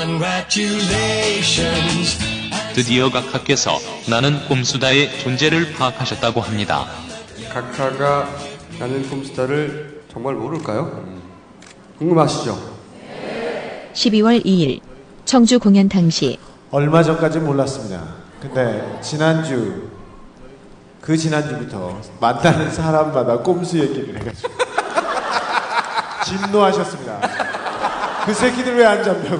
Congratulations. 0.00 2.18
드디어 2.74 3.10
각하께서 3.10 3.78
나는 4.08 4.42
꼼수다의 4.48 5.18
존재를 5.20 5.74
파악하셨다고 5.74 6.40
합니다. 6.40 6.86
각하가 7.52 8.26
나는 8.78 9.06
꼼수다를 9.10 10.00
정말 10.10 10.36
모를까요? 10.36 11.04
궁금하시죠? 11.98 12.58
12월 13.92 14.42
2일 14.42 14.80
청주 15.26 15.58
공연 15.58 15.86
당시 15.90 16.38
얼마 16.70 17.02
전까지 17.02 17.40
몰랐습니다. 17.40 18.02
근데 18.40 18.98
지난주 19.02 19.90
그 21.02 21.14
지난주부터 21.14 22.00
만나는 22.20 22.70
사람마다 22.72 23.36
꼼수 23.40 23.78
얘기를 23.78 24.18
해가지고 24.18 24.48
진노하셨습니다. 26.24 27.50
그 28.26 28.34
새끼들 28.34 28.76
왜 28.76 28.84
안 28.84 29.02
잡냐고. 29.02 29.38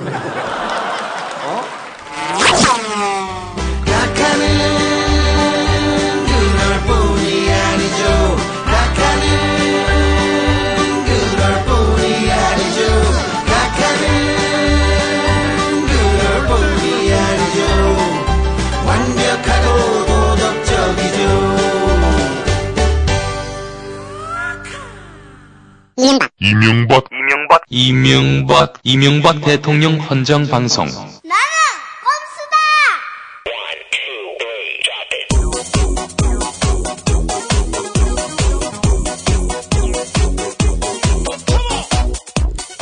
이명박 26.42 27.04
이명박 27.12 27.62
이명박 27.68 28.72
이명박 28.82 29.42
대통령 29.42 30.00
헌정 30.00 30.46
방송 30.46 30.86
나는 30.86 31.04
꼼수다! 31.04 32.56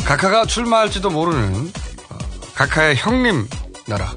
각하가 0.05 0.45
출마할지도 0.45 1.09
모르는 1.09 1.73
어, 2.11 2.17
각하의 2.55 2.95
형님 2.95 3.45
나라 3.89 4.15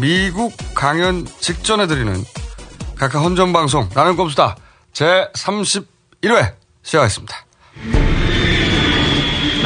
미국 0.00 0.52
강연 0.74 1.26
직전에 1.38 1.86
드리는 1.86 2.24
각하 2.96 3.20
헌정방송 3.20 3.90
나는 3.94 4.16
꼼수다 4.16 4.56
제 4.92 5.28
31회 5.36 6.54
시작하겠습니다. 6.82 7.46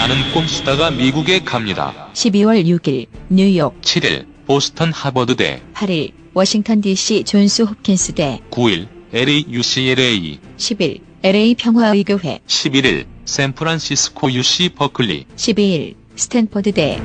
나는 0.05 0.17
꼼수다가 0.35 0.91
미국에 0.91 1.39
갑니다. 1.39 2.11
12월 2.13 2.63
6일 2.67 3.07
뉴욕. 3.31 3.81
7일 3.81 4.27
보스턴 4.47 4.93
하버드대. 4.93 5.63
8일 5.73 6.13
워싱턴 6.35 6.83
DC 6.83 7.25
존스 7.25 7.63
홉킨스대. 7.63 8.41
9일 8.51 8.87
LA 9.15 9.45
UCLA 9.49 10.39
10일 10.59 11.01
LA 11.23 11.55
평화의교회. 11.55 12.41
11일 12.47 13.07
샌프란시스코 13.25 14.31
UC 14.31 14.75
버클리. 14.75 15.25
12일 15.37 15.95
스탠퍼드대. 16.17 17.01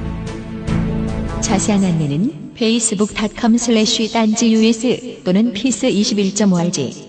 자세한 1.40 1.82
안내는 1.82 2.52
facebook.com 2.54 3.56
slash 3.56 4.12
딴지 4.12 4.54
us 4.54 5.24
또는 5.24 5.54
피스21.org 5.54 7.08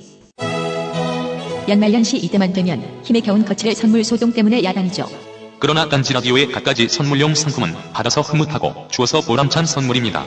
연말연시 1.68 2.16
이때만 2.18 2.52
되면 2.52 2.80
힘에 3.02 3.18
겨운 3.18 3.44
거칠의 3.44 3.74
선물 3.74 4.04
소동 4.04 4.32
때문에 4.32 4.62
야단이죠. 4.62 5.29
그러나 5.60 5.86
딴지 5.90 6.14
라디오의 6.14 6.50
갖가지 6.52 6.88
선물용 6.88 7.34
상품은 7.34 7.74
받아서 7.92 8.22
흐뭇하고 8.22 8.88
주어서 8.90 9.20
보람찬 9.20 9.66
선물입니다. 9.66 10.24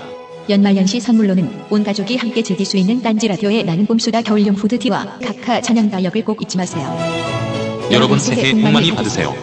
연말연시 0.48 1.00
선물로는 1.00 1.66
온 1.72 1.84
가족이 1.84 2.17
함께 2.17 2.44
즐길 2.44 2.67
수 2.67 2.77
있는 2.77 3.02
딴지 3.02 3.27
라디오의 3.27 3.64
나는 3.64 3.88
봄소다 3.88 4.21
겨울용 4.21 4.54
후드티와 4.54 5.20
각하 5.26 5.60
찬양 5.60 5.89
다역을 5.89 6.23
꼭 6.23 6.39
잊지 6.44 6.55
마세요. 6.58 6.95
여러분 7.92 8.20
새해 8.20 8.52
복 8.52 8.71
많이 8.71 8.94
받으세요. 8.94 9.36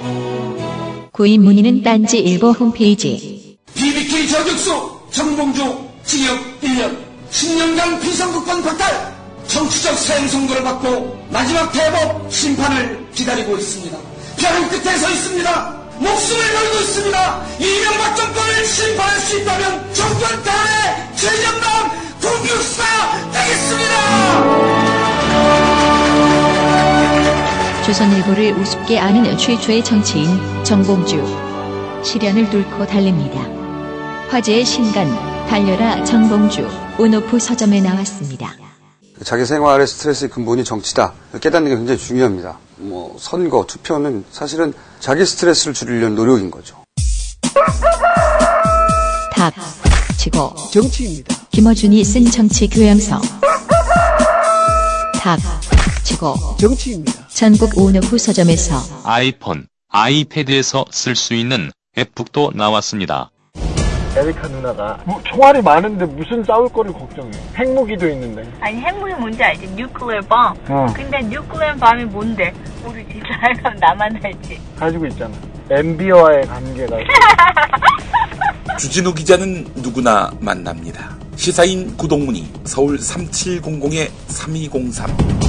구입 1.13 1.41
문의는 1.41 1.83
딴지 1.83 2.21
일보 2.21 2.53
홈페이지 2.53 3.59
BBK 3.75 4.29
저격수 4.29 5.01
정봉주 5.11 5.89
징역 6.05 6.61
1년 6.61 6.97
10년간 7.33 8.01
비상국권 8.01 8.63
박탈 8.63 9.13
정치적 9.49 9.99
사형 9.99 10.29
선고를 10.29 10.63
받고 10.63 11.27
마지막 11.31 11.73
대법 11.73 12.33
심판을 12.33 13.07
기다리고 13.13 13.57
있습니다. 13.57 13.99
벼랑 14.39 14.69
끝에 14.69 14.97
서 14.97 15.11
있습니다. 15.11 15.80
목숨을 16.01 16.53
걸고 16.53 16.79
있습니다. 16.81 17.47
이명박 17.59 18.17
정권을 18.17 18.65
심판할 18.65 19.21
수 19.21 19.39
있다면 19.39 19.95
정권 19.95 20.43
탄핵 20.43 21.17
최전방 21.17 21.91
공육사 22.21 22.83
되겠습니다. 23.33 24.91
조선일보를 27.85 28.53
우습게 28.53 28.99
아는 28.99 29.37
최초의 29.37 29.85
정치인 29.85 30.29
정봉주 30.65 31.23
시련을 32.05 32.49
뚫고 32.51 32.87
달립니다. 32.87 33.41
화제의 34.31 34.65
신간 34.65 35.09
달려라 35.49 36.03
정봉주 36.05 36.69
온오프 36.99 37.39
서점에 37.39 37.81
나왔습니다. 37.81 38.55
자기 39.25 39.45
생활의 39.45 39.87
스트레스의 39.87 40.31
근본이 40.31 40.65
정치다. 40.65 41.13
깨닫는 41.41 41.71
게 41.71 41.77
굉장히 41.77 41.99
중요합니다. 41.99 42.59
뭐 42.77 43.17
선거, 43.19 43.67
투표는 43.67 44.25
사실은 44.31 44.73
자기 44.99 45.27
스트레스를 45.27 45.75
줄이려는 45.75 46.15
노력인 46.15 46.51
거죠. 46.51 46.83
답 49.35 49.53
치고 50.19 50.55
정치입니다. 50.73 51.37
김어준이 51.51 52.03
쓴 52.05 52.25
정치 52.31 52.69
교양서 52.69 53.21
답 55.21 55.39
치고 56.03 56.35
정치입니다. 56.59 57.29
전국 57.29 57.77
온오프 57.77 58.17
서점에서 58.17 58.77
아이폰, 59.05 59.67
아이패드에서 59.89 60.87
쓸 60.91 61.15
수 61.15 61.35
있는 61.35 61.71
앱북도 61.99 62.53
나왔습니다. 62.55 63.31
에리카 64.17 64.49
누나가 64.49 64.99
뭐, 65.05 65.21
총알이 65.25 65.63
많은데 65.63 66.05
무슨 66.05 66.43
싸울 66.45 66.69
거를 66.69 66.93
걱정해. 66.93 67.31
핵무기도 67.57 68.09
있는데. 68.09 68.43
아니 68.61 68.81
핵무기 68.81 69.15
뭔지 69.15 69.43
알지? 69.43 69.67
nuclear 69.69 70.21
bomb. 70.23 70.59
어. 70.69 70.87
근데 70.95 71.21
nuclear 71.23 71.75
bomb이 71.77 72.05
뭔데? 72.07 72.53
모르지. 72.83 73.21
잘 73.27 73.55
나만 73.81 74.19
알지. 74.23 74.61
가지고 74.77 75.07
있잖아. 75.07 75.33
MB와의 75.71 76.47
관계가. 76.47 76.97
주진우 78.79 79.15
기자는 79.15 79.67
누구나 79.77 80.31
만납니다. 80.41 81.17
시사인 81.37 81.97
구독문의 81.97 82.53
서울 82.65 82.99
3700-3203 82.99 85.41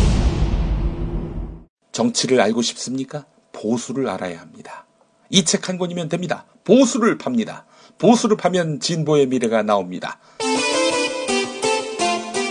정치를 1.92 2.40
알고 2.42 2.62
싶습니까? 2.62 3.26
보수를 3.54 4.08
알아야 4.10 4.40
합니다. 4.40 4.86
이 5.30 5.44
책 5.44 5.68
한 5.70 5.78
권이면 5.78 6.08
됩니다. 6.10 6.46
보수를 6.64 7.18
팝니다. 7.18 7.66
보수를 8.02 8.36
파면 8.36 8.80
진보의 8.80 9.28
미래가 9.28 9.62
나옵니다. 9.62 10.18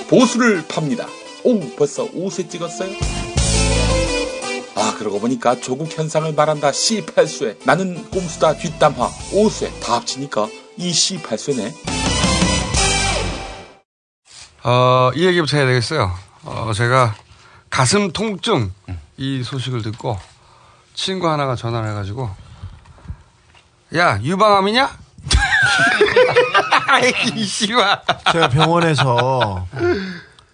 보수를 0.09 0.65
팝니다. 0.69 1.09
오, 1.43 1.59
벌써 1.77 2.09
5세 2.09 2.49
찍었어요? 2.49 2.89
아, 4.77 4.95
그러고 4.97 5.19
보니까 5.19 5.61
조국 5.61 5.91
현상을 5.91 6.33
말한다. 6.35 6.71
C8쇄. 6.71 7.57
나는 7.67 8.09
꼼수다 8.11 8.59
뒷담화. 8.59 9.09
5쇄. 9.09 9.81
다 9.81 9.97
합치니까 9.97 10.47
이 10.77 10.93
C8쇄네. 10.93 11.73
어, 14.63 15.11
이 15.17 15.27
얘기부터 15.27 15.57
해야 15.57 15.67
되겠어요. 15.67 16.13
어, 16.45 16.73
제가 16.73 17.17
가슴 17.71 18.13
통증 18.13 18.73
이 19.17 19.43
소식을 19.43 19.83
듣고 19.83 20.17
친구 20.95 21.29
하나가 21.29 21.57
전화를 21.57 21.91
해가지고 21.91 22.31
야 23.97 24.21
유방암이냐? 24.23 25.00
이 27.37 27.45
씨발. 27.45 28.01
제가 28.33 28.49
병원에서 28.49 29.67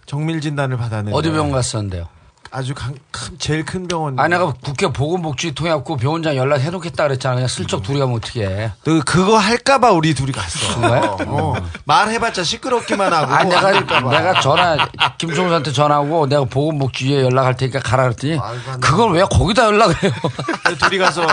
정밀 0.07 0.41
진단을 0.41 0.77
받았는데. 0.77 1.17
어디 1.17 1.31
병원 1.31 1.53
갔었는데요? 1.53 2.09
아주 2.53 2.75
강, 2.75 2.95
큰, 3.11 3.37
제일 3.39 3.65
큰 3.65 3.89
병원. 3.89 4.19
아니 4.19 4.31
내가 4.31 4.53
국회 4.63 4.87
보건복지 4.87 5.53
통해갖고 5.55 5.97
병원장 5.97 6.37
연락 6.37 6.61
해 6.61 6.71
놓겠다 6.71 7.05
그랬잖아. 7.05 7.35
그냥 7.35 7.49
슬쩍 7.49 7.83
둘이 7.83 7.99
가면 7.99 8.15
어떻게 8.17 8.71
너 8.85 9.01
그거 9.05 9.37
할까봐 9.37 9.91
우리 9.91 10.15
둘이 10.15 10.33
갔어. 10.33 10.81
어. 11.27 11.55
말해봤자 11.85 12.45
시끄럽기만 12.45 13.13
하고. 13.13 13.35
아 13.35 13.45
내가. 13.45 13.73
내가 13.83 14.41
전화 14.41 14.89
김종수한테 15.19 15.73
전화하고 15.73 16.29
내가 16.29 16.45
보건복지에 16.45 17.25
연락할 17.25 17.57
테니까 17.57 17.81
가라 17.81 18.05
그랬더니 18.05 18.39
그걸 18.81 19.13
왜 19.13 19.25
거기다 19.25 19.65
연락을 19.67 20.03
해요? 20.05 20.13
둘이 20.79 20.99
가서 20.99 21.27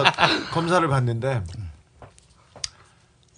검사를 0.51 0.85
받는데 0.87 1.43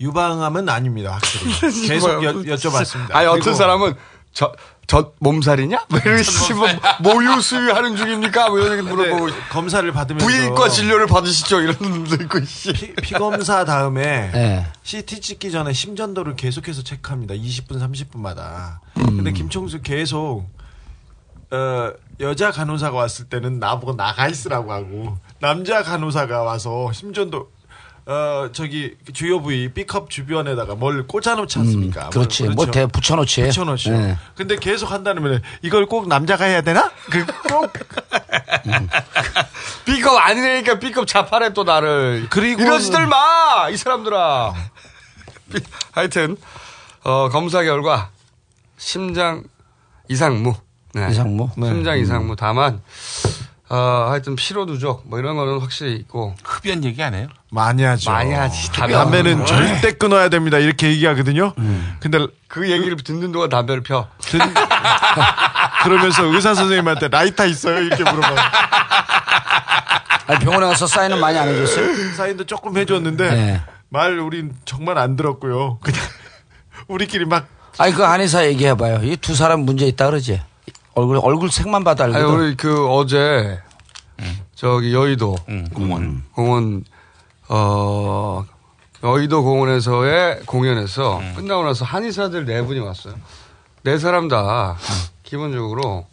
유방암은 0.06 0.70
아닙니다 0.70 1.14
확실히. 1.14 1.54
계속 1.88 2.24
여, 2.24 2.34
여쭤봤습니다. 2.34 3.14
아니 3.14 3.28
어떤 3.28 3.56
사람은 3.56 3.96
저 4.34 4.54
저 4.88 5.14
몸살이냐? 5.20 5.86
뭐 5.90 6.00
이런 6.06 6.22
씨, 6.22 6.54
뭐, 6.54 6.68
모유 7.00 7.42
수유하는 7.42 7.96
중입니까? 7.96 8.50
뭐 8.50 8.60
이런 8.60 8.86
물어보고 8.86 9.30
검사를 9.50 9.92
받으면서 9.92 10.26
부인과 10.26 10.70
진료를 10.70 11.08
받으시죠? 11.08 11.62
이런 11.62 11.76
분도 11.76 12.16
있고 12.24 12.44
씨. 12.46 12.72
피, 12.72 12.94
피검사 12.94 13.66
다음에 13.66 14.30
네. 14.32 14.68
CT 14.84 15.22
찍기 15.22 15.52
전에 15.52 15.74
심전도를 15.74 16.36
계속해서 16.36 16.84
체크합니다. 16.84 17.34
20분, 17.34 17.80
30분마다. 17.80 18.80
음. 18.98 19.18
근데 19.18 19.32
김총수 19.32 19.82
계속 19.82 20.46
어, 21.52 21.92
여자 22.20 22.52
간호사가 22.52 22.96
왔을 22.96 23.26
때는 23.26 23.60
나보고 23.60 23.96
나가 23.96 24.28
있으라고 24.28 24.72
하고 24.72 25.18
남자 25.40 25.82
간호사가 25.82 26.44
와서 26.44 26.92
심전도 26.92 27.50
어 28.08 28.50
저기 28.52 28.96
주요 29.14 29.42
부위 29.42 29.74
B컵 29.74 30.10
주변에다가 30.12 30.76
뭘 30.76 31.08
꽂아놓지 31.08 31.58
않습니까? 31.60 32.06
음, 32.06 32.10
그렇지. 32.12 32.44
뭘, 32.44 32.54
뭐 32.56 32.66
대, 32.68 32.86
붙여놓지. 32.86 33.42
붙여놓죠. 33.44 33.92
네. 33.92 34.18
근데 34.36 34.58
계속 34.58 34.92
한다면 34.92 35.42
이걸 35.64 35.88
꼭 35.88 36.08
남자가 36.08 36.46
해야 36.46 36.62
되나? 36.62 36.92
그꼭 37.10 37.74
B컵 39.86 40.18
아니니까 40.28 40.80
B컵 40.80 41.08
자판에 41.08 41.54
또 41.54 41.64
나를. 41.64 42.28
그리고 42.30 42.62
이러지들 42.62 43.08
마! 43.08 43.70
이 43.72 43.78
사람들아. 43.78 44.54
비- 45.52 45.60
하여튼, 45.92 46.38
어, 47.04 47.30
검사 47.30 47.64
결과, 47.64 48.10
심장 48.78 49.44
이상무. 50.10 50.56
네. 50.94 51.08
이상무? 51.12 51.50
심장 51.56 52.00
이상무. 52.00 52.36
다만, 52.36 52.82
어, 53.76 54.08
하여튼 54.10 54.36
피로 54.38 54.66
누적, 54.66 55.02
뭐 55.06 55.20
이런 55.20 55.36
거는 55.36 55.60
확실히 55.60 55.96
있고. 55.96 56.34
흡연 56.46 56.84
얘기 56.86 57.04
안 57.04 57.14
해요? 57.14 57.28
많이 57.52 57.84
하죠. 57.84 58.10
많이 58.12 58.32
하지. 58.34 58.72
담배는 58.72 59.46
절대 59.46 59.92
끊어야 59.92 60.30
됩니다. 60.30 60.58
이렇게 60.58 60.88
얘기하거든요. 60.92 61.54
근데 62.00 62.26
그 62.48 62.70
얘기를 62.72 62.96
듣는 62.98 63.32
동안 63.34 63.50
담배를 63.50 63.84
펴. 63.84 64.08
든- 64.20 64.40
그러면서 65.84 66.24
의사 66.26 66.54
선생님한테 66.56 67.10
라이터 67.10 67.46
있어요? 67.46 67.82
이렇게 67.82 68.04
물어봐요. 68.04 68.36
아니, 70.28 70.40
병원에 70.40 70.66
가서 70.68 70.88
사인은 70.88 71.20
많이 71.20 71.38
안 71.38 71.48
해줬어요? 71.50 72.14
사인도 72.16 72.46
조금 72.46 72.78
해줬는데 72.78 73.30
네. 73.32 73.62
말 73.90 74.18
우린 74.20 74.54
정말 74.66 74.98
안 74.98 75.16
들었고요. 75.16 75.80
그냥 75.82 76.00
우리끼리 76.88 77.26
막 77.26 77.48
아니, 77.78 77.94
그 77.94 78.02
한의사 78.04 78.46
얘기해봐요. 78.46 79.02
이 79.04 79.18
두 79.18 79.36
사람 79.36 79.62
문제 79.62 79.86
있다 79.86 80.06
그러지? 80.08 80.42
얼굴, 80.96 81.20
얼굴 81.22 81.52
색만 81.52 81.84
봐도 81.84 82.06
아니, 82.06 82.16
알거든. 82.16 82.40
우리 82.40 82.56
그 82.56 82.88
어제, 82.90 83.60
저기 84.56 84.94
여의도 84.94 85.36
공원. 85.74 86.24
공원, 86.32 86.84
어, 87.50 88.46
여의도 89.04 89.44
공원에서의 89.44 90.42
공연에서 90.46 91.22
끝나고 91.36 91.64
나서 91.64 91.86
한의사들 91.86 92.46
네 92.46 92.62
분이 92.62 92.80
왔어요. 92.80 93.16
네 93.84 93.98
사람 94.00 94.28
다 94.28 94.78
기본적으로 95.24 96.08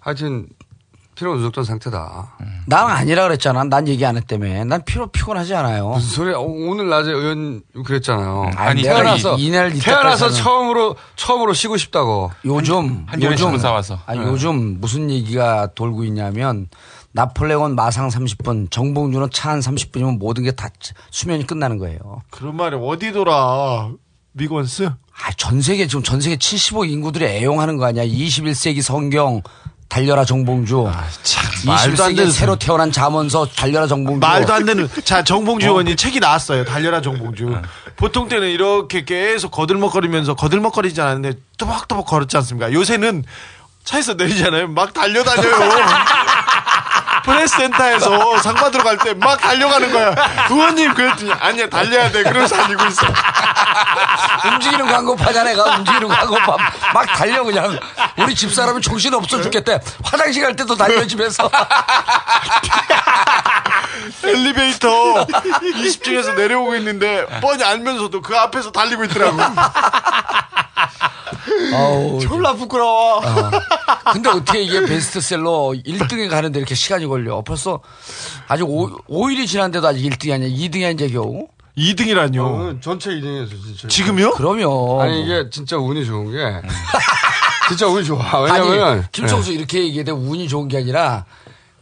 하여튼 0.00 0.48
피로 1.16 1.34
누적된 1.36 1.64
상태다. 1.64 2.36
난 2.66 2.86
아니라 2.88 3.22
그랬잖아. 3.24 3.64
난 3.64 3.88
얘기 3.88 4.04
안 4.04 4.16
했다며. 4.16 4.64
난 4.64 4.82
피로 4.84 5.06
피곤하지 5.06 5.54
않아요. 5.54 5.88
무슨 5.88 6.08
소리야? 6.10 6.36
어, 6.36 6.42
오늘 6.42 6.88
낮에 6.90 7.10
의원 7.10 7.62
그랬잖아요. 7.84 8.50
아니, 8.54 8.82
내가 8.82 8.96
태어나서 8.96 9.36
이- 9.38 9.46
이날 9.46 9.72
태어나서 9.72 10.30
처음으로 10.30 10.96
처음으로 11.16 11.54
쉬고 11.54 11.76
싶다고. 11.78 12.30
요즘 12.44 13.04
한겨레 13.08 13.32
요즘 13.32 13.36
신문사 13.46 13.72
와서. 13.72 13.98
아니 14.06 14.20
요즘 14.20 14.78
무슨 14.80 15.10
얘기가 15.10 15.68
돌고 15.74 16.04
있냐면 16.04 16.68
나폴레옹 17.12 17.74
마상 17.74 18.08
30분, 18.08 18.70
정봉주는 18.70 19.28
차 19.32 19.50
한 19.50 19.60
30분이면 19.60 20.18
모든 20.18 20.44
게 20.44 20.50
다 20.52 20.68
수면이 21.10 21.46
끝나는 21.46 21.78
거예요. 21.78 21.98
그런 22.30 22.56
말이 22.56 22.76
어디 22.78 23.12
돌아 23.12 23.88
미건스? 24.32 24.84
아, 24.84 25.32
전 25.38 25.62
세계 25.62 25.86
지금 25.86 26.02
전 26.02 26.20
세계 26.20 26.36
75억 26.36 26.90
인구들이 26.90 27.24
애용하는 27.24 27.78
거 27.78 27.86
아니야. 27.86 28.04
21세기 28.04 28.82
성경 28.82 29.40
달려라 29.88 30.24
정봉주. 30.24 30.90
말도 31.64 32.04
안 32.04 32.12
21세기에 32.12 32.16
되는 32.16 32.30
새로 32.32 32.56
태어난 32.56 32.92
자문서 32.92 33.46
달려라 33.46 33.86
정봉주. 33.86 34.18
말도 34.20 34.52
안 34.52 34.64
되는 34.64 34.88
자 35.04 35.22
정봉주 35.24 35.66
의원이 35.66 35.96
책이 35.96 36.20
나왔어요. 36.20 36.64
달려라 36.64 37.00
정봉주. 37.00 37.54
보통 37.96 38.28
때는 38.28 38.48
이렇게 38.50 39.04
계속 39.04 39.50
거들먹거리면서 39.50 40.34
거들먹거리지 40.34 41.00
않았는데 41.00 41.38
또박또박 41.58 42.06
걸었지 42.06 42.36
않습니까? 42.36 42.72
요새는 42.72 43.24
차에서 43.84 44.14
내리잖아요. 44.14 44.68
막 44.68 44.92
달려다녀요. 44.92 45.54
프레스센터에서 47.26 48.38
상 48.42 48.54
받으러 48.54 48.84
갈 48.84 48.96
때 48.98 49.14
막 49.14 49.40
달려가는 49.40 49.92
거야. 49.92 50.14
의원님 50.50 50.94
그랬더니 50.94 51.32
아니야 51.32 51.68
달려야 51.68 52.10
돼. 52.10 52.22
그러면서 52.22 52.56
달리고 52.56 52.84
있어. 52.86 53.06
움직이는 54.48 54.86
광고파잖아, 54.86 55.50
내가 55.50 55.64
움직이는 55.76 56.08
광고 56.08 56.36
파. 56.36 56.56
막 56.94 57.04
달려, 57.06 57.42
그냥. 57.44 57.78
우리 58.18 58.34
집 58.34 58.52
사람은 58.54 58.80
정신 58.80 59.12
없어 59.14 59.40
죽겠대. 59.42 59.80
화장실 60.04 60.42
갈 60.42 60.54
때도 60.56 60.74
달려, 60.76 61.06
집에서. 61.06 61.50
엘리베이터 64.24 64.88
20층에서 65.26 66.34
내려오고 66.34 66.76
있는데 66.76 67.26
뻔히 67.40 67.64
알면서도 67.64 68.20
그 68.22 68.36
앞에서 68.36 68.70
달리고 68.70 69.04
있더라고. 69.04 69.38
아우, 71.74 72.18
졸라 72.22 72.54
부끄러워. 72.54 73.20
근데 74.12 74.28
어떻게 74.30 74.62
이게 74.62 74.84
베스트셀러 74.84 75.72
1등에 75.86 76.28
가는데 76.30 76.58
이렇게 76.58 76.74
시간이 76.74 77.06
걸려? 77.06 77.42
벌써 77.42 77.80
아직 78.48 78.64
5, 78.68 78.98
5일이 79.08 79.46
지났는데도 79.46 79.86
아직 79.86 80.02
1등이 80.08 80.32
아니야. 80.32 80.48
2등이야, 80.48 80.94
이제 80.94 81.08
겨우. 81.08 81.48
2등이라뇨. 81.76 82.38
어, 82.40 82.76
전체 82.80 83.10
2등이었어 83.10 83.50
진짜. 83.50 83.88
지금요? 83.88 84.32
그러면. 84.32 85.00
아니 85.00 85.22
이게 85.22 85.50
진짜 85.50 85.76
운이 85.76 86.06
좋은 86.06 86.32
게 86.32 86.38
진짜 87.68 87.86
운이 87.86 88.04
좋아. 88.04 88.40
왜냐면 88.40 88.82
아니, 88.82 89.02
김총수 89.12 89.52
이렇게 89.52 89.80
얘기해. 89.84 90.04
운이 90.10 90.48
좋은 90.48 90.68
게 90.68 90.78
아니라 90.78 91.26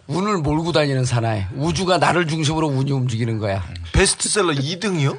운을 0.09 0.39
몰고 0.39 0.73
다니는 0.73 1.05
사나이. 1.05 1.45
우주가 1.55 1.99
나를 1.99 2.27
중심으로 2.27 2.67
운이 2.69 2.91
움직이는 2.91 3.39
거야. 3.39 3.63
베스트셀러 3.93 4.53
2등이요? 4.55 5.17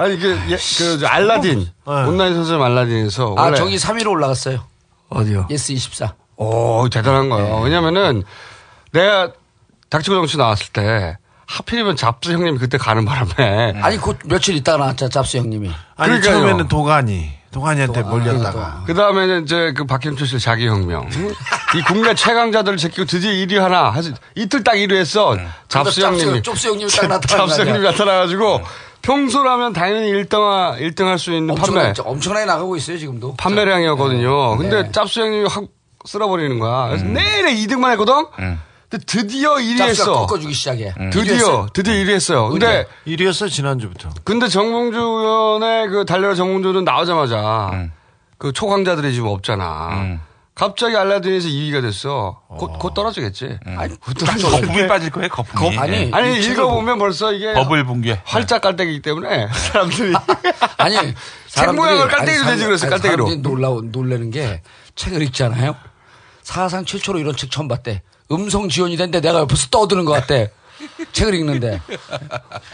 아니 0.00 0.14
이게 0.14 0.30
예, 0.48 0.56
그 0.78 0.98
저, 0.98 1.06
알라딘. 1.06 1.68
온라인 1.84 2.34
선생님 2.34 2.62
알라딘에서 2.62 3.34
아, 3.36 3.42
원래 3.42 3.56
저기 3.58 3.76
3위로 3.76 4.08
올라갔어요. 4.12 4.64
어디요? 5.10 5.46
예스 5.50 5.72
24. 5.72 6.14
오 6.36 6.88
대단한 6.88 7.28
거예요. 7.28 7.60
왜냐면은 7.60 8.22
내가 8.92 9.30
닥치고 9.90 10.16
정치 10.16 10.38
나왔을 10.38 10.68
때 10.72 11.18
하필이면 11.46 11.96
잡수 11.96 12.32
형님이 12.32 12.56
그때 12.58 12.78
가는 12.78 13.04
바람에. 13.04 13.74
아니, 13.82 13.98
그 13.98 14.16
며칠 14.24 14.54
있다가 14.56 14.78
나왔잖아, 14.78 15.10
짭수 15.10 15.36
형님이. 15.36 15.68
아니 15.96 16.12
그러니까요. 16.12 16.34
처음에는 16.34 16.68
도가니 16.68 17.32
도가니한테 17.50 18.02
몰렸다가. 18.02 18.84
그 18.86 18.94
다음에는 18.94 19.42
이제 19.42 19.74
그 19.76 19.84
박현철 19.84 20.26
씨 20.26 20.38
자기 20.38 20.66
혁명. 20.66 21.10
이 21.76 21.82
국내 21.86 22.14
최강자들을 22.14 22.78
제끼고 22.78 23.04
드디어 23.04 23.32
1위 23.32 23.58
하나 23.58 23.90
하지 23.90 24.14
이틀 24.34 24.64
딱 24.64 24.74
1위 24.76 24.94
했어. 24.94 25.36
잡수 25.68 26.00
형님이. 26.00 26.42
짭수 26.42 26.68
형님이 26.68 26.90
딱 26.90 27.06
나타난 27.08 27.48
잡수. 27.48 27.60
형님이 27.62 27.84
나타나가지고 27.84 28.62
평소라면 29.02 29.72
당연히 29.72 30.12
1등 30.12 30.78
1등 30.78 31.04
할 31.04 31.18
수 31.18 31.32
있는 31.32 31.54
판매 31.54 31.80
엄청나게, 31.80 32.02
엄청나게 32.02 32.46
나가고 32.46 32.76
있어요, 32.76 32.98
지금도. 32.98 33.34
판매량이었거든요. 33.36 34.56
근데 34.56 34.82
네. 34.84 34.92
짭수 34.92 35.20
형님이 35.20 35.46
확 35.48 35.64
쓸어버리는 36.04 36.58
거야. 36.58 36.88
그래서 36.88 37.04
내내 37.04 37.54
2등만 37.54 37.90
했거든? 37.92 38.14
근데 38.88 39.04
드디어 39.06 39.54
1위 39.54 39.78
짭수가 39.78 39.88
했어. 40.10 40.12
꺾어주기 40.26 40.52
시작해. 40.52 40.92
드디어, 41.12 41.66
드디어 41.72 41.94
1위 41.94 42.10
했어요. 42.10 42.48
근데, 42.48 42.86
1위였어 43.06 43.48
지난주부터. 43.50 44.10
근데 44.24 44.48
정봉주 44.48 44.98
의원의 44.98 45.88
그 45.88 46.04
달려라 46.04 46.34
정봉주는 46.34 46.82
나오자마자 46.84 47.88
그 48.38 48.52
초강자들이 48.52 49.12
지금 49.12 49.28
없잖아. 49.28 50.18
갑자기 50.54 50.96
알라딘에서 50.96 51.48
2위가 51.48 51.80
됐어. 51.80 52.42
곧, 52.48 52.78
곧 52.78 52.92
떨어지겠지. 52.92 53.58
아니, 53.64 53.94
곧 53.98 54.14
거품이 54.18 54.86
빠질 54.88 55.10
거예요, 55.10 55.28
거품이. 55.30 55.78
아니, 55.78 55.92
예. 55.96 56.10
아니, 56.12 56.38
읽어보면 56.44 56.98
벌써 56.98 57.32
이게 57.32 57.54
버블 57.54 57.84
붕괴. 57.84 58.20
활짝 58.24 58.60
깔때기이기 58.60 59.00
때문에 59.02 59.48
사람들이. 59.52 60.12
아니 60.76 60.96
사람들이 61.46 61.76
모양을 61.86 62.08
깔때기로 62.08 62.44
되지 62.44 62.64
그랬어, 62.66 62.88
깔때기로. 62.90 63.26
사람들이 63.26 63.36
놀라 63.42 63.68
놀라는 63.90 64.30
게 64.30 64.62
책을 64.96 65.22
읽잖아요. 65.22 65.76
사상 66.42 66.84
최초로 66.84 67.18
이런 67.18 67.36
책 67.36 67.50
처음 67.50 67.68
봤대. 67.68 68.02
음성 68.32 68.68
지원이 68.68 68.96
된데 68.96 69.20
내가 69.20 69.40
옆에서 69.40 69.68
떠드는 69.68 70.04
것 70.04 70.12
같대. 70.12 70.50
책을 71.12 71.34
읽는데 71.34 71.80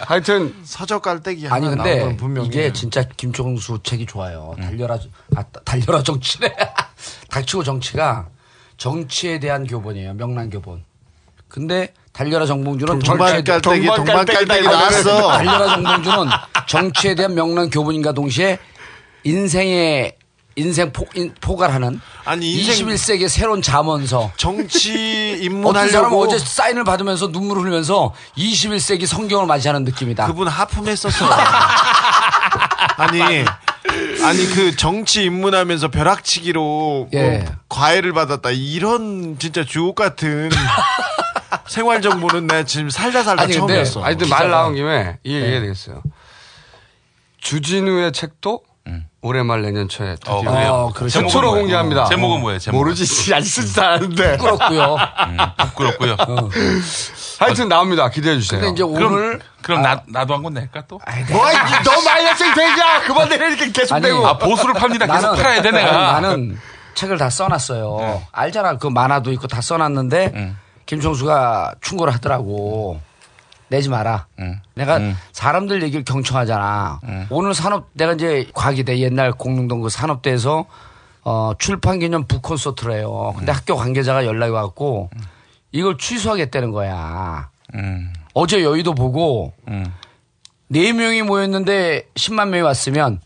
하여튼, 0.00 0.54
서적 0.64 1.02
깔때기 1.02 1.48
아니 1.48 1.68
근데 1.68 2.16
이게 2.44 2.72
진짜 2.72 3.02
김종수 3.16 3.80
책이 3.82 4.06
좋아요. 4.06 4.54
달려라 4.60 4.98
아 5.34 5.42
달려라 5.64 6.02
정치래. 6.02 6.54
닥치고 7.30 7.64
정치가 7.64 8.28
정치에 8.76 9.38
대한 9.38 9.66
교본이에요. 9.66 10.14
명랑 10.14 10.50
교본. 10.50 10.84
근데 11.48 11.92
달려라 12.12 12.46
정봉주는 12.46 12.98
동반 12.98 13.44
정치에 13.44 13.54
깔때기 13.54 13.86
깔때기다, 13.86 14.04
깔때기. 14.14 14.66
나왔어. 14.66 15.28
달려라 15.32 15.68
정봉주는 15.74 16.26
정치에 16.68 17.14
대한 17.14 17.34
명랑 17.34 17.70
교본인가 17.70 18.12
동시에 18.12 18.58
인생의 19.24 20.15
인생 20.58 20.90
포, 20.90 21.04
인, 21.14 21.34
포괄하는 21.40 22.00
아니, 22.24 22.50
인생- 22.52 22.86
21세기의 22.86 23.28
새로운 23.28 23.60
잠언서 23.60 24.32
정치 24.38 25.38
입문하려고 25.42 26.22
어제 26.22 26.38
사인을 26.38 26.82
받으면서 26.84 27.26
눈물을 27.28 27.62
흘리면서 27.62 28.14
21세기 28.38 29.06
성경을 29.06 29.46
맞이하는 29.46 29.84
느낌이다. 29.84 30.26
그분 30.26 30.48
하품했었어. 30.48 31.26
아니 32.96 33.20
아니 34.24 34.46
그 34.54 34.74
정치 34.76 35.24
입문하면서 35.24 35.88
벼락치기로 35.90 37.08
예. 37.12 37.38
뭐 37.38 37.54
과외를 37.68 38.12
받았다 38.14 38.50
이런 38.50 39.38
진짜 39.38 39.62
주옥 39.64 39.94
같은 39.94 40.48
생활 41.68 42.00
정보는 42.00 42.46
내가 42.46 42.64
지금 42.64 42.88
살다 42.90 43.22
살다 43.22 43.42
아니, 43.42 43.52
처음이었어. 43.52 44.02
아니, 44.02 44.16
근데 44.16 44.30
말 44.30 44.50
나온 44.50 44.74
김에 44.74 45.18
이 45.22 45.34
얘기해야 45.34 45.60
되겠어요. 45.60 46.02
주진우의 47.40 48.12
책도 48.12 48.62
올해 49.22 49.42
말 49.42 49.62
내년 49.62 49.88
초에 49.88 50.14
드디어 50.14 50.34
어, 50.34 50.40
그래요? 50.42 50.72
어, 50.72 50.92
그렇죠. 50.92 51.20
최초로? 51.22 51.52
공개합니다. 51.52 52.04
제목은 52.04 52.40
뭐예요, 52.40 52.58
제목은? 52.60 52.78
모르지. 52.84 53.34
아직 53.34 53.48
쓰지도 53.50 53.82
않았는데. 53.82 54.36
부끄럽고요. 54.36 54.96
부끄럽고요. 55.74 56.16
하여튼 57.40 57.68
나옵니다. 57.68 58.08
기대해 58.10 58.38
주세요. 58.38 58.60
근데 58.60 58.72
이제 58.72 58.82
오늘 58.84 59.40
그럼 59.62 59.82
나 59.82 60.00
나도 60.06 60.34
한권 60.34 60.54
낼까 60.54 60.84
또? 60.86 61.00
뭐, 61.30 61.50
이- 61.50 61.84
너 61.84 62.02
마이너스 62.04 62.44
되냐? 62.54 63.02
그만 63.02 63.28
내리니까 63.28 63.66
계속 63.72 63.94
아니, 63.96 64.06
내고. 64.06 64.26
아 64.26 64.38
보수를 64.38 64.74
팝니다. 64.74 65.06
계속 65.06 65.32
나는- 65.32 65.36
팔아야 65.36 65.62
돼 65.62 65.70
내가. 65.72 66.16
아니, 66.16 66.22
나는 66.26 66.58
책을 66.94 67.18
다 67.18 67.28
써놨어요. 67.28 68.22
알잖아. 68.32 68.78
그 68.78 68.86
만화도 68.86 69.32
있고 69.32 69.48
다 69.48 69.60
써놨는데 69.60 70.54
김총수가 70.86 71.74
충고를 71.80 72.14
하더라고. 72.14 73.00
내지 73.68 73.88
마라. 73.88 74.26
내가 74.74 75.00
사람들 75.32 75.82
얘기를 75.82 76.04
경청하잖아. 76.04 77.00
오늘 77.30 77.54
산업 77.54 77.88
내가 77.94 78.12
이제 78.12 78.46
과기대 78.54 78.98
옛날 78.98 79.32
공릉동 79.32 79.80
그 79.80 79.88
산업대에서 79.88 80.66
어, 81.24 81.52
출판 81.58 81.98
기념 81.98 82.24
북 82.26 82.42
콘서트를 82.42 82.94
해요. 82.94 83.34
근데 83.36 83.50
학교 83.50 83.74
관계자가 83.74 84.24
연락이 84.26 84.52
왔고 84.52 85.10
이걸 85.72 85.98
취소하겠다는 85.98 86.70
거야. 86.70 87.48
음. 87.74 88.12
어제 88.32 88.62
여의도 88.62 88.94
보고 88.94 89.52
네 90.68 90.92
명이 90.92 91.22
모였는데 91.22 92.06
10만 92.14 92.48
명이 92.48 92.62
왔으면 92.62 93.20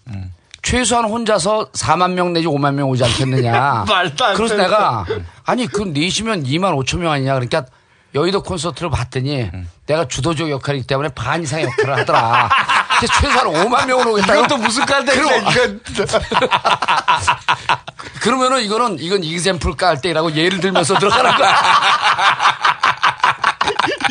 최소한 0.62 1.04
혼자서 1.06 1.70
4만 1.72 2.12
명 2.12 2.32
내지 2.32 2.46
5만 2.46 2.74
명 2.74 2.88
오지 2.90 3.04
않겠느냐. 3.04 3.84
말도 3.88 4.24
안 4.24 4.34
그래서 4.34 4.56
내가 4.56 5.04
아니 5.44 5.66
그 5.66 5.82
넷이면 5.82 6.44
2만 6.44 6.74
5천 6.82 6.98
명 6.98 7.12
아니냐. 7.12 7.34
그러니까 7.34 7.66
여의도 8.14 8.42
콘서트를 8.42 8.90
봤더니 8.90 9.50
내가 9.86 10.08
주도적 10.08 10.50
역할이기 10.50 10.86
때문에 10.86 11.10
반 11.10 11.42
이상의 11.42 11.66
역할을 11.66 11.98
하더라. 11.98 12.48
최소한 13.00 13.46
5만 13.46 13.86
명은 13.86 14.06
오겠다. 14.08 14.34
이것도 14.34 14.56
무슨 14.58 14.84
깔때기야, 14.84 15.36
이건. 15.36 15.80
그러면은 18.20 18.60
이거는 18.62 18.98
이건 18.98 19.22
이그샘플 19.24 19.76
깔때기라고 19.76 20.34
예를 20.34 20.60
들면서 20.60 20.98
들어가는 20.98 21.34
거야. 21.34 21.56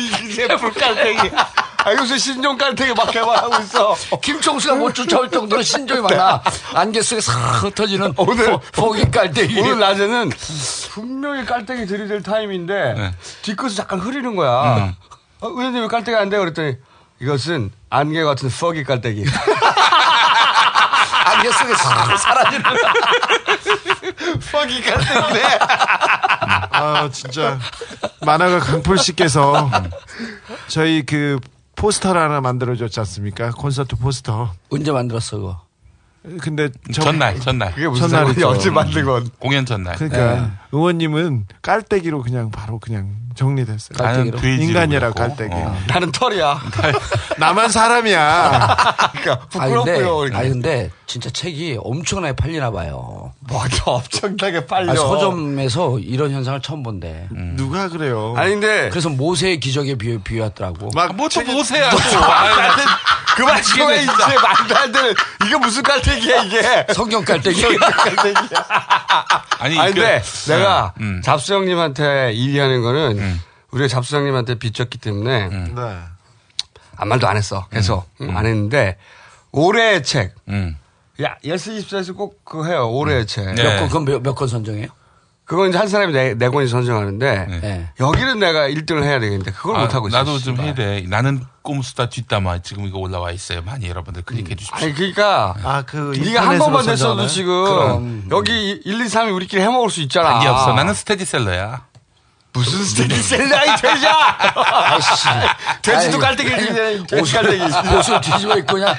이그샘플 0.00 0.72
깔때기. 0.72 1.30
아, 1.84 1.92
요새 1.94 2.18
신종 2.18 2.56
깔때기 2.58 2.92
막 2.94 3.10
개발하고 3.10 3.62
있어. 3.62 3.96
김총수가 4.20 4.74
못 4.76 4.94
쫓아올 4.94 5.30
정도로 5.30 5.62
신종이 5.62 6.00
많아. 6.02 6.42
안개 6.74 7.00
속에 7.00 7.20
싹 7.20 7.32
흩어지는 7.62 8.12
오늘 8.16 8.58
포, 8.72 8.92
기 8.92 9.10
깔때기. 9.10 9.58
오늘 9.60 9.78
낮에는 9.78 10.30
분명히 10.90 11.44
깔때기 11.44 11.86
들이댈 11.86 12.22
타임인데 12.22 12.94
네. 12.94 13.14
뒤끝이 13.42 13.74
잠깐 13.74 13.98
흐리는 14.00 14.34
거야. 14.36 14.94
어, 15.40 15.48
의원님 15.48 15.82
왜 15.82 15.88
깔때기 15.88 16.16
안 16.16 16.28
돼요? 16.28 16.40
그랬더니 16.40 16.76
이것은 17.20 17.70
안개 17.88 18.22
같은 18.24 18.48
퍽이 18.50 18.84
깔때기. 18.84 19.24
안개 21.24 21.50
속에 21.52 21.74
싹 21.74 22.16
사라지는 22.18 22.62
퍽이 24.52 24.82
깔때기네. 24.82 25.58
아 26.72 27.08
진짜 27.12 27.58
만화가 28.22 28.58
강풀 28.60 28.98
씨께서 28.98 29.70
저희 30.68 31.04
그 31.06 31.38
포스터를 31.76 32.20
하나 32.20 32.40
만들어줬지 32.40 33.00
않습니까? 33.00 33.50
콘서트 33.52 33.96
포스터. 33.96 34.52
언제 34.70 34.92
만들었어 34.92 35.36
그거? 35.38 35.60
근데 36.42 36.68
저- 36.92 37.00
전날 37.02 37.40
전날 37.40 37.72
그게 37.74 37.88
무슨. 37.88 38.08
상관이 38.08 38.42
어제 38.44 38.68
만든 38.70 39.04
건. 39.06 39.30
공연 39.38 39.64
전날. 39.64 39.96
그러니까 39.96 40.58
의원님은 40.70 41.46
깔때기로 41.62 42.22
그냥 42.22 42.50
바로 42.50 42.78
그냥 42.78 43.16
정리됐어요. 43.40 43.96
나는 43.98 44.38
인간이라. 44.44 45.12
깔때기. 45.12 45.54
어. 45.54 45.76
나는 45.88 46.12
털이야. 46.12 46.60
나만 47.38 47.70
사람이야. 47.70 48.76
그러니까 49.22 49.46
부끄럽고요. 49.48 50.24
이렇게. 50.26 50.36
아니 50.36 50.48
근데 50.50 50.90
진짜 51.06 51.30
책이 51.30 51.78
엄청나게 51.82 52.36
팔리나 52.36 52.70
봐요. 52.70 53.32
뭐가 53.40 53.68
엄청나게 53.86 54.66
빨려. 54.66 54.90
아니, 54.90 54.98
서점에서 54.98 55.98
이런 56.00 56.32
현상을 56.32 56.60
처음 56.60 56.82
본대. 56.82 57.28
누가 57.56 57.88
그래요? 57.88 58.34
아니 58.36 58.50
근데 58.52 58.90
그래서 58.90 59.08
모세의 59.08 59.58
기적에 59.58 59.94
비유, 59.94 60.20
비유했더라고. 60.20 60.90
막 60.94 61.16
뭐또 61.16 61.42
보세요. 61.44 61.88
그만 63.36 63.62
좀 63.62 63.90
해, 63.90 64.02
이제 64.02 64.10
말도 64.12 64.76
안 64.76 64.92
되는 64.92 65.14
이게 65.46 65.56
무슨 65.56 65.82
깔때기야 65.82 66.42
이게. 66.42 66.86
성경 66.92 67.24
깔때기. 67.24 67.64
아니, 69.60 69.78
아니 69.78 69.92
그- 69.94 70.00
근데 70.00 70.22
내가 70.48 70.92
음. 71.00 71.20
잡수 71.24 71.54
형님한테 71.54 72.32
일리하는 72.32 72.82
거는 72.82 73.29
우리가 73.72 73.88
잡수 73.88 74.16
형님한테 74.16 74.56
빚졌기 74.56 74.98
때문에 74.98 75.48
네. 75.48 75.98
아무 76.96 77.08
말도 77.10 77.28
안 77.28 77.36
했어. 77.36 77.66
계속 77.70 78.08
음, 78.20 78.36
안 78.36 78.46
했는데 78.46 78.96
올해의 79.52 80.02
책. 80.02 80.34
음. 80.48 80.76
야, 81.22 81.36
예스 81.44 81.72
24에서 81.72 82.16
꼭 82.16 82.44
그거 82.44 82.64
해요. 82.64 82.88
올해의 82.90 83.26
책. 83.26 83.54
네. 83.54 83.62
몇 83.62 83.78
권, 83.78 83.88
그건 83.88 84.04
몇, 84.04 84.22
몇 84.22 84.34
권 84.34 84.48
선정해요? 84.48 84.88
그건 85.44 85.68
이제 85.70 85.78
한 85.78 85.88
사람이 85.88 86.12
네, 86.12 86.34
네 86.34 86.48
권이 86.48 86.68
선정하는데 86.68 87.46
네. 87.60 87.88
여기는 87.98 88.38
내가 88.38 88.68
1등을 88.68 89.02
해야 89.02 89.18
되겠는데 89.18 89.50
그걸 89.50 89.76
아, 89.76 89.80
못 89.80 89.94
하고 89.94 90.06
있어. 90.06 90.18
나도 90.18 90.38
좀 90.38 90.56
해야 90.60 90.74
돼. 90.74 91.04
나는 91.08 91.44
꼼수다 91.62 92.08
뒷담화 92.08 92.60
지금 92.62 92.84
이거 92.86 92.98
올라와 93.00 93.32
있어요. 93.32 93.60
많이 93.62 93.88
여러분들 93.88 94.22
클릭해 94.22 94.54
주십시오. 94.54 94.76
아니 94.76 94.94
그러니까 94.94 95.56
아 95.64 95.82
그 95.84 96.12
네가 96.16 96.46
한 96.48 96.58
번만 96.58 96.86
냈어도 96.86 97.26
지금 97.26 98.28
여기 98.30 98.80
1, 98.84 99.00
2, 99.00 99.04
3이 99.06 99.34
우리끼리 99.34 99.60
해먹을 99.60 99.90
수 99.90 100.00
있잖아. 100.02 100.36
아니 100.36 100.46
없어. 100.46 100.72
나는 100.72 100.94
스테디셀러야. 100.94 101.84
무슨 102.52 102.84
스테디셀러야 102.84 103.64
이 103.64 103.80
돼지야. 103.80 104.12
아이씨. 104.54 105.28
돼지도 105.82 106.16
아이고. 106.16 106.18
깔때기 106.18 106.50
해주네. 106.50 107.06
돼지 107.06 107.32
깔때기. 107.32 107.64
옷을 107.96 108.20
뒤집어 108.20 108.56
입고 108.58 108.74
그냥. 108.74 108.94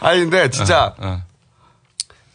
아니 0.00 0.20
근데 0.20 0.48
진짜 0.50 0.94
어. 0.98 1.22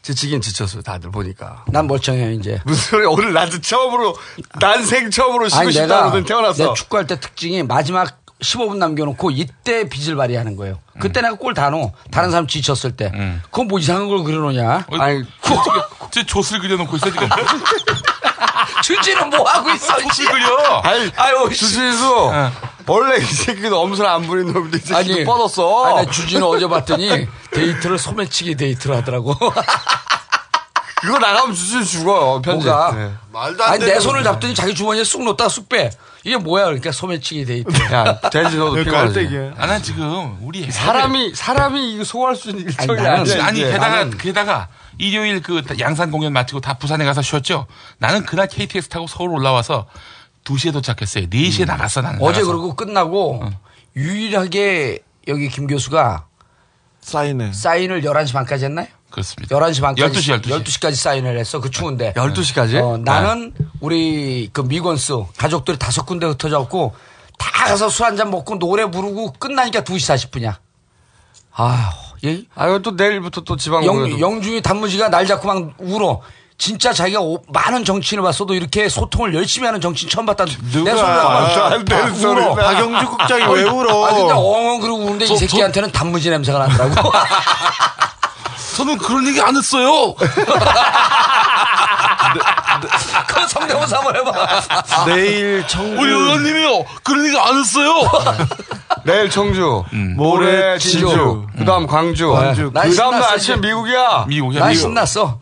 지치긴 0.03 0.41
지쳤어요. 0.41 0.81
다들 0.81 1.11
보니까. 1.11 1.63
난 1.67 1.87
멀쩡해, 1.87 2.33
이제. 2.33 2.59
무슨 2.65 2.81
소리 2.91 3.05
오늘 3.05 3.33
나도 3.33 3.61
처음으로 3.61 4.15
난생 4.59 5.09
처음으로 5.09 5.47
쉬고 5.49 5.61
아니, 5.61 5.71
싶다 5.71 5.85
내가, 5.87 5.99
그러더니 6.01 6.25
태어났어. 6.25 6.63
내가 6.63 6.73
축구할 6.73 7.07
때 7.07 7.19
특징이 7.19 7.63
마지막 7.63 8.19
15분 8.41 8.75
남겨놓고 8.75 9.31
이때 9.31 9.87
빛을 9.87 10.17
발휘하는 10.17 10.57
거예요. 10.57 10.79
그때 10.99 11.21
내가 11.21 11.35
골 11.35 11.53
다 11.53 11.69
넣어. 11.69 11.93
다른 12.11 12.29
사람 12.29 12.45
지쳤을 12.47 12.97
때. 12.97 13.11
그건 13.49 13.67
뭐 13.69 13.79
이상한 13.79 14.09
걸 14.09 14.23
그려놓냐? 14.23 14.85
어, 14.91 14.97
아니 14.99 15.23
저 16.11 16.23
좆을 16.25 16.59
그려놓고 16.59 16.97
있어 16.97 17.09
지금. 17.09 17.27
주진우 18.81 19.29
뭐 19.29 19.47
하고 19.49 19.69
있어, 19.71 19.97
좆을 19.99 20.25
그려. 20.25 20.79
아니 20.83 21.11
아유, 21.15 21.49
주진우 21.53 22.31
원래 22.87 23.17
이 23.17 23.21
새끼도 23.21 23.79
엄살 23.81 24.05
안 24.05 24.23
부리는 24.23 24.51
놈인데 24.53 24.77
이 24.77 24.81
새끼도 24.81 25.23
뻗었어. 25.31 25.85
아니, 25.85 26.05
나 26.05 26.11
주진우 26.11 26.45
어제 26.55 26.67
봤더니 26.67 27.27
데이트를 27.51 27.97
소매치기 27.97 28.55
데이트를 28.55 28.97
하더라고. 28.97 29.35
그거 31.01 31.19
나가면 31.19 31.53
주진 31.53 31.83
죽어요. 31.83 32.39
뭐가? 32.45 32.93
네. 32.95 33.11
말도 33.33 33.61
안 33.63 33.73
아니, 33.73 33.85
내 33.85 33.99
손을. 33.99 34.23
잡더니 34.23 34.55
자기 34.55 34.73
주머니에 34.73 35.03
쑥 35.03 35.23
넣었다가 35.23 35.49
쑥 35.49 35.67
빼. 35.67 35.89
이게 36.23 36.37
뭐야? 36.37 36.63
그러니까 36.65 36.93
소매치기 36.93 37.43
데이트. 37.43 37.93
야 37.93 38.19
돼지 38.31 38.55
너도 38.55 38.71
그 38.75 38.83
피곤하지. 38.85 39.51
아, 39.57 39.65
난 39.65 39.83
지금 39.83 40.37
우리 40.41 40.71
사람이 40.71 41.35
사람이 41.35 41.93
이거 41.93 42.05
소화할 42.05 42.37
수 42.37 42.51
있는 42.51 42.63
일정이 42.65 43.01
아니야. 43.05 43.45
아니 43.45 43.59
이게. 43.59 43.71
게다가 43.71 44.09
게다가 44.11 44.67
일요일 44.97 45.41
그 45.41 45.61
양산 45.79 46.11
공연 46.11 46.33
마치고 46.33 46.61
다 46.61 46.75
부산에 46.75 47.05
가서 47.05 47.21
쉬었죠. 47.21 47.67
나는 47.97 48.25
그날 48.25 48.47
KTX 48.47 48.89
타고 48.89 49.07
서울 49.07 49.31
올라와서 49.31 49.87
2시에 50.43 50.73
도착했어요. 50.73 51.27
4시에 51.29 51.65
나갔어 51.65 52.01
나는. 52.01 52.19
어제 52.21 52.39
나가서. 52.41 52.47
그러고 52.47 52.75
끝나고 52.75 53.43
유일하게 53.95 54.99
여기 55.27 55.49
김 55.49 55.67
교수가 55.67 56.25
사인해. 57.01 57.53
사인을 57.53 58.01
11시 58.01 58.33
반까지 58.33 58.65
했나요? 58.65 58.87
그렇습니다. 59.09 59.55
11시 59.55 59.81
반까지 59.81 60.19
12시 60.31 60.41
12시. 60.41 60.63
12시까지 60.63 60.95
사인을 60.95 61.37
했어. 61.37 61.59
그 61.59 61.69
추운데. 61.69 62.13
12시까지? 62.13 62.81
어, 62.83 62.97
나는 62.97 63.53
우리 63.79 64.49
그 64.51 64.61
미건스 64.61 65.13
가족들이 65.37 65.77
다섯 65.77 66.03
군데 66.05 66.25
흩어졌고 66.25 66.95
다 67.37 67.65
가서 67.67 67.89
술 67.89 68.05
한 68.05 68.15
잔 68.17 68.31
먹고 68.31 68.57
노래 68.59 68.89
부르고 68.89 69.33
끝나니까 69.33 69.81
2시 69.81 70.29
40분이야. 70.31 70.55
아, 71.55 71.91
얘 72.25 72.41
아, 72.55 72.67
이거 72.67 72.79
또 72.79 72.91
내일부터 72.91 73.41
또 73.41 73.55
지방 73.57 73.83
영. 73.85 74.19
영중이 74.19 74.61
단무지가 74.61 75.09
날 75.09 75.25
잡고 75.27 75.47
막 75.47 75.73
울어. 75.79 76.21
진짜 76.57 76.93
자기가 76.93 77.19
오- 77.19 77.41
많은 77.49 77.83
정치인을 77.83 78.23
봤어도 78.23 78.53
이렇게 78.53 78.87
소통을 78.87 79.33
열심히 79.33 79.65
하는 79.65 79.81
정치인 79.81 80.09
처음 80.09 80.25
봤다. 80.25 80.45
누가 80.71 80.91
안 81.73 81.83
되는 81.83 82.15
울어. 82.15 82.53
박영주 82.55 83.05
국장이 83.09 83.43
왜 83.53 83.63
울어? 83.63 84.05
아, 84.05 84.13
근데 84.13 84.31
엉엉 84.33 84.79
그러고 84.79 84.99
우는데 85.03 85.25
이 85.25 85.35
새끼한테는 85.37 85.91
단무지 85.91 86.29
냄새가 86.29 86.59
나더라고. 86.67 87.11
저는 88.77 88.97
그런 88.97 89.27
얘기 89.27 89.41
안 89.41 89.55
했어요. 89.55 90.15
그 93.27 93.47
성대모사 93.47 93.97
한번 93.97 94.15
해봐. 94.15 95.05
내일 95.05 95.67
청 95.67 95.85
우리 95.99 96.09
의원님이요. 96.11 96.85
그런 97.03 97.25
얘기 97.27 97.37
안 97.37 97.59
했어요. 97.59 97.93
내일 99.05 99.29
청주, 99.29 99.83
모레 100.15 100.77
진주, 100.77 101.45
그다음 101.57 101.87
광주, 101.87 102.31
광주. 102.31 102.71
난 102.73 102.89
그다음 102.89 103.11
날 103.11 103.23
아침. 103.33 103.61
미국이야. 103.61 104.25
미국이야. 104.27 104.59
난 104.61 104.69
미국. 104.69 104.81
신났어. 104.81 105.39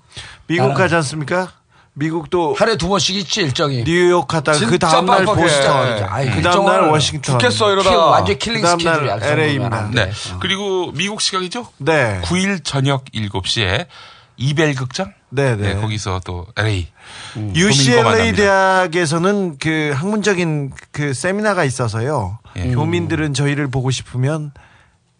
미국 0.48 0.74
가지 0.74 0.96
않습니까? 0.96 1.50
미국도 1.94 2.56
하루에 2.58 2.78
두 2.78 2.88
번씩 2.88 3.18
있지 3.18 3.42
일정이. 3.42 3.84
뉴욕 3.84 4.26
갔다가 4.28 4.58
그 4.66 4.80
다음 4.80 5.06
날. 5.06 5.26
보스턴, 5.26 6.04
아이, 6.10 6.30
그 6.32 6.42
다음 6.42 6.66
날 6.66 6.88
워싱턴. 6.90 7.38
죽겠어 7.38 7.72
이러다. 7.74 7.90
kill, 7.90 7.98
완전 8.00 8.38
killing 8.38 8.62
그다음 8.62 8.78
날 8.80 8.94
스케줄이야. 8.96 9.16
그 9.16 9.20
정도면 9.20 9.40
LA 9.40 9.56
입니다. 9.56 9.78
안 9.78 9.92
네. 9.92 10.06
돼. 10.06 10.12
그리고 10.40 10.92
미국 10.94 11.22
시각이죠? 11.22 11.68
네. 11.80 12.22
9일 12.24 12.64
저녁 12.64 13.04
7시에 13.14 13.88
이벨 14.38 14.76
극장? 14.76 15.14
네, 15.30 15.56
네. 15.56 15.74
네, 15.76 15.82
거기서 15.82 16.22
또 16.26 16.48
LA. 16.58 16.88
음. 17.38 17.54
UCLA. 17.56 18.34
대학에서는 18.34 19.58
그 19.60 19.92
학문적인 19.96 20.72
그 20.92 21.14
세미나가 21.14 21.64
있어서요. 21.64 22.40
예. 22.58 22.72
교민들은 22.74 23.34
저희를 23.34 23.70
보고 23.70 23.92
싶으면 23.92 24.52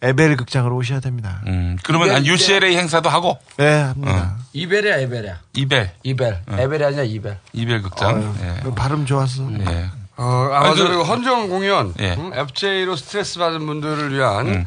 에벨 0.02 0.36
극장으로 0.36 0.76
오셔야 0.76 0.98
됩니다. 1.00 1.40
음, 1.46 1.78
그러면 1.84 2.08
이벨, 2.08 2.16
한 2.16 2.26
UCLA 2.26 2.76
행사도 2.76 3.08
하고 3.08 3.38
네, 3.56 3.80
합니다. 3.82 4.36
이벨이야 4.52 4.98
이벨이야. 4.98 5.38
이벨, 5.54 5.92
이벨. 6.02 6.42
에벨이 6.50 6.84
아니라 6.84 7.02
이벨. 7.04 7.38
이벨 7.52 7.82
극장. 7.82 8.34
예. 8.42 8.60
그 8.64 8.74
발음 8.74 9.06
좋았어. 9.06 9.48
예. 9.60 9.86
어, 10.16 10.24
아, 10.52 10.58
아니, 10.58 10.68
맞아. 10.70 10.82
그- 10.82 10.88
그리고 10.88 11.04
헌정 11.04 11.48
공연, 11.48 11.94
예. 12.00 12.14
음, 12.14 12.32
FJ로 12.34 12.96
스트레스 12.96 13.38
받은 13.38 13.64
분들을 13.64 14.12
위한 14.12 14.48
음. 14.48 14.66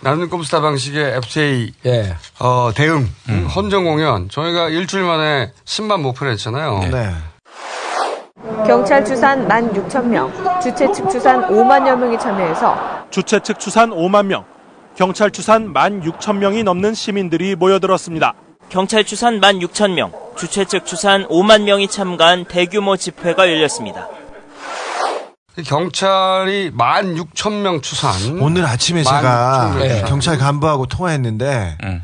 나는 0.00 0.28
꼼스타 0.28 0.60
방식의 0.60 1.16
FJ 1.16 1.72
예. 1.86 2.16
어, 2.38 2.70
대응, 2.74 3.08
음, 3.28 3.46
헌정 3.46 3.84
공연. 3.84 4.28
저희가 4.28 4.68
일주일 4.68 5.04
만에 5.04 5.52
10만 5.64 6.00
목표를 6.00 6.32
했잖아요. 6.32 6.80
네. 6.90 7.10
경찰 8.66 9.04
추산 9.04 9.48
16,000명, 9.48 10.62
주최 10.62 10.92
측 10.92 11.10
추산 11.10 11.48
5만여 11.48 11.96
명이 11.98 12.18
참여해서 12.18 13.06
주최 13.10 13.40
측 13.40 13.58
추산 13.58 13.90
5만 13.90 14.26
명, 14.26 14.44
경찰 14.96 15.30
추산 15.30 15.72
1만 15.72 16.02
6천 16.04 16.36
명이 16.36 16.62
넘는 16.62 16.94
시민들이 16.94 17.56
모여들었습니다. 17.56 18.34
경찰 18.68 19.04
추산 19.04 19.40
16,000명, 19.40 20.12
주최 20.36 20.64
측 20.64 20.84
추산 20.86 21.26
5만 21.26 21.62
명이 21.62 21.88
참가한 21.88 22.44
대규모 22.44 22.96
집회가 22.96 23.48
열렸습니다. 23.48 24.08
경찰이 25.64 26.70
1만 26.72 27.16
6천 27.32 27.52
명 27.62 27.80
추산. 27.80 28.38
오늘 28.40 28.64
아침에 28.66 29.02
만 29.02 29.14
제가 29.22 29.64
육천 29.68 29.78
명 29.78 29.88
추산. 29.88 30.04
경찰 30.08 30.38
간부하고 30.38 30.86
통화했는데 30.86 31.78
음. 31.84 32.02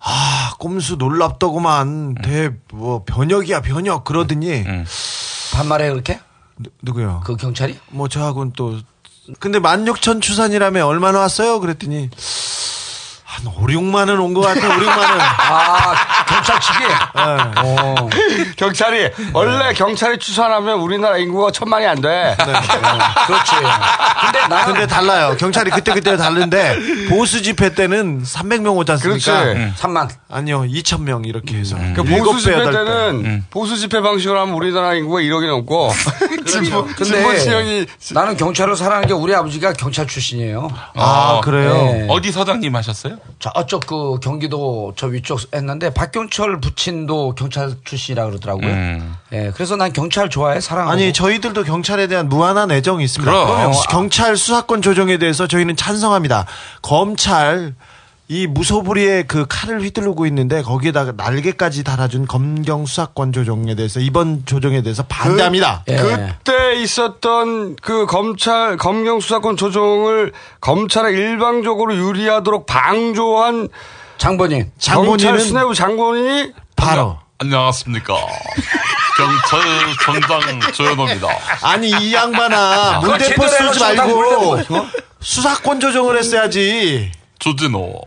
아 0.00 0.52
꼼수 0.58 0.96
놀랍더구만 0.96 2.14
대뭐 2.22 3.04
변혁이야 3.04 3.60
변혁 3.62 4.04
그러더니 4.04 4.62
음. 4.66 4.84
반말해 5.54 5.90
그렇게? 5.90 6.20
누, 6.58 6.70
누구요? 6.82 7.22
그 7.24 7.36
경찰이? 7.36 7.78
뭐 7.90 8.08
저하고는 8.08 8.52
또 8.56 8.78
근데 9.40 9.58
16,000 9.58 10.20
추산이라면 10.20 10.82
얼마나 10.84 11.18
왔어요? 11.20 11.58
그랬더니 11.60 12.10
한 13.36 13.46
5, 13.46 13.66
6만 13.66 14.08
원 14.08 14.18
온 14.20 14.32
것 14.34 14.40
같아. 14.40 14.66
5, 14.66 14.70
6만 14.70 14.98
원. 14.98 15.20
아 15.20 15.94
경찰 16.28 16.60
측이. 16.60 16.84
어. 17.14 17.94
경찰이 18.56 19.10
원래 19.32 19.72
경찰이 19.74 20.18
추산하면 20.18 20.78
우리나라 20.80 21.18
인구가 21.18 21.50
천만이 21.50 21.86
안 21.86 22.00
돼. 22.00 22.36
그렇지. 23.26 23.50
근데 23.52 24.48
나는 24.48 24.64
근데 24.74 24.86
달라요. 24.86 25.36
경찰이 25.38 25.70
그때 25.70 25.92
그때 25.92 26.16
다른데 26.16 27.08
보수 27.10 27.42
집회 27.42 27.74
때는 27.74 28.22
300명 28.22 28.76
오지 28.76 28.92
않습니까? 28.92 29.42
그렇지. 29.44 29.72
3만. 29.80 30.08
아니요, 30.30 30.62
2,000명 30.62 31.26
이렇게 31.26 31.56
해서. 31.58 31.76
그 31.94 32.02
일곱 32.06 32.32
보수 32.32 32.48
배, 32.48 32.56
집회. 32.56 32.70
때는 32.72 33.44
보수 33.50 33.76
집회 33.76 34.00
방식으로 34.00 34.40
하면 34.40 34.54
우리나라 34.54 34.94
인구가 34.94 35.20
1억이 35.20 35.46
넘고 35.46 35.92
진보, 36.46 36.86
진보 36.86 36.94
근데 36.94 37.38
진영이 37.38 37.86
나는 38.12 38.36
경찰을 38.36 38.76
사랑하는 38.76 39.08
게 39.08 39.14
우리 39.14 39.34
아버지가 39.34 39.72
경찰 39.74 40.06
출신이에요. 40.06 40.68
아, 40.94 41.38
어, 41.38 41.40
그래요? 41.40 41.72
네. 41.74 42.06
어디 42.08 42.32
서장님 42.32 42.74
하셨어요? 42.74 43.16
저쪽 43.38 43.86
그 43.86 44.18
경기도 44.20 44.92
저 44.96 45.06
위쪽 45.06 45.40
했는데 45.54 45.90
박경철 45.90 46.60
부친도 46.60 47.34
경찰 47.34 47.74
출신이라 47.84 48.26
그러더라고요. 48.26 48.68
음. 48.68 49.16
예, 49.32 49.50
그래서 49.54 49.76
난 49.76 49.92
경찰 49.92 50.30
좋아해 50.30 50.60
사랑하고. 50.60 50.92
아니, 50.92 51.12
저희들도 51.12 51.64
경찰에 51.64 52.06
대한 52.06 52.28
무한한 52.28 52.70
애정이 52.70 53.04
있습니다. 53.04 53.30
그럼. 53.30 53.46
그럼요. 53.46 53.72
경찰 53.90 54.36
수사권 54.36 54.82
조정에 54.82 55.18
대해서 55.18 55.46
저희는 55.46 55.76
찬성합니다. 55.76 56.46
검찰 56.82 57.74
이 58.28 58.48
무소불위의 58.48 59.28
그 59.28 59.46
칼을 59.48 59.80
휘두르고 59.82 60.26
있는데 60.26 60.62
거기에다가 60.62 61.12
날개까지 61.16 61.84
달아준 61.84 62.26
검경 62.26 62.84
수사권 62.84 63.32
조정에 63.32 63.76
대해서 63.76 64.00
이번 64.00 64.44
조정에 64.44 64.82
대해서 64.82 65.04
반대합니다. 65.04 65.84
예. 65.88 65.96
그때 65.96 66.74
있었던 66.80 67.76
그 67.76 68.06
검찰 68.06 68.76
검경 68.76 69.20
수사권 69.20 69.56
조정을 69.56 70.32
검찰에 70.60 71.12
일방적으로 71.12 71.94
유리하도록 71.94 72.66
방조한 72.66 73.68
장본인. 74.18 74.72
경찰 74.80 74.94
장본인은 74.96 75.38
수뇌부 75.38 75.74
장본인이 75.74 76.52
바로 76.74 77.18
안녕하십니까. 77.38 78.14
경찰청장 79.16 80.72
조현호입니다. 80.72 81.28
아니 81.62 81.90
이 81.90 82.12
양반아 82.12 83.00
그걸 83.02 83.18
문대포 83.18 83.46
쓰지 83.46 83.78
말고 83.78 84.58
수사권 85.20 85.78
조정을 85.78 86.18
했어야지. 86.18 87.12
조진호. 87.38 88.00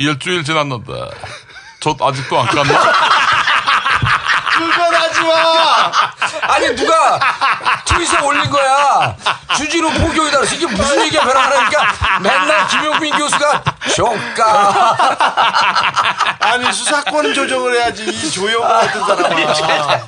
일주일 0.00 0.42
지났는데, 0.44 0.92
저 1.80 1.94
아직도 2.00 2.40
안 2.40 2.46
깠나? 2.46 2.72
불편하지 4.56 5.20
마. 5.20 5.92
아니 6.54 6.74
누가 6.74 7.20
트윗에 7.84 8.18
올린 8.20 8.48
거야. 8.50 9.14
주진우 9.56 9.90
포교이다. 9.92 10.40
이게 10.54 10.66
무슨 10.66 11.04
얘기야 11.04 11.20
변화하니까 11.22 11.92
맨날 12.22 12.66
김용민 12.68 13.14
교수가 13.16 13.62
쇼까. 13.88 14.96
아니 16.40 16.72
수사권 16.72 17.34
조정을 17.34 17.74
해야지 17.76 18.04
이 18.04 18.30
조용 18.30 18.62
같은 18.66 19.04
사람아. 19.04 20.00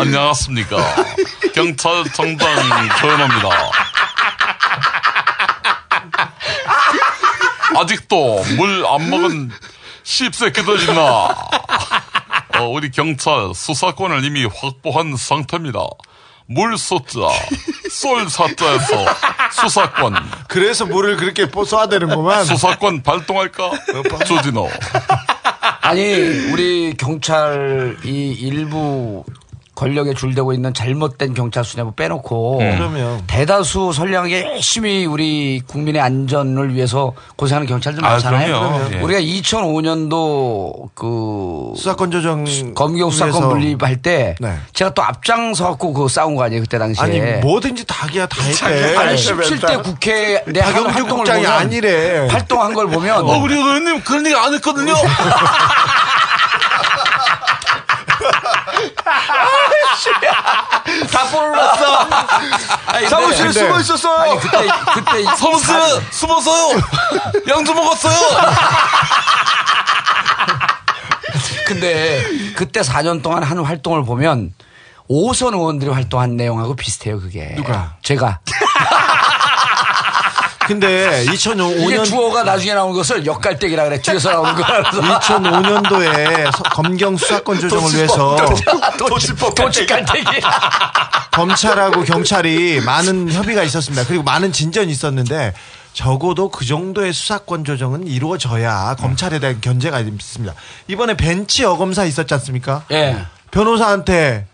안녕하십니까. 0.00 0.76
경찰청장 1.54 2.48
조현호입니다. 2.98 3.48
아직도 7.74 8.44
물 8.56 8.86
안 8.86 9.10
먹은 9.10 9.50
씹새끼들 10.04 10.80
있나? 10.82 11.28
어, 12.58 12.68
우리 12.70 12.90
경찰 12.90 13.52
수사권을 13.54 14.24
이미 14.24 14.44
확보한 14.46 15.16
상태입니다. 15.16 15.80
물 16.48 16.78
쏟자, 16.78 17.18
쏠 17.90 18.28
사자에서 18.30 19.04
수사권, 19.52 20.14
그래서 20.48 20.86
물을 20.86 21.16
그렇게 21.16 21.46
쏴야 21.46 21.90
되는구만. 21.90 22.44
수사권 22.44 23.02
발동할까? 23.02 23.70
조진호. 24.26 24.70
아니 25.80 26.02
우리 26.52 26.94
경찰 26.96 27.96
이 28.04 28.32
일부 28.32 29.24
권력에 29.76 30.14
줄대고 30.14 30.54
있는 30.54 30.74
잘못된 30.74 31.34
경찰 31.34 31.62
수뇌부 31.64 31.92
빼놓고 31.92 32.58
그러면 32.58 33.22
대다수 33.26 33.92
선량하게 33.92 34.42
열심히 34.54 35.04
우리 35.04 35.60
국민의 35.66 36.00
안전을 36.00 36.74
위해서 36.74 37.12
고생하는 37.36 37.68
경찰들 37.68 38.04
아, 38.04 38.12
많잖아요. 38.12 38.58
그럼요. 38.58 38.94
예. 38.94 39.00
우리가 39.00 39.20
2005년도 39.20 40.88
그 40.94 41.74
수사권 41.76 42.10
조정 42.10 42.44
검경 42.74 43.10
수사권 43.10 43.50
분립할 43.50 43.96
때 44.02 44.34
네. 44.40 44.56
제가 44.72 44.94
또 44.94 45.02
앞장서 45.02 45.68
갖고 45.68 45.92
그 45.92 46.08
싸운 46.08 46.34
거 46.34 46.44
아니에요 46.44 46.62
그때 46.62 46.78
당시에. 46.78 47.04
아니 47.04 47.20
뭐든지 47.42 47.84
다기야 47.86 48.26
다 48.26 48.42
했대. 48.42 48.96
아니 48.96 49.14
17대 49.16 49.82
국회 49.82 50.42
내 50.46 50.60
박영주 50.62 50.88
활동을 50.90 51.16
국장이 51.16 51.42
보면 51.44 51.58
아니래. 51.58 52.26
활동한 52.28 52.72
걸 52.72 52.86
보면 52.88 53.28
어, 53.28 53.38
우리 53.38 53.54
의원님 53.54 54.00
그런 54.00 54.24
얘기 54.24 54.34
안 54.34 54.54
했거든요. 54.54 54.94
다 61.12 61.24
볼랐어. 61.30 62.08
사무 63.08 63.32
실에 63.32 63.46
근데- 63.48 63.60
숨어 63.60 63.80
있었어. 63.80 64.16
아니 64.16 64.38
그때 64.40 64.58
그때 64.94 65.20
이 65.22 65.24
사무실에 65.24 66.00
숨었어요. 66.10 66.80
양주 67.48 67.74
먹었어요. 67.74 68.16
근데 71.66 72.22
그때 72.56 72.80
4년 72.80 73.22
동안 73.22 73.42
한 73.42 73.58
활동을 73.58 74.04
보면 74.04 74.54
오선 75.08 75.54
의원들이 75.54 75.90
활동한 75.90 76.36
내용하고 76.36 76.74
비슷해요, 76.76 77.20
그게. 77.20 77.54
누가? 77.56 77.94
제가. 78.02 78.40
근데 80.66 81.22
이게 81.24 81.32
2005년 81.34 82.04
주어가 82.04 82.42
나중에 82.42 82.74
나온 82.74 82.92
것을 82.92 83.24
역갈대기라 83.24 83.84
그래. 83.84 84.00
뒤에서 84.00 84.30
나오는 84.32 84.54
거라서. 84.54 85.00
2005년도에 85.00 86.50
검경 86.72 87.16
수사권 87.16 87.60
조정을 87.60 87.94
위해서 87.94 88.36
도치갈대기. 89.54 90.24
검찰하고 91.32 92.02
경찰이 92.02 92.80
많은 92.80 93.30
협의가 93.32 93.62
있었습니다. 93.62 94.04
그리고 94.06 94.22
많은 94.22 94.52
진전이 94.52 94.90
있었는데 94.90 95.52
적어도 95.92 96.50
그 96.50 96.64
정도의 96.66 97.12
수사권 97.12 97.64
조정은 97.64 98.06
이루어져야 98.06 98.96
검찰에 98.98 99.38
대한 99.38 99.60
견제가 99.60 100.00
있습니다. 100.00 100.54
이번에 100.88 101.16
벤치 101.16 101.64
어검사 101.64 102.04
있었지 102.04 102.34
않습니까? 102.34 102.84
예. 102.90 103.16
변호사한테 103.50 104.46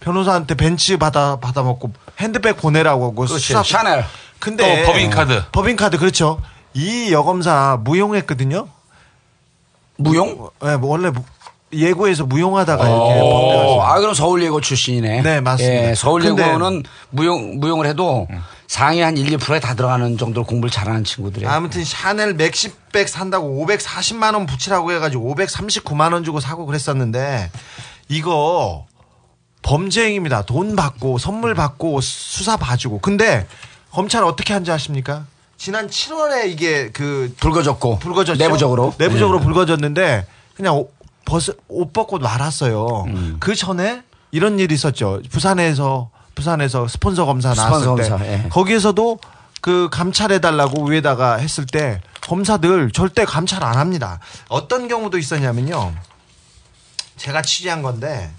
변호사한테 0.00 0.54
벤치 0.54 0.96
받아 0.96 1.38
받아 1.40 1.62
먹고 1.62 1.92
핸드백 2.18 2.56
보내라고 2.56 3.04
하고 3.04 3.14
그렇지. 3.26 3.38
수사 3.38 3.62
샤넬. 3.62 4.04
근데 4.40 4.82
또 4.84 4.92
법인카드. 4.92 5.42
법인카드 5.52 5.98
그렇죠. 5.98 6.40
이 6.74 7.12
여검사 7.12 7.78
무용했거든요. 7.82 8.66
무용? 9.96 10.48
네, 10.62 10.76
뭐 10.76 10.90
원래 10.90 11.10
무- 11.10 11.22
예고에서 11.72 12.24
무용하다가 12.24 12.82
이렇게 12.82 12.96
어, 13.20 13.30
법대가지고. 13.32 13.82
아, 13.84 14.00
그럼 14.00 14.14
서울 14.14 14.42
예고 14.42 14.60
출신이네. 14.60 15.22
네, 15.22 15.40
맞습니다. 15.40 15.90
예, 15.90 15.94
서울 15.94 16.24
예고는 16.24 16.58
근데- 16.58 16.88
무용, 17.10 17.60
무용을 17.60 17.86
해도 17.86 18.26
상위 18.66 19.00
한 19.00 19.16
1, 19.16 19.36
2%에 19.38 19.60
다 19.60 19.74
들어가는 19.74 20.16
정도로 20.18 20.46
공부를 20.46 20.70
잘하는 20.70 21.04
친구들이에요. 21.04 21.50
아무튼 21.50 21.84
샤넬 21.84 22.34
맥시백 22.34 23.08
산다고 23.08 23.64
540만 23.66 24.34
원 24.34 24.46
붙이라고 24.46 24.90
해가지고 24.92 25.32
539만 25.34 26.12
원 26.12 26.24
주고 26.24 26.40
사고 26.40 26.66
그랬었는데 26.66 27.50
이거 28.08 28.86
범죄 29.62 30.04
행위입니다. 30.06 30.42
돈 30.42 30.74
받고 30.74 31.18
선물 31.18 31.54
받고 31.54 32.00
수사 32.00 32.56
봐주고. 32.56 32.98
근데 33.00 33.46
검찰 33.92 34.24
어떻게 34.24 34.52
한지 34.52 34.70
아십니까? 34.70 35.26
지난 35.56 35.88
7월에 35.88 36.48
이게 36.48 36.90
그 36.90 37.34
불거졌고 37.38 37.98
불거졌죠. 37.98 38.42
내부적으로. 38.42 38.94
내부적으로 38.98 39.38
네. 39.38 39.44
불거졌는데 39.44 40.26
그냥 40.54 40.76
옷, 40.78 40.94
벗, 41.24 41.42
옷 41.68 41.92
벗고 41.92 42.18
말았어요. 42.18 43.04
음. 43.08 43.36
그 43.40 43.54
전에 43.54 44.02
이런 44.30 44.58
일이 44.58 44.74
있었죠. 44.74 45.20
부산에서 45.30 46.10
부산에서 46.34 46.88
스폰서 46.88 47.26
검사 47.26 47.52
나왔을 47.52 47.80
스폰서 47.80 48.02
때 48.02 48.08
검사, 48.08 48.26
예. 48.26 48.48
거기에서도 48.48 49.18
그 49.60 49.88
감찰해 49.90 50.40
달라고 50.40 50.86
위에다가 50.86 51.34
했을 51.36 51.66
때 51.66 52.00
검사들 52.22 52.92
절대 52.92 53.24
감찰 53.24 53.62
안 53.62 53.76
합니다. 53.76 54.20
어떤 54.48 54.88
경우도 54.88 55.18
있었냐면요. 55.18 55.92
제가 57.16 57.42
취재한 57.42 57.82
건데 57.82 58.30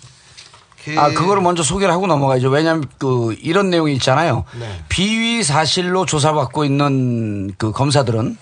그 0.83 0.95
아, 0.99 1.09
그거를 1.09 1.41
먼저 1.41 1.63
소개를 1.63 1.93
하고 1.93 2.07
넘어가야죠. 2.07 2.49
왜냐하면 2.49 2.85
그 2.97 3.35
이런 3.41 3.69
내용이 3.69 3.93
있잖아요. 3.93 4.45
네. 4.59 4.67
비위 4.89 5.43
사실로 5.43 6.05
조사받고 6.05 6.65
있는 6.65 7.53
그 7.57 7.71
검사들은 7.71 8.37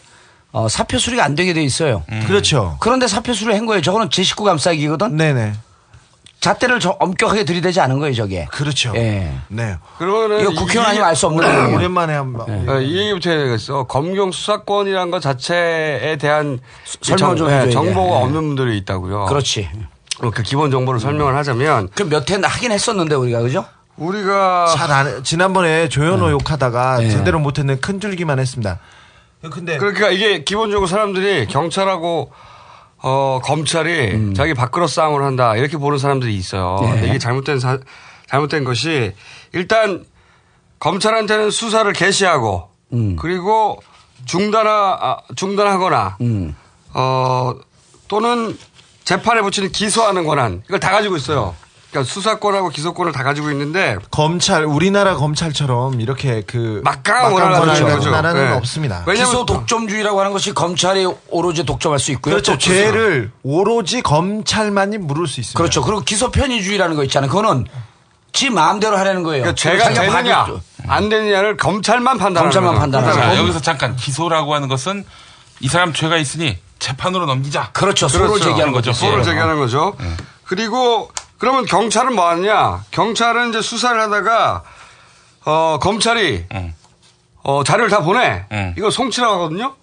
어, 0.52 0.67
사표 0.67 0.97
수리가 0.97 1.23
안 1.23 1.36
되게 1.36 1.54
돼 1.54 1.62
있어요. 1.63 2.04
그렇죠. 2.28 2.78
그런데 2.80 3.08
사표 3.08 3.34
수리를 3.34 3.56
한 3.58 3.65
거예요. 3.65 3.82
저거는 3.82 4.10
제 4.10 4.23
식구 4.23 4.43
감싸기거든. 4.45 5.15
네네. 5.15 5.54
잣대를 6.39 6.80
저 6.80 6.91
엄격하게 7.02 7.43
들이대지 7.43 7.82
않은 7.82 7.99
거예요, 7.99 8.15
저게. 8.15 8.45
그렇죠. 8.49 8.93
예. 8.95 9.30
네. 9.49 9.75
그러면은 9.97 10.39
이거 10.39 10.52
국회의원 10.54 10.86
아니면 10.89 11.06
알 11.10 11.15
수 11.15 11.28
없는 11.28 11.45
내용이에요. 11.45 11.75
오랜만에 11.75 12.13
한번 12.13 12.69
어, 12.69 12.80
이 12.80 12.97
얘기부터 12.97 13.30
해야 13.30 13.39
되겠어. 13.43 13.84
검경 13.84 14.32
수사권이라는 14.32 15.12
것 15.12 15.19
자체에 15.21 16.15
대한 16.15 16.60
설명을 17.02 17.36
좀 17.36 17.47
정- 17.49 17.54
예, 17.58 17.60
해줘야 17.63 17.71
정보가 17.71 18.08
돼. 18.08 18.15
예. 18.15 18.23
없는 18.23 18.41
분들이 18.41 18.78
있다고요. 18.78 19.25
그렇지. 19.25 19.69
어, 20.21 20.32
그 20.32 20.43
기본 20.43 20.71
정보를 20.71 20.99
설명을 20.99 21.36
하자면 21.36 21.89
그몇회 21.89 22.39
하긴 22.43 22.71
했었는데 22.71 23.15
우리가 23.15 23.41
그죠? 23.41 23.65
우리가 23.97 24.67
잘 24.77 24.91
안, 24.91 25.23
지난번에 25.23 25.89
조현호 25.89 26.27
네. 26.27 26.32
욕하다가 26.32 26.99
제대로 27.01 27.39
못했는 27.39 27.82
큰 27.82 27.99
줄기만 27.99 28.39
했습니다. 28.39 28.79
근데 29.51 29.77
그러니까 29.77 30.10
이게 30.10 30.43
기본적으로 30.43 30.88
사람들이 30.88 31.47
경찰하고 31.47 32.32
어, 33.01 33.39
검찰이 33.43 34.34
자기 34.34 34.53
밥그릇 34.53 34.89
싸움을 34.89 35.23
한다 35.23 35.55
이렇게 35.55 35.77
보는 35.77 35.97
사람들이 35.97 36.36
있어요. 36.36 36.77
네. 36.82 36.91
근데 36.91 37.08
이게 37.10 37.17
잘못된 37.19 37.60
사- 37.60 37.79
잘못된 38.27 38.63
것이 38.65 39.13
일단 39.53 40.05
검찰한테는 40.79 41.51
수사를 41.51 41.91
개시하고 41.93 42.69
그리고 43.17 43.82
중단하 44.25 44.97
아, 44.99 45.17
중단하거나 45.36 46.17
어 46.93 47.53
또는 48.08 48.58
재판에 49.10 49.41
붙이는 49.41 49.72
기소하는 49.72 50.24
권한 50.24 50.62
이걸 50.67 50.80
다 50.80 50.91
가지고 50.91 51.17
있어요. 51.17 51.56
그러니까 51.89 52.13
수사권하고 52.13 52.69
기소권을 52.69 53.12
다 53.12 53.24
가지고 53.24 53.50
있는데 53.50 53.98
검찰 54.12 54.63
우리나라 54.65 55.15
검찰처럼 55.15 56.00
이렇게 56.00 56.43
그 56.45 56.82
막강한 56.84 57.32
권한을 57.34 58.12
나라는 58.12 58.50
네. 58.50 58.56
없습니다. 58.58 59.04
기소 59.06 59.48
독점주의라고 59.48 60.19
하는 60.19 60.32
것이 60.32 60.54
검찰이 60.54 61.08
오로지 61.30 61.63
독점할 61.63 61.98
수 61.98 62.12
있고요. 62.12 62.36
그렇죠. 62.36 62.52
또 62.52 62.58
죄를 62.60 63.32
오로지 63.41 64.04
검찰만이 64.04 65.00
물을 65.00 65.26
수 65.26 65.39
있습니다. 65.39 65.58
그렇죠. 65.58 65.82
그리고 65.82 66.02
기소 66.02 66.30
편의주의라는 66.30 66.95
거 66.95 67.04
있잖아요. 67.06 67.32
그거는 67.32 67.65
지 68.32 68.52
마음대로 68.52 68.95
하라는 68.95 69.24
거예요. 69.24 69.41
그러니까 69.41 69.56
죄가 69.56 69.89
되느냐 69.91 70.45
안 70.88 71.10
되느냐를 71.10 71.58
검찰만 71.58 72.19
판단하는 72.19 72.52
검찰만. 72.52 72.80
판단하는 72.80 73.15
자, 73.15 73.38
여기서 73.39 73.60
잠깐 73.60 73.95
기소라고 73.95 74.54
하는 74.54 74.67
것은 74.67 75.04
이 75.62 75.67
사람 75.67 75.93
죄가 75.93 76.17
있으니 76.17 76.60
재판으로 76.80 77.26
넘기자. 77.26 77.70
그렇죠. 77.72 78.08
소를 78.08 78.39
제기하는 78.39 78.74
거죠. 78.74 78.94
소를 78.94 79.20
예. 79.20 79.24
제기하는 79.24 79.60
거죠. 79.60 79.96
그리고 80.46 81.12
그러면 81.38 81.65
경찰은 81.65 82.15
뭐 82.15 82.28
하느냐? 82.30 82.84
경찰은 82.92 83.50
이제 83.50 83.62
수사를 83.62 84.00
하다가 84.00 84.63
어 85.46 85.80
검찰이 85.82 86.46
어 87.44 87.63
자료를 87.63 87.89
다 87.89 88.02
보내. 88.02 88.46
이거 88.78 88.89
송치라고 88.89 89.34
하거든요. 89.36 89.76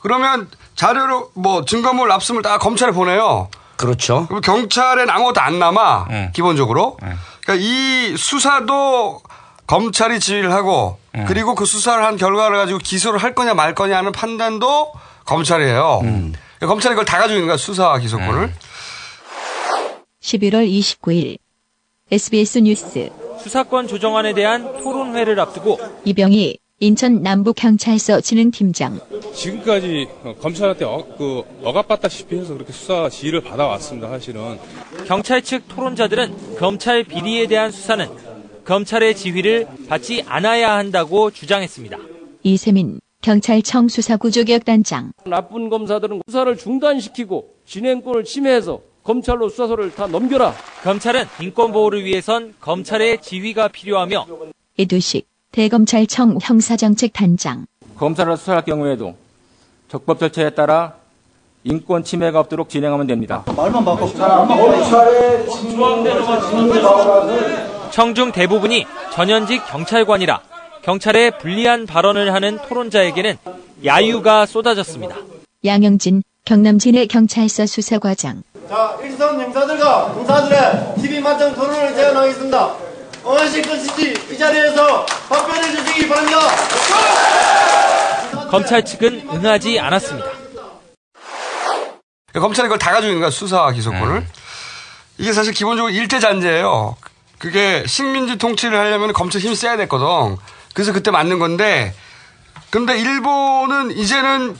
그러면 0.00 0.48
자료를 0.76 1.20
뭐 1.34 1.64
증거물 1.64 2.10
압수물 2.10 2.42
다 2.42 2.58
검찰에 2.58 2.92
보내요. 2.92 3.48
그렇죠. 3.76 4.26
그럼 4.28 4.40
경찰엔 4.40 5.10
아무것도 5.10 5.40
안 5.40 5.58
남아 5.58 6.06
기본적으로. 6.32 6.96
그러니까 7.42 7.54
이 7.66 8.16
수사도 8.16 9.20
검찰이 9.66 10.20
지휘를 10.20 10.52
하고 10.52 10.98
그리고 11.26 11.54
그 11.54 11.64
수사를 11.64 12.02
한 12.04 12.16
결과를 12.16 12.56
가지고 12.56 12.78
기소를 12.78 13.22
할 13.22 13.34
거냐 13.34 13.54
말 13.54 13.74
거냐 13.74 13.96
하는 13.98 14.12
판단도 14.12 14.92
검찰이에요. 15.24 16.00
그러니까 16.02 16.66
검찰이 16.66 16.94
그걸 16.94 17.04
다 17.04 17.18
가지고 17.18 17.34
있는 17.34 17.46
거야 17.48 17.56
수사와 17.56 17.98
기소권을. 17.98 18.52
11월 20.20 20.68
29일 20.68 21.38
SBS 22.10 22.58
뉴스 22.60 23.10
수사권 23.42 23.88
조정안에 23.88 24.32
대한 24.34 24.78
토론회를 24.82 25.38
앞두고 25.40 25.78
이병희 26.04 26.58
인천 26.80 27.22
남부경찰서 27.22 28.20
진흥팀장 28.20 29.00
지금까지 29.34 30.08
어, 30.22 30.34
검찰한테 30.40 30.84
어, 30.84 31.04
그 31.16 31.42
억압받다시피 31.62 32.36
해서 32.36 32.54
그렇게 32.54 32.72
수사 32.72 33.08
지휘를 33.08 33.42
받아왔습니다. 33.42 34.08
사실은 34.08 34.58
경찰 35.06 35.42
측 35.42 35.68
토론자들은 35.68 36.56
검찰 36.56 37.04
비리에 37.04 37.46
대한 37.46 37.70
수사는 37.70 38.06
검찰의 38.64 39.14
지휘를 39.14 39.66
받지 39.88 40.24
않아야 40.26 40.76
한다고 40.76 41.30
주장했습니다. 41.30 41.96
이세민 42.42 42.98
경찰청 43.24 43.88
수사구조개혁단장 43.88 45.12
나쁜 45.24 45.70
검사들은 45.70 46.20
수사를 46.26 46.58
중단시키고 46.58 47.54
진행권을 47.64 48.24
침해해서 48.24 48.80
검찰로 49.02 49.48
수사소를 49.48 49.94
다 49.94 50.06
넘겨라. 50.06 50.52
검찰은 50.82 51.24
인권 51.40 51.72
보호를 51.72 52.04
위해선 52.04 52.52
검찰의 52.60 53.22
지휘가 53.22 53.68
필요하며 53.68 54.26
이두식 54.76 55.26
대검찰청 55.52 56.36
형사정책단장 56.42 57.64
검사를 57.96 58.36
수사할 58.36 58.62
경우에도 58.62 59.14
적법 59.88 60.18
절차에 60.18 60.50
따라 60.50 60.96
인권 61.64 62.04
침해가 62.04 62.40
없도록 62.40 62.68
진행하면 62.68 63.06
됩니다. 63.06 63.42
말만 63.56 63.82
바꿔. 63.86 64.06
청중 67.90 68.32
대부분이 68.32 68.84
전현직 69.14 69.62
경찰관이라 69.66 70.53
경찰에 70.84 71.30
불리한 71.38 71.86
발언을 71.86 72.34
하는 72.34 72.58
토론자에게는 72.68 73.38
야유가 73.86 74.44
쏟아졌습니다. 74.44 75.16
양영진 75.64 76.22
경남진해 76.44 77.06
경찰서 77.06 77.64
수사과장 77.64 78.42
자, 78.68 78.98
일선 79.02 79.40
형사들과 79.40 80.12
검사들의 80.12 80.94
TV 81.00 81.20
맞짱 81.20 81.54
토론을 81.54 81.94
제안하겠습니다. 81.94 82.74
어하실 83.24 83.62
것인지 83.62 84.14
이 84.30 84.36
자리에서 84.38 85.06
답변해 85.06 85.62
주시기 85.74 86.06
바랍니다. 86.06 86.38
검찰 88.50 88.84
측은 88.84 89.28
응하지 89.32 89.80
않았습니다. 89.80 90.28
그러니까 92.28 92.40
검찰이 92.40 92.68
그걸 92.68 92.78
다 92.78 92.90
가지고 92.92 93.08
있는 93.08 93.20
거야 93.20 93.30
수사와 93.30 93.72
기소권을. 93.72 94.26
이게 95.16 95.32
사실 95.32 95.54
기본적으로 95.54 95.90
일대잔재예요. 95.94 96.96
그게 97.38 97.84
식민지 97.86 98.36
통치를 98.36 98.78
하려면 98.78 99.14
검찰 99.14 99.40
힘이 99.40 99.54
세야 99.54 99.78
됐거든. 99.78 100.36
그래서 100.74 100.92
그때 100.92 101.10
맞는 101.10 101.38
건데, 101.38 101.94
근데 102.70 102.98
일본은 102.98 103.92
이제는 103.92 104.56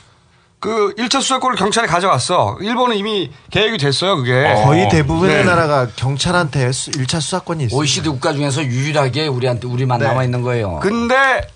그 0.60 0.94
1차 0.96 1.20
수사권을 1.20 1.56
경찰에 1.56 1.86
가져갔어. 1.86 2.56
일본은 2.62 2.96
이미 2.96 3.30
계획이 3.50 3.76
됐어요, 3.76 4.16
그게. 4.16 4.32
거의 4.64 4.88
대부분의 4.88 5.36
네. 5.38 5.44
나라가 5.44 5.88
경찰한테 5.94 6.72
수, 6.72 6.90
1차 6.92 7.20
수사권이 7.20 7.64
있습니다. 7.64 7.78
OECD 7.78 8.08
국가 8.08 8.32
중에서 8.32 8.64
유일하게 8.64 9.26
우리한테 9.26 9.66
우리만 9.66 9.98
네. 9.98 10.06
남아 10.06 10.24
있는 10.24 10.40
거예요. 10.40 10.80
근데 10.80 11.46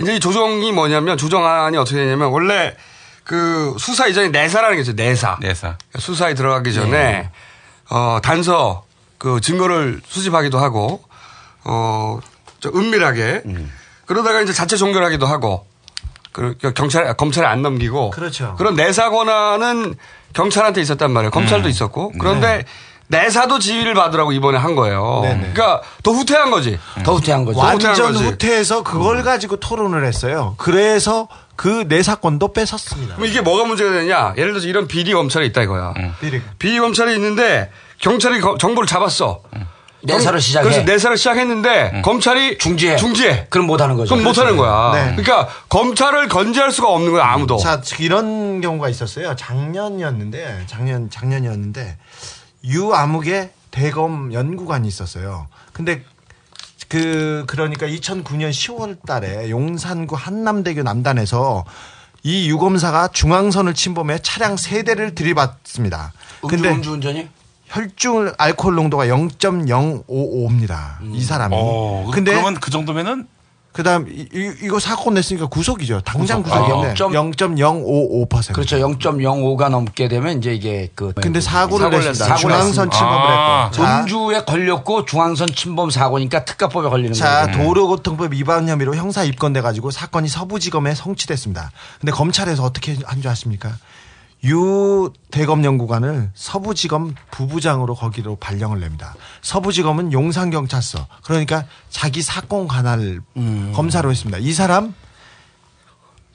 이제 0.00 0.14
이 0.14 0.20
조정이 0.20 0.70
뭐냐면 0.70 1.18
조정안이 1.18 1.76
어떻게 1.76 1.96
되냐면 1.96 2.28
원래 2.28 2.76
그 3.24 3.74
수사 3.80 4.06
이전에 4.06 4.28
내사라는 4.28 4.76
게 4.76 4.82
있어요. 4.82 4.94
내사. 4.94 5.38
내사. 5.40 5.76
수사에 5.98 6.34
들어가기 6.34 6.72
전에 6.72 6.90
네. 6.90 7.30
어 7.90 8.20
단서 8.22 8.84
그 9.18 9.40
증거를 9.40 10.00
수집하기도 10.06 10.58
하고 10.58 11.02
어저 11.64 12.70
은밀하게 12.76 13.42
그러다가 14.06 14.40
이제 14.40 14.52
자체 14.52 14.76
종결하기도 14.76 15.26
하고 15.26 15.66
그 16.32 16.56
경찰 16.74 17.14
검찰에 17.16 17.46
안 17.46 17.62
넘기고 17.62 18.10
그렇죠. 18.10 18.54
그런 18.58 18.74
내사 18.74 19.10
권한은 19.10 19.94
경찰한테 20.34 20.80
있었단 20.80 21.10
말이에요. 21.10 21.30
검찰도 21.30 21.68
있었고 21.68 22.12
그런데 22.18 22.64
내사도 23.08 23.58
지휘를 23.60 23.94
받으라고 23.94 24.32
이번에 24.32 24.58
한 24.58 24.74
거예요. 24.74 25.20
그러니까 25.22 25.80
더 26.02 26.10
후퇴한 26.10 26.50
거지. 26.50 26.78
더 27.04 27.14
후퇴한 27.14 27.44
거죠. 27.44 27.58
완전 27.58 27.92
후퇴한 27.92 28.12
거지. 28.12 28.24
후퇴해서 28.24 28.82
그걸 28.82 29.22
가지고 29.22 29.56
토론을 29.56 30.04
했어요. 30.04 30.54
그래서 30.58 31.28
그 31.54 31.86
내 31.88 32.02
사건도 32.02 32.52
뺏었습니다. 32.52 33.14
그럼 33.14 33.30
이게 33.30 33.40
뭐가 33.40 33.64
문제가 33.64 33.92
되냐? 33.92 34.34
예를 34.36 34.50
들어서 34.52 34.66
이런 34.66 34.86
비리 34.88 35.14
검찰이 35.14 35.46
있다 35.46 35.62
이거야. 35.62 35.94
비리. 36.20 36.42
비리 36.58 36.80
검찰이 36.80 37.14
있는데 37.14 37.70
경찰이 37.98 38.40
거- 38.40 38.58
정보를 38.58 38.86
잡았어. 38.86 39.40
내사를 40.02 40.40
시작해. 40.40 40.64
그래서 40.64 40.82
내사를 40.82 41.16
시작했는데 41.16 42.02
검찰이 42.02 42.58
중지해. 42.58 42.96
중지해. 42.96 43.46
그럼 43.50 43.66
못 43.66 43.80
하는 43.80 43.96
거죠. 43.96 44.14
그럼 44.14 44.24
못 44.24 44.38
하는 44.38 44.56
거야. 44.56 44.92
네. 44.94 45.16
그러니까 45.16 45.48
검찰을 45.68 46.28
건재할 46.28 46.70
수가 46.70 46.88
없는 46.88 47.12
거야 47.12 47.24
아무도. 47.24 47.56
자, 47.56 47.80
이런 47.98 48.60
경우가 48.60 48.88
있었어요. 48.88 49.34
작년이었는데, 49.36 50.64
작년, 50.66 51.10
작년이었는데, 51.10 51.96
유아무개 52.64 53.50
대검 53.70 54.32
연구관이 54.32 54.86
있었어요. 54.88 55.48
근데 55.72 56.02
그, 56.88 57.44
그러니까 57.46 57.86
2009년 57.86 58.50
10월 58.50 59.04
달에 59.06 59.50
용산구 59.50 60.14
한남대교 60.16 60.82
남단에서 60.82 61.64
이 62.22 62.48
유검사가 62.48 63.08
중앙선을 63.08 63.74
침범해 63.74 64.18
차량 64.22 64.56
3대를 64.56 65.14
들이받습니다. 65.14 66.12
근데 66.48 66.70
음주운전이? 66.70 67.28
혈중 67.68 68.32
알코올 68.38 68.74
농도가 68.74 69.06
0.055입니다. 69.06 70.96
이 71.12 71.22
사람이. 71.22 71.54
어, 71.58 72.10
근데 72.12 72.32
그러면 72.32 72.54
그 72.60 72.70
정도면은 72.70 73.26
그다음 73.72 74.08
이, 74.08 74.26
이, 74.32 74.68
거 74.68 74.80
사건 74.80 75.12
냈으니까 75.14 75.48
구속이죠. 75.48 76.00
당장 76.00 76.42
구속. 76.42 76.58
구속인데 76.60 76.88
아, 76.92 76.94
0.055%. 76.94 78.54
그렇죠. 78.54 78.78
0.05가 78.78 79.68
넘게 79.68 80.08
되면 80.08 80.38
이제 80.38 80.54
이게 80.54 80.90
그 80.94 81.12
근데 81.12 81.42
사고를 81.42 81.90
냈습니다. 81.90 82.36
중앙선. 82.36 82.90
침범을 82.90 83.28
아. 83.28 83.64
했고. 83.64 83.76
자, 83.76 84.00
음주에 84.00 84.44
걸렸고 84.46 85.04
중앙선 85.04 85.48
침범 85.54 85.90
사고니까 85.90 86.46
특가법에 86.46 86.88
걸리는 86.88 87.12
자, 87.12 87.48
거예요. 87.50 87.58
도로교통법 87.66 88.32
위반 88.32 88.66
혐의로 88.66 88.94
형사 88.94 89.24
입건돼 89.24 89.60
가지고 89.60 89.90
사건이 89.90 90.28
서부지검에 90.28 90.94
성취됐습니다. 90.94 91.70
근데 92.00 92.12
검찰에서 92.12 92.62
어떻게 92.62 92.96
한 93.04 93.20
줄 93.20 93.30
아십니까? 93.30 93.76
유 94.44 95.12
대검 95.30 95.64
연구관을 95.64 96.30
서부지검 96.34 97.14
부부장으로 97.30 97.94
거기로 97.94 98.36
발령을 98.36 98.80
냅니다. 98.80 99.14
서부지검은 99.42 100.12
용산경찰서. 100.12 101.06
그러니까 101.24 101.64
자기 101.90 102.22
사건 102.22 102.68
관할 102.68 103.20
검사로 103.74 104.10
했습니다. 104.10 104.38
이 104.38 104.52
사람 104.52 104.94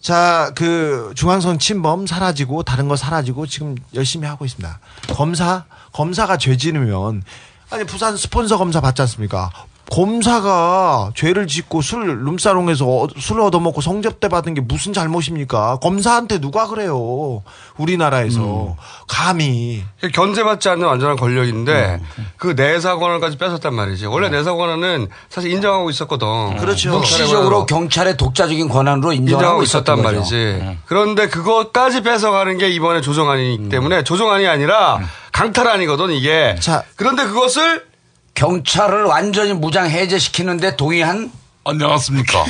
자, 0.02 0.52
그 0.56 1.14
중앙선 1.16 1.60
침범 1.60 2.08
사라지고 2.08 2.64
다른 2.64 2.88
거 2.88 2.96
사라지고 2.96 3.46
지금 3.46 3.76
열심히 3.94 4.28
하고 4.28 4.46
있습니다. 4.46 4.80
검사 5.14 5.66
검사가 5.94 6.38
죄 6.38 6.58
지으면 6.58 7.22
아니 7.70 7.84
부산 7.86 8.18
스폰서 8.18 8.58
검사 8.58 8.82
받지 8.82 9.02
않습니까? 9.04 9.52
검사가 9.92 11.12
죄를 11.16 11.48
짓고 11.48 11.82
술 11.82 12.24
룸사롱에서 12.24 12.86
어- 12.88 13.08
술을 13.20 13.42
얻어먹고 13.44 13.82
성접대 13.82 14.30
받은 14.30 14.54
게 14.54 14.62
무슨 14.62 14.94
잘못입니까? 14.94 15.80
검사한테 15.82 16.40
누가 16.40 16.68
그래요? 16.68 17.44
우리나라에서 17.78 18.78
감히 19.08 19.84
견제받지 20.14 20.70
않는 20.70 20.88
완전한 20.88 21.18
권력인데 21.18 22.00
그 22.38 22.54
내사 22.56 22.96
권한까지 22.96 23.38
뺏었단 23.38 23.74
말이지. 23.74 24.06
원래 24.06 24.30
내사 24.30 24.54
권한은 24.54 25.08
사실 25.30 25.52
인정하고 25.52 25.90
있었거든. 25.90 26.56
그렇죠. 26.58 26.92
묵시적으로 26.92 27.66
경찰의 27.66 28.16
독자적인 28.16 28.70
권한으로 28.70 29.12
인정하고 29.12 29.42
인정하고 29.42 29.64
있었단 29.64 29.98
거죠. 30.02 30.16
말이지. 30.18 30.78
그런데 30.86 31.28
그것까지 31.28 32.02
뺏어가는 32.02 32.58
게 32.58 32.70
이번에 32.70 33.02
조정안이기 33.02 33.68
때문에 33.70 34.04
조정안이 34.04 34.48
아니라 34.48 35.00
강탈안이거든 35.34 36.12
이게. 36.12 36.56
그런데 36.96 37.24
그것을 37.26 37.91
경찰을 38.34 39.04
완전히 39.04 39.54
무장 39.54 39.90
해제시키는데 39.90 40.76
동의한 40.76 41.32
안녕하십니까. 41.64 42.44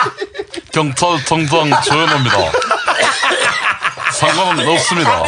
경찰청장 0.72 1.82
조현호입니다. 1.82 2.36
상관은 4.12 4.68
없습니다. 4.68 5.22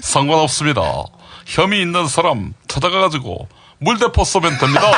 상관없습니다. 0.00 0.82
혐의 1.44 1.82
있는 1.82 2.08
사람 2.08 2.54
찾아가가지고 2.66 3.48
물대포 3.78 4.24
쏘면 4.24 4.58
됩니다. 4.58 4.90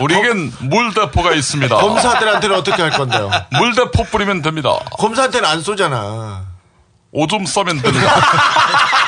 우리에겐 0.00 0.52
물대포가 0.60 1.32
있습니다. 1.32 1.76
검사들한테는 1.76 2.56
어떻게 2.56 2.82
할 2.82 2.90
건데요? 2.90 3.30
물대포 3.52 4.04
뿌리면 4.04 4.42
됩니다. 4.42 4.70
검사한테는 4.98 5.48
안 5.48 5.62
쏘잖아. 5.62 6.44
오줌 7.12 7.46
싸면 7.46 7.80
됩니다. 7.82 8.14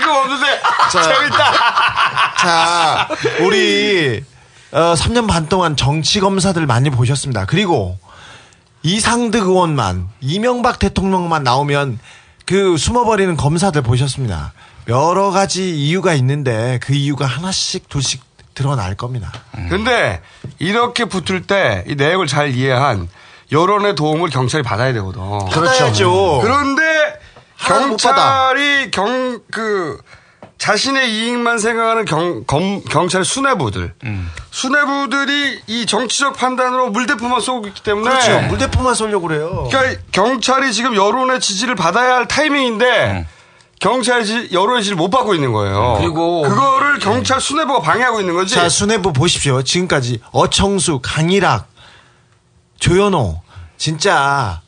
졸라 0.00 0.22
뜬금없는데 0.28 0.60
자. 0.92 1.02
재밌다. 1.02 1.52
자, 2.38 3.08
우리 3.40 4.22
어, 4.72 4.94
3년 4.94 5.26
반 5.26 5.48
동안 5.48 5.76
정치 5.76 6.20
검사들 6.20 6.66
많이 6.66 6.90
보셨습니다. 6.90 7.44
그리고 7.46 7.98
이상득 8.82 9.42
의원만 9.48 10.08
이명박 10.20 10.78
대통령만 10.78 11.42
나오면 11.42 11.98
그 12.46 12.76
숨어버리는 12.76 13.36
검사들 13.36 13.82
보셨습니다. 13.82 14.52
여러 14.88 15.30
가지 15.30 15.74
이유가 15.76 16.14
있는데 16.14 16.78
그 16.82 16.94
이유가 16.94 17.26
하나씩 17.26 17.88
둘씩 17.88 18.22
드러날 18.54 18.94
겁니다. 18.94 19.30
근데 19.68 20.20
이렇게 20.58 21.04
붙을 21.04 21.42
때 21.46 21.84
이 21.88 21.94
내용을 21.94 22.26
잘 22.26 22.54
이해한 22.54 23.08
여론의 23.52 23.94
도움을 23.94 24.30
경찰이 24.30 24.62
받아야 24.62 24.92
되거든. 24.94 25.20
받아야죠. 25.50 26.40
그런데 26.42 26.82
경찰이 27.58 28.90
경 28.90 29.40
그 29.50 29.98
자신의 30.58 31.08
이익만 31.12 31.58
생각하는 31.58 32.04
경, 32.04 32.44
검, 32.44 32.82
경찰 32.82 33.24
수뇌부들, 33.24 33.94
수뇌부들이 34.50 35.60
이 35.68 35.86
정치적 35.86 36.36
판단으로 36.36 36.90
물대포만 36.90 37.40
쏘고 37.40 37.68
있기 37.68 37.82
때문에 37.84 38.10
그렇죠. 38.10 38.40
물대포만 38.48 38.94
쏘려고 38.94 39.28
그래요. 39.28 39.68
그러니까 39.70 40.02
경찰이 40.10 40.72
지금 40.72 40.96
여론의 40.96 41.38
지지를 41.40 41.76
받아야 41.76 42.16
할 42.16 42.26
타이밍인데 42.26 43.26
경찰이 43.80 44.26
지- 44.26 44.48
여론의 44.52 44.82
지지를 44.82 44.96
못 44.96 45.10
받고 45.10 45.34
있는 45.34 45.52
거예요. 45.52 45.96
그리고 46.00 46.42
그거를 46.42 46.98
경찰 46.98 47.40
수뇌부가 47.40 47.80
방해하고 47.80 48.18
있는 48.20 48.34
거지. 48.34 48.56
자, 48.56 48.68
수뇌부 48.68 49.12
보십시오. 49.12 49.62
지금까지 49.62 50.20
어청수, 50.32 50.98
강일학, 51.00 51.68
조현호, 52.80 53.40
진짜 53.76 54.60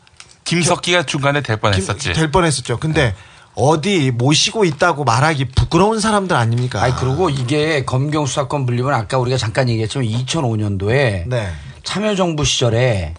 김석기가 0.50 1.04
중간에 1.04 1.40
될 1.42 1.58
뻔했었지. 1.58 2.12
될 2.12 2.30
뻔했었죠. 2.30 2.78
근데 2.78 3.14
어디 3.54 4.10
모시고 4.10 4.64
있다고 4.64 5.04
말하기 5.04 5.46
부끄러운 5.50 6.00
사람들 6.00 6.36
아닙니까? 6.36 6.82
아니 6.82 6.94
그리고 6.96 7.30
이게 7.30 7.84
검경 7.84 8.26
수사권 8.26 8.66
분립은 8.66 8.92
아까 8.92 9.18
우리가 9.18 9.36
잠깐 9.36 9.68
얘기했지만 9.68 10.06
2005년도에 10.06 11.28
네. 11.28 11.48
참여정부 11.84 12.44
시절에 12.44 13.14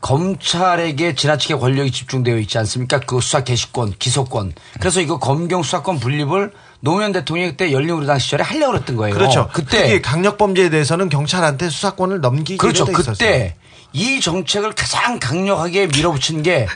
검찰에게 0.00 1.14
지나치게 1.14 1.56
권력이 1.56 1.90
집중되어 1.90 2.38
있지 2.38 2.56
않습니까? 2.58 3.00
그 3.00 3.20
수사 3.20 3.44
개시권, 3.44 3.94
기소권. 3.98 4.54
그래서 4.78 5.00
이거 5.00 5.18
검경 5.18 5.62
수사권 5.62 6.00
분립을 6.00 6.52
노무현 6.80 7.12
대통령이 7.12 7.50
그때 7.50 7.70
열린우리당 7.70 8.18
시절에 8.18 8.42
하려고 8.42 8.72
그랬던 8.72 8.96
거예요. 8.96 9.14
그렇죠. 9.14 9.50
그때 9.52 9.82
특히 9.82 10.02
강력 10.02 10.38
범죄에 10.38 10.70
대해서는 10.70 11.10
경찰한테 11.10 11.68
수사권을 11.68 12.20
넘기기로 12.20 12.58
그렇죠. 12.58 12.86
돼 12.86 12.92
있었어요. 12.92 13.50
이 13.92 14.20
정책을 14.20 14.72
가장 14.72 15.18
강력하게 15.18 15.86
밀어붙인 15.88 16.42
게 16.42 16.66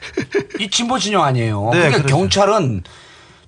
이 0.59 0.69
진보 0.71 0.99
진영 0.99 1.23
아니에요. 1.25 1.71
네, 1.73 1.79
그러니까 1.79 1.99
그렇죠. 2.03 2.17
경찰은 2.17 2.83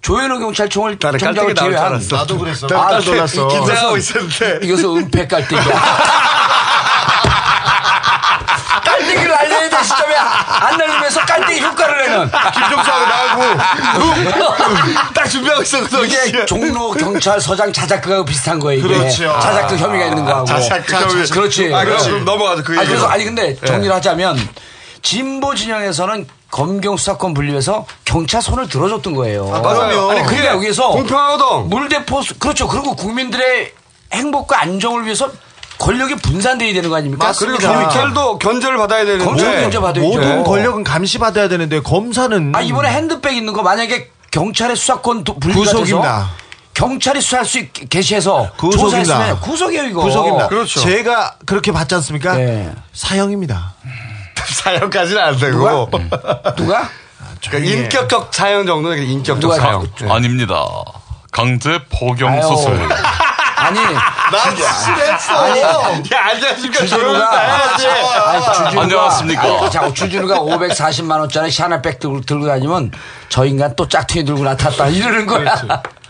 조현호 0.02 0.38
경찰청을 0.38 0.98
줄 1.46 1.54
제외한. 1.54 2.00
나도 2.10 2.38
그랬어. 2.38 2.66
아, 2.68 2.86
깜짝 2.88 3.10
놀랐어. 3.10 3.48
이것은- 3.48 3.50
긴장하고 3.50 3.96
있었는데. 3.96 4.60
이것은 4.66 4.84
은폐 4.96 5.26
깔때기야. 5.26 5.62
깔때기를 8.84 9.28
날려야 9.30 9.68
될 9.68 9.84
시점에 9.84 10.14
안 10.16 10.76
날리면서 10.78 11.20
깔때기 11.20 11.60
효과를 11.62 11.98
내는 12.08 12.30
김종수하고 12.52 13.06
나하고 13.06 13.42
딱 15.14 15.28
준비하고 15.28 15.62
있었거든. 15.62 16.04
이게 16.04 16.44
종로 16.46 16.90
경찰서장 16.92 17.72
자작극하고 17.72 18.24
비슷한 18.24 18.58
거예요. 18.58 18.84
이게 18.84 18.96
그렇죠. 18.98 19.38
자작극 19.40 19.78
혐의가 19.78 20.06
있는 20.06 20.24
거하고. 20.24 20.46
자작극 20.46 20.90
혐의. 20.92 21.26
그렇지. 21.28 21.74
아, 21.74 21.84
그럼 21.84 21.98
그럼 22.02 22.24
넘어가자. 22.24 22.62
그 22.62 22.78
아니. 22.78 22.88
그래서 22.88 23.06
아니 23.08 23.24
근데 23.24 23.56
예. 23.60 23.66
정리를 23.66 23.94
하자면 23.94 24.36
진보 25.02 25.54
진영에서는 25.54 26.26
검경 26.50 26.96
수사권 26.96 27.34
분리해서 27.34 27.86
경찰 28.04 28.40
손을 28.42 28.68
들어줬던 28.68 29.14
거예요. 29.14 29.52
아, 29.54 29.60
맞아요. 29.60 30.10
아니 30.10 30.22
그게 30.24 30.46
여기서 30.46 30.88
공평하거든. 30.88 31.68
물대포 31.68 32.22
수- 32.22 32.38
그렇죠. 32.38 32.66
그리고 32.68 32.94
국민들의 32.96 33.72
행복과 34.12 34.60
안정을 34.62 35.04
위해서 35.04 35.30
권력이 35.78 36.16
분산돼야 36.16 36.72
되는 36.72 36.88
거 36.88 36.96
아닙니까? 36.96 37.32
그리고 37.38 37.58
경찰도 37.58 38.38
견제를 38.38 38.76
받아야 38.78 39.04
되는데 39.04 39.24
검찰 39.24 39.60
견제 39.60 39.78
받아야죠. 39.78 40.08
모든 40.08 40.42
권력은 40.44 40.84
감시받아야 40.84 41.48
되는데 41.48 41.80
검사는 41.80 42.52
아 42.54 42.60
이번에 42.62 42.90
핸드백 42.90 43.34
있는 43.36 43.52
거 43.52 43.62
만약에 43.62 44.10
경찰의 44.30 44.76
수사권 44.76 45.24
도- 45.24 45.38
분리가 45.38 45.60
구속입니다. 45.60 46.02
돼서 46.18 46.26
경찰이 46.74 47.20
수사할 47.20 47.46
수 47.46 47.58
있게 47.58 47.86
개시해서 47.86 48.50
구속입니다. 48.56 49.04
조사했으면 49.04 49.40
구속이에요 49.40 49.84
이거. 49.84 50.02
구속입니다. 50.02 50.48
그렇죠. 50.48 50.80
제가 50.80 51.36
그렇게 51.46 51.72
받지 51.72 51.94
않습니까? 51.96 52.34
네. 52.36 52.70
사형입니다. 52.92 53.74
사형까지는 54.64 55.22
안 55.22 55.36
되고. 55.38 55.88
누가? 55.90 56.54
누가? 56.54 56.88
그러니까 57.48 57.70
인격적 57.72 58.28
사형 58.34 58.66
정도는 58.66 59.02
인격적 59.04 59.54
사형. 59.54 59.86
아닙니다. 60.08 60.64
강제 61.32 61.78
포경 61.90 62.32
아유. 62.32 62.42
수술. 62.42 62.78
아니. 63.56 63.80
나 63.80 64.50
실했어. 64.54 65.44
아니, 65.44 65.60
야, 65.62 66.26
앉았으니까 66.26 66.78
주준우가 66.80 67.30
아니, 68.30 68.44
주준우가 68.44 68.82
안녕하십니까. 68.82 69.70
자꾸 69.70 69.94
주준우가 69.94 70.40
540만 70.40 71.18
원짜리 71.20 71.50
샤넬백 71.50 71.98
들고, 71.98 72.20
들고 72.20 72.46
다니면 72.46 72.92
저 73.28 73.44
인간 73.44 73.74
또 73.76 73.88
짝퉁이 73.88 74.24
들고 74.24 74.44
나탔다 74.44 74.88
이러는 74.88 75.26
거야. 75.26 75.54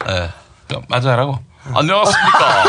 예. 0.09 0.31
맞아라고. 0.89 1.39
안녕하십니까. 1.75 2.65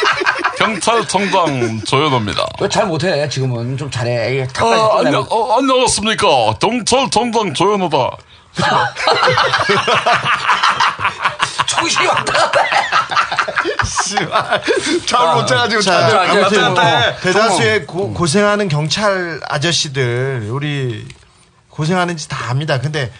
경찰청장 0.58 1.80
조현호입니다. 1.84 2.46
왜잘 2.60 2.86
못해 2.86 3.28
지금은 3.28 3.76
좀 3.78 3.90
잘해. 3.90 4.42
어, 4.42 4.46
끝내면 4.52 5.06
안녕, 5.06 5.26
어, 5.30 5.58
안녕하십니까. 5.58 6.26
경찰청장 6.60 7.54
조현호다. 7.54 8.10
정신이 11.66 12.06
왔다 12.06 12.32
갔다 12.32 12.60
해. 14.20 15.06
잠을 15.06 15.34
못 15.36 15.46
자가지고 15.46 15.82
자, 15.82 16.26
뭐 16.32 16.48
자, 16.48 17.16
대다수의 17.20 17.86
고, 17.86 18.12
고생하는 18.12 18.68
경찰 18.68 19.40
아저씨들 19.48 20.48
우리 20.50 21.06
고생하는지 21.68 22.28
다 22.28 22.50
압니다. 22.50 22.80
근데 22.80 23.12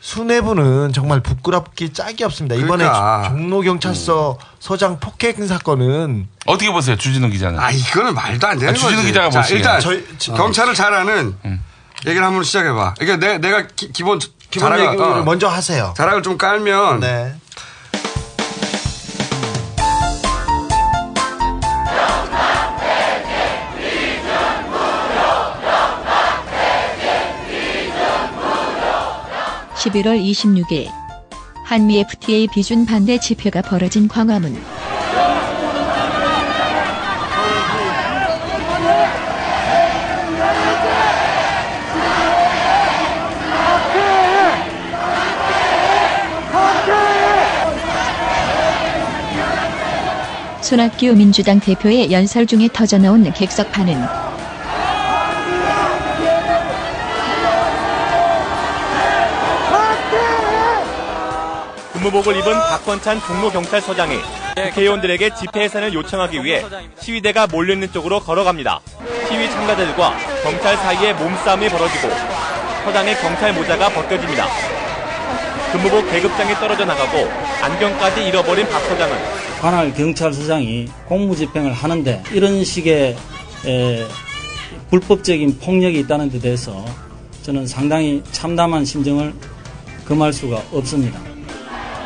수뇌부는 0.00 0.92
정말 0.94 1.20
부끄럽기 1.20 1.92
짝이 1.92 2.24
없습니다. 2.24 2.54
이번에 2.54 2.84
그러니까. 2.84 3.28
종로 3.28 3.60
경찰서 3.60 4.38
서장 4.58 4.98
폭행 4.98 5.46
사건은 5.46 6.26
어떻게 6.46 6.72
보세요, 6.72 6.96
주진우 6.96 7.28
기자는? 7.28 7.58
아, 7.58 7.70
이거는 7.70 8.14
말도 8.14 8.46
안 8.46 8.58
되는 8.58 8.72
아, 8.72 8.76
주진우 8.76 8.96
거지. 8.96 9.06
기자가 9.08 9.30
자, 9.30 9.40
보시기에. 9.40 9.58
일단 9.58 9.80
저희- 9.80 10.06
저- 10.16 10.32
경찰을 10.34 10.74
잘 10.74 10.94
아는 10.94 11.36
얘기를 12.06 12.26
한번 12.26 12.42
시작해봐. 12.44 12.94
그러니까 12.98 13.26
내, 13.26 13.36
내가 13.38 13.66
기, 13.76 13.92
기본 13.92 14.18
기본 14.50 14.70
자락을, 14.70 14.86
얘기를 14.86 15.04
어, 15.04 15.22
먼저 15.22 15.48
하세요. 15.48 15.92
자락을 15.96 16.22
좀 16.22 16.38
깔면 16.38 17.00
네. 17.00 17.34
(11월 29.90 30.22
26일) 30.22 30.88
한미 31.64 31.98
FTA 31.98 32.46
비준 32.54 32.86
반대 32.86 33.18
집회가 33.18 33.60
벌어진 33.60 34.06
광화문. 34.06 34.56
손학규 50.60 51.14
민주당 51.16 51.58
대표의 51.58 52.12
연설 52.12 52.46
중에 52.46 52.68
터져나온 52.72 53.24
객석판은 53.32 54.39
근무복을 62.00 62.34
입은 62.38 62.54
박건찬 62.54 63.20
종로경찰서장이 63.20 64.14
국회의원들에게 64.68 65.34
집회 65.34 65.64
해산을 65.64 65.92
요청하기 65.92 66.42
위해 66.42 66.64
시위대가 66.98 67.46
몰려있는 67.46 67.92
쪽으로 67.92 68.20
걸어갑니다. 68.20 68.80
시위 69.28 69.50
참가자들과 69.50 70.16
경찰 70.42 70.78
사이에 70.78 71.12
몸싸움이 71.12 71.68
벌어지고 71.68 72.08
서장의 72.84 73.16
경찰 73.20 73.52
모자가 73.52 73.90
벗겨집니다. 73.90 74.46
근무복 75.72 76.10
계급장이 76.10 76.54
떨어져 76.54 76.86
나가고 76.86 77.28
안경까지 77.62 78.26
잃어버린 78.26 78.66
박 78.70 78.80
서장은 78.80 79.16
관할 79.60 79.92
경찰서장이 79.92 80.88
공무집행을 81.06 81.74
하는데 81.74 82.22
이런 82.32 82.64
식의 82.64 83.14
에, 83.66 84.06
불법적인 84.88 85.58
폭력이 85.58 85.98
있다는 86.00 86.30
데 86.30 86.38
대해서 86.40 86.82
저는 87.42 87.66
상당히 87.66 88.22
참담한 88.32 88.86
심정을 88.86 89.34
금할 90.06 90.32
수가 90.32 90.62
없습니다. 90.72 91.29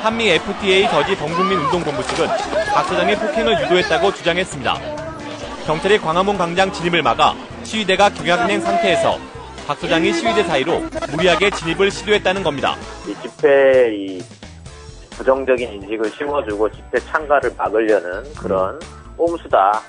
한미 0.04 0.28
FTA 0.28 0.86
저지 0.90 1.16
범국민 1.16 1.58
운동본부 1.60 2.06
측은 2.08 2.26
박 2.74 2.86
서장의 2.86 3.16
폭행을 3.16 3.62
유도했다고 3.62 4.12
주장했습니다. 4.12 4.74
경찰이 5.64 5.96
광화문 5.96 6.36
광장 6.36 6.70
진입을 6.70 7.02
막아 7.02 7.34
시위대가 7.62 8.10
경약은행 8.10 8.60
상태에서 8.60 9.18
박 9.66 9.78
서장이 9.78 10.12
시위대 10.12 10.42
사이로 10.42 10.82
무리하게 11.10 11.48
진입을 11.48 11.90
시도했다는 11.90 12.42
겁니다. 12.42 12.76
이 13.08 13.14
집회 13.22 13.96
이 13.96 14.22
부정적인 15.12 15.72
인식을 15.72 16.10
심어주고 16.10 16.70
집회 16.70 17.00
참가를 17.00 17.54
막으려는 17.56 18.34
그런 18.34 18.78
꼼수다. 19.16 19.80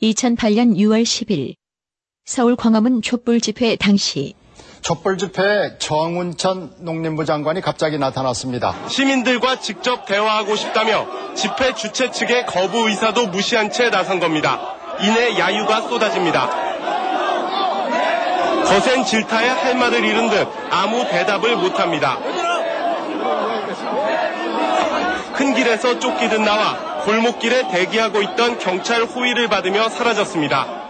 2008년 0.00 0.76
6월 0.76 1.02
10일 1.02 1.56
서울 2.24 2.54
광화문 2.54 3.02
촛불 3.02 3.40
집회 3.40 3.74
당시 3.74 4.34
촛불 4.86 5.18
집회에 5.18 5.78
정운천 5.78 6.74
농림부 6.78 7.24
장관이 7.24 7.60
갑자기 7.60 7.98
나타났습니다. 7.98 8.72
시민들과 8.86 9.56
직접 9.58 10.06
대화하고 10.06 10.54
싶다며 10.54 11.08
집회 11.34 11.74
주최 11.74 12.12
측의 12.12 12.46
거부 12.46 12.88
의사도 12.88 13.26
무시한 13.26 13.72
채 13.72 13.90
나선 13.90 14.20
겁니다. 14.20 14.76
이내 15.00 15.40
야유가 15.40 15.80
쏟아집니다. 15.80 16.48
거센 18.64 19.04
질타에 19.04 19.48
할 19.48 19.74
말을 19.74 20.04
잃은 20.04 20.30
듯 20.30 20.46
아무 20.70 21.04
대답을 21.08 21.56
못합니다. 21.56 22.18
큰 25.34 25.52
길에서 25.52 25.98
쫓기듯 25.98 26.40
나와 26.42 27.02
골목길에 27.04 27.66
대기하고 27.72 28.22
있던 28.22 28.60
경찰 28.60 29.02
호위를 29.02 29.48
받으며 29.48 29.88
사라졌습니다. 29.88 30.86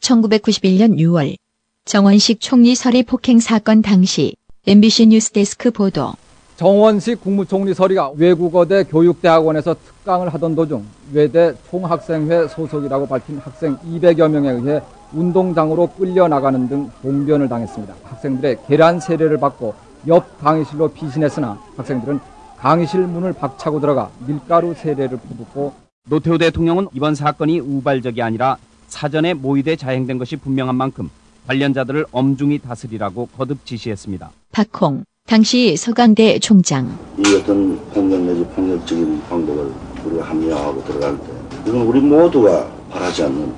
1991년 0.00 0.98
6월 0.98 1.36
정원식 1.84 2.40
총리 2.40 2.74
서리 2.74 3.02
폭행 3.02 3.40
사건 3.40 3.82
당시 3.82 4.34
MBC 4.66 5.06
뉴스데스크 5.06 5.70
보도 5.70 6.12
정원식 6.56 7.20
국무총리 7.20 7.74
서리가 7.74 8.12
외국어대 8.16 8.84
교육대학원에서 8.84 9.74
특강을 9.74 10.32
하던 10.34 10.54
도중 10.54 10.86
외대 11.12 11.52
총학생회 11.68 12.48
소속이라고 12.48 13.06
밝힌 13.06 13.38
학생 13.38 13.76
200여 13.78 14.30
명에 14.30 14.50
의해 14.50 14.80
운동장으로 15.12 15.88
끌려나가는 15.88 16.68
등 16.68 16.90
봉변을 17.02 17.48
당했습니다. 17.48 17.94
학생들의 18.04 18.58
계란 18.66 19.00
세례를 19.00 19.38
받고 19.38 19.74
옆 20.06 20.38
강의실로 20.40 20.88
피신했으나 20.88 21.60
학생들은 21.76 22.20
강의실 22.58 23.00
문을 23.00 23.32
박차고 23.32 23.80
들어가 23.80 24.10
밀가루 24.26 24.74
세례를 24.74 25.18
퍼붓고 25.18 25.72
노태우 26.08 26.38
대통령은 26.38 26.88
이번 26.94 27.14
사건이 27.14 27.60
우발적이 27.60 28.22
아니라 28.22 28.58
사전에 28.88 29.34
모의돼 29.34 29.76
자행된 29.76 30.18
것이 30.18 30.36
분명한 30.36 30.74
만큼 30.74 31.10
관련자들을 31.46 32.06
엄중히 32.12 32.58
다스리라고 32.58 33.26
거듭 33.36 33.64
지시했습니다. 33.66 34.30
박홍 34.52 35.04
당시 35.26 35.76
서강대 35.76 36.38
총장 36.38 36.98
이 37.18 37.34
어떤 37.34 37.78
편견 37.92 38.26
내지 38.26 38.44
폭력적인 38.54 39.22
방법을 39.22 39.72
우리가 40.04 40.24
합리화하고 40.24 40.84
들어갈 40.84 41.18
때 41.18 41.24
이건 41.66 41.82
우리 41.82 42.00
모두가 42.00 42.70
바라지 42.90 43.22
않는 43.24 43.54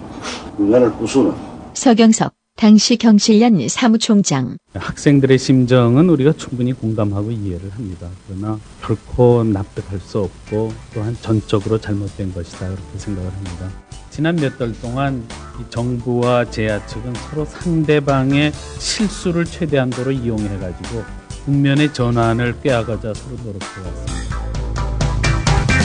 인간을 0.59 0.93
부수는 0.93 1.35
서경석 1.75 2.33
당시 2.57 2.97
경실련 2.97 3.69
사무총장 3.69 4.57
학생들의 4.75 5.39
심정은 5.39 6.09
우리가 6.09 6.33
충분히 6.33 6.73
공감하고 6.73 7.31
이해를 7.31 7.71
합니다. 7.71 8.09
그러나 8.27 8.59
결코 8.83 9.45
납득할 9.45 10.01
수 10.01 10.21
없고 10.21 10.73
또한 10.95 11.17
전적으로 11.21 11.79
잘못된 11.79 12.33
것이다 12.33 12.61
그렇게 12.61 12.99
생각을 12.99 13.31
합니다. 13.31 13.86
지난 14.17 14.35
몇 14.37 14.57
달 14.57 14.73
동안 14.81 15.29
이 15.61 15.71
정부와 15.71 16.47
제야 16.51 16.85
측은 16.87 17.13
서로 17.17 17.45
상대방의 17.45 18.51
실수를 18.79 19.45
최대한도로 19.45 20.11
이용해가지고 20.11 21.05
국면의 21.45 21.93
전환을 21.93 22.59
꾀아가자 22.63 23.13
서로 23.13 23.37
노력해왔습니다. 23.45 24.39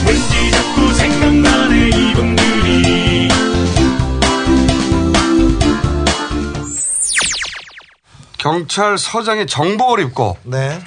왠지 0.07 0.51
자꾸 0.51 0.93
생각나네 0.93 1.89
이분들이 1.89 3.27
경찰서장이 8.37 9.45
정복을 9.45 9.99
입고 10.05 10.37
네. 10.43 10.81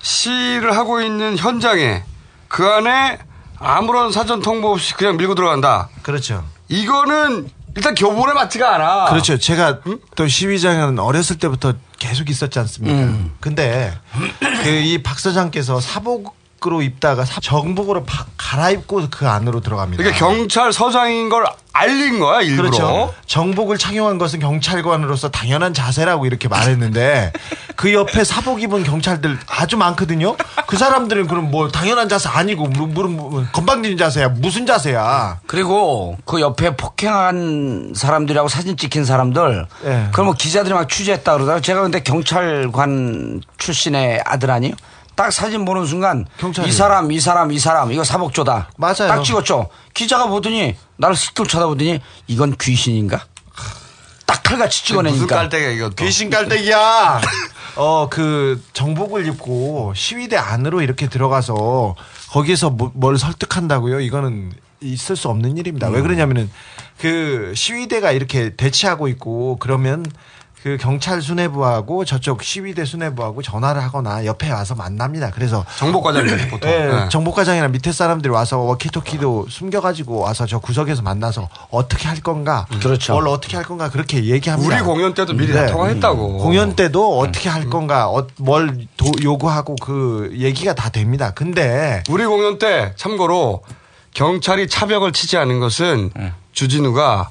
시위를 0.00 0.76
하고 0.76 1.00
있는 1.00 1.36
현장에 1.38 2.02
그 2.48 2.66
안에 2.66 3.20
아무런 3.60 4.10
사전 4.10 4.42
통보 4.42 4.72
없이 4.72 4.94
그냥 4.94 5.16
밀고 5.16 5.36
들어간다. 5.36 5.88
그렇죠. 6.02 6.42
이거는 6.72 7.50
일단 7.76 7.94
교본에 7.94 8.32
맞지가 8.32 8.74
않아. 8.74 9.10
그렇죠. 9.10 9.38
제가 9.38 9.80
또 10.14 10.26
시위장은 10.26 10.98
어렸을 10.98 11.38
때부터 11.38 11.74
계속 11.98 12.30
있었지 12.30 12.58
않습니까? 12.58 12.96
음. 12.96 13.32
근데 13.40 13.92
그 14.62 14.68
이박 14.68 15.18
서장께서 15.18 15.80
사복 15.80 16.34
밖으로 16.62 16.82
입다가 16.82 17.24
사- 17.24 17.40
정복으로 17.40 18.04
바- 18.04 18.24
갈아입고 18.36 19.08
그 19.10 19.28
안으로 19.28 19.60
들어갑니다. 19.60 20.02
이게 20.02 20.12
경찰 20.12 20.72
서장인 20.72 21.28
걸 21.28 21.44
알린 21.72 22.20
거야 22.20 22.40
일부러. 22.40 22.70
그렇죠. 22.70 23.14
정복을 23.26 23.78
착용한 23.78 24.18
것은 24.18 24.38
경찰관으로서 24.40 25.30
당연한 25.30 25.74
자세라고 25.74 26.26
이렇게 26.26 26.48
말했는데 26.48 27.32
그 27.76 27.92
옆에 27.92 28.22
사복 28.24 28.62
입은 28.62 28.84
경찰들 28.84 29.38
아주 29.48 29.76
많거든요. 29.76 30.36
그 30.66 30.76
사람들은 30.76 31.26
그럼 31.26 31.50
뭐 31.50 31.68
당연한 31.68 32.08
자세 32.08 32.28
아니고 32.28 32.66
뭐 32.68 33.44
건방진 33.52 33.96
자세야 33.96 34.28
무슨 34.28 34.64
자세야? 34.66 35.40
그리고 35.46 36.16
그 36.24 36.40
옆에 36.40 36.76
폭행한 36.76 37.92
사람들하고 37.96 38.48
사진 38.48 38.76
찍힌 38.76 39.04
사람들 39.04 39.66
예. 39.86 40.08
그럼 40.12 40.26
뭐 40.26 40.34
기자들이 40.34 40.74
막 40.74 40.88
취재했다 40.88 41.32
그러다가 41.34 41.60
제가 41.60 41.82
근데 41.82 42.00
경찰관 42.02 43.40
출신의 43.58 44.22
아들 44.24 44.50
아니에요? 44.50 44.74
딱 45.14 45.30
사진 45.32 45.64
보는 45.64 45.86
순간 45.86 46.26
경찰이요. 46.38 46.68
이 46.68 46.72
사람 46.72 47.12
이 47.12 47.20
사람 47.20 47.52
이 47.52 47.58
사람 47.58 47.92
이거 47.92 48.02
사복조다. 48.04 48.70
맞아요. 48.76 48.94
딱 49.08 49.22
찍었죠. 49.22 49.68
기자가 49.94 50.26
보더니 50.26 50.74
나를 50.96 51.14
슥들 51.16 51.46
쳐다보더니 51.46 52.00
이건 52.26 52.56
귀신인가? 52.60 53.26
딱 54.26 54.42
칼같이 54.42 54.84
찍어내니까. 54.86 55.22
무슨 55.22 55.36
깔때기야 55.36 55.70
이거. 55.70 55.90
귀신 55.90 56.30
깔때기야. 56.30 57.20
어, 57.76 58.08
그 58.10 58.62
정복을 58.72 59.26
입고 59.28 59.92
시위대 59.96 60.36
안으로 60.36 60.82
이렇게 60.82 61.08
들어가서 61.08 61.94
거기에서 62.30 62.70
뭐- 62.70 62.90
뭘 62.94 63.18
설득한다고요? 63.18 64.00
이거는 64.00 64.52
있을 64.80 65.16
수 65.16 65.28
없는 65.28 65.56
일입니다. 65.58 65.88
왜 65.88 66.02
그러냐면은 66.02 66.50
그 66.98 67.52
시위대가 67.54 68.12
이렇게 68.12 68.54
대치하고 68.56 69.08
있고 69.08 69.56
그러면 69.58 70.04
그 70.62 70.76
경찰 70.80 71.20
수뇌부하고 71.20 72.04
저쪽 72.04 72.44
시위대 72.44 72.84
수뇌부하고 72.84 73.42
전화를 73.42 73.82
하거나 73.82 74.24
옆에 74.24 74.48
와서 74.50 74.76
만납니다. 74.76 75.30
그래서 75.34 75.64
정복과장들 75.76 76.46
보통. 76.50 76.70
예, 76.70 76.78
네. 76.86 77.08
정복과장이나 77.08 77.66
밑에 77.68 77.90
사람들이 77.90 78.32
와서 78.32 78.58
워키토키도 78.58 79.46
숨겨가지고 79.48 80.20
와서 80.20 80.46
저 80.46 80.60
구석에서 80.60 81.02
만나서 81.02 81.48
어떻게 81.70 82.06
할 82.06 82.18
건가, 82.20 82.66
그렇죠. 82.80 83.14
뭘 83.14 83.26
어떻게 83.26 83.56
할 83.56 83.64
건가 83.64 83.90
그렇게 83.90 84.24
얘기합니다. 84.24 84.76
우리 84.76 84.82
공연 84.84 85.14
때도 85.14 85.32
미리 85.32 85.52
다 85.52 85.66
통화했다고. 85.66 86.38
공연 86.38 86.76
때도 86.76 87.18
어떻게 87.18 87.48
할 87.48 87.68
건가, 87.68 88.08
어, 88.08 88.26
뭘 88.36 88.86
도- 88.96 89.10
요구하고 89.22 89.74
그 89.82 90.30
얘기가 90.38 90.74
다 90.74 90.90
됩니다. 90.90 91.32
근데 91.34 92.04
우리 92.08 92.24
공연 92.24 92.58
때 92.60 92.92
참고로 92.94 93.64
경찰이 94.14 94.68
차벽을 94.68 95.10
치지 95.12 95.36
않은 95.38 95.58
것은 95.58 96.10
주진우가 96.52 97.30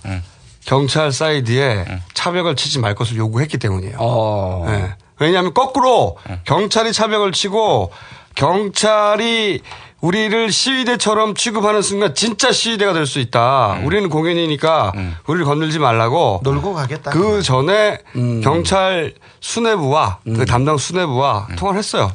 경찰 0.65 1.11
사이드에 1.11 1.85
차벽을 2.13 2.55
치지 2.55 2.79
말 2.79 2.95
것을 2.95 3.17
요구했기 3.17 3.57
때문이에요. 3.57 3.95
어. 3.99 4.65
네. 4.67 4.95
왜냐하면 5.19 5.53
거꾸로 5.53 6.17
경찰이 6.45 6.93
차벽을 6.93 7.31
치고 7.31 7.91
경찰이 8.35 9.61
우리를 10.01 10.51
시위대처럼 10.51 11.35
취급하는 11.35 11.83
순간 11.83 12.15
진짜 12.15 12.51
시위대가 12.51 12.91
될 12.93 13.05
수 13.05 13.19
있다. 13.19 13.81
우리는 13.83 14.09
공연이니까 14.09 14.93
우리를 15.27 15.45
건들지 15.45 15.77
말라고 15.77 16.39
놀고 16.43 16.73
가겠다. 16.73 17.11
그 17.11 17.43
전에 17.43 17.99
음. 18.15 18.41
경찰 18.41 19.13
수뇌부와 19.41 20.19
그 20.23 20.45
담당 20.45 20.77
수뇌부와 20.77 21.49
통화를 21.55 21.77
했어요. 21.77 22.11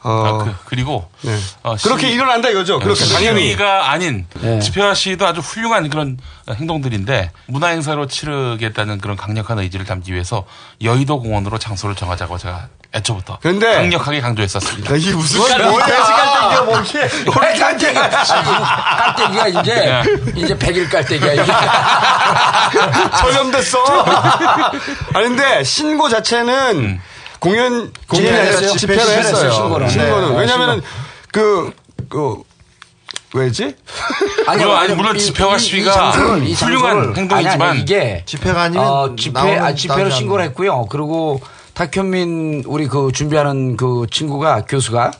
주- 0.00 0.08
어, 0.08 0.44
아, 0.48 0.56
그, 0.64 0.74
리고 0.76 1.10
네. 1.22 1.36
그렇게 1.82 2.08
일어난다 2.10 2.50
이거죠. 2.50 2.78
그렇게 2.78 3.04
당연히. 3.04 3.42
시위가 3.48 3.90
아닌 3.90 4.26
네. 4.40 4.60
집회와 4.60 4.94
시위도 4.94 5.26
아주 5.26 5.40
훌륭한 5.40 5.90
그런 5.90 6.18
행동들인데 6.48 7.32
문화 7.46 7.68
행사로 7.68 8.06
치르겠다는 8.06 9.00
그런 9.00 9.16
강력한 9.16 9.58
의지를 9.58 9.84
담기 9.86 10.12
위해서 10.14 10.44
여의도 10.82 11.20
공원으로 11.20 11.58
장소를 11.58 11.96
정하자고 11.96 12.38
제가 12.38 12.68
애초부터 12.94 13.38
근데 13.42 13.74
강력하게 13.74 14.20
강조했었습니다. 14.22 14.96
이게 14.96 15.12
무슨 15.12 15.40
뭐야, 15.40 15.58
뭐야? 15.58 15.84
깔때기가 15.84 16.62
뭐지? 16.64 16.92
깔때기가 17.58 18.08
깔때기가 18.08 19.48
이제 19.48 20.02
이제 20.36 20.58
백일 20.58 20.88
깔때기야 20.88 21.32
이게. 21.34 21.52
전염됐어. 23.18 23.78
아니 25.14 25.28
근데 25.28 25.64
신고 25.64 26.08
자체는 26.08 27.00
공연 27.40 27.92
공연이 28.08 28.36
아니라? 28.36 28.56
집회를 28.76 28.76
집회 29.02 29.18
했어요. 29.18 29.50
신고는. 29.52 29.88
신고는 29.88 30.32
네. 30.32 30.38
왜냐면은 30.40 30.82
그 31.32 31.72
그 32.08 32.42
왜지? 33.34 33.74
물론, 34.46 34.76
아니, 34.76 34.94
물론 34.94 35.18
집회와 35.18 35.58
시위가 35.58 36.12
훌륭한 36.12 37.14
행동이지만 37.14 37.60
아니, 37.60 37.62
아니, 37.62 37.80
이게 37.80 38.22
집회가 38.24 38.62
아니면 38.62 38.86
어, 38.86 39.14
집회 39.16 39.38
나오는- 39.38 39.60
아, 39.62 39.74
집회로 39.74 40.10
신고를. 40.10 40.44
했고요. 40.46 40.86
그리고 40.88 41.38
탁현민 41.74 42.64
우리 42.66 42.86
그 42.88 43.12
준비하는 43.12 43.76
그 43.76 44.06
친구가 44.10 44.62
교수가 44.66 45.10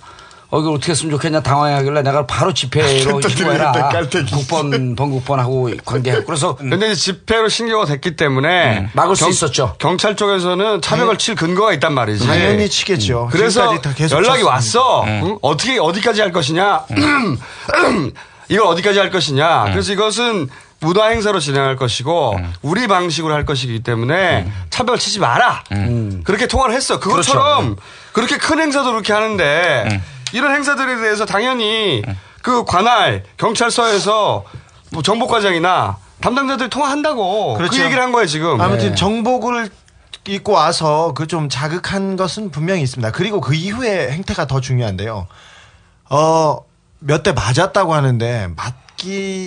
어 0.51 0.61
이걸 0.61 0.75
어떻게 0.77 0.93
했으면 0.93 1.11
좋겠냐 1.13 1.41
당황하길래 1.43 2.03
내가 2.03 2.27
바로 2.27 2.55
집회로 2.55 3.21
또 3.21 3.29
신고해라. 3.29 3.73
깔때기. 3.73 4.33
국번 4.33 4.97
번국번하고 4.97 5.71
관계했고 5.85 6.25
그래서 6.25 6.57
근데 6.57 6.87
이제 6.91 6.95
집회로 6.95 7.51
신고가 7.51 7.85
됐기 7.85 8.17
때문에 8.17 8.79
음, 8.79 8.91
막을 8.95 9.15
수 9.15 9.29
있었죠. 9.29 9.75
경찰 9.79 10.17
쪽에서는 10.17 10.81
차벽을 10.81 11.19
칠 11.19 11.35
근거가 11.35 11.75
있단 11.75 11.93
말이지. 11.93 12.27
당연히 12.27 12.69
치겠죠. 12.71 13.29
그래서 13.31 13.79
다 13.81 13.93
계속 13.95 14.17
연락이 14.17 14.41
쳤으니까. 14.43 14.51
왔어. 14.51 15.05
응? 15.07 15.39
어떻게 15.43 15.79
어디까지 15.79 16.23
할 16.23 16.33
것이냐? 16.33 16.85
이걸 18.49 18.67
어디까지 18.67 18.99
할 18.99 19.11
것이냐? 19.11 19.65
그래서 19.73 19.93
이것은 19.93 20.49
문화 20.81 21.09
행사로 21.09 21.41
진행할 21.41 21.77
것이고 21.77 22.39
우리 22.63 22.87
방식으로 22.87 23.35
할 23.35 23.45
것이기 23.45 23.81
때문에 23.81 24.51
차벽을 24.71 24.99
치지 24.99 25.19
마라. 25.19 25.65
그렇게 26.25 26.47
통화를 26.47 26.75
했어. 26.75 26.99
그것처럼 27.01 27.77
그렇게큰 28.13 28.61
행사도 28.61 28.93
그렇게 28.93 29.13
하는데 29.13 30.01
이런 30.33 30.55
행사들에 30.55 30.97
대해서 30.97 31.25
당연히 31.27 32.03
그 32.43 32.65
관할 32.65 33.25
경찰서에서 33.37 34.45
뭐 34.93 35.03
정보과장이나 35.03 35.97
담당자들이 36.21 36.69
통화한다고 36.71 37.55
그 37.55 37.59
그렇죠. 37.59 37.83
얘기를 37.85 38.03
한 38.03 38.13
거예요 38.13 38.27
지금. 38.27 38.61
아무튼 38.61 38.95
정복을 38.97 39.71
입고 40.27 40.53
와서 40.53 41.13
그 41.15 41.27
좀 41.27 41.49
자극한 41.49 42.17
것은 42.17 42.51
분명히 42.51 42.83
있습니다. 42.83 43.13
그리고 43.13 43.41
그 43.41 43.55
이후에 43.55 44.11
행태가 44.11 44.47
더 44.47 44.61
중요한데요. 44.61 45.27
어, 46.11 46.59
몇 47.01 47.23
대 47.23 47.33
맞았다고 47.33 47.95
하는데 47.95 48.49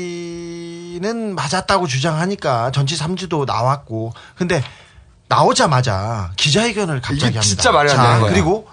맞기는 0.02 1.36
맞았다고 1.36 1.88
주장하니까 1.88 2.72
전치 2.72 2.96
3주도 2.98 3.46
나왔고 3.46 4.14
근데 4.36 4.64
나오자마자 5.28 6.32
기자회견을 6.38 7.02
갑자기 7.02 7.24
합니다. 7.24 7.42
진짜 7.42 7.72
말이 7.72 7.90
안 7.92 7.96
자, 7.98 8.04
되는 8.04 8.20
거야. 8.22 8.32
그리고 8.32 8.68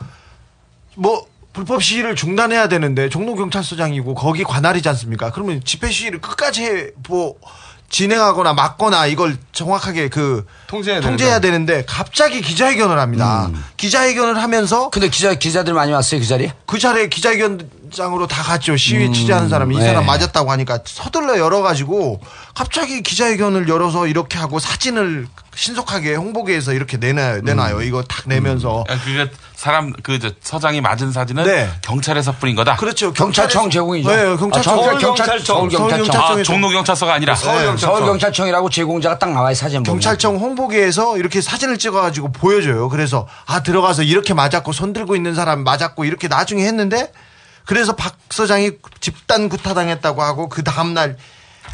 뭐 0.97 1.27
불법 1.59 1.83
시위를 1.83 2.15
중단해야 2.15 2.69
되는데 2.69 3.09
종로경찰서장이고 3.09 4.15
거기 4.15 4.45
관할이지 4.45 4.89
않습니까? 4.91 5.33
그러면 5.33 5.61
집회 5.65 5.91
시위를 5.91 6.21
끝까지 6.21 6.63
해, 6.63 6.87
뭐 7.09 7.35
진행하거나 7.91 8.53
막거나 8.53 9.07
이걸 9.07 9.37
정확하게 9.51 10.09
그 10.09 10.47
통제해야, 10.69 11.01
통제해야 11.01 11.41
되는데 11.41 11.85
갑자기 11.85 12.43
기자회견을 12.43 13.01
합니다. 13.01 13.51
기자회견을 13.77 14.41
하면서 14.41 14.89
근데 14.91 15.09
기자 15.09 15.35
기자들 15.35 15.75
많이 15.75 15.91
왔어요 15.91 16.21
그 16.21 16.27
자리에? 16.27 16.53
그 16.65 16.79
자리에 16.79 17.09
기자회견장으로 17.09 18.29
다 18.29 18.45
갔죠. 18.45 18.77
시위 18.77 19.07
음, 19.07 19.13
취재하는 19.13 19.49
사람이 19.49 19.75
이 19.75 19.79
네. 19.79 19.85
사람 19.85 20.07
맞았다고 20.07 20.53
하니까 20.53 20.81
서둘러 20.85 21.39
열어가지고 21.39 22.21
갑자기 22.55 23.03
기자회견을 23.03 23.69
열어서 23.69 24.07
이렇게 24.07 24.39
하고 24.39 24.61
사진을 24.61 25.27
신속하게 25.57 26.15
홍보계에서 26.15 26.75
이렇게 26.75 26.99
내놔요. 26.99 27.41
내놔요. 27.41 27.83
이거 27.83 28.03
탁 28.03 28.29
내면서 28.29 28.85
아, 28.89 28.97
그게 29.03 29.29
사람 29.59 29.93
그 30.05 30.21
저, 30.21 30.31
서장이 30.41 30.81
맞은 30.81 31.11
사진은 31.11 31.43
네. 31.43 31.69
경찰에서 31.83 32.31
뿌린 32.31 32.55
거다. 32.55 32.77
그렇죠. 32.77 33.13
경찰청 33.13 33.65
경찰에서- 33.69 33.73
제공이죠. 33.73 34.09
네, 34.09 34.37
경찰청. 34.37 34.73
아, 34.73 34.77
서울 34.77 34.99
경찰청. 35.01 35.45
서울 35.57 35.69
경찰청. 35.69 35.99
경찰청에서 35.99 36.41
아, 36.41 36.43
종로 36.45 36.69
경찰서가 36.69 37.13
아니라 37.15 37.35
서울 37.35 38.05
경찰청이라고 38.05 38.71
제공자가 38.71 39.19
딱 39.19 39.33
나와요 39.33 39.53
사진 39.57 39.83
보면. 39.83 39.97
경찰청 39.97 40.37
홍보계에서 40.37 41.19
이렇게 41.19 41.41
사진을 41.41 41.77
찍어가지고 41.79 42.31
보여줘요. 42.31 42.89
그래서 42.89 43.27
아 43.47 43.61
들어가서 43.65 44.05
이렇게 44.05 44.33
맞았고 44.33 44.71
손 44.73 44.93
들고 44.93 45.17
있는 45.17 45.35
사람 45.35 45.65
맞았고 45.65 46.05
이렇게 46.05 46.29
나중에 46.29 46.63
했는데 46.65 47.13
그래서 47.65 47.97
박 47.97 48.17
서장이 48.31 48.71
집단 49.01 49.49
구타당했다고 49.49 50.23
하고 50.23 50.49
그 50.49 50.63
다음 50.63 50.95
날 50.95 51.17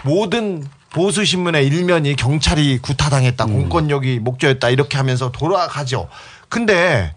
모든 0.04 0.66
보수 0.88 1.26
신문의 1.26 1.66
일면이 1.66 2.16
경찰이 2.16 2.78
구타당했다, 2.78 3.44
공권력이 3.44 4.20
목조였다 4.20 4.70
이렇게 4.70 4.96
하면서 4.96 5.30
돌아가죠. 5.32 6.08
근데 6.48 7.14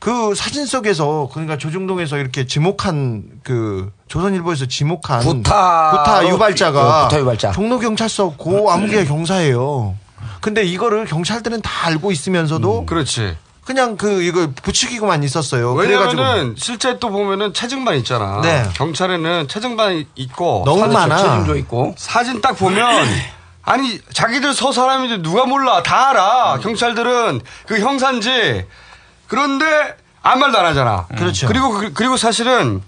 그 0.00 0.34
사진 0.34 0.64
속에서 0.66 1.28
그러니까 1.32 1.58
조중동에서 1.58 2.16
이렇게 2.16 2.46
지목한 2.46 3.24
그 3.44 3.92
조선일보에서 4.08 4.64
지목한 4.66 5.20
구타- 5.20 5.90
구타 5.90 6.26
유발자가 6.28 6.80
어, 6.80 7.08
구타 7.08 7.20
유발자. 7.20 7.52
종로 7.52 7.78
경찰서 7.78 8.30
고 8.38 8.70
아무개 8.72 9.04
경사예요. 9.04 9.94
근데 10.40 10.64
이거를 10.64 11.04
경찰들은 11.04 11.60
다 11.60 11.70
알고 11.88 12.12
있으면서도 12.12 12.86
그렇지. 12.86 13.36
그냥 13.66 13.98
그 13.98 14.22
이거 14.22 14.48
부추기고만 14.62 15.22
있었어요. 15.22 15.74
왜냐면은 15.74 16.54
실제 16.56 16.98
또 16.98 17.10
보면은 17.10 17.52
체증반 17.52 17.96
있잖아. 17.96 18.40
네. 18.40 18.64
경찰에는 18.74 19.48
체증반 19.48 20.06
있고 20.16 20.62
너무 20.64 20.86
많아. 20.88 21.16
체증조 21.18 21.56
있고. 21.58 21.94
사진 21.98 22.40
딱 22.40 22.54
보면 22.56 23.06
아니 23.62 24.00
자기들 24.14 24.54
서 24.54 24.72
사람인데 24.72 25.20
누가 25.22 25.44
몰라 25.44 25.82
다 25.82 26.08
알아. 26.08 26.58
경찰들은 26.62 27.42
그 27.66 27.78
형사인지 27.78 28.64
그런데 29.30 29.64
아무 30.22 30.40
말도 30.40 30.58
안 30.58 30.66
하잖아. 30.66 31.06
그렇죠. 31.16 31.46
그리고 31.46 31.70
그- 31.70 31.92
그리고 31.94 32.16
사실은 32.18 32.82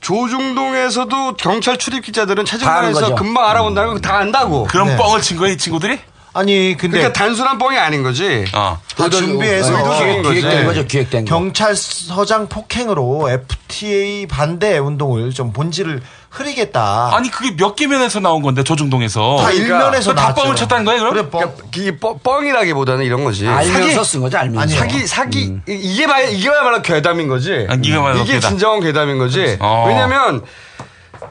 조중동에서도 0.00 1.34
경찰 1.36 1.76
출입 1.78 2.04
기자들은 2.04 2.44
거죠. 2.92 3.14
금방 3.16 3.46
알아본다는 3.48 3.94
거 3.94 3.98
다 4.00 4.18
안다고. 4.18 4.64
그런 4.70 4.88
네. 4.88 4.96
뻥을 4.96 5.20
친 5.22 5.36
거야 5.38 5.50
이 5.50 5.56
친구들이? 5.58 5.98
아니 6.38 6.76
근데 6.78 6.98
그러니까 6.98 7.12
단순한 7.12 7.58
뻥이 7.58 7.76
아닌 7.76 8.02
거지. 8.02 8.44
어. 8.54 8.78
다 8.96 9.08
준비해서 9.10 9.76
의도적인 9.76 10.22
거지. 10.22 10.40
기획된 10.40 10.66
거죠, 10.66 10.86
기획된 10.86 11.24
거. 11.24 11.34
경찰서장 11.34 12.48
폭행으로 12.48 13.28
FTA 13.30 14.26
반대 14.26 14.78
운동을 14.78 15.30
좀 15.32 15.52
본질을 15.52 16.00
흐리겠다. 16.30 17.10
아니 17.14 17.30
그게 17.30 17.56
몇 17.56 17.74
개 17.74 17.86
면에서 17.86 18.20
나온 18.20 18.42
건데 18.42 18.62
조중동에서. 18.62 19.38
다 19.42 19.50
일면에서 19.50 20.14
다 20.14 20.22
나왔죠. 20.22 20.42
뻥을 20.42 20.56
쳤다는 20.56 20.84
거예요 20.84 21.00
그럼? 21.00 21.14
그래, 21.14 21.28
뻥. 21.30 21.54
이게 21.74 21.96
뻥- 21.98 22.18
뻥이라기보다는 22.22 23.04
이런 23.04 23.24
거지. 23.24 23.46
알면서 23.48 24.04
쓴 24.04 24.20
거죠, 24.20 24.38
알면서. 24.38 24.60
아니, 24.60 24.72
사기, 24.74 25.06
사기, 25.06 25.40
이- 25.40 25.60
이게 25.68 26.06
말, 26.06 26.32
이게야말로 26.32 26.82
괴담인 26.82 27.28
거지. 27.28 27.66
아, 27.68 27.74
이게야말로 27.74 28.18
이게 28.20 28.34
괴담. 28.34 28.50
진정한 28.50 28.80
괴담인 28.80 29.18
거지. 29.18 29.56
어. 29.60 29.84
왜냐면, 29.88 30.42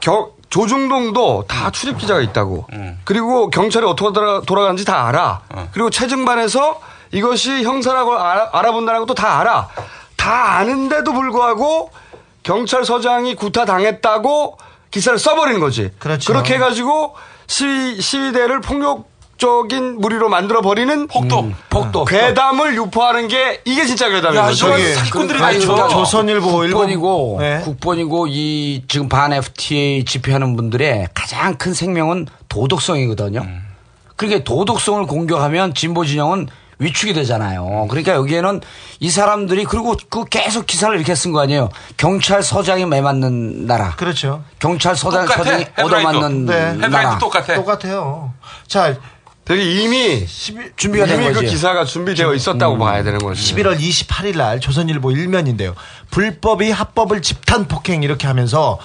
겨, 0.00 0.30
조중동도 0.50 1.44
다 1.46 1.70
출입 1.70 1.98
기자가 1.98 2.20
있다고. 2.20 2.66
음. 2.72 2.98
그리고 3.04 3.50
경찰이 3.50 3.84
어떻게 3.86 4.12
돌아, 4.12 4.40
돌아가는지 4.40 4.84
다 4.84 5.06
알아. 5.06 5.40
어. 5.50 5.68
그리고 5.72 5.90
최증반에서 5.90 6.80
이것이 7.12 7.62
형사라고 7.62 8.18
알아, 8.18 8.50
알아 8.52 8.72
본다는 8.72 9.00
것도 9.00 9.14
다 9.14 9.40
알아. 9.40 9.68
다 10.16 10.58
아는데도 10.58 11.12
불구하고 11.12 11.90
경찰서장이 12.42 13.34
구타 13.34 13.64
당했다고 13.64 14.58
기사를 14.90 15.18
써버리는 15.18 15.60
거지. 15.60 15.90
그렇죠. 15.98 16.32
렇게 16.32 16.54
해가지고 16.54 17.14
시위, 17.46 18.00
시위대를 18.00 18.60
폭력 18.60 19.06
적인 19.38 20.00
무리로 20.00 20.28
만들어 20.28 20.60
버리는 20.60 21.06
폭도. 21.06 21.52
폭도. 21.70 22.04
괴담을 22.04 22.74
유포하는 22.76 23.28
게 23.28 23.60
이게 23.64 23.86
진짜 23.86 24.08
거지. 24.10 24.58
저기 24.58 24.92
사기꾼들이 24.94 25.38
아니, 25.42 25.58
많죠. 25.58 25.74
그러니까 25.74 25.88
조선일보 25.88 26.64
일본 26.64 26.80
국본이고 26.80 27.36
네. 27.40 27.60
국본이고 27.60 28.26
이 28.28 28.82
지금 28.88 29.08
반 29.08 29.32
FTA 29.32 30.04
집회하는 30.04 30.56
분들의 30.56 31.08
가장 31.14 31.54
큰 31.56 31.72
생명은 31.72 32.26
도덕성이거든요. 32.48 33.46
그러니까 34.16 34.42
도덕성을 34.42 35.06
공격하면 35.06 35.72
진보 35.74 36.04
진영은 36.04 36.48
위축이 36.80 37.12
되잖아요. 37.12 37.86
그러니까 37.90 38.14
여기에는 38.14 38.60
이 39.00 39.10
사람들이 39.10 39.64
그리고 39.64 39.96
그 40.10 40.24
계속 40.24 40.66
기사를 40.66 40.94
이렇게 40.96 41.14
쓴 41.14 41.32
거 41.32 41.40
아니에요. 41.40 41.70
경찰서장이 41.96 42.86
매 42.86 43.00
맞는 43.00 43.66
나라. 43.66 43.96
그렇죠. 43.96 44.42
경찰서장 44.60 45.26
똑같아. 45.26 45.42
서장이 45.44 45.66
헤드라인도. 45.76 46.08
얻어맞는 46.08 46.46
네. 46.46 46.88
나라. 46.88 47.18
똑같아. 47.18 47.54
똑같아요. 47.54 48.32
자, 48.68 48.96
되게 49.48 49.62
이미 49.62 50.26
준비가 50.76 51.06
된 51.06 51.22
이미 51.22 51.28
그 51.28 51.40
거지. 51.40 51.46
기사가 51.46 51.86
준비되어 51.86 52.34
있었다고 52.34 52.76
봐야 52.76 53.02
되는 53.02 53.18
거지. 53.18 53.54
11월 53.54 53.80
28일 53.80 54.36
날 54.36 54.60
조선일보 54.60 55.10
일면인데요. 55.10 55.74
불법이 56.10 56.70
합법을 56.70 57.22
집단 57.22 57.66
폭행 57.66 58.02
이렇게 58.02 58.26
하면서 58.26 58.78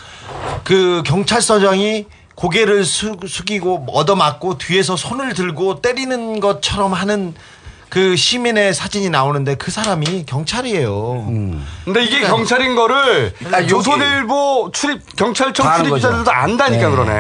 그 0.64 1.04
경찰서장이 1.06 2.06
고개를 2.36 2.86
숙, 2.86 3.28
숙이고 3.28 3.88
얻어맞고 3.90 4.58
뒤에서 4.58 4.96
손을 4.96 5.34
들고 5.34 5.82
때리는 5.82 6.40
것처럼 6.40 6.94
하는 6.94 7.36
그 7.94 8.16
시민의 8.16 8.74
사진이 8.74 9.12
나오는데 9.12 9.54
그 9.54 9.70
사람이 9.70 10.26
경찰이에요. 10.26 11.28
근데 11.86 12.04
이게 12.04 12.22
경찰인 12.22 12.76
거를 12.76 13.36
아, 13.52 13.58
여기- 13.60 13.68
조선일보 13.68 14.72
출입 14.74 15.16
경찰청 15.16 15.76
출입. 15.78 15.94
기자들도 15.94 16.32
안다니까 16.32 16.86
네. 16.86 16.90
그러네. 16.90 17.12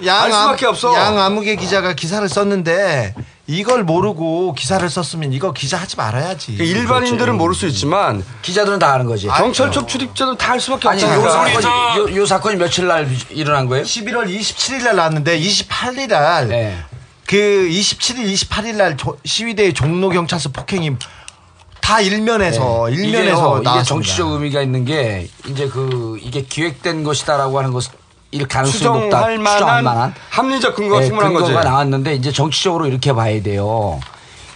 알 0.00 0.04
양, 0.04 0.32
수밖에 0.32 0.66
없어. 0.66 0.92
양 0.96 1.16
아무개 1.20 1.54
기자가 1.54 1.92
기사를 1.92 2.28
썼는데 2.28 3.14
이걸 3.46 3.84
모르고 3.84 4.54
기사를 4.54 4.90
썼으면 4.90 5.32
이거 5.32 5.52
기자 5.52 5.76
하지 5.76 5.94
말아야지. 5.96 6.56
그러니까 6.56 6.76
일반인들은 6.76 7.36
모를 7.38 7.54
수 7.54 7.68
있지만 7.68 8.24
기자들은 8.42 8.80
다 8.80 8.92
아는 8.94 9.06
거지. 9.06 9.28
경찰청 9.28 9.86
출입자들 9.86 10.36
다알 10.38 10.58
수밖에 10.58 10.88
없잖아. 10.88 11.14
요 11.14 11.30
사건이, 11.30 11.60
저- 11.62 11.98
요, 12.10 12.16
요 12.16 12.26
사건이 12.26 12.56
며칠 12.56 12.88
날 12.88 13.08
일어난 13.30 13.68
거예요? 13.68 13.84
11월 13.84 14.26
27일 14.28 14.82
날 14.82 14.96
나왔는데 14.96 15.38
28일 15.38 16.08
날 16.08 16.48
네. 16.48 16.76
그 17.28 17.36
27일, 17.70 18.32
28일 18.34 18.76
날 18.76 18.96
조- 18.96 19.18
시위대 19.24 19.72
종로 19.72 20.08
경찰서 20.10 20.50
폭행이 20.50 20.92
다 21.80 22.00
일면에서 22.00 22.88
일면에서 22.90 22.90
네. 22.90 23.00
이게요, 23.00 23.56
이게 23.58 23.62
나왔습니다. 23.62 23.82
정치적 23.84 24.32
의미가 24.32 24.62
있는 24.62 24.84
게 24.84 25.28
이제 25.48 25.68
그 25.68 26.18
이게 26.20 26.42
기획된 26.42 27.04
것이다라고 27.04 27.58
하는 27.58 27.72
것을 27.72 27.92
일 28.32 28.46
가능성이 28.48 29.00
높다. 29.02 29.18
추정할 29.28 29.38
추정할 29.38 29.82
만한 29.82 29.84
만한 29.84 30.14
합리적 30.30 30.74
근거가 30.74 31.00
네, 31.00 31.06
충분한 31.06 31.32
거지. 31.32 31.46
근거가 31.46 31.64
나왔는데 31.68 32.14
이제 32.14 32.32
정치적으로 32.32 32.86
이렇게 32.86 33.12
봐야 33.12 33.40
돼요. 33.42 34.00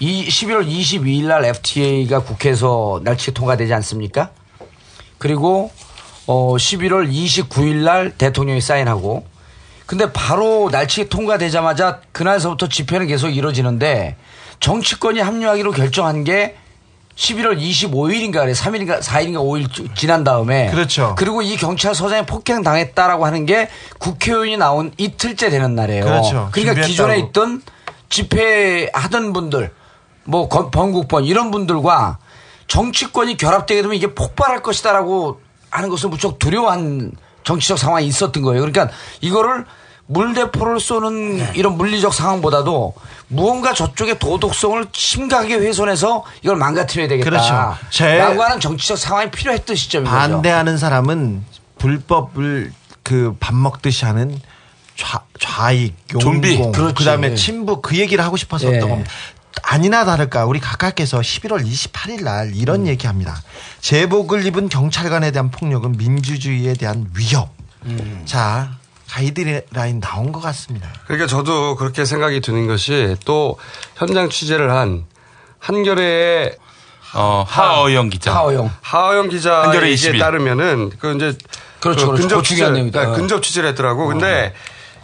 이 0.00 0.26
11월 0.28 0.66
22일 0.66 1.26
날 1.26 1.44
FTA가 1.44 2.20
국회에서 2.24 3.00
날치게 3.04 3.32
통과되지 3.32 3.72
않습니까? 3.74 4.30
그리고 5.18 5.70
어 6.26 6.56
11월 6.56 7.10
29일 7.12 7.74
날 7.84 8.10
대통령이 8.16 8.60
사인하고 8.60 9.24
근데 9.90 10.12
바로 10.12 10.68
날치게 10.70 11.08
통과되자마자 11.08 11.98
그날서부터 12.12 12.68
집회는 12.68 13.08
계속 13.08 13.30
이루어지는데 13.30 14.14
정치권이 14.60 15.18
합류하기로 15.18 15.72
결정한 15.72 16.22
게 16.22 16.54
11월 17.16 17.58
25일인가 17.60 18.34
그래 18.34 18.52
3일인가 18.52 19.00
4일인가 19.00 19.38
5일 19.38 19.96
지난 19.96 20.22
다음에 20.22 20.70
그렇죠. 20.70 21.16
그리고 21.18 21.42
이 21.42 21.56
경찰서장이 21.56 22.26
폭행 22.26 22.62
당했다라고 22.62 23.26
하는 23.26 23.46
게 23.46 23.68
국회의원이 23.98 24.58
나온 24.58 24.92
이틀째 24.96 25.50
되는 25.50 25.74
날이에요. 25.74 26.04
그렇죠. 26.04 26.48
그러니까 26.52 26.74
준비했다고. 26.74 26.86
기존에 26.86 27.18
있던 27.18 27.62
집회 28.08 28.88
하던 28.94 29.32
분들 29.32 29.72
뭐 30.22 30.48
건- 30.48 30.70
번국번 30.70 31.24
이런 31.24 31.50
분들과 31.50 32.18
정치권이 32.68 33.36
결합되게 33.38 33.82
되면 33.82 33.96
이게 33.96 34.14
폭발할 34.14 34.62
것이다라고 34.62 35.40
하는 35.68 35.88
것을 35.88 36.10
무척 36.10 36.38
두려워한 36.38 37.10
정치적 37.42 37.76
상황이 37.76 38.06
있었던 38.06 38.40
거예요. 38.44 38.60
그러니까 38.60 38.88
이거를 39.20 39.64
물대포를 40.10 40.80
쏘는 40.80 41.54
이런 41.54 41.76
물리적 41.76 42.12
상황보다도 42.12 42.94
무언가 43.28 43.72
저쪽의 43.72 44.18
도덕성을 44.18 44.86
심각하게 44.92 45.54
훼손해서 45.56 46.24
이걸 46.42 46.56
망가뜨려야 46.56 47.06
되겠다. 47.08 47.30
그렇죠. 47.30 47.76
제- 47.90 48.18
라고 48.18 48.42
하는 48.42 48.58
정치적 48.58 48.98
상황이 48.98 49.30
필요했던 49.30 49.76
시점인 49.76 50.10
거죠. 50.10 50.16
반대하는 50.18 50.78
사람은 50.78 51.44
불법을 51.78 52.72
그 53.04 53.34
밥 53.40 53.54
먹듯이 53.54 54.04
하는 54.04 54.38
좌, 54.96 55.22
좌익, 55.38 55.94
좀비. 56.08 56.54
용공, 56.56 56.72
그렇지. 56.72 56.94
그다음에 56.94 57.28
네. 57.30 57.34
친북 57.36 57.80
그 57.82 57.96
얘기를 57.96 58.22
하고 58.24 58.36
싶었었던 58.36 58.74
예. 58.74 58.80
겁니다. 58.80 59.10
아니나 59.62 60.04
다를까 60.04 60.44
우리 60.44 60.58
각하께서 60.60 61.20
11월 61.20 61.64
28일 61.64 62.22
날 62.24 62.48
음. 62.48 62.52
이런 62.54 62.86
얘기합니다. 62.86 63.40
제복을 63.80 64.44
입은 64.46 64.68
경찰관에 64.68 65.30
대한 65.30 65.50
폭력은 65.50 65.92
민주주의에 65.92 66.74
대한 66.74 67.08
위협. 67.16 67.48
음. 67.86 68.22
자 68.26 68.72
가이드라인 69.10 70.00
나온 70.00 70.30
것 70.32 70.40
같습니다. 70.40 70.88
그러니까 71.06 71.26
저도 71.26 71.74
그렇게 71.76 72.04
생각이 72.04 72.40
드는 72.40 72.66
것이 72.66 73.16
또 73.24 73.58
현장 73.96 74.28
취재를 74.28 74.70
한 74.70 75.04
한겨레의 75.58 76.56
어, 77.14 77.44
하어영 77.46 78.08
기자. 78.08 78.32
하어영. 78.32 78.70
하어영 78.80 79.28
기자 79.28 79.62
한겨레 79.64 79.92
20일. 79.92 80.20
따르면은 80.20 80.90
그 80.98 81.14
이제 81.16 81.36
그렇죠, 81.80 82.06
그렇죠. 82.06 82.12
근접 82.12 82.28
그거 82.36 82.42
취재. 82.42 82.70
네, 82.70 82.90
근접 82.90 83.42
취재를 83.42 83.70
했더라고. 83.70 84.06
근데 84.06 84.54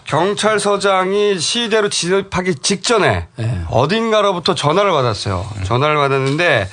경찰서장이 0.04 1.40
시대로 1.40 1.88
진입하기 1.88 2.56
직전에 2.56 3.26
네. 3.34 3.62
어딘가로부터 3.68 4.54
전화를 4.54 4.92
받았어요. 4.92 5.44
전화를 5.64 5.96
받았는데 5.96 6.68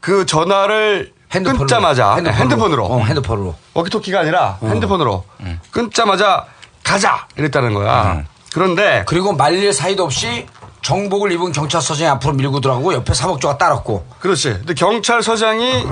그 0.00 0.24
전화를 0.24 1.12
핸드폰으로. 1.36 1.58
끊자마자 1.60 2.16
네, 2.20 2.30
핸드폰으로. 2.30 2.40
핸드폰으로, 2.40 2.86
어, 2.86 3.00
핸드폰으로. 3.04 3.54
워키토키가 3.74 4.20
아니라 4.20 4.58
핸드폰으로 4.62 5.24
끊자마자 5.70 6.46
가자 6.82 7.26
이랬다는 7.36 7.74
거야. 7.74 8.24
그런데 8.52 9.04
그리고 9.06 9.32
말릴 9.32 9.72
사이도 9.72 10.04
없이 10.04 10.46
정복을 10.82 11.32
입은 11.32 11.52
경찰서장이 11.52 12.08
앞으로 12.10 12.34
밀고 12.34 12.60
들어가고 12.60 12.94
옆에 12.94 13.12
사복조가 13.12 13.58
따랐고. 13.58 14.06
그렇지. 14.20 14.50
근데 14.50 14.74
경찰서장이 14.74 15.84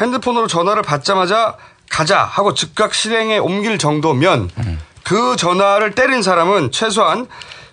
핸드폰으로 0.00 0.46
전화를 0.46 0.82
받자마자 0.82 1.56
가자 1.90 2.22
하고 2.22 2.54
즉각 2.54 2.94
실행에 2.94 3.38
옮길 3.38 3.78
정도면 3.78 4.50
그 5.04 5.36
전화를 5.36 5.94
때린 5.94 6.22
사람은 6.22 6.70
최소한 6.70 7.26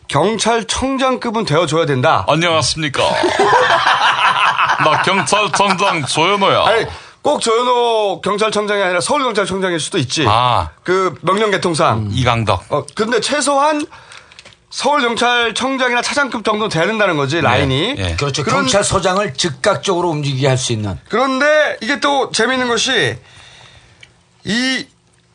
경찰청장급은 0.07 1.45
되어줘야 1.45 1.85
된다. 1.85 2.25
안녕하십니까. 2.27 3.03
나 4.83 5.01
경찰청장 5.03 6.05
조현호야. 6.05 6.63
아니 6.65 6.85
꼭 7.21 7.41
조현호 7.41 8.21
경찰청장이 8.21 8.81
아니라 8.81 9.01
서울경찰청장일 9.01 9.79
수도 9.79 9.97
있지. 9.97 10.25
아. 10.27 10.69
그 10.83 11.15
명령 11.21 11.51
개통상. 11.51 12.09
이강덕. 12.11 12.71
어 12.71 12.85
근데 12.95 13.19
최소한 13.19 13.85
서울경찰청장이나 14.69 16.01
차장급 16.01 16.43
정도 16.45 16.69
된다는 16.69 17.17
거지 17.17 17.41
라인이. 17.41 17.95
예. 17.97 18.15
그렇죠. 18.15 18.43
그런- 18.43 18.61
경찰서장을 18.61 19.33
즉각적으로 19.33 20.09
움직이게 20.09 20.47
할 20.47 20.57
수 20.57 20.71
있는. 20.73 20.97
그런데 21.09 21.77
이게 21.81 21.99
또 21.99 22.31
재밌는 22.31 22.67
것이 22.67 23.17
이 24.45 24.85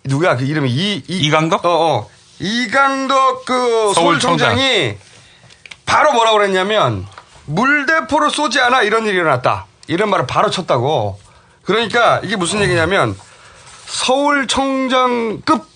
누구야 0.05 0.37
그 0.37 0.45
이름이 0.45 0.71
이, 0.71 1.03
이 1.09 1.17
이강덕? 1.27 1.65
어, 1.65 1.69
어. 1.97 2.11
이강덕 2.41 3.45
그 3.45 3.93
서울청장. 3.95 4.51
서울청장이 4.57 4.97
바로 5.87 6.13
뭐라고 6.13 6.39
그랬냐면 6.39 7.07
물대포를 7.47 8.31
쏘지 8.31 8.61
않아 8.61 8.83
이런 8.83 9.05
일이 9.07 9.17
일어났다. 9.17 9.67
이런 9.87 10.09
말을 10.11 10.27
바로 10.27 10.51
쳤다고. 10.51 11.19
그러니까 11.65 12.21
이게 12.23 12.37
무슨 12.37 12.61
얘기냐면 12.61 13.17
서울청장급 13.87 15.67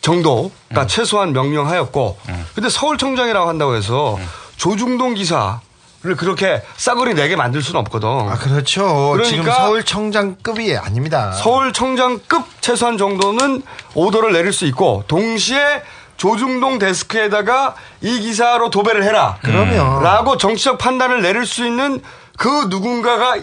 정도가 0.00 0.86
최소한 0.86 1.32
명령하였고 1.32 2.18
근데 2.54 2.68
서울청장이라고 2.68 3.48
한다고 3.48 3.74
해서 3.74 4.18
조중동 4.56 5.14
기사 5.14 5.60
를 6.02 6.14
그렇게 6.14 6.62
싸구리 6.76 7.14
내게 7.14 7.34
만들 7.36 7.62
수는 7.62 7.80
없거든. 7.80 8.08
아, 8.08 8.36
그렇죠. 8.38 8.84
그러니까 9.12 9.24
지금 9.28 9.44
서울청장급이 9.50 10.76
아닙니다. 10.76 11.32
서울청장급 11.32 12.44
최소한 12.60 12.96
정도는 12.96 13.62
오더를 13.94 14.32
내릴 14.32 14.52
수 14.52 14.66
있고 14.66 15.02
동시에 15.08 15.82
조중동 16.16 16.78
데스크에다가 16.78 17.74
이 18.02 18.20
기사로 18.20 18.70
도배를 18.70 19.02
해라. 19.04 19.38
그러면. 19.42 20.02
라고 20.02 20.36
정치적 20.36 20.78
판단을 20.78 21.22
내릴 21.22 21.44
수 21.44 21.66
있는 21.66 22.00
그 22.36 22.66
누군가가 22.68 23.36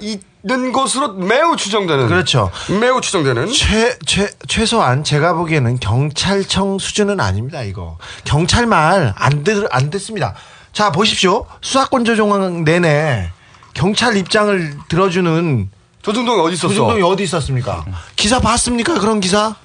있는 0.46 0.72
것으로 0.74 1.14
매우 1.14 1.56
추정되는. 1.56 2.08
그렇죠. 2.08 2.52
매우 2.80 3.00
추정되는. 3.00 3.48
최, 3.52 3.98
최, 4.06 4.30
최소한 4.48 5.04
제가 5.04 5.34
보기에는 5.34 5.80
경찰청 5.80 6.80
수준은 6.80 7.20
아닙니다, 7.20 7.62
이거. 7.64 7.98
경찰 8.26 8.66
말 8.66 9.14
안 9.18 9.44
듣, 9.44 9.66
안 9.72 9.90
듣습니다. 9.90 10.34
자, 10.74 10.92
보십시오. 10.92 11.46
수사권 11.62 12.04
조정 12.04 12.64
내내 12.66 13.32
경찰 13.74 14.18
입장을 14.18 14.78
들어주는 14.90 15.70
조중동이 16.02 16.42
어디 16.42 16.54
있었어? 16.56 16.68
조중동이 16.68 17.02
어디 17.04 17.24
있었습니까? 17.24 17.86
기사 18.16 18.40
봤습니까? 18.40 19.00
그런 19.00 19.20
기사? 19.22 19.56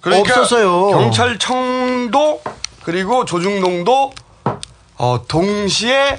그러니까 0.00 0.40
없었어요. 0.40 0.88
경찰청도 0.90 2.42
그리고 2.82 3.24
조중동도 3.24 4.12
어, 4.96 5.20
동시에 5.28 6.18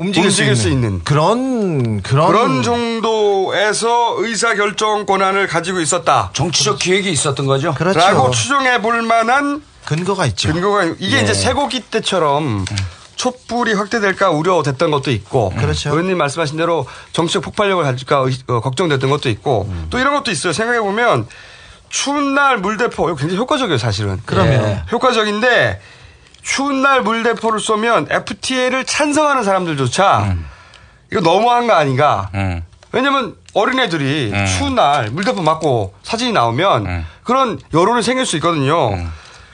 움직일, 0.00 0.56
수, 0.56 0.68
있는 0.70 1.04
그런 1.04 2.00
그런 2.02 2.26
그런 2.28 2.62
정도에서 2.62 4.14
의사 4.16 4.54
결정 4.54 5.04
권한을 5.04 5.46
가지고 5.46 5.80
있었다. 5.80 6.30
정치적 6.32 6.78
기획이 6.78 7.10
있었던 7.10 7.44
거죠. 7.44 7.74
그렇죠. 7.74 7.98
라고 7.98 8.30
추정해 8.30 8.80
볼 8.80 9.02
만한 9.02 9.62
근거가 9.84 10.24
있죠. 10.26 10.54
근거가 10.54 10.84
이게 10.98 11.16
네. 11.16 11.22
이제 11.22 11.34
쇠고기 11.34 11.80
때처럼 11.80 12.64
촛불이 13.16 13.74
확대될까 13.74 14.30
우려됐던 14.30 14.90
것도 14.90 15.10
있고 15.10 15.50
그렇죠. 15.50 15.90
의원님 15.90 16.16
말씀하신 16.16 16.56
대로 16.56 16.86
정치적 17.12 17.42
폭발력을 17.42 17.84
가질까 17.84 18.20
의- 18.20 18.38
어, 18.46 18.60
걱정됐던 18.60 19.10
것도 19.10 19.28
있고 19.28 19.66
음. 19.68 19.86
또 19.90 19.98
이런 19.98 20.14
것도 20.14 20.30
있어요. 20.30 20.54
생각해 20.54 20.80
보면 20.80 21.26
추운 21.90 22.34
날 22.34 22.56
물대포 22.56 23.10
이거 23.10 23.16
굉장히 23.16 23.38
효과적이에요 23.38 23.76
사실은. 23.76 24.18
그럼요. 24.24 24.50
예. 24.50 24.82
효과적인데 24.92 25.78
추운 26.42 26.82
날 26.82 27.02
물대포를 27.02 27.60
쏘면 27.60 28.08
FTA를 28.10 28.84
찬성하는 28.84 29.42
사람들조차 29.44 30.36
이거 31.12 31.20
너무한 31.20 31.66
거 31.66 31.74
아닌가. 31.74 32.30
왜냐면 32.92 33.36
어린애들이 33.54 34.32
추운 34.46 34.74
날 34.74 35.10
물대포 35.10 35.42
맞고 35.42 35.94
사진이 36.02 36.32
나오면 36.32 37.04
그런 37.24 37.58
여론이 37.72 38.02
생길 38.02 38.26
수 38.26 38.36
있거든요. 38.36 38.90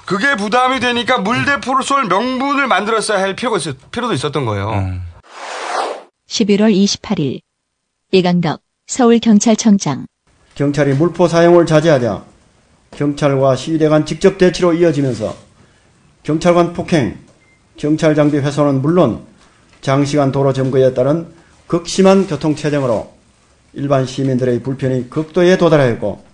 그게 0.05 0.37
부담이 0.37 0.79
되니까 0.81 1.19
물대포를 1.19 1.83
쏠 1.83 2.05
명분을 2.05 2.67
만들었어야 2.69 3.19
할 3.21 3.35
필요가 3.35 3.59
있, 3.59 3.91
필요도 3.91 4.15
있었던 4.15 4.45
거예요. 4.47 4.93
11월 6.29 6.73
28일 6.75 7.41
이강덕 8.13 8.61
서울경찰청장. 8.87 10.07
경찰이 10.55 10.95
물포 10.95 11.27
사용을 11.29 11.67
자제하자 11.67 12.23
경찰과 12.97 13.57
시위대 13.57 13.89
간 13.89 14.07
직접 14.07 14.39
대치로 14.39 14.73
이어지면서 14.75 15.35
경찰관 16.31 16.73
폭행, 16.73 17.17
경찰 17.77 18.17
장비 18.17 18.39
훼손은 18.39 18.83
물론 18.83 19.25
장시간 19.81 20.33
도로 20.33 20.53
점거에 20.53 20.93
따른 20.93 21.29
극심한 21.69 22.27
교통 22.27 22.57
체증으로 22.57 23.15
일반 23.75 24.05
시민들의 24.07 24.61
불편이 24.65 25.09
극도에 25.09 25.57
도달하였고 25.57 26.25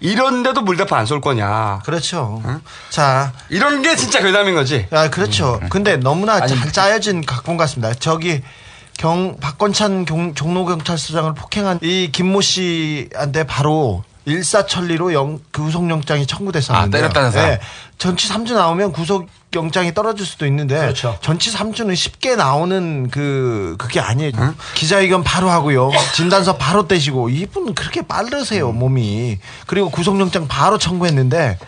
이런데도 0.00 0.62
물대포 0.62 0.96
안 0.96 1.06
쏠 1.06 1.20
거냐. 1.20 1.82
그렇죠. 1.84 2.42
자. 2.90 3.32
이런 3.48 3.80
게 3.82 3.94
진짜 3.94 4.20
괴담인 4.20 4.54
거지. 4.56 4.86
아, 4.90 5.08
그렇죠. 5.08 5.60
근데 5.70 5.96
너무나 5.96 6.44
잘 6.44 6.72
짜여진 6.72 7.24
각본 7.24 7.56
같습니다. 7.58 7.94
저기 7.94 8.42
경 8.96 9.36
박건찬 9.38 10.04
경, 10.04 10.34
종로경찰서장을 10.34 11.32
폭행한 11.34 11.78
이 11.82 12.10
김모 12.10 12.40
씨한테 12.40 13.44
바로 13.44 14.02
일사천리로 14.28 15.12
영, 15.14 15.40
구속영장이 15.52 16.26
청구됐었는데 16.26 16.98
아, 16.98 17.00
때렸다는 17.00 17.30
사람? 17.30 17.58
전치 17.96 18.28
3주 18.28 18.54
나오면 18.54 18.92
구속영장이 18.92 19.94
떨어질 19.94 20.24
수도 20.24 20.46
있는데 20.46 20.78
그렇죠. 20.78 21.18
전치 21.20 21.52
3주는 21.52 21.94
쉽게 21.96 22.36
나오는 22.36 23.10
그 23.10 23.76
그게 23.78 24.00
아니에요. 24.00 24.32
기자회견 24.74 25.24
바로 25.24 25.50
하고요. 25.50 25.90
진단서 26.14 26.56
바로 26.56 26.86
떼시고 26.86 27.30
이분 27.30 27.74
그렇게 27.74 28.02
빠르세요 28.02 28.72
몸이. 28.72 29.38
그리고 29.66 29.90
구속영장 29.90 30.46
바로 30.46 30.78
청구했는데 30.78 31.58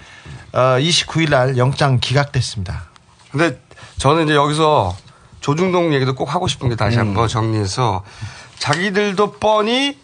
어, 0.53 0.59
29일 0.79 1.31
날 1.31 1.57
영장 1.59 1.99
기각됐습니다. 1.99 2.85
근데 3.31 3.59
저는 3.99 4.25
이제 4.25 4.35
여기서 4.35 4.97
조중동 5.41 5.95
얘기도 5.95 6.15
꼭 6.15 6.35
하고 6.35 6.49
싶은 6.49 6.69
게 6.69 6.77
다시 6.77 6.97
음. 6.97 7.09
한번 7.09 7.29
정리해서 7.29 8.05
자기들도 8.59 9.33
뻔히 9.33 9.97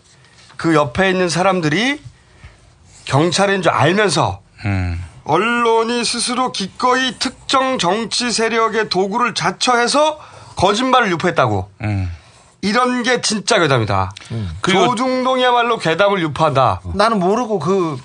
그 0.57 0.75
옆에 0.75 1.11
있는 1.11 1.29
사람들이 1.29 2.01
경찰인 3.07 3.63
줄 3.63 3.73
알면서 3.73 4.41
언론이 5.25 6.05
스스로 6.05 6.53
기꺼이 6.53 7.19
특정 7.19 7.79
정치 7.79 8.31
세력의 8.31 8.89
도구를 8.91 9.35
자처해서 9.35 10.19
거짓말을 10.57 11.11
유포했다고. 11.13 11.71
이런 12.63 13.03
게 13.03 13.21
진짜 13.21 13.59
괴담이다. 13.59 14.11
조중동이야말로 14.63 15.79
괴담을 15.79 16.21
유포한다. 16.21 16.81
나는 16.95 17.19
모르고 17.21 17.59
그, 17.59 17.97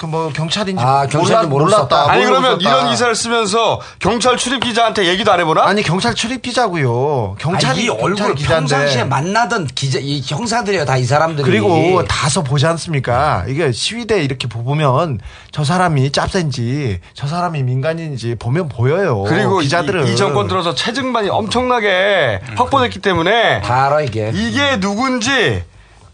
그 0.00 0.06
뭐 0.06 0.30
경찰인지 0.32 0.82
아, 0.82 1.06
경찰인지 1.06 1.46
몰랐다. 1.48 2.10
아니 2.10 2.24
그러면 2.24 2.52
썼다. 2.58 2.68
이런 2.70 2.90
기사를 2.90 3.14
쓰면서 3.14 3.80
경찰 3.98 4.38
출입 4.38 4.60
기자한테 4.64 5.04
얘기도 5.06 5.30
안 5.30 5.40
해보나? 5.40 5.62
아니 5.66 5.82
경찰 5.82 6.14
출입 6.14 6.40
기자고요. 6.40 7.36
경찰이 7.38 7.80
아, 7.80 7.82
이 7.82 7.88
얼굴 7.90 8.14
경찰 8.16 8.34
기자인데. 8.34 8.74
평상시에 8.74 9.04
만나던 9.04 9.66
기자 9.74 9.98
이 10.00 10.22
형사들이요 10.24 10.86
다 10.86 10.96
이 10.96 11.04
사람들이 11.04 11.44
그리고 11.44 12.02
다서 12.06 12.42
보지 12.42 12.66
않습니까? 12.66 13.44
이게 13.46 13.72
시위대 13.72 14.22
이렇게 14.24 14.48
보면 14.48 15.20
저 15.52 15.64
사람이 15.64 16.10
짭센지 16.12 17.00
저 17.14 17.26
사람이 17.26 17.62
민간인지 17.62 18.36
보면 18.38 18.68
보여요. 18.70 19.24
그리고 19.28 19.58
기자들은 19.58 20.06
이, 20.06 20.12
이 20.12 20.16
정권 20.16 20.48
들어서 20.48 20.74
체증반이 20.74 21.28
엄청나게 21.28 22.40
확보됐기 22.56 23.00
때문에 23.00 23.60
다 23.60 23.86
알아 23.86 24.00
이게 24.00 24.32
이게 24.34 24.80
누군지 24.80 25.62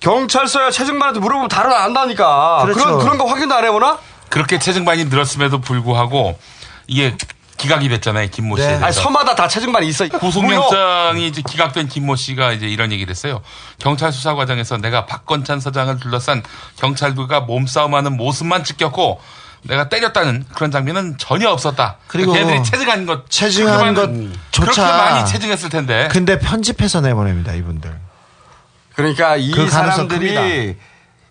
경찰서야 0.07 0.71
체증반한테 0.71 1.19
물어보면 1.19 1.49
다른 1.49 1.73
안다니까 1.73 2.63
그렇죠. 2.63 2.81
그런 2.81 2.99
그런 3.01 3.19
거 3.19 3.25
확인도 3.25 3.57
안 3.57 3.65
해보나? 3.65 3.99
그렇게 4.29 4.61
체증반이 4.61 5.07
늘었음에도 5.07 5.61
불구하고 5.61 6.39
이게 6.87 7.17
기각이 7.57 7.89
됐잖아요 7.89 8.29
김모 8.31 8.57
씨에 8.57 8.67
네. 8.67 8.69
대해서. 8.79 8.87
아니, 8.87 8.95
서마다 8.95 9.35
다 9.35 9.49
체증반이 9.49 9.89
있어. 9.89 10.07
구속영장이 10.07 11.27
이제 11.27 11.43
기각된 11.43 11.89
김모 11.89 12.15
씨가 12.15 12.53
이제 12.53 12.69
이런 12.69 12.93
얘기를 12.93 13.11
했어요. 13.11 13.43
경찰 13.79 14.13
수사 14.13 14.37
과정에서 14.37 14.77
내가 14.77 15.07
박건찬 15.07 15.59
서장을 15.59 15.99
둘러싼 15.99 16.45
경찰들과 16.77 17.41
몸싸움하는 17.41 18.17
모습만 18.17 18.63
찍혔고 18.63 19.21
내가 19.63 19.89
때렸다는 19.89 20.45
그런 20.55 20.71
장면은 20.71 21.17
전혀 21.19 21.51
없었다. 21.51 21.97
그리고 22.07 22.33
걔들이 22.33 22.63
체증한 22.63 23.07
것 23.07 23.29
체증한 23.29 23.95
것조차 23.95 24.61
그렇게 24.61 24.81
많이 24.83 25.27
체증했을 25.27 25.69
텐데. 25.69 26.09
근데 26.13 26.39
편집해서 26.39 27.01
내보냅니다 27.01 27.55
이분들. 27.55 28.06
그러니까 28.97 29.37
이 29.37 29.53
그 29.53 29.69
사람들이 29.69 30.35
큽니다. 30.35 30.85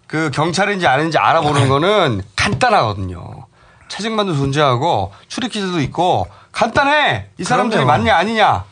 그 0.08 0.30
경찰인지 0.32 0.88
아닌지 0.88 1.18
알아보는 1.18 1.68
거는 1.68 2.22
간단하거든요. 2.36 3.48
체증반도 3.88 4.36
존재하고 4.36 5.12
출입 5.28 5.52
기자도 5.52 5.80
있고 5.82 6.28
간단해. 6.52 7.28
이 7.38 7.44
사람들이 7.44 7.84
그럼요. 7.84 7.98
맞냐 8.04 8.16
아니냐. 8.16 8.64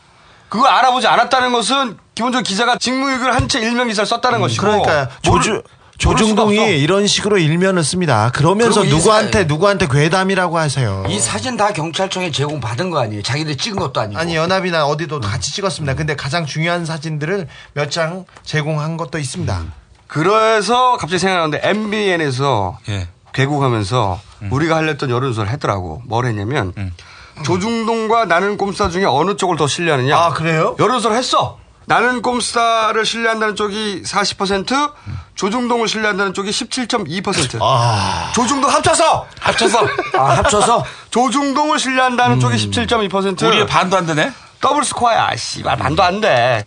그거 0.48 0.66
알아보지 0.66 1.06
않았다는 1.08 1.52
것은 1.52 1.98
기본적으로 2.14 2.44
기자가 2.44 2.78
직무유기를 2.78 3.34
한 3.34 3.48
채 3.48 3.60
일명 3.60 3.88
기사를 3.88 4.06
썼다는 4.06 4.40
것이고. 4.40 4.62
그러니까 4.64 5.08
조주 5.22 5.62
조중동이. 5.98 6.56
이런 6.80 7.06
식으로 7.06 7.38
일면을 7.38 7.84
씁니다. 7.84 8.30
그러면서 8.34 8.82
누구한테 8.84 9.40
사- 9.40 9.44
누구한테 9.46 9.86
괴담이라고 9.88 10.58
하세요. 10.58 11.04
이 11.08 11.18
사진 11.18 11.56
다 11.56 11.72
경찰청에 11.72 12.30
제공 12.30 12.60
받은 12.60 12.90
거 12.90 12.98
아니에요 13.00 13.22
자기들 13.22 13.56
찍은 13.56 13.78
것도 13.78 14.00
아니고 14.00 14.20
아니 14.20 14.34
연합이나 14.36 14.86
어디도 14.86 15.20
같이 15.20 15.52
찍었습니다. 15.52 15.94
근데 15.94 16.16
가장 16.16 16.46
중요한 16.46 16.84
사진들을 16.84 17.48
몇 17.74 17.90
장 17.90 18.24
제공한 18.42 18.96
것도 18.96 19.18
있습니다. 19.18 19.62
그래서 20.08 20.96
갑자기 20.96 21.18
생각나는데 21.20 21.60
MBN에서 21.68 22.78
예. 22.88 23.08
개국하면서 23.32 24.20
음. 24.42 24.48
우리가 24.52 24.76
하려던 24.76 25.10
여론조사를 25.10 25.50
했더라고. 25.52 26.02
뭘 26.06 26.26
했냐면 26.26 26.72
조중동과 27.44 28.24
나는 28.26 28.56
꼼수다 28.56 28.90
중에 28.90 29.04
어느 29.04 29.36
쪽을 29.36 29.56
더 29.56 29.66
신뢰하느냐. 29.66 30.16
아 30.16 30.30
그래요? 30.30 30.76
여론조사를 30.78 31.16
했어. 31.16 31.58
나는 31.86 32.22
꼼수다를 32.22 33.04
신뢰한다는 33.04 33.56
쪽이 33.56 34.02
40%, 34.04 34.92
조중동을 35.34 35.88
신뢰한다는 35.88 36.32
쪽이 36.32 36.50
17.2%. 36.50 37.58
아. 37.60 38.32
조중동 38.34 38.70
합쳐서 38.70 39.26
합쳐서 39.40 39.78
아 40.18 40.36
합쳐서 40.38 40.84
조중동을 41.10 41.78
신뢰한다는 41.78 42.40
쪽이 42.40 42.56
17.2%. 42.56 43.42
우리의 43.42 43.66
반도 43.66 43.96
안 43.96 44.06
되네. 44.06 44.32
더블 44.60 44.84
스코어야. 44.84 45.36
씨발 45.36 45.76
반도 45.76 46.02
안 46.02 46.20
돼. 46.20 46.64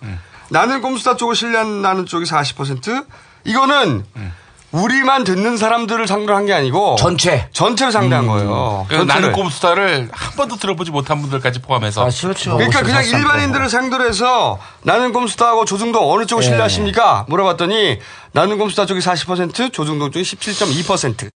나는 0.49 0.81
꼼수다 0.81 1.17
쪽을 1.17 1.35
신뢰한다는 1.35 2.05
쪽이 2.05 2.25
40%, 2.25 3.05
이거는 3.45 4.05
우리만 4.71 5.23
듣는 5.23 5.55
사람들을 5.57 6.07
상대로 6.07 6.35
한 6.35 6.45
게 6.45 6.53
아니고 6.53 6.97
전체 6.99 7.47
전체를 7.51 7.91
상대한 7.91 8.27
거예요. 8.27 8.85
그래서 8.87 9.05
나는 9.05 9.21
전체를. 9.23 9.31
꼼수다를 9.33 10.09
한 10.11 10.35
번도 10.35 10.57
들어보지 10.57 10.91
못한 10.91 11.21
분들까지 11.21 11.61
포함해서. 11.61 12.05
아, 12.05 12.09
그렇죠. 12.09 12.55
그러니까 12.57 12.81
그냥 12.83 13.03
일반인들을 13.05 13.69
상대로 13.69 14.05
해서 14.07 14.59
나는 14.83 15.13
꼼수다하고 15.13 15.65
조중동 15.65 16.11
어느 16.11 16.25
쪽을 16.25 16.41
네. 16.43 16.49
신뢰하십니까? 16.49 17.25
물어봤더니 17.27 17.99
나는 18.33 18.57
꼼수다 18.57 18.85
쪽이 18.85 18.99
40%, 18.99 19.73
조중동 19.73 20.11
쪽이 20.11 20.23
17.2%. 20.23 21.29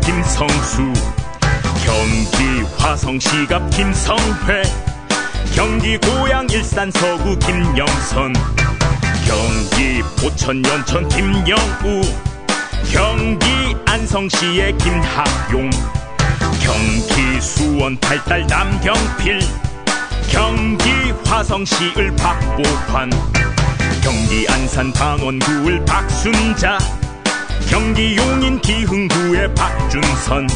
김성수 0.00 0.92
경기 1.84 2.62
화성시갑 2.78 3.70
김성회 3.70 4.62
경기 5.54 5.98
고양 5.98 6.48
일산 6.50 6.90
서구 6.90 7.38
김영선 7.38 8.32
경기 9.26 10.02
포천 10.20 10.64
연천 10.64 11.08
김영우 11.08 12.02
경기 12.92 13.76
안성시의 13.86 14.76
김학용 14.78 15.70
경기 16.60 17.40
수원 17.40 17.96
팔달 17.98 18.46
남경필 18.46 19.40
경기 20.30 20.90
화성시 21.24 21.94
을 21.96 22.14
박보환 22.16 23.10
경기 24.02 24.46
안산 24.48 24.92
방원구 24.92 25.68
을 25.68 25.84
박순자 25.84 26.78
경기 27.70 28.16
용인 28.16 28.60
기흥구의 28.60 29.54
박준선. 29.54 30.48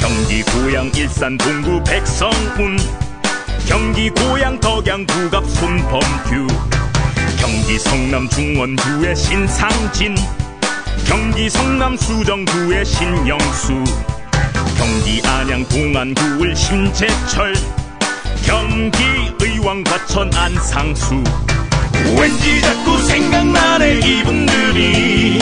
경기 0.00 0.42
고양 0.44 0.86
일산 0.94 1.36
동구 1.36 1.82
백성훈. 1.82 2.78
경기 3.66 4.08
고양 4.10 4.58
덕양 4.60 5.04
구갑 5.06 5.44
손범규. 5.50 6.46
경기 7.36 7.78
성남 7.80 8.28
중원구의 8.28 9.16
신상진. 9.16 10.14
경기 11.04 11.50
성남 11.50 11.96
수정구의 11.96 12.84
신영수. 12.84 13.82
경기 14.78 15.20
안양 15.26 15.66
동안구을 15.66 16.54
심재철. 16.54 17.54
경기 18.46 19.02
의왕 19.40 19.82
과천 19.82 20.32
안상수. 20.32 21.24
왠지 22.16 22.60
자꾸 22.60 23.02
생각나네 23.02 23.98
이분들이 23.98 25.40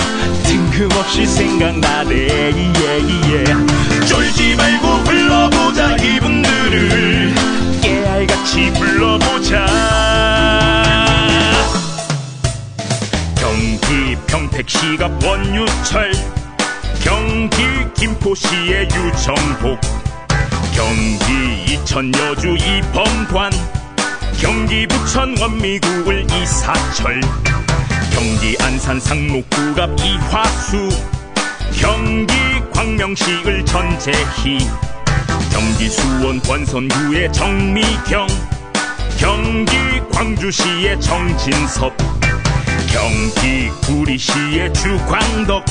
뜬금없이 0.79 1.27
생각나네 1.27 2.15
예예 2.15 3.45
쫄지 4.07 4.55
말고 4.55 5.03
불러보자 5.03 5.97
이분들을. 5.97 7.35
깨알같이 7.83 8.73
불러보자. 8.75 9.67
경기 13.35 14.17
평택시가 14.29 15.11
원유철. 15.25 16.13
경기 17.03 17.65
김포시의 17.95 18.85
유정복. 18.85 19.81
경기 20.77 21.73
이천 21.73 22.13
여주 22.15 22.57
이범관. 22.57 23.51
경기 24.41 24.87
부천 24.87 25.37
원미구을 25.41 26.25
이사철 26.31 27.48
경기 28.19 28.57
안산 28.59 28.99
상록구갑 28.99 29.91
이화수. 30.01 30.89
경기 31.81 32.35
광명시을 32.75 33.65
전재희 33.65 34.59
경기 35.53 35.89
수원 35.89 36.41
권선구의 36.41 37.33
정미경. 37.33 38.27
경기 39.21 39.77
광주시의 40.11 41.01
정진섭. 41.01 41.97
경기 42.91 43.69
구리시의 43.87 44.75
주광덕. 44.75 45.65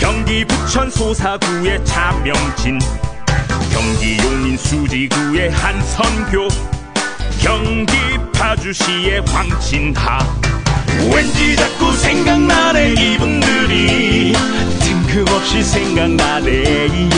경기 0.00 0.44
부천 0.44 0.90
소사구의 0.90 1.84
차명진. 1.84 2.80
경기 3.72 4.18
용인 4.18 4.56
수지구의 4.56 5.50
한선교. 5.50 6.48
경기 7.40 7.94
파주시의 8.34 9.22
황진하 9.28 10.51
왠지 11.14 11.56
자꾸 11.56 11.92
생각나네 11.96 12.92
이분들이. 12.92 14.32
뜬금없이 14.80 15.62
생각나네 15.62 16.52
예 16.52 17.12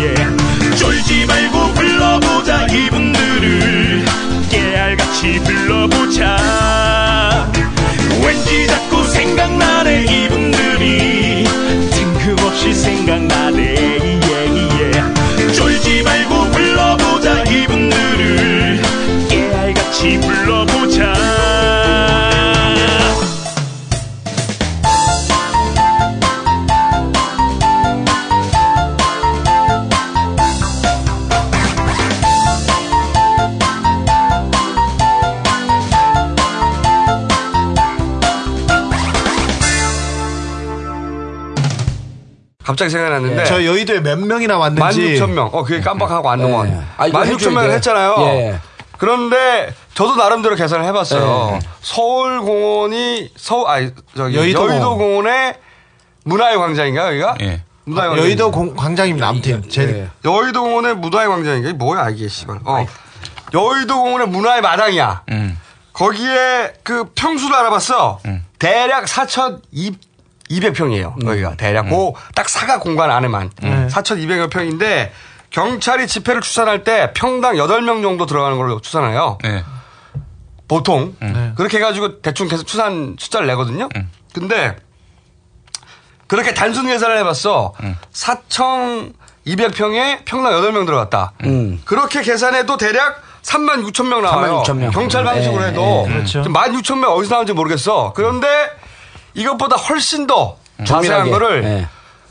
예 0.00 0.14
쫄지 0.76 1.26
말고 1.26 1.74
불러보자 1.74 2.66
이분들을. 2.66 4.04
깨알같이 4.50 5.40
불러보자. 5.44 6.36
왠지 8.24 8.66
자꾸 8.66 9.04
생각나네 9.04 10.04
이분들이. 10.04 11.44
뜬금없이 11.90 12.74
생각나네 12.74 13.75
갑자기 42.66 42.90
생각났는데. 42.90 43.44
저 43.44 43.64
여의도에 43.64 44.00
몇 44.00 44.18
명이나 44.18 44.58
왔는지. 44.58 45.14
16,000명. 45.14 45.50
어, 45.54 45.62
그게 45.62 45.80
깜빡하고 45.80 46.28
안. 46.28 46.40
아, 46.96 47.06
이거 47.06 47.20
16,000명을 47.22 47.60
해줘야 47.62 47.72
했잖아요. 47.74 48.14
돼. 48.16 48.24
예. 48.24 48.58
그런데 48.98 49.72
저도 49.94 50.16
나름대로 50.16 50.56
계산을 50.56 50.84
해봤어요. 50.86 51.58
서울 51.80 52.40
공원이 52.40 53.30
서 53.36 53.64
아니 53.66 53.90
저기 54.16 54.36
여의도 54.36 54.68
여의도, 54.68 54.96
공원. 54.96 55.26
의 55.26 55.54
문화의 56.24 56.56
광장인가요, 56.56 57.08
여기가? 57.08 57.36
예. 57.42 57.62
문화의 57.84 58.10
아, 58.10 58.16
여의도 58.16 58.50
공- 58.50 58.74
광장입니다. 58.74 59.28
아무튼 59.28 59.68
제일 59.68 60.10
여의도 60.24 60.62
공원의 60.62 60.96
문화의 60.96 61.28
광장인가? 61.28 61.68
이게 61.68 61.76
뭐야 61.78 62.10
이게 62.10 62.26
씨발. 62.26 62.58
어. 62.64 62.84
여의도 63.54 64.02
공원의 64.02 64.26
문화의 64.28 64.60
마당이야. 64.60 65.22
음. 65.30 65.56
거기에 65.92 66.72
그 66.82 67.04
평수를 67.14 67.54
알아봤어. 67.54 68.18
대략 68.58 69.06
4,200 69.06 70.00
평이에요. 70.48 71.16
여기가 71.24 71.56
대략 71.56 71.86
그딱 71.88 72.48
사각 72.48 72.80
공간 72.80 73.10
안에만 73.10 73.50
네. 73.62 73.86
4,200여 73.88 74.50
평인데 74.50 75.12
경찰이 75.50 76.06
집회를 76.06 76.40
추산할 76.40 76.84
때 76.84 77.12
평당 77.14 77.56
8명 77.56 78.02
정도 78.02 78.26
들어가는 78.26 78.56
걸로 78.56 78.80
추산해요. 78.80 79.38
보통 80.68 81.14
그렇게 81.56 81.78
해가지고 81.78 82.20
대충 82.20 82.48
계속 82.48 82.66
추산 82.66 83.16
숫자를 83.18 83.46
내거든요. 83.46 83.88
근데 84.34 84.76
그렇게 86.26 86.54
단순 86.54 86.86
계산을 86.86 87.18
해봤어. 87.18 87.72
4,200평에 88.12 90.24
평당 90.24 90.52
8명 90.52 90.86
들어갔다. 90.86 91.32
그렇게 91.84 92.22
계산해도 92.22 92.76
대략 92.76 93.22
3만 93.42 93.88
6천 93.88 94.08
명 94.08 94.22
나와요. 94.22 94.64
36,000 94.66 94.78
명. 94.78 94.90
경찰 94.90 95.22
방식으로 95.22 95.62
예, 95.62 95.68
해도. 95.68 96.04
예, 96.08 96.12
그렇죠. 96.12 96.42
1만 96.42 96.74
6천 96.80 96.98
명 96.98 97.12
어디서 97.12 97.34
나오는지 97.34 97.52
모르겠어. 97.52 98.12
그런데 98.16 98.48
이것보다 99.36 99.76
훨씬 99.76 100.26
더 100.26 100.56
자세한 100.78 101.02
자세하게. 101.02 101.30
거를 101.30 101.64
예. 101.64 101.88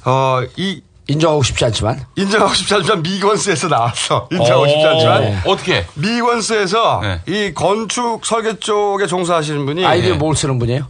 어, 0.10 0.42
이 0.58 0.82
인정하고 1.08 1.44
싶지 1.44 1.64
않지만 1.66 2.04
인정하고 2.16 2.54
싶지 2.54 2.74
않지만 2.74 3.04
미건스에서 3.04 3.68
나왔어. 3.68 4.28
인정하고 4.32 4.68
싶지 4.68 4.86
오, 4.86 4.90
않지만 4.90 5.42
어떻게? 5.46 5.86
미건스에서 5.94 7.02
이 7.28 7.54
건축 7.54 8.26
설계 8.26 8.58
쪽에 8.60 9.06
종사하시는 9.06 9.66
분이 9.66 9.86
아이디어 9.86 10.16
뭘 10.16 10.36
쓰는 10.36 10.58
분이에요? 10.60 10.88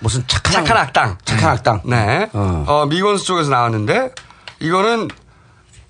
무슨 0.00 0.24
착한 0.26 0.52
착한 0.52 0.76
악당. 0.78 1.18
착한 1.24 1.50
악당. 1.50 1.82
네. 1.84 2.28
어, 2.32 2.86
미건스 2.88 3.24
쪽에서 3.24 3.50
나왔는데 3.50 4.10
이거는 4.58 5.08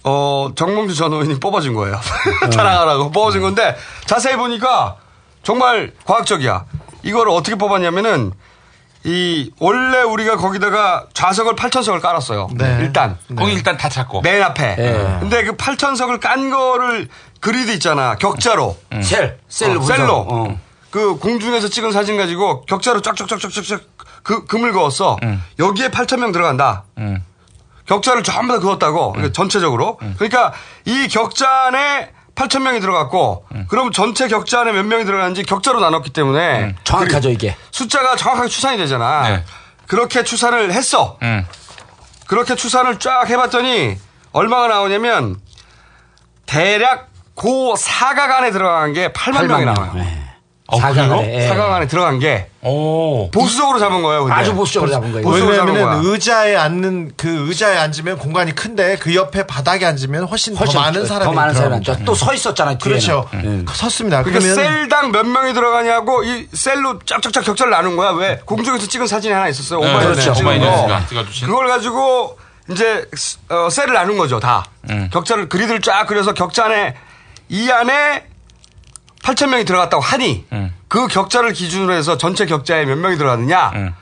어, 0.04 0.50
정몽주 0.54 0.94
전 0.94 1.12
의원이 1.12 1.40
뽑아준 1.40 1.74
거예요. 1.74 1.98
자랑하라고 2.52 3.10
뽑아준 3.10 3.40
건데 3.42 3.76
자세히 4.06 4.36
보니까 4.36 4.96
정말 5.42 5.92
과학적이야. 6.04 6.64
이걸 7.04 7.28
어떻게 7.30 7.56
뽑았냐면은 7.56 8.32
이 9.04 9.50
원래 9.58 10.02
우리가 10.02 10.36
거기다가 10.36 11.06
좌석을 11.14 11.54
8천석을 11.56 12.00
깔았어요. 12.02 12.48
네. 12.54 12.78
일단 12.80 13.16
거기 13.36 13.52
일단 13.52 13.76
다 13.76 13.88
찾고. 13.88 14.20
맨 14.20 14.42
앞에. 14.42 14.76
네. 14.76 15.16
근데 15.20 15.44
그 15.44 15.56
8천석을 15.56 16.20
깐 16.20 16.50
거를 16.50 17.08
그리드 17.40 17.70
있잖아. 17.72 18.16
격자로. 18.16 18.76
셀, 19.02 19.38
셀로 19.48 19.80
어. 19.80 19.82
셀로. 19.84 20.26
어. 20.28 20.60
그 20.90 21.16
공중에서 21.16 21.68
찍은 21.68 21.92
사진 21.92 22.16
가지고 22.16 22.62
격자로 22.66 23.00
쫙쫙쫙쫙쫙 23.00 23.80
그 24.22 24.44
금을 24.44 24.72
그었어. 24.72 25.16
여기에 25.58 25.88
8천 25.88 26.18
명 26.18 26.32
들어간다. 26.32 26.84
격자를 27.86 28.22
전부 28.22 28.52
다 28.52 28.58
그었다고. 28.60 29.12
그러니까 29.12 29.32
전체적으로. 29.32 29.98
그러니까 30.18 30.52
이 30.84 31.08
격자 31.08 31.66
안에 31.66 32.12
8천 32.40 32.62
명이 32.62 32.80
들어갔고, 32.80 33.44
그럼 33.68 33.92
전체 33.92 34.26
격자 34.28 34.60
안에 34.60 34.72
몇 34.72 34.84
명이 34.84 35.04
들어가는지 35.04 35.42
격자로 35.42 35.80
나눴기 35.80 36.10
때문에 36.10 36.74
정확하죠, 36.84 37.30
이게. 37.30 37.54
숫자가 37.70 38.16
정확하게 38.16 38.48
추산이 38.48 38.76
되잖아. 38.78 39.42
그렇게 39.86 40.24
추산을 40.24 40.72
했어. 40.72 41.18
그렇게 42.26 42.54
추산을 42.54 42.98
쫙 42.98 43.28
해봤더니 43.28 43.96
얼마가 44.32 44.68
나오냐면 44.68 45.36
대략 46.46 47.08
고 47.34 47.74
사각 47.76 48.30
안에 48.32 48.50
들어간 48.50 48.92
게 48.92 49.12
8만, 49.12 49.46
명이 49.46 49.64
명. 49.64 49.74
나와요. 49.74 50.29
어, 50.70 50.78
사각 50.78 50.94
그래요? 50.94 51.14
안에, 51.14 51.34
예. 51.36 51.48
사각 51.48 51.72
안에 51.72 51.86
들어간 51.86 52.18
게 52.18 52.48
보수적으로 53.32 53.78
잡은 53.78 54.02
거예요. 54.02 54.24
근데. 54.24 54.34
아주 54.34 54.54
보수적으로 54.54 54.90
잡은 54.90 55.12
거예요. 55.12 55.24
보수적으로 55.26 55.56
잡은 55.56 55.72
거야. 55.74 55.84
왜냐면은 55.84 56.10
의자에 56.10 56.56
앉는 56.56 57.12
그 57.16 57.48
의자에 57.48 57.76
앉으면 57.78 58.18
공간이 58.18 58.54
큰데 58.54 58.96
그 58.96 59.14
옆에 59.14 59.46
바닥에 59.46 59.86
앉으면 59.86 60.24
훨씬, 60.24 60.54
훨씬 60.56 60.74
더 60.74 60.80
많은 60.80 61.00
더 61.00 61.06
사람이 61.06 61.34
많은 61.34 61.54
사람이 61.54 61.82
들어갑니다. 61.82 61.92
앉죠. 61.92 62.04
또서 62.04 62.34
있었잖아요, 62.34 62.78
뒤에는. 62.78 63.00
그렇죠. 63.00 63.28
음. 63.34 63.66
섰습니다. 63.68 64.22
그러니까 64.22 64.44
그러면 64.52 64.54
셀당 64.54 65.12
몇 65.12 65.26
명이 65.26 65.52
들어가냐고 65.54 66.22
이 66.24 66.46
셀로 66.52 67.00
쫙쫙쫙 67.06 67.44
격자를 67.44 67.70
나눈 67.70 67.96
거야. 67.96 68.10
왜? 68.10 68.40
공중에서 68.44 68.86
찍은 68.86 69.06
사진이 69.06 69.32
하나 69.32 69.48
있었어요. 69.48 69.80
네, 69.80 69.90
오마이뉴스 69.90 70.30
그렇죠. 70.30 71.32
찍은. 71.32 71.48
그걸 71.48 71.68
가지고 71.68 72.38
이제 72.70 73.04
어, 73.48 73.68
셀을 73.70 73.92
나눈 73.92 74.16
거죠. 74.16 74.38
다. 74.38 74.64
격자를 75.12 75.48
그리드를 75.48 75.80
쫙 75.80 76.06
그려서 76.06 76.34
격자 76.34 76.66
안에 76.66 76.94
이 77.48 77.68
안에 77.70 78.29
8천 79.22 79.48
명이 79.50 79.64
들어갔다고 79.64 80.02
하니 80.02 80.46
그 80.88 81.06
격자를 81.08 81.52
기준으로 81.52 81.92
해서 81.94 82.16
전체 82.18 82.46
격자에 82.46 82.84
몇 82.86 82.96
명이 82.96 83.16
들어갔느냐 83.16 83.92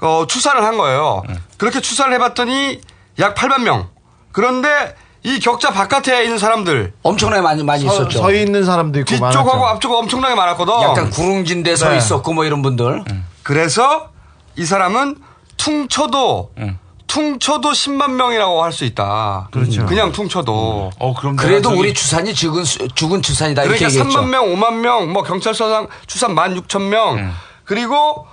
어, 0.00 0.26
추산을 0.26 0.64
한 0.64 0.76
거예요. 0.76 1.22
그렇게 1.58 1.80
추산을 1.80 2.14
해봤더니 2.14 2.80
약 3.18 3.34
8만 3.34 3.62
명. 3.62 3.88
그런데 4.32 4.94
이 5.22 5.38
격자 5.38 5.72
바깥에 5.72 6.24
있는 6.24 6.38
사람들 6.38 6.94
엄청나게 7.02 7.42
많이 7.42 7.62
많이 7.62 7.84
서, 7.84 7.92
있었죠. 7.94 8.18
서 8.20 8.32
있는 8.32 8.64
사람도 8.64 9.00
있고 9.00 9.10
뒤쪽하고 9.10 9.44
많았죠. 9.44 9.66
앞쪽 9.66 9.92
엄청나게 9.92 10.34
많았거든. 10.34 10.72
약간 10.82 11.10
구릉진 11.10 11.62
데서 11.62 11.90
네. 11.90 11.98
있었고 11.98 12.32
뭐 12.32 12.44
이런 12.44 12.62
분들. 12.62 13.04
그래서 13.42 14.10
이 14.56 14.64
사람은 14.64 15.16
퉁쳐도 15.58 16.52
퉁쳐도 17.10 17.70
10만 17.72 18.12
명이라고 18.12 18.62
할 18.62 18.70
수 18.72 18.84
있다. 18.84 19.48
그렇죠. 19.50 19.84
그냥 19.86 20.12
퉁쳐도. 20.12 20.90
어, 20.96 21.14
그럼 21.14 21.34
그래도 21.34 21.70
우리 21.70 21.92
추산이 21.92 22.32
죽은 22.32 22.64
수- 22.64 22.86
죽은 22.94 23.20
추산이다 23.20 23.64
이렇게 23.64 23.78
그러니까 23.78 23.98
얘기했죠. 24.00 24.20
3만 24.22 24.28
명, 24.28 24.44
5만 24.54 24.74
명, 24.76 25.12
뭐 25.12 25.22
경찰서장 25.24 25.88
추산 26.06 26.34
1만 26.36 26.56
6천 26.62 26.82
명. 26.82 27.32
그리고 27.64 28.26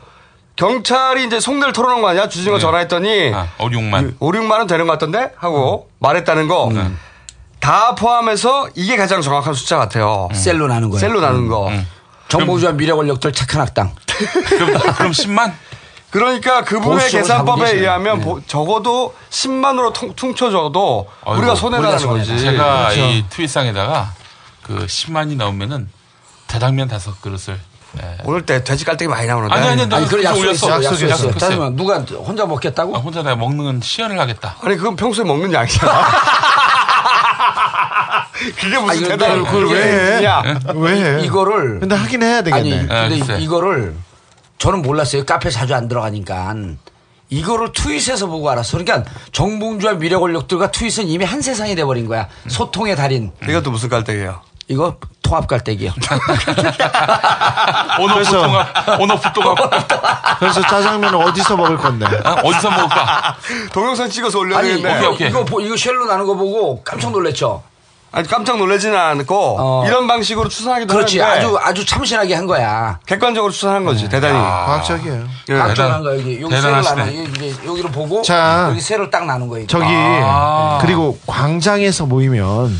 경찰이 0.55 1.25
이제 1.25 1.39
속내를 1.39 1.73
털어놓은 1.73 2.01
거 2.01 2.09
아니야? 2.09 2.30
주진이가 2.30 2.59
전화했더니 2.59 3.32
5, 3.59 3.69
6만. 3.69 4.15
5, 4.19 4.32
6만 4.32 4.51
원 4.51 4.67
되는 4.67 4.86
것 4.86 4.93
같던데? 4.93 5.32
하고 5.38 5.89
말했다는 5.99 6.47
거. 6.47 6.71
다 7.59 7.95
포함해서 7.95 8.69
이게 8.75 8.95
가장 8.95 9.21
정확한 9.21 9.53
숫자 9.55 9.78
같아요. 9.78 10.30
셀로 10.34 10.67
나눈 10.67 10.89
거예요. 10.91 10.99
셀로 10.99 11.19
나눈 11.21 11.47
거. 11.47 11.71
정보주와 12.30 12.73
미래 12.73 12.93
권력들 12.93 13.34
착한 13.34 13.61
악당. 13.61 13.91
그럼, 14.49 14.73
그럼 14.97 15.11
10만? 15.11 15.53
그러니까 16.12 16.64
그분의 16.64 17.10
계산법에 17.10 17.72
의하면 17.72 18.22
보- 18.22 18.41
적어도 18.45 19.14
10만으로 19.30 20.16
퉁쳐줘도 20.16 21.08
우리가 21.26 21.55
손해라는 21.55 22.08
거지. 22.08 22.39
제가 22.39 22.89
그렇죠. 22.89 22.99
이 23.01 23.26
트윗상에다가 23.30 24.14
그 24.64 24.86
10만이 24.86 25.36
나오면은 25.36 25.89
자장면 26.47 26.88
다섯 26.88 27.22
그릇을. 27.22 27.60
예. 28.01 28.18
오늘 28.26 28.45
때 28.45 28.64
돼지 28.64 28.86
깔때기 28.86 29.10
많이 29.10 29.28
나오는데. 29.28 29.53
아니, 29.55 29.68
아니, 29.68 29.82
아니 29.93 30.05
그걸 30.05 30.24
약속했어. 30.24 30.70
약속했어. 30.70 31.10
약속했어요. 31.10 31.38
짜증나. 31.38 31.70
누가 31.72 31.97
혼자 31.99 32.45
먹겠다고? 32.45 32.95
아, 32.95 32.99
혼자 32.99 33.22
내가 33.24 33.36
먹는 33.36 33.64
건 33.66 33.82
시연을 33.82 34.20
하겠다. 34.20 34.55
아니 34.62 34.76
그건 34.78 34.95
평소에 34.95 35.26
먹는 35.26 35.51
양이잖아. 35.51 36.05
그게 38.55 38.78
무슨 38.78 38.89
아니, 38.89 39.03
대답을 39.03 39.36
근데 39.43 39.49
그걸 39.51 39.68
왜 39.70 40.18
해? 40.20 40.24
야, 40.26 40.43
야. 40.45 40.60
왜 40.76 41.18
해? 41.18 41.24
이거를 41.26 41.80
근데 41.80 41.95
하긴 41.95 42.22
해야 42.24 42.41
되겠네. 42.43 42.76
아니 42.78 42.88
근데 42.88 43.10
네, 43.10 43.20
글쎄. 43.20 43.41
이거를 43.41 43.95
저는 44.58 44.82
몰랐어요. 44.82 45.26
카페 45.26 45.49
자주 45.49 45.76
안 45.76 45.88
들어가니까. 45.88 46.53
이거를 47.30 47.74
트윗에서 47.74 48.28
보고 48.28 48.49
알았어. 48.49 48.78
그러니까 48.78 49.10
정봉주와 49.32 49.93
미래 49.95 50.16
권력들과 50.16 50.72
트윗은 50.72 51.08
이미 51.08 51.26
한 51.26 51.41
세상이 51.41 51.76
돼버린 51.76 52.08
거야. 52.08 52.28
소통의 52.47 52.95
달인. 52.95 53.32
이것도 53.47 53.72
무슨 53.72 53.89
깔때기예요? 53.89 54.41
이거 54.70 54.97
통합 55.22 55.47
깔때기요. 55.47 55.91
온오프 57.99 58.24
동합, 58.26 58.99
온오프 58.99 59.34
동합. 59.34 60.39
그래서 60.39 60.62
짜장면은 60.62 61.20
어디서 61.22 61.55
먹을 61.55 61.78
건데? 61.78 62.05
어? 62.05 62.36
어디서 62.43 62.72
먹을까? 62.72 63.38
동영상 63.74 64.10
찍어서 64.10 64.39
올려야 64.39 64.62
되겠네. 64.62 64.99
이거, 64.99 65.10
오케이. 65.12 65.30
이거 65.30 65.45
보- 65.45 65.62
이거 65.62 65.76
쉘로 65.78 66.05
나는 66.05 66.26
거 66.26 66.36
보고 66.36 66.82
깜짝 66.84 67.12
놀랐죠. 67.12 67.64
아니 68.18 68.28
깜짝 68.28 68.57
놀라지는 68.57 68.97
않고 68.97 69.55
어. 69.59 69.86
이런 69.86 70.07
방식으로 70.07 70.49
추산하기도 70.49 70.91
그렇지. 70.91 71.20
하는데 71.20 71.39
아주 71.45 71.57
아주 71.61 71.86
참신하게 71.86 72.34
한 72.34 72.47
거야. 72.47 72.99
객관적으로 73.05 73.51
추산한 73.51 73.86
거지 73.86 74.09
대단히. 74.09 74.34
과학적이에요. 74.34 75.28
예. 75.49 75.53
깜짝한 75.53 76.01
거야 76.01 76.18
여기 76.18 76.41
여기 76.41 76.55
대단하시네. 76.55 76.95
나눠 76.95 77.20
여기 77.20 77.30
이제 77.47 77.53
여기를 77.68 77.91
보고 77.91 78.24
자. 78.24 78.70
여기 78.72 78.82
셀을 78.82 79.11
딱 79.11 79.26
나눈 79.28 79.47
거예요. 79.49 79.68
저기 79.68 79.86
아. 79.88 80.80
그리고 80.82 81.20
광장에서 81.28 82.07
모이면 82.07 82.76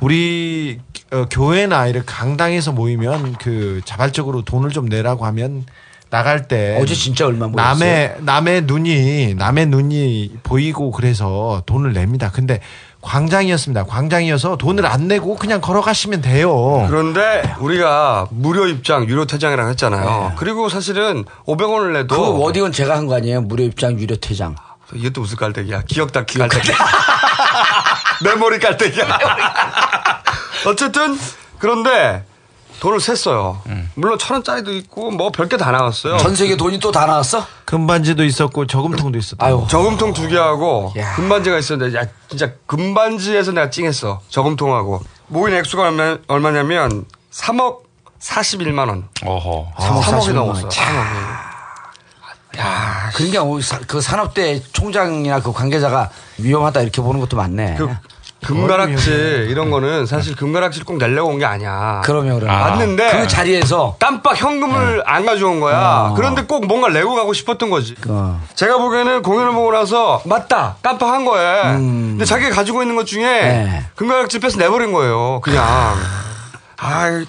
우리 0.00 0.80
어, 1.12 1.26
교회나 1.30 1.86
이렇게 1.88 2.06
강당에서 2.06 2.72
모이면 2.72 3.34
그 3.38 3.82
자발적으로 3.84 4.42
돈을 4.42 4.70
좀 4.70 4.86
내라고 4.86 5.26
하면 5.26 5.66
나갈 6.10 6.48
때 6.48 6.78
어제 6.80 6.94
진짜 6.94 7.26
얼마 7.26 7.46
모였어요? 7.48 7.74
남의 7.74 8.16
남의 8.20 8.62
눈이 8.62 9.34
남의 9.34 9.66
눈이 9.66 10.38
보이고 10.42 10.90
그래서 10.92 11.62
돈을 11.66 11.92
냅니다. 11.92 12.30
근데 12.32 12.60
광장이었습니다. 13.00 13.84
광장이어서 13.84 14.56
돈을 14.56 14.84
안 14.86 15.06
내고 15.08 15.36
그냥 15.36 15.60
걸어가시면 15.60 16.20
돼요. 16.20 16.84
그런데 16.88 17.54
우리가 17.60 18.26
무료 18.30 18.66
입장, 18.66 19.06
유료 19.08 19.24
퇴장이라고 19.24 19.70
했잖아요. 19.70 20.32
그리고 20.36 20.68
사실은 20.68 21.24
500원을 21.46 21.92
내도 21.92 22.16
그 22.34 22.40
워딩은 22.42 22.72
제가 22.72 22.96
한 22.96 23.06
거 23.06 23.14
아니에요? 23.16 23.40
무료 23.42 23.62
입장 23.64 23.98
유료 23.98 24.16
퇴장. 24.16 24.56
이것도 24.92 25.20
무슨 25.20 25.36
깔때기야? 25.36 25.82
기억 25.86 26.12
닦기 26.12 26.38
깔때기. 26.38 26.70
메모리 28.24 28.58
깔때기야. 28.58 29.06
어쨌든 30.66 31.18
그런데 31.58 32.24
돈을 32.80 33.00
셌어요. 33.00 33.60
물론 33.94 34.18
천 34.18 34.34
원짜리도 34.36 34.72
있고 34.74 35.10
뭐 35.10 35.30
별게 35.30 35.56
다 35.56 35.70
나왔어요. 35.70 36.16
전 36.18 36.34
세계 36.36 36.56
돈이 36.56 36.78
또 36.80 36.90
다 36.92 37.06
나왔어? 37.06 37.44
금반지도 37.64 38.24
있었고 38.24 38.66
저금통도 38.66 39.18
있었다. 39.18 39.44
아유. 39.44 39.66
저금통 39.68 40.12
두 40.12 40.28
개하고 40.28 40.92
야. 40.96 41.14
금반지가 41.16 41.58
있었는데 41.58 41.98
야 41.98 42.04
진짜 42.28 42.52
금반지에서 42.66 43.52
내가 43.52 43.70
찡했어. 43.70 44.20
저금통하고 44.28 45.00
모인 45.28 45.54
액수가 45.54 45.82
얼마, 45.82 46.16
얼마냐면 46.28 47.04
3억 47.32 47.80
41만 48.20 48.88
원. 48.88 49.08
어허. 49.24 49.72
3억 49.76 50.00
3억이 50.02 50.20
41만 50.30 50.32
넘었어. 50.34 50.62
원. 50.62 50.70
3억이. 50.70 51.48
야, 52.58 53.10
그러니까 53.14 53.44
그 53.86 54.00
산업대 54.00 54.62
총장이나 54.72 55.40
그 55.40 55.52
관계자가 55.52 56.10
위험하다 56.38 56.80
이렇게 56.80 57.00
보는 57.02 57.20
것도 57.20 57.36
많네. 57.36 57.76
그 57.76 57.88
금가락질 58.44 59.48
이런 59.50 59.70
거는 59.70 60.06
사실 60.06 60.36
금가락질 60.36 60.84
꼭 60.84 60.98
내려고 60.98 61.30
온 61.30 61.38
게 61.38 61.44
아니야. 61.44 62.00
그러면 62.04 62.38
그러면 62.38 62.56
맞는데 62.58 63.20
그 63.20 63.28
자리에서 63.28 63.96
깜빡 63.98 64.36
현금을 64.40 65.02
안 65.06 65.26
가져온 65.26 65.60
거야. 65.60 66.08
어. 66.10 66.14
그런데 66.14 66.42
꼭 66.44 66.66
뭔가 66.66 66.88
내고 66.88 67.14
가고 67.14 67.32
싶었던 67.32 67.68
거지. 67.70 67.94
어. 68.08 68.40
제가 68.54 68.78
보기에는 68.78 69.22
공연을 69.22 69.52
보고 69.52 69.72
나서 69.72 70.22
맞다 70.24 70.76
깜빡 70.82 71.08
한 71.08 71.24
거예요. 71.24 71.62
근데 71.78 72.24
자기가 72.24 72.54
가지고 72.54 72.82
있는 72.82 72.96
것 72.96 73.06
중에 73.06 73.22
네. 73.24 73.84
금가락질 73.96 74.40
빼서 74.40 74.58
내버린 74.58 74.92
거예요. 74.92 75.40
그냥. 75.42 75.64
아그 76.76 77.26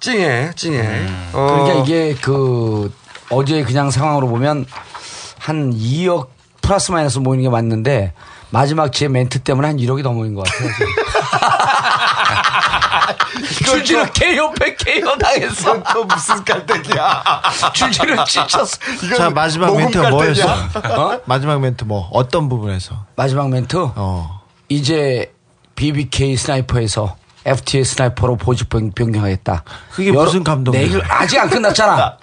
찡해 0.00 0.52
찡해. 0.56 1.06
어. 1.34 1.46
그러니까 1.64 1.84
이게 1.84 2.16
그 2.20 2.92
어제 3.30 3.62
그냥 3.62 3.90
상황으로 3.90 4.28
보면 4.28 4.64
한 5.38 5.72
2억 5.74 6.28
플러스 6.62 6.90
마이너스 6.92 7.18
모이는 7.18 7.42
게 7.44 7.48
맞는데 7.50 8.12
마지막 8.50 8.92
제 8.92 9.08
멘트 9.08 9.40
때문에 9.40 9.68
한 9.68 9.76
1억이 9.76 10.02
더 10.02 10.12
모인 10.12 10.34
것 10.34 10.44
같아요. 10.44 10.70
KO 14.12 14.52
100 14.52 14.76
KO 14.78 15.16
당했어. 15.18 15.82
또 15.92 16.04
무슨 16.04 16.44
깔때기야. 16.44 17.22
줄지로 17.72 18.24
지쳤어. 18.24 18.76
자 19.16 19.30
마지막 19.30 19.76
멘트가 19.76 20.10
뭐였어? 20.10 20.48
어? 20.52 21.20
마지막 21.24 21.60
멘트 21.60 21.84
뭐 21.84 22.08
어떤 22.12 22.48
부분에서? 22.48 23.04
마지막 23.16 23.48
멘트 23.50 23.76
어. 23.94 24.40
이제 24.68 25.32
BBK 25.76 26.36
sniper에서 26.36 27.16
FTA 27.44 27.84
sniper로 27.84 28.36
보직 28.36 28.68
변- 28.68 28.92
변경하겠다. 28.92 29.64
그게 29.92 30.12
무슨 30.12 30.44
감동이야? 30.44 30.80
내일 30.80 31.02
아직 31.08 31.38
안 31.38 31.48
끝났잖아. 31.48 32.16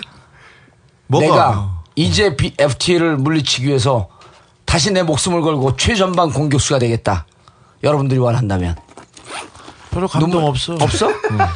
뭐가? 1.08 1.26
내가 1.26 1.70
이제 1.96 2.36
B- 2.36 2.54
FTA를 2.58 3.18
물리치기 3.18 3.68
위해서 3.68 4.10
다시 4.68 4.92
내 4.92 5.02
목숨을 5.02 5.42
걸고 5.42 5.78
최전방 5.78 6.30
공격수가 6.30 6.78
되겠다. 6.80 7.26
여러분들이 7.84 8.20
원한다면. 8.20 8.76
별로 9.90 10.08
감동 10.08 10.46
없어. 10.46 10.74
없어? 10.80 11.08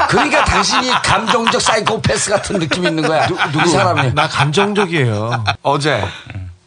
그러니까 0.09 0.43
당신이 0.45 0.89
감정적 1.03 1.61
사이코패스 1.61 2.31
같은 2.31 2.57
느낌이 2.57 2.87
있는 2.87 3.05
거야. 3.07 3.27
이 3.27 3.69
사람이. 3.69 4.13
나 4.15 4.27
감정적이에요. 4.27 5.43
어제 5.61 6.03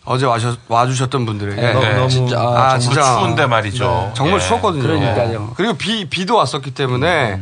어제 0.04 0.26
와주, 0.26 0.56
와주셨던 0.68 1.24
분들에게 1.24 1.60
네, 1.60 1.72
네. 1.72 1.94
너무 1.94 2.10
진짜, 2.10 2.38
아, 2.38 2.78
정말 2.78 2.80
진짜 2.80 3.18
추운데 3.18 3.46
말이죠. 3.46 3.84
네, 4.08 4.14
정말 4.14 4.38
예. 4.38 4.44
추웠거든요. 4.46 4.82
그러니까요. 4.82 5.52
그리고 5.56 5.72
비 5.74 6.08
비도 6.08 6.36
왔었기 6.36 6.74
때문에 6.74 7.40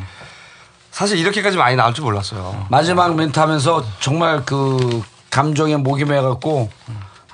사실 0.92 1.18
이렇게까지 1.18 1.56
많이 1.56 1.74
나올 1.74 1.92
줄 1.92 2.04
몰랐어요. 2.04 2.66
마지막 2.70 3.16
멘트 3.16 3.38
하면서 3.40 3.84
정말 3.98 4.44
그 4.44 5.02
감정에 5.30 5.76
목이 5.76 6.04
매 6.04 6.20
갖고 6.20 6.70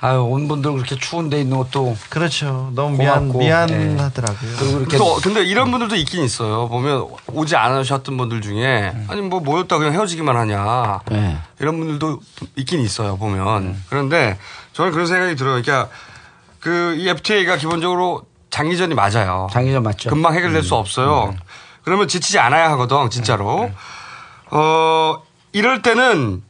아유 0.01 0.21
온 0.23 0.47
분들 0.47 0.71
그렇게 0.73 0.95
추운 0.95 1.29
데 1.29 1.41
있는 1.41 1.57
것도 1.57 1.97
그렇죠. 2.09 2.71
너무 2.73 2.97
미안 2.97 3.27
고맙고, 3.27 3.39
미안하더라고요. 3.39 4.51
그리고 4.57 4.79
이렇게 4.79 4.97
또 4.97 5.15
근데 5.21 5.43
이런 5.43 5.71
분들도 5.71 5.95
있긴 5.97 6.23
있어요. 6.23 6.69
보면 6.69 7.07
오지 7.27 7.55
않으셨던 7.57 8.15
분들 8.15 8.41
중에 8.41 8.93
아니 9.09 9.21
뭐 9.21 9.41
모였다 9.41 9.77
그냥 9.77 9.93
헤어지기만 9.93 10.37
하냐 10.37 11.01
네. 11.09 11.37
이런 11.59 11.77
분들도 11.79 12.19
있긴 12.55 12.79
있어요. 12.79 13.17
보면 13.17 13.75
그런데 13.89 14.37
저는 14.73 14.91
그런 14.93 15.05
생각이 15.05 15.35
들어요. 15.35 15.61
그러니까 15.61 15.89
그 16.61 16.95
이 16.97 17.07
FTA가 17.09 17.57
기본적으로 17.57 18.23
장기전이 18.49 18.93
맞아요. 18.95 19.47
장기전 19.51 19.83
맞죠. 19.83 20.09
금방 20.09 20.33
해결될 20.33 20.63
수 20.63 20.75
없어요. 20.75 21.33
그러면 21.83 22.07
지치지 22.07 22.39
않아야 22.39 22.69
하거든, 22.71 23.09
진짜로. 23.09 23.69
어, 24.51 25.21
이럴 25.53 25.81
때는 25.81 26.43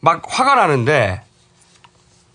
막 0.00 0.22
화가 0.28 0.54
나는데, 0.56 1.22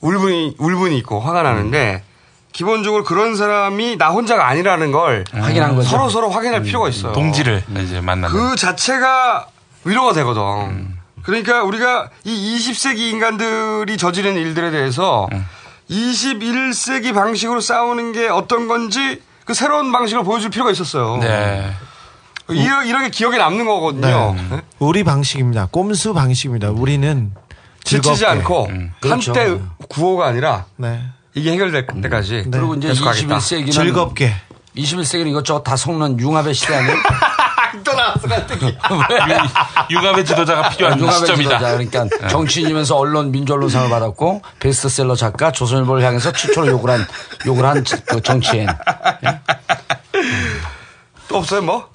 울분이, 0.05 0.55
울분이 0.59 0.97
있고 0.99 1.19
화가 1.19 1.41
나는데, 1.41 2.03
기본적으로 2.51 3.03
그런 3.03 3.35
사람이 3.35 3.97
나 3.97 4.09
혼자가 4.09 4.47
아니라는 4.47 4.91
걸 4.91 5.25
확인한 5.33 5.75
거죠. 5.75 5.89
서로 5.89 6.09
서로 6.09 6.29
확인할 6.29 6.61
필요가 6.61 6.87
있어요. 6.87 7.11
동지를 7.11 7.63
이제 7.83 7.99
만나는. 7.99 8.33
그 8.33 8.55
자체가 8.55 9.47
위로가 9.83 10.13
되거든. 10.13 10.95
그러니까 11.23 11.63
우리가 11.63 12.09
이 12.23 12.57
20세기 12.57 12.99
인간들이 13.11 13.97
저지른 13.97 14.35
일들에 14.35 14.71
대해서 14.71 15.27
21세기 15.89 17.13
방식으로 17.13 17.59
싸우는 17.59 18.13
게 18.13 18.29
어떤 18.29 18.67
건지 18.69 19.21
그 19.43 19.53
새로운 19.53 19.91
방식을 19.91 20.23
보여줄 20.23 20.49
필요가 20.49 20.71
있었어요. 20.71 21.17
네. 21.17 21.71
이러, 22.49 22.83
이렇게 22.83 23.09
기억에 23.09 23.37
남는 23.37 23.65
거거든요. 23.65 24.35
네. 24.49 24.61
우리 24.79 25.03
방식입니다. 25.03 25.67
꼼수 25.71 26.13
방식입니다. 26.13 26.69
우리는 26.69 27.33
지치지 27.85 28.15
즐겁게. 28.17 28.25
않고 28.25 28.69
그렇죠. 28.99 29.33
한때 29.33 29.57
구호가 29.89 30.27
아니라 30.27 30.65
네. 30.75 31.01
이게 31.33 31.51
해결될 31.53 31.85
때까지 32.01 32.45
그리고 32.51 32.75
이제 32.75 32.89
계속 32.89 33.05
가겠다. 33.05 33.37
21세기는 33.37 33.71
즐겁게. 33.71 34.33
21세기는 34.75 35.27
이것저것 35.29 35.63
다 35.63 35.75
속는 35.77 36.19
융합의 36.19 36.53
시대 36.53 36.75
아니에요? 36.75 36.95
또 37.83 37.91
나왔어 37.93 38.27
갑자기. 38.27 38.73
융합의 39.91 40.25
지도자가 40.25 40.69
필요한 40.69 40.97
융합의 40.99 41.19
시점이다. 41.19 41.49
지도자. 41.57 41.77
그러니까 41.77 42.27
정치인이면서 42.29 42.95
언론 42.97 43.31
민주언론상을 43.31 43.89
받았고 43.89 44.41
베스트셀러 44.59 45.15
작가 45.15 45.51
조선일보를 45.51 46.01
향해서 46.03 46.31
최초로 46.31 46.67
욕을 46.67 46.89
한 46.89 47.05
욕을 47.45 47.65
한그 47.65 48.21
정치인 48.23 48.67
또 51.27 51.37
없어요 51.37 51.61
뭐? 51.61 51.89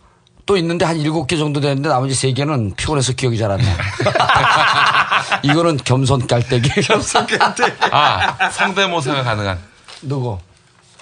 또 0.47 0.57
있는데 0.57 0.85
한 0.85 0.97
일곱 0.99 1.27
개 1.27 1.37
정도 1.37 1.61
되는데 1.61 1.89
나머지 1.89 2.15
세 2.15 2.33
개는 2.33 2.75
피곤해서 2.77 3.13
기억이 3.13 3.39
잘 3.39 3.51
안 3.53 3.59
나. 3.61 3.65
이거는 5.43 5.79
겸손 5.85 6.27
깔때기. 6.27 6.69
겸손 6.83 7.27
깔때기. 7.27 7.73
아, 7.91 8.51
성대모사가 8.51 9.23
가능한 9.23 9.59
누구? 10.03 10.39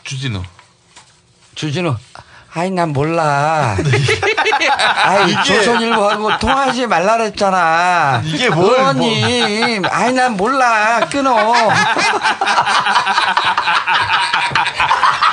주진우. 0.04 0.42
주진우. 1.54 1.96
아이 2.54 2.70
난 2.70 2.88
몰라. 2.92 3.76
아이 5.04 5.30
이게- 5.30 5.42
조선일보하고 5.42 6.38
통화하지 6.38 6.86
말라 6.86 7.16
그랬잖아. 7.18 8.22
이게 8.24 8.48
뭘, 8.48 8.74
의원님. 8.78 9.84
아이 9.90 10.12
난 10.12 10.36
몰라. 10.36 11.00
끊어. 11.10 11.36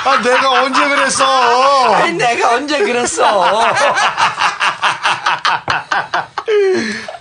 아, 0.04 0.20
내가 0.22 0.50
언제 0.62 0.88
그랬어? 0.88 1.94
아니 1.94 2.12
내가 2.12 2.54
언제 2.54 2.78
그랬어. 2.78 3.24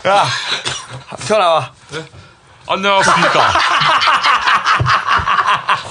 야, 0.07 0.26
튀어나와. 1.26 1.71
안녕하십니까. 2.67 3.49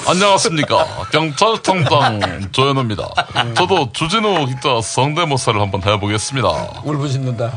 안녕하십니까. 0.09 0.87
경찰청장 1.13 2.51
조현우입니다. 2.53 3.09
저도 3.57 3.91
주진우 3.93 4.47
기자 4.47 4.81
성대모사를 4.83 5.61
한번 5.61 5.83
해보겠습니다. 5.83 6.49
울부짖는다. 6.85 7.53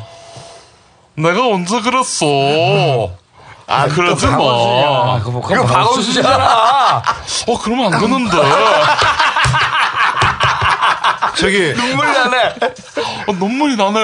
내가 1.15 1.47
언제 1.47 1.81
그랬어? 1.81 2.25
아, 3.69 3.85
그러지 3.87 4.27
마. 4.27 4.35
아, 4.37 5.19
그거, 5.23 5.41
이거 5.51 5.65
박원순이잖아. 5.65 7.03
어, 7.47 7.59
그러면 7.61 7.93
안 7.93 7.99
되는데. 7.99 8.37
저기 11.39 11.73
눈물 11.73 12.05
나네. 12.11 12.55
어, 13.27 13.31
눈물이 13.33 13.75
나네. 13.77 13.99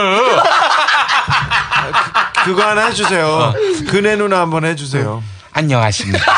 그거 2.45 2.63
하나 2.67 2.85
해주세요. 2.87 3.53
그네 3.89 4.15
누나 4.17 4.39
한번 4.39 4.65
해주세요. 4.65 5.23
안녕하십니까. 5.53 6.33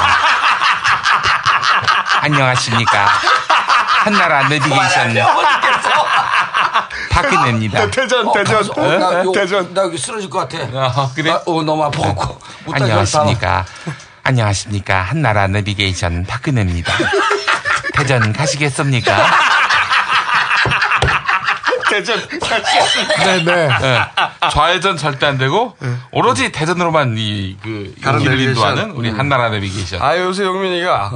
안녕하십니까. 2.21 3.07
한나라 4.03 4.47
내비게이션 4.47 5.15
박근혜입니다. 7.11 7.89
대전, 7.91 8.27
어, 8.27 8.33
대전. 8.33 8.69
어, 8.77 8.97
나, 8.97 9.23
요, 9.23 9.31
대전. 9.31 9.73
나 9.73 9.83
여기 9.83 9.97
쓰러질 9.97 10.29
것 10.29 10.39
같아. 10.39 10.63
아, 10.73 11.09
그래? 11.15 11.31
나, 11.31 11.37
어, 11.45 11.63
너무 11.63 11.83
아파갖고. 11.85 12.39
못 12.65 12.75
안녕하십니까. 12.75 13.65
안녕하십니까. 14.23 15.01
한나라 15.01 15.47
내비게이션 15.47 16.25
박근혜입니다. 16.27 16.93
대전 17.93 18.33
가시겠습니까? 18.33 19.15
대전. 21.95 22.19
네네. 23.23 23.67
네. 23.67 23.99
좌회전 24.51 24.97
절대 24.97 25.25
안 25.25 25.37
되고 25.37 25.73
오로지 26.11 26.51
대전으로만 26.51 27.17
이그 27.17 27.95
길을. 28.19 28.39
인도하는 28.41 28.91
우리 28.91 29.09
한나라 29.09 29.49
내비게이션. 29.49 30.01
아, 30.01 30.17
요새 30.17 30.43
영민이가 30.43 31.11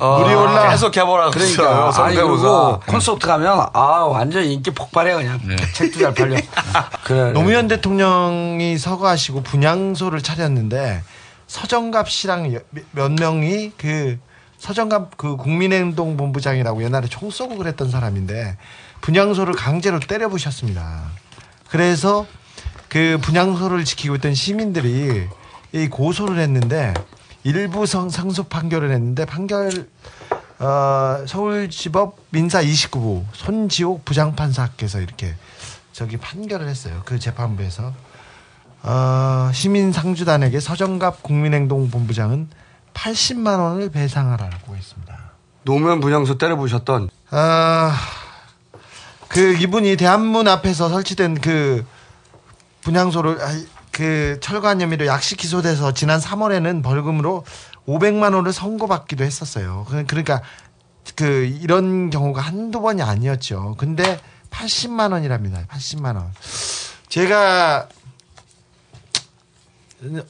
어, 0.00 0.18
물이 0.22 0.34
올라. 0.34 0.68
계속 0.70 0.90
개발하고 0.90 1.30
그러니까. 1.30 1.92
성대모사. 1.92 2.80
콘서트 2.86 3.26
가면, 3.26 3.66
아, 3.72 3.80
완전 4.08 4.44
인기 4.44 4.70
폭발해, 4.70 5.14
그냥. 5.14 5.40
네. 5.44 5.56
책도 5.72 5.98
잘 6.00 6.14
팔려. 6.14 6.36
그래. 7.04 7.32
노무현 7.32 7.68
대통령이 7.68 8.76
서거하시고 8.78 9.42
분향소를 9.42 10.22
차렸는데 10.22 11.02
서정갑 11.46 12.10
씨랑 12.10 12.54
여- 12.54 12.60
몇 12.92 13.10
명이 13.12 13.72
그 13.78 14.18
서정갑 14.58 15.16
그 15.16 15.36
국민행동 15.36 16.16
본부장이라고 16.16 16.82
옛날에 16.82 17.06
총 17.08 17.30
쏘고 17.30 17.56
그랬던 17.56 17.90
사람인데 17.90 18.56
분향소를 19.00 19.54
강제로 19.54 20.00
때려 20.00 20.28
부셨습니다. 20.28 21.04
그래서 21.68 22.26
그 22.88 23.18
분향소를 23.22 23.84
지키고 23.84 24.16
있던 24.16 24.34
시민들이 24.34 25.28
이 25.72 25.88
고소를 25.88 26.38
했는데 26.38 26.94
일부 27.44 27.86
성, 27.86 28.10
상诉판결을 28.10 28.90
했는데 28.90 29.24
판결 29.24 29.88
어, 30.58 31.24
서울지법 31.26 32.18
민사 32.30 32.62
29부 32.62 33.24
손지옥 33.32 34.04
부장판사께서 34.04 35.00
이렇게 35.00 35.34
저기 35.92 36.16
판결을 36.16 36.68
했어요. 36.68 37.02
그 37.04 37.18
재판부에서 37.18 37.92
어, 38.82 39.50
시민 39.52 39.92
상주단에게 39.92 40.60
서정갑 40.60 41.22
국민행동 41.22 41.90
본부장은 41.90 42.48
80만 42.94 43.60
원을 43.60 43.90
배상하라고 43.90 44.74
했습니다. 44.74 45.32
노무현 45.62 46.00
분향소 46.00 46.38
때려부셨던 46.38 47.10
아, 47.30 47.96
그 49.28 49.54
이분이 49.54 49.96
대한문 49.96 50.48
앞에서 50.48 50.88
설치된 50.88 51.40
그 51.40 51.84
분향소를 52.82 53.40
아, 53.42 53.60
그 53.92 54.38
철관 54.40 54.80
혐의로 54.80 55.06
약식 55.06 55.36
기소돼서 55.38 55.92
지난 55.92 56.20
3월에는 56.20 56.82
벌금으로 56.82 57.44
500만 57.86 58.34
원을 58.34 58.52
선고받기도 58.52 59.24
했었어요. 59.24 59.86
그- 59.88 60.04
그러니까 60.06 60.40
그 61.16 61.44
이런 61.60 62.10
경우가 62.10 62.40
한두 62.40 62.80
번이 62.80 63.02
아니었죠. 63.02 63.74
근데 63.78 64.20
80만 64.50 65.12
원이랍니다. 65.12 65.62
80만 65.68 66.16
원. 66.16 66.32
제가 67.08 67.88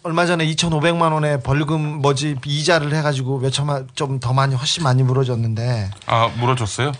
얼마 0.02 0.24
전에 0.24 0.46
2,500만 0.46 1.12
원의 1.12 1.42
벌금 1.42 2.00
뭐지 2.00 2.36
이자를 2.44 2.94
해가지고 2.94 3.38
몇 3.40 3.50
천만 3.50 3.86
좀 3.94 4.18
더 4.18 4.32
많이 4.32 4.54
훨씬 4.54 4.82
많이 4.82 5.02
물어줬는데 5.02 5.90
아 6.06 6.28
물어줬어요? 6.38 6.92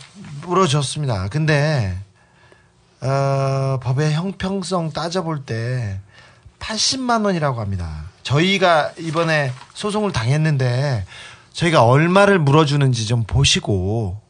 물어줬습니다. 0.42 1.28
근데 1.28 1.98
어, 3.00 3.78
법의 3.82 4.12
형평성 4.12 4.90
따져볼 4.92 5.44
때 5.46 6.00
80만 6.60 7.24
원이라고 7.24 7.60
합니다. 7.60 8.04
저희가 8.22 8.92
이번에 8.98 9.52
소송을 9.72 10.12
당했는데 10.12 11.06
저희가 11.52 11.84
얼마를 11.84 12.38
물어주는지 12.38 13.06
좀 13.06 13.24
보시고 13.24 14.20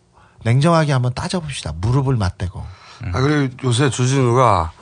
냉정하게 0.45 0.93
한번 0.93 1.13
따져봅시다. 1.15 1.73
무릎을 1.77 2.15
맞대고. 2.17 2.65
아, 3.13 3.21
그리고 3.21 3.55
요새 3.65 3.91
주진우가 3.91 4.73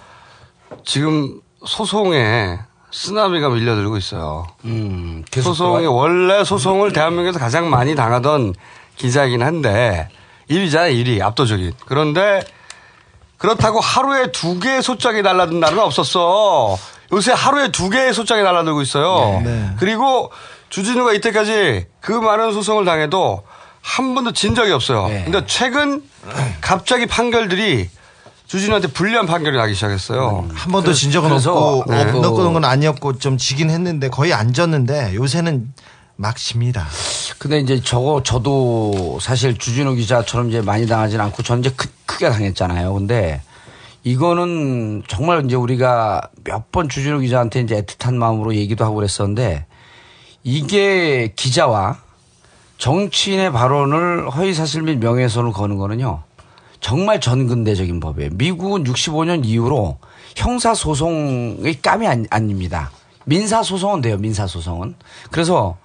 지금 0.85 1.41
소송에 1.67 2.59
쓰나미가 2.97 3.51
밀려들고 3.51 3.99
있어요. 3.99 4.47
음, 4.65 5.23
소송이? 5.31 5.85
원래 5.85 6.45
소송을 6.45 6.95
대한민국에서 6.95 7.39
가장 7.39 7.69
많이 7.69 7.95
당하던 7.95 8.55
기자이긴 8.97 9.43
한데 9.43 10.09
1위잖아요, 10.49 11.05
1위. 11.05 11.21
압도적인. 11.21 11.75
그런데 11.85 12.43
그렇다고 13.37 13.81
하루에 13.81 14.33
두 14.33 14.59
개의 14.59 14.83
소장이 14.83 15.21
날라든 15.21 15.61
날은 15.61 15.79
없었어. 15.79 16.79
요새 17.13 17.33
하루에 17.33 17.69
두 17.69 17.91
개의 17.91 18.15
소장이 18.15 18.43
날라들고 18.43 18.81
있어요. 18.81 19.43
네. 19.45 19.73
그리고 19.79 20.33
주진우가 20.71 21.13
이때까지 21.13 21.85
그 22.01 22.13
많은 22.13 22.55
소송을 22.55 22.87
당해도 22.87 23.43
한 23.83 24.15
번도 24.15 24.33
진 24.33 24.55
적이 24.55 24.73
없어요. 24.73 25.09
네. 25.09 25.25
근데 25.25 25.45
최근 25.45 26.03
갑자기 26.63 27.05
판결들이 27.05 27.91
주진우한테 28.47 28.89
불리한 28.89 29.27
판결이 29.27 29.57
나기 29.57 29.75
시작했어요. 29.75 30.49
한 30.55 30.73
번도 30.73 30.93
진 30.93 31.11
적은 31.11 31.33
없고 31.33 31.85
네. 31.89 32.03
없는 32.03 32.53
건 32.53 32.65
아니었고 32.65 33.19
좀 33.19 33.39
지긴 33.39 33.71
했는데 33.71 34.09
거의 34.09 34.33
안 34.33 34.53
졌는데 34.53 35.15
요새는 35.17 35.73
막 36.15 36.37
집니다. 36.37 36.87
근데 37.39 37.59
이제 37.59 37.81
저거 37.83 38.23
저도 38.23 39.19
사실 39.21 39.59
주진우 39.59 39.97
기자처럼 39.97 40.49
이제 40.49 40.61
많이 40.61 40.87
당하진 40.87 41.21
않고 41.21 41.43
전 41.43 41.59
이제 41.59 41.71
크, 41.77 41.89
크게 42.07 42.31
당했잖아요. 42.31 42.95
근데 42.95 43.43
이거는 44.05 45.03
정말 45.09 45.45
이제 45.45 45.57
우리가 45.57 46.23
몇 46.45 46.71
번 46.71 46.89
주진우 46.89 47.21
기자한테 47.21 47.61
이제 47.61 47.83
애틋한 47.83 48.15
마음으로 48.15 48.55
얘기도 48.55 48.85
하고 48.85 48.95
그랬었는데 48.97 49.67
이게 50.45 51.33
기자와 51.35 51.99
정치인의 52.79 53.51
발언을 53.53 54.31
허위사실 54.31 54.83
및 54.83 54.99
명예훼손을 54.99 55.53
거는 55.53 55.77
거는요. 55.79 56.23
정말 56.87 57.21
전근대적인 57.21 57.99
법이에요. 57.99 58.31
미국은 58.35 58.85
65년 58.85 59.45
이후로 59.45 59.99
형사소송의 60.37 61.81
깜이 61.83 62.07
안, 62.07 62.27
아닙니다. 62.31 62.93
민사소송은 63.25 64.03
돼요, 64.03 64.17
민사소송은. 64.19 64.95
그래서 65.33 65.79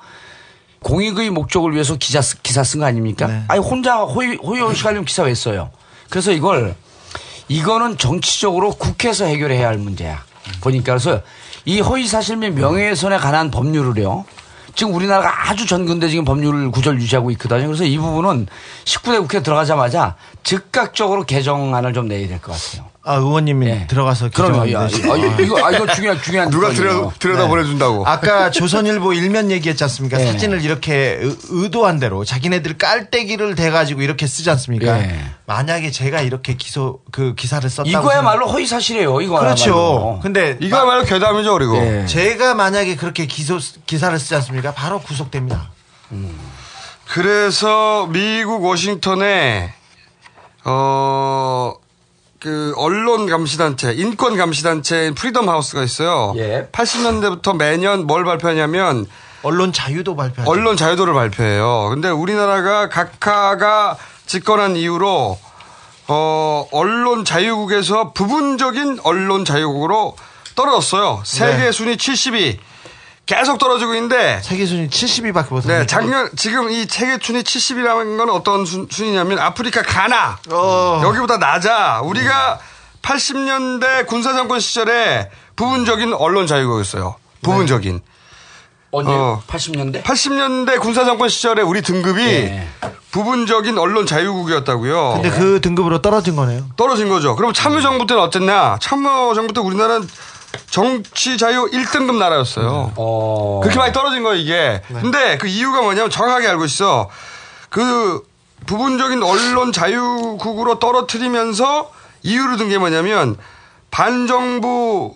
공익의 0.83 1.31
목적을 1.31 1.73
위해서 1.73 1.95
기자, 1.95 2.21
쓰- 2.21 2.39
기사 2.43 2.63
쓴 2.63 2.79
거 2.81 2.85
아닙니까? 2.85 3.25
아니, 3.47 3.59
혼자 3.59 3.97
호의, 4.03 4.35
호의호식 4.43 4.85
하려면 4.85 5.05
기사 5.05 5.23
왜 5.23 5.33
써요? 5.33 5.71
그래서 6.11 6.31
이걸, 6.31 6.75
이거는 7.47 7.97
정치적으로 7.97 8.69
국회에서 8.69 9.25
해결해야 9.25 9.69
할 9.69 9.79
문제야. 9.79 10.23
보니까 10.61 10.93
그래서 10.99 11.23
이 11.65 11.79
허위사실 11.79 12.37
및 12.37 12.51
명예훼손에 12.51 13.17
관한 13.17 13.49
법률을요. 13.49 14.23
지금 14.75 14.93
우리나라가 14.93 15.49
아주 15.49 15.65
전근대적인 15.65 16.25
법률 16.25 16.71
구조를 16.71 17.01
유지하고 17.01 17.31
있거든요. 17.31 17.67
그래서 17.67 17.83
이 17.83 17.97
부분은 17.97 18.47
19대 18.85 19.19
국회 19.21 19.41
들어가자마자 19.41 20.15
즉각적으로 20.43 21.23
개정안을 21.23 21.93
좀 21.93 22.07
내야 22.07 22.27
될 22.27 22.39
것 22.39 22.51
같아요. 22.53 22.90
아 23.03 23.15
의원님이 23.15 23.87
들어가서 23.87 24.29
그럼요. 24.29 24.61
아, 24.61 24.65
이거- 24.65 25.65
아, 25.65 25.71
이거 25.71 25.87
중요한- 25.87 26.21
중요한 26.21 26.49
누가. 26.51 26.69
들여, 26.69 27.11
들여다 27.17 27.43
네. 27.43 27.47
보내준다고. 27.49 28.05
아까 28.07 28.51
조선일보 28.51 29.13
일면 29.13 29.49
얘기했지 29.49 29.83
않습니까? 29.85 30.17
네. 30.19 30.27
사진을 30.31 30.63
이렇게 30.63 31.17
의- 31.19 31.35
의도한 31.49 31.99
대로 31.99 32.23
자기네들 32.23 32.77
깔때기를 32.77 33.55
대가지고 33.55 34.03
이렇게 34.03 34.27
쓰지 34.27 34.51
않습니까? 34.51 34.97
네. 34.97 35.19
만약에 35.47 35.89
제가 35.89 36.21
이렇게 36.21 36.53
기소 36.55 36.99
그 37.11 37.33
기사를 37.33 37.67
썼다고 37.67 37.89
이거야말로 37.89 38.47
허위 38.47 38.67
사실이에요. 38.67 39.19
이거 39.21 39.39
그렇죠. 39.39 40.19
근데 40.21 40.57
이거야말로 40.61 41.03
괴담이죠, 41.03 41.53
그리고. 41.53 41.77
예. 41.77 42.05
제가 42.05 42.53
만약에 42.53 42.97
그렇게 42.97 43.25
기소 43.25 43.57
기사를 43.87 44.17
쓰지 44.19 44.35
않습니까? 44.35 44.73
바로 44.75 44.99
구속됩니다. 45.01 45.71
그래서 47.07 48.07
미국 48.11 48.63
워싱턴에 48.63 49.73
어, 50.63 51.73
그 52.41 52.73
언론 52.75 53.29
감시단체, 53.29 53.93
인권 53.93 54.35
감시단체인 54.35 55.13
프리덤 55.13 55.47
하우스가 55.47 55.83
있어요. 55.83 56.33
80년대부터 56.71 57.55
매년 57.55 58.07
뭘 58.07 58.25
발표하냐면 58.25 59.05
언론 59.43 59.71
자유도 59.71 60.15
발표하죠. 60.15 60.49
언론 60.49 60.75
자유도를 60.75 61.13
발표해요. 61.13 61.89
근데 61.89 62.09
우리나라가 62.09 62.89
각하가 62.89 63.95
집권한 64.25 64.75
이후로 64.75 65.39
어, 66.07 66.67
언론 66.71 67.25
자유국에서 67.25 68.13
부분적인 68.13 69.01
언론 69.03 69.45
자유국으로 69.45 70.15
떨어졌어요. 70.55 71.21
세계 71.23 71.65
네. 71.65 71.71
순위 71.71 71.95
70위. 71.95 72.57
계속 73.31 73.57
떨어지고 73.59 73.93
있는데 73.95 74.41
세계 74.43 74.65
순위 74.65 74.89
70위밖에 74.89 75.53
못 75.53 75.65
네, 75.65 75.85
작년 75.85 76.29
지금 76.35 76.69
이 76.69 76.85
세계 76.85 77.17
순위 77.21 77.43
70이라는 77.43 78.17
건 78.17 78.29
어떤 78.29 78.65
순, 78.65 78.87
순위냐면 78.91 79.39
아프리카 79.39 79.81
가나 79.83 80.37
어. 80.49 80.99
여기보다 81.01 81.37
낮아. 81.37 82.01
우리가 82.03 82.59
80년대 83.01 84.05
군사 84.05 84.33
정권 84.33 84.59
시절에 84.59 85.29
부분적인 85.55 86.13
언론 86.13 86.45
자유국이었어요. 86.45 87.15
부분적인. 87.41 88.01
언제? 88.91 89.09
어. 89.09 89.41
80년대? 89.47 90.03
80년대 90.03 90.81
군사 90.81 91.05
정권 91.05 91.29
시절에 91.29 91.61
우리 91.61 91.81
등급이 91.81 92.21
예. 92.21 92.67
부분적인 93.11 93.77
언론 93.77 94.05
자유국이었다고요. 94.05 95.13
근데 95.13 95.29
그 95.29 95.61
등급으로 95.61 96.01
떨어진 96.01 96.35
거네요. 96.35 96.65
떨어진 96.75 97.07
거죠. 97.07 97.37
그럼 97.37 97.53
참여정부 97.53 98.07
때는 98.07 98.21
어땠냐? 98.23 98.79
참여정부 98.81 99.53
때 99.53 99.61
우리나라는 99.61 100.05
정치 100.69 101.37
자유 101.37 101.69
1등급 101.71 102.17
나라였어요. 102.17 102.93
그렇게 103.61 103.77
많이 103.77 103.93
떨어진 103.93 104.23
거예요, 104.23 104.37
이게. 104.37 104.81
근데 104.87 105.37
그 105.37 105.47
이유가 105.47 105.81
뭐냐면 105.81 106.09
정확하게 106.09 106.47
알고 106.47 106.65
있어. 106.65 107.09
그 107.69 108.25
부분적인 108.65 109.23
언론 109.23 109.71
자유국으로 109.71 110.79
떨어뜨리면서 110.79 111.91
이유를 112.23 112.57
든게 112.57 112.77
뭐냐면 112.77 113.37
반정부 113.89 115.15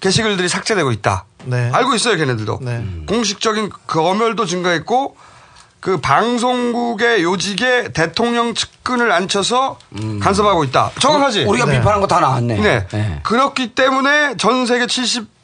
게시글들이 0.00 0.48
삭제되고 0.48 0.92
있다. 0.92 1.24
네. 1.44 1.70
알고 1.72 1.94
있어요, 1.94 2.16
걔네들도. 2.16 2.60
공식적인 3.08 3.70
그 3.86 4.00
검열도 4.00 4.46
증가했고 4.46 5.16
그 5.80 6.00
방송국의 6.00 7.22
요직에 7.22 7.88
대통령 7.92 8.54
측근을 8.54 9.12
앉혀서 9.12 9.78
간섭하고 10.20 10.64
있다. 10.64 10.90
정확하지? 10.98 11.42
음. 11.44 11.48
우리가 11.48 11.66
비판한 11.66 12.00
거 12.00 12.06
다 12.06 12.20
나왔네. 12.20 12.86
네. 12.90 13.20
그렇기 13.22 13.74
때문에 13.74 14.36
전 14.36 14.66
세계 14.66 14.86
70 14.86 15.36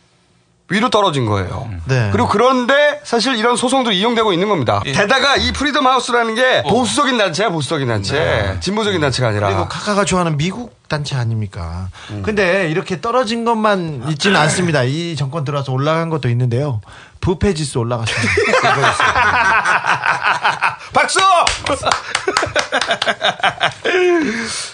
위로 0.68 0.88
떨어진 0.88 1.26
거예요. 1.26 1.68
네. 1.86 2.08
그리고 2.12 2.28
그런데 2.28 3.00
사실 3.04 3.36
이런 3.36 3.56
소송도 3.56 3.92
이용되고 3.92 4.32
있는 4.32 4.48
겁니다. 4.48 4.80
게다가 4.84 5.36
이 5.36 5.52
프리덤 5.52 5.86
하우스라는 5.86 6.34
게 6.34 6.62
보수적인 6.62 7.18
단체야, 7.18 7.50
보수적인 7.50 7.86
단체. 7.88 8.56
진보적인 8.60 8.98
단체가 9.00 9.28
아니라. 9.28 9.48
그리고 9.48 9.68
각하가 9.68 10.06
좋아하는 10.06 10.38
미국 10.38 10.74
단체 10.88 11.14
아닙니까? 11.14 11.88
근데 12.22 12.70
이렇게 12.70 13.02
떨어진 13.02 13.44
것만 13.44 14.04
있지는 14.10 14.36
않습니다. 14.40 14.82
이 14.84 15.14
정권 15.14 15.44
들어와서 15.44 15.72
올라간 15.72 16.08
것도 16.08 16.30
있는데요. 16.30 16.80
부패 17.22 17.54
지수 17.54 17.78
올라갔습니다. 17.78 18.32
박수! 20.92 21.20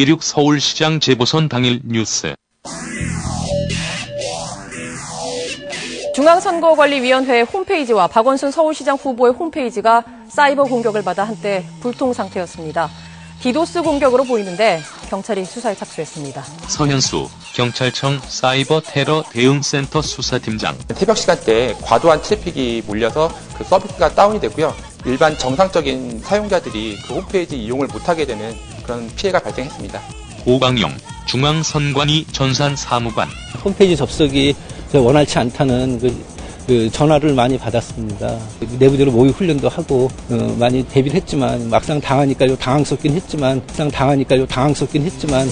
TV6 0.00 0.22
서울시장 0.22 1.00
재보선 1.00 1.48
당일 1.48 1.80
뉴스. 1.84 2.34
중앙선거관리위원회 6.14 7.42
홈페이지와 7.42 8.06
박원순 8.06 8.50
서울시장 8.50 8.96
후보의 8.96 9.32
홈페이지가 9.34 10.04
사이버 10.28 10.64
공격을 10.64 11.02
받아 11.02 11.24
한때 11.24 11.66
불통 11.80 12.12
상태였습니다. 12.12 12.88
디도스 13.42 13.82
공격으로 13.82 14.24
보이는데 14.24 14.80
경찰이 15.08 15.44
수사에 15.44 15.74
착수했습니다. 15.74 16.42
서현수 16.68 17.28
경찰청 17.54 18.20
사이버 18.26 18.80
테러 18.80 19.22
대응센터 19.30 20.02
수사팀장. 20.02 20.76
새벽 20.94 21.16
시간 21.16 21.38
대 21.40 21.74
과도한 21.82 22.22
트래픽이 22.22 22.84
몰려서 22.86 23.30
그 23.56 23.64
서비스가 23.64 24.14
다운이 24.14 24.40
되고요. 24.40 24.74
일반 25.06 25.36
정상적인 25.36 26.20
사용자들이 26.20 26.98
그 27.06 27.14
홈페이지 27.14 27.56
이용을 27.56 27.86
못하게 27.86 28.26
되는 28.26 28.54
그런 28.90 29.08
피해가 29.14 29.38
발생했습니다. 29.38 30.00
오광영 30.46 30.92
중앙선관위 31.26 32.26
전산 32.32 32.74
사무관. 32.74 33.28
홈페이지 33.64 33.94
접속이 33.96 34.56
원활치 34.92 35.38
않다는 35.38 36.00
그, 36.00 36.24
그 36.66 36.90
전화를 36.90 37.34
많이 37.34 37.56
받았습니다. 37.56 38.36
내부적으로 38.80 39.12
모의 39.12 39.30
훈련도 39.30 39.68
하고 39.68 40.10
어, 40.28 40.56
많이 40.58 40.82
대비를 40.82 41.14
했지만 41.18 41.70
막상 41.70 42.00
당하니까 42.00 42.48
요 42.48 42.56
당황스럽긴 42.56 43.12
했지만 43.14 43.62
막상 43.64 43.88
당하니까 43.92 44.36
요 44.38 44.44
당황스럽긴 44.46 45.02
했지만 45.04 45.48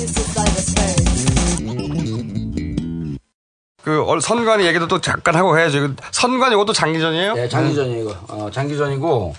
그 3.85 4.03
얼- 4.05 4.21
선관위 4.21 4.67
얘기도 4.67 4.89
또 4.89 5.01
잠깐 5.01 5.37
하고 5.37 5.57
해야죠. 5.57 5.81
그 5.81 5.97
선관위 6.11 6.55
이것도 6.57 6.73
장기전이에요? 6.73 7.35
네, 7.35 7.49
장기전이고, 7.49 8.11
어, 8.31 8.51
장기전이고, 8.53 9.35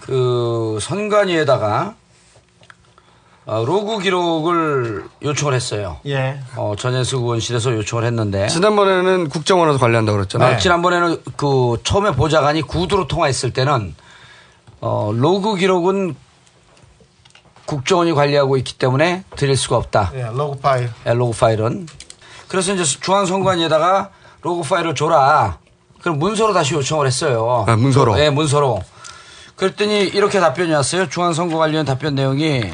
그, 0.00 0.78
선관위에다가, 0.80 1.94
어, 3.46 3.62
로그 3.64 3.98
기록을 3.98 5.04
요청을 5.22 5.52
했어요. 5.54 5.98
예. 6.06 6.40
어, 6.56 6.74
전현숙 6.78 7.22
의원실에서 7.22 7.74
요청을 7.74 8.04
했는데. 8.04 8.48
지난번에는 8.48 9.28
국정원에서 9.28 9.78
관리한다고 9.78 10.16
그랬잖아요. 10.16 10.54
아, 10.54 10.56
지난번에는 10.56 11.18
그 11.36 11.76
처음에 11.84 12.12
보좌관이 12.12 12.62
구두로 12.62 13.06
통화했을 13.06 13.52
때는 13.52 13.94
어, 14.80 15.12
로그 15.14 15.56
기록은 15.56 16.16
국정원이 17.66 18.12
관리하고 18.12 18.56
있기 18.58 18.74
때문에 18.74 19.24
드릴 19.36 19.56
수가 19.56 19.76
없다. 19.76 20.12
예, 20.14 20.30
로그 20.32 20.58
파일. 20.58 20.90
예, 21.06 21.12
로그 21.12 21.36
파일은. 21.38 21.86
그래서 22.48 22.72
이제 22.72 22.84
중앙선관위에다가 22.84 24.10
로그 24.40 24.66
파일을 24.66 24.94
줘라. 24.94 25.58
그럼 26.00 26.18
문서로 26.18 26.52
다시 26.52 26.74
요청을 26.74 27.06
했어요. 27.06 27.64
아, 27.66 27.76
문서로? 27.76 28.14
네, 28.16 28.30
문서로. 28.30 28.82
그랬더니 29.56 30.00
이렇게 30.00 30.40
답변이 30.40 30.72
왔어요. 30.72 31.08
중앙선거관리원 31.08 31.86
답변 31.86 32.14
내용이 32.14 32.70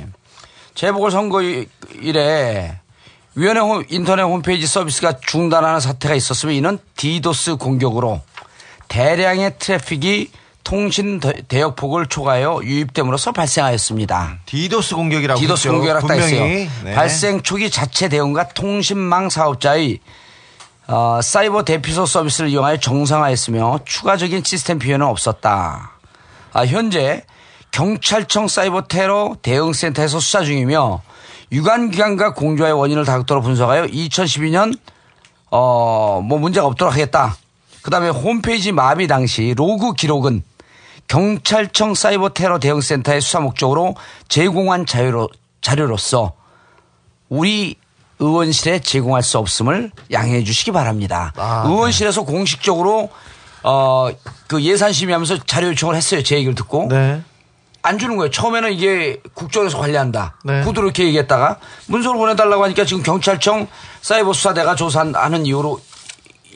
재보궐선거일에 1.40 2.78
위원회 3.34 3.60
홈- 3.60 3.84
인터넷 3.90 4.22
홈페이지 4.22 4.66
서비스가 4.66 5.18
중단하는 5.20 5.78
사태가 5.80 6.14
있었으면 6.14 6.54
이는 6.54 6.78
디도스 6.96 7.56
공격으로 7.56 8.20
대량의 8.88 9.56
트래픽이 9.58 10.30
통신 10.64 11.20
대- 11.20 11.42
대역폭을 11.48 12.06
초과하여 12.06 12.60
유입됨으로써 12.64 13.32
발생하였습니다. 13.32 14.38
디도스 14.46 14.94
공격이라고 14.96 15.38
디도스 15.40 15.68
했죠. 15.68 15.72
공격이라고 15.72 16.06
딱 16.08 16.14
분명히. 16.14 16.34
했어요. 16.64 16.70
네. 16.84 16.94
발생 16.94 17.42
초기 17.42 17.70
자체 17.70 18.08
대응과 18.08 18.48
통신망 18.48 19.28
사업자의 19.30 20.00
어, 20.88 21.20
사이버 21.22 21.64
대피소 21.64 22.04
서비스를 22.06 22.50
이용하여 22.50 22.78
정상화했으며 22.78 23.80
추가적인 23.84 24.42
시스템 24.44 24.78
비용은 24.78 25.06
없었다. 25.06 25.92
아, 26.52 26.66
현재 26.66 27.24
경찰청 27.70 28.48
사이버 28.48 28.82
테러 28.82 29.36
대응센터에서 29.42 30.20
수사 30.20 30.42
중이며 30.42 31.02
유관기관과 31.52 32.34
공조의 32.34 32.72
원인을 32.72 33.04
다각도로 33.04 33.42
분석하여 33.42 33.86
2012년 33.86 34.76
어, 35.50 36.20
뭐 36.24 36.38
문제가 36.38 36.66
없도록 36.66 36.92
하겠다. 36.92 37.36
그 37.82 37.90
다음에 37.90 38.08
홈페이지 38.08 38.72
마비 38.72 39.06
당시 39.06 39.54
로그 39.56 39.94
기록은 39.94 40.42
경찰청 41.08 41.94
사이버 41.94 42.28
테러 42.28 42.58
대응센터의 42.58 43.20
수사 43.20 43.40
목적으로 43.40 43.96
제공한 44.28 44.86
자료로, 44.86 45.28
자료로서 45.60 46.34
우리 47.28 47.74
의원실에 48.20 48.80
제공할 48.80 49.22
수 49.22 49.38
없음을 49.38 49.90
양해해 50.12 50.44
주시기 50.44 50.72
바랍니다. 50.72 51.32
아, 51.36 51.64
의원실에서 51.66 52.24
공식적으로 52.24 53.10
어, 53.62 54.08
그 54.46 54.62
예산 54.62 54.92
심의하면서 54.92 55.44
자료 55.46 55.68
요청을 55.68 55.96
했어요. 55.96 56.22
제 56.22 56.36
얘기를 56.36 56.54
듣고. 56.54 56.86
네. 56.88 57.22
안 57.82 57.98
주는 57.98 58.16
거예요. 58.16 58.30
처음에는 58.30 58.72
이게 58.72 59.20
국정에서 59.34 59.78
관리한다. 59.78 60.36
네. 60.44 60.62
구두로 60.62 60.88
이렇게 60.88 61.04
얘기했다가 61.06 61.56
문서로 61.86 62.18
보내달라고 62.18 62.62
하니까 62.64 62.84
지금 62.84 63.02
경찰청 63.02 63.68
사이버 64.02 64.32
수사대가 64.32 64.74
조사하는 64.74 65.46
이유로 65.46 65.80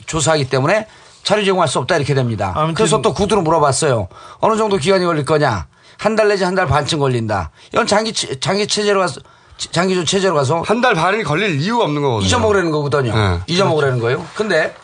조사하기 0.05 0.49
때문에 0.49 0.87
자료 1.23 1.43
제공할 1.43 1.67
수 1.67 1.79
없다 1.79 1.97
이렇게 1.97 2.13
됩니다. 2.13 2.53
그래서 2.75 3.01
또 3.01 3.13
구두로 3.13 3.41
물어봤어요. 3.41 4.07
어느 4.39 4.57
정도 4.57 4.77
기간이 4.77 5.03
걸릴 5.05 5.25
거냐? 5.25 5.67
한 5.97 6.15
달 6.15 6.27
내지 6.27 6.43
한 6.43 6.53
달 6.55 6.67
반쯤 6.67 6.99
걸린다. 6.99 7.51
이건 7.73 7.87
장기 7.87 8.13
체- 8.13 8.39
장기 8.39 8.67
체제로 8.67 8.99
가서 8.99 9.21
장기조 9.57 10.03
체제로 10.03 10.35
가서 10.35 10.61
한 10.65 10.81
달 10.81 10.93
반이 10.93 11.23
걸릴 11.23 11.59
이유가 11.61 11.85
없는 11.85 12.01
거거든요. 12.01 12.27
잊어먹으라는 12.27 12.69
거거든요. 12.71 13.15
네. 13.15 13.39
잊어먹으라는 13.47 13.99
거예요. 13.99 14.25
근데 14.35 14.75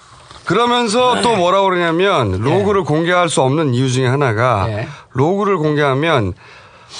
그러면서 0.45 1.21
또 1.21 1.35
뭐라고 1.35 1.65
그러냐면 1.65 2.31
로그를 2.31 2.83
공개할 2.83 3.29
수 3.29 3.41
없는 3.41 3.73
이유 3.73 3.91
중에 3.91 4.07
하나가 4.07 4.67
로그를 5.11 5.57
공개하면 5.57 6.33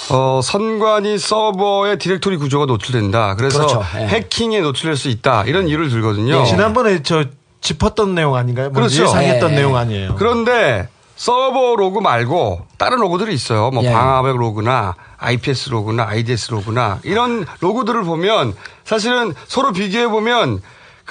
어, 0.10 0.40
선관위 0.42 1.18
서버의 1.18 1.98
디렉토리 1.98 2.38
구조가 2.38 2.66
노출된다. 2.66 3.36
그래서 3.36 3.60
그렇죠. 3.60 3.84
예. 4.00 4.08
해킹에 4.08 4.62
노출될 4.62 4.96
수 4.96 5.10
있다. 5.10 5.44
이런 5.44 5.68
이유를 5.68 5.90
들거든요. 5.90 6.42
예, 6.42 6.46
지난번에 6.46 7.04
저 7.04 7.26
짚었던 7.60 8.16
내용 8.16 8.36
아닌가요? 8.36 8.70
뭐 8.70 8.76
그렇죠. 8.76 9.04
예상했던 9.04 9.52
예. 9.52 9.56
내용 9.56 9.76
아니에요. 9.76 10.16
그런데 10.18 10.88
서버 11.16 11.76
로그 11.76 12.00
말고 12.00 12.66
다른 12.78 13.00
로그들이 13.00 13.34
있어요. 13.34 13.70
뭐 13.72 13.84
예. 13.84 13.92
방화벽 13.92 14.38
로그나 14.38 14.96
IPS 15.18 15.70
로그나 15.70 16.08
IDS 16.08 16.52
로그나 16.52 17.00
이런 17.04 17.46
로그들을 17.60 18.04
보면 18.04 18.56
사실은 18.84 19.34
서로 19.48 19.72
비교해 19.72 20.08
보면 20.08 20.62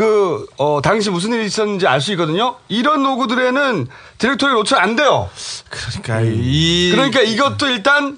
그, 0.05 0.47
어, 0.57 0.81
당시 0.83 1.11
무슨 1.11 1.35
일이 1.35 1.45
있었는지 1.45 1.87
알 1.87 2.01
수 2.01 2.11
있거든요. 2.13 2.55
이런 2.69 3.03
로그들에는 3.03 3.87
디렉토리 4.17 4.55
노출 4.55 4.79
안 4.79 4.97
돼요. 4.97 5.29
그러니까 5.69 6.21
이 6.23 6.89
그러니까 6.91 7.21
이것도 7.21 7.67
일단 7.67 8.17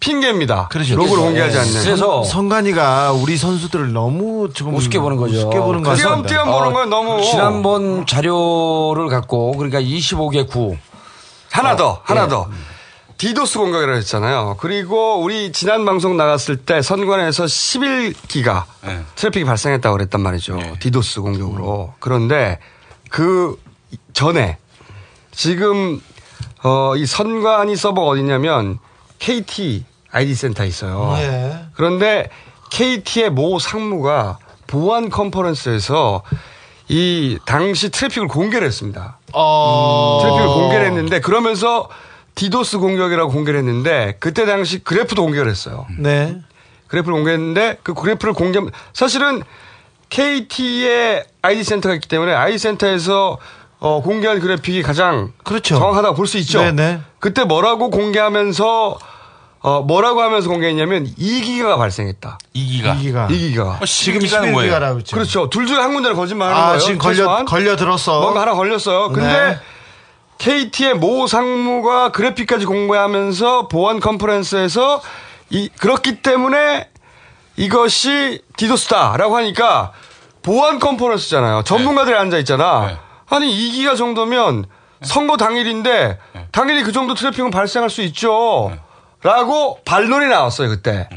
핑계입니다. 0.00 0.68
그렇죠. 0.68 0.96
로그를 0.96 1.18
공개하지 1.24 1.58
않는. 1.58 1.96
선- 1.98 2.24
선관위가 2.24 3.12
우리 3.12 3.36
선수들을 3.36 3.92
너무 3.92 4.48
지금 4.54 4.74
우습게 4.74 4.98
보는 4.98 5.18
거죠. 5.18 5.36
우습게 5.36 5.58
보는 5.60 5.82
거 5.82 5.90
같습니다. 5.90 6.14
띄엄띄엄 6.14 6.50
보는 6.50 6.72
건 6.72 6.88
너무. 6.88 7.22
지난번 7.22 8.06
자료를 8.06 9.08
갖고 9.08 9.52
그러니까 9.58 9.78
25개 9.82 10.48
구 10.48 10.74
하나 11.50 11.76
더, 11.76 11.88
어, 11.90 12.00
하나 12.04 12.24
예. 12.24 12.28
더. 12.28 12.48
디도스 13.20 13.58
공격이라고 13.58 13.98
했잖아요. 13.98 14.56
그리고 14.58 15.20
우리 15.20 15.52
지난 15.52 15.84
방송 15.84 16.16
나갔을 16.16 16.56
때 16.56 16.80
선관위에서 16.80 17.44
11기가 17.44 18.64
트래픽이 19.14 19.44
발생했다고 19.44 19.94
그랬단 19.94 20.22
말이죠. 20.22 20.58
디도스 20.80 21.20
공격으로. 21.20 21.92
그런데 21.98 22.58
그 23.10 23.62
전에 24.14 24.56
지금 25.32 26.00
어, 26.64 26.96
이 26.96 27.04
선관위 27.04 27.76
서버가 27.76 28.08
어디냐면 28.08 28.78
KT 29.18 29.84
IDC 30.10 30.34
센터에 30.34 30.66
있어요. 30.66 31.14
예. 31.18 31.66
그런데 31.74 32.30
KT의 32.70 33.28
모 33.28 33.58
상무가 33.58 34.38
보안 34.66 35.10
컨퍼런스에서 35.10 36.22
이 36.88 37.38
당시 37.44 37.90
트래픽을 37.90 38.28
공개를 38.28 38.66
했습니다. 38.66 39.18
어. 39.34 40.20
트래픽을 40.22 40.46
공개를 40.46 40.86
했는데 40.86 41.20
그러면서 41.20 41.90
디도스 42.40 42.78
공격이라고 42.78 43.30
공개를 43.30 43.58
했는데 43.60 44.16
그때 44.18 44.46
당시 44.46 44.78
그래프도 44.82 45.22
공개를 45.24 45.50
했어요. 45.50 45.86
네. 45.98 46.38
그래프를 46.88 47.12
공개했는데 47.14 47.76
그 47.82 47.92
그래프를 47.92 48.32
공개 48.32 48.58
사실은 48.94 49.42
KT의 50.08 51.24
IDC 51.42 51.62
센터가 51.64 51.94
있기 51.96 52.08
때문에 52.08 52.32
IDC 52.32 52.56
센터에서 52.56 53.36
어, 53.78 54.00
공개한 54.02 54.40
그래픽이 54.40 54.82
가장 54.82 55.32
정확하다고 55.62 56.14
볼 56.16 56.26
수 56.26 56.38
있죠. 56.38 56.60
그렇죠. 56.60 56.74
네네. 56.76 57.00
그때 57.18 57.44
뭐라고 57.44 57.90
공개하면서 57.90 58.98
어, 59.62 59.82
뭐라고 59.82 60.22
하면서 60.22 60.48
공개했냐면 60.48 61.04
2기가가 61.18 61.76
발생했다. 61.76 62.38
2기가. 62.56 62.96
2기가. 62.98 63.28
2기가. 63.28 63.86
지금 63.86 64.20
11기가라고 64.20 64.98
했죠. 65.00 65.14
그렇죠. 65.14 65.50
둘 65.50 65.66
중에 65.66 65.76
한 65.78 65.92
군데를 65.92 66.16
거짓말하는 66.16 66.58
아, 66.58 66.66
거예요. 66.68 66.78
지금 66.80 66.98
걸려- 66.98 67.16
최소한. 67.16 67.44
걸려 67.44 67.76
들었어. 67.76 68.20
뭔가 68.22 68.40
하나 68.40 68.54
걸렸어요. 68.54 69.10
근데 69.10 69.28
네. 69.30 69.58
KT의 70.40 70.94
모 70.94 71.26
상무가 71.26 72.12
그래픽까지 72.12 72.64
공개하면서 72.64 73.68
보안 73.68 74.00
컨퍼런스에서 74.00 75.02
이 75.50 75.68
그렇기 75.68 76.22
때문에 76.22 76.88
이것이 77.56 78.42
디도스다라고 78.56 79.36
하니까 79.36 79.92
보안 80.42 80.78
컨퍼런스잖아요. 80.78 81.64
전문가들이 81.64 82.16
앉아 82.16 82.38
있잖아. 82.38 82.98
아니 83.28 83.48
2기가 83.48 83.98
정도면 83.98 84.64
선거 85.02 85.36
당일인데 85.36 86.18
당연히 86.52 86.84
그 86.84 86.92
정도 86.92 87.12
트래픽은 87.12 87.50
발생할 87.50 87.90
수 87.90 88.00
있죠. 88.02 88.72
라고 89.22 89.78
반론이 89.84 90.26
나왔어요, 90.26 90.70
그때. 90.70 91.10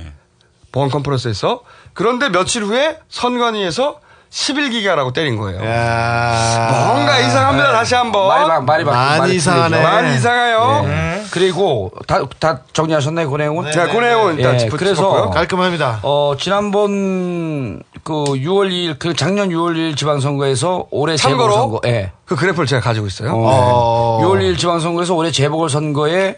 보안 0.74 0.90
컨퍼런스에서. 0.90 1.62
그런데 1.94 2.28
며칠 2.28 2.64
후에 2.64 3.00
선관위에서 3.08 4.02
11기가라고 4.34 5.14
때린 5.14 5.38
거예요. 5.38 5.60
뭔가 5.60 7.20
이상합니다. 7.20 7.72
다시 7.72 7.94
한번. 7.94 8.28
말이, 8.28 8.48
바, 8.48 8.60
말이 8.62 8.84
바뀌 8.84 9.20
많이 9.20 9.36
이상하네. 9.36 9.82
많이 9.84 10.16
이상해요. 10.16 10.82
네. 10.88 11.24
그리고 11.32 11.92
다, 12.08 12.22
다 12.40 12.62
정리하셨나요, 12.74 13.30
그 13.30 13.38
내용은? 13.38 13.72
자, 13.72 13.88
그 13.88 13.98
내용은 13.98 14.38
일단 14.38 14.58
짚어- 14.58 14.78
그래서 14.78 14.96
짚었고요. 14.96 15.30
깔끔합니다. 15.32 16.00
어, 16.02 16.34
지난번 16.40 17.82
그 18.04 18.14
6월 18.14 18.70
2일, 18.72 18.98
그 19.00 19.16
작년 19.16 19.50
6월 19.50 19.76
2일 19.76 19.96
지방선거에서 19.98 20.88
올해 20.90 21.16
재보궐선거, 21.16 21.82
예. 21.86 22.12
그 22.26 22.36
그래프를 22.36 22.66
제가 22.66 22.82
가지고 22.82 23.06
있어요. 23.08 23.32
어, 23.36 24.20
6월 24.24 24.40
1일 24.42 24.58
지방선거에서 24.58 25.14
올해 25.14 25.32
재보궐선거에 25.32 26.38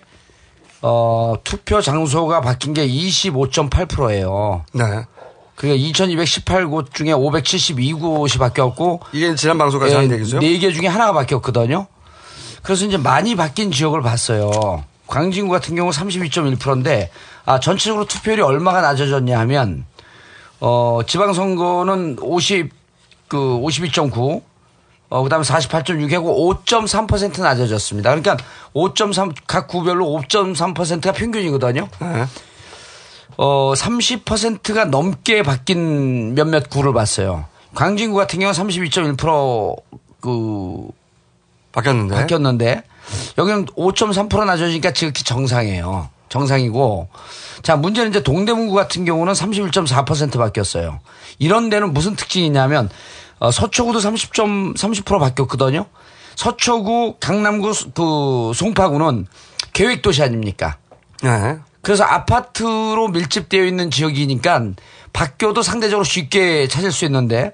어, 0.81 1.33
투표 1.43 1.81
장소가 1.81 2.41
바뀐 2.41 2.73
게 2.73 2.85
25.8%예요. 2.87 4.63
네. 4.73 4.83
그게 5.55 5.77
2218곳 5.77 6.93
중에 6.93 7.07
572곳이 7.09 8.37
바뀌었고 8.39 9.01
이게 9.13 9.35
지난 9.35 9.57
방송까지 9.57 9.95
한 9.95 10.11
얘기죠? 10.11 10.39
4개 10.39 10.73
중에 10.73 10.87
하나가 10.87 11.13
바뀌었거든요. 11.13 11.87
그래서 12.61 12.85
이제 12.85 12.97
많이 12.97 13.35
바뀐 13.35 13.71
지역을 13.71 14.01
봤어요. 14.01 14.83
광진구 15.07 15.51
같은 15.51 15.75
경우 15.75 15.91
32.1%인데 15.91 17.11
아, 17.45 17.59
전체적으로 17.59 18.05
투표율이 18.05 18.41
얼마가 18.41 18.81
낮아졌냐 18.81 19.37
하면 19.39 19.85
어, 20.59 21.01
지방선거는 21.05 22.17
50, 22.19 22.69
그 23.27 23.37
52.9, 23.37 24.41
어, 25.09 25.23
그 25.23 25.29
다음에 25.29 25.43
48.6하고 25.43 26.65
5.3% 26.65 27.41
낮아졌습니다. 27.41 28.09
그러니까 28.09 28.37
5.3, 28.73 29.33
각 29.45 29.67
구별로 29.67 30.05
5.3%가 30.07 31.11
평균이거든요. 31.11 31.87
어, 33.37 33.73
30%가 33.73 34.85
넘게 34.85 35.43
바뀐 35.43 36.35
몇몇 36.35 36.69
구를 36.69 36.93
봤어요. 36.93 37.45
광진구 37.73 38.15
같은 38.15 38.39
경우는 38.39 38.57
32.1%그 38.57 40.87
바뀌었는데. 41.71 42.15
바뀌었는데 42.15 42.83
여기는 43.37 43.65
5.3% 43.65 44.45
낮아지니까 44.45 44.93
지극히 44.93 45.23
정상이에요. 45.23 46.09
정상이고 46.29 47.07
자 47.61 47.75
문제는 47.75 48.09
이제 48.09 48.23
동대문구 48.23 48.73
같은 48.73 49.05
경우는 49.05 49.33
31.4% 49.33 50.37
바뀌었어요. 50.37 50.99
이런 51.37 51.69
데는 51.69 51.93
무슨 51.93 52.15
특징이 52.15 52.45
있냐면 52.47 52.89
어, 53.39 53.51
서초구도 53.51 53.99
30점 53.99 54.75
30% 54.75 55.19
바뀌었거든요. 55.19 55.85
서초구, 56.35 57.17
강남구, 57.19 57.73
그 57.93 58.51
송파구는 58.55 59.27
계획 59.73 60.01
도시 60.01 60.23
아닙니까? 60.23 60.77
네. 61.23 61.57
그래서 61.85 62.03
아파트로 62.03 63.09
밀집되어 63.09 63.63
있는 63.63 63.91
지역이니까 63.91 64.59
바뀌어도 65.13 65.61
상대적으로 65.61 66.03
쉽게 66.03 66.67
찾을 66.67 66.91
수 66.91 67.05
있는데 67.05 67.53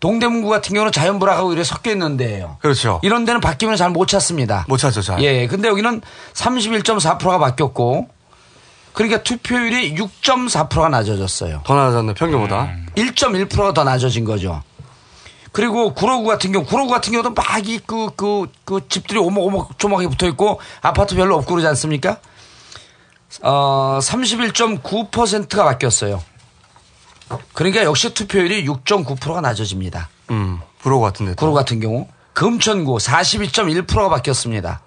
동대문구 0.00 0.50
같은 0.50 0.74
경우는 0.74 0.92
자연불악하고 0.92 1.50
이렇게 1.50 1.64
섞여 1.64 1.90
있는 1.90 2.18
데예요. 2.18 2.58
그렇죠. 2.60 3.00
이런 3.02 3.24
데는 3.24 3.40
바뀌면 3.40 3.76
잘 3.76 3.88
못 3.88 4.06
찾습니다. 4.06 4.66
못 4.68 4.76
찾죠, 4.76 5.00
잘. 5.00 5.22
예, 5.22 5.46
근데 5.46 5.68
여기는 5.68 6.02
31.4%가 6.34 7.38
바뀌었고 7.38 8.06
그러니까 8.92 9.22
투표율이 9.22 9.94
6.4%가 9.94 10.90
낮아졌어요. 10.90 11.62
더 11.64 11.74
낮아졌네, 11.74 12.12
평균보다. 12.12 12.70
1.1%가 12.98 13.72
더 13.72 13.82
낮아진 13.82 14.26
거죠. 14.26 14.62
그리고 15.52 15.94
구로구 15.94 16.24
같은 16.26 16.52
경우, 16.52 16.66
구로구 16.66 16.90
같은 16.92 17.12
경우도 17.12 17.32
막 17.32 17.64
이 17.66 17.78
그, 17.86 18.10
그, 18.14 18.46
그 18.66 18.86
집들이 18.90 19.18
오목오목 19.18 19.78
조목하게 19.78 20.08
붙어 20.08 20.26
있고 20.26 20.60
아파트 20.82 21.14
별로 21.14 21.36
없고 21.36 21.48
그러지 21.52 21.66
않습니까? 21.68 22.18
어, 23.42 23.98
31.9%가 24.00 25.64
바뀌었어요. 25.64 26.22
그러니까 27.52 27.84
역시 27.84 28.12
투표율이 28.14 28.66
6.9%가 28.66 29.40
낮아집니다. 29.40 30.08
음, 30.30 30.60
구로 30.82 31.00
같은데. 31.00 31.34
구로 31.34 31.52
같은 31.52 31.80
경우. 31.80 32.06
금천구 32.32 32.96
42.1%가 32.96 34.08
바뀌었습니다. 34.08 34.80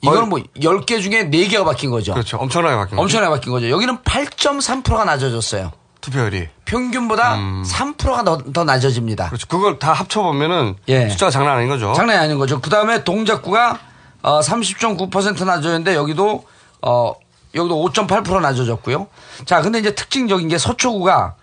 이거는 0.00 0.28
뭐 0.28 0.38
10개 0.56 1.02
중에 1.02 1.28
4개가 1.28 1.64
바뀐 1.64 1.90
거죠. 1.90 2.12
그렇죠. 2.12 2.36
엄청나게 2.38 2.76
바뀐 2.76 2.96
거죠. 2.96 3.02
엄청나게 3.02 3.30
바뀐 3.34 3.52
거죠. 3.52 3.68
여기는 3.68 3.98
8.3%가 3.98 5.04
낮아졌어요. 5.04 5.72
투표율이. 6.00 6.48
평균보다 6.64 7.36
3%가 7.36 8.22
더, 8.22 8.38
더 8.52 8.64
낮아집니다. 8.64 9.24
음. 9.24 9.28
그렇죠. 9.28 9.46
그걸 9.48 9.78
다 9.78 9.92
합쳐보면은 9.92 10.76
예. 10.88 11.08
숫자가 11.08 11.30
장난 11.30 11.56
아닌 11.56 11.68
거죠. 11.68 11.92
장난이 11.94 12.18
아닌 12.18 12.38
거죠. 12.38 12.60
그 12.60 12.70
다음에 12.70 13.02
동작구가 13.02 13.80
어, 14.22 14.40
30.9% 14.40 15.44
낮아졌는데 15.44 15.94
여기도 15.96 16.44
어, 16.80 17.14
여기도 17.58 17.84
5.8% 17.84 18.40
낮아졌고요. 18.40 19.08
자, 19.44 19.60
근데 19.60 19.78
이제 19.78 19.94
특징적인 19.94 20.48
게 20.48 20.56
서초구가 20.58 21.34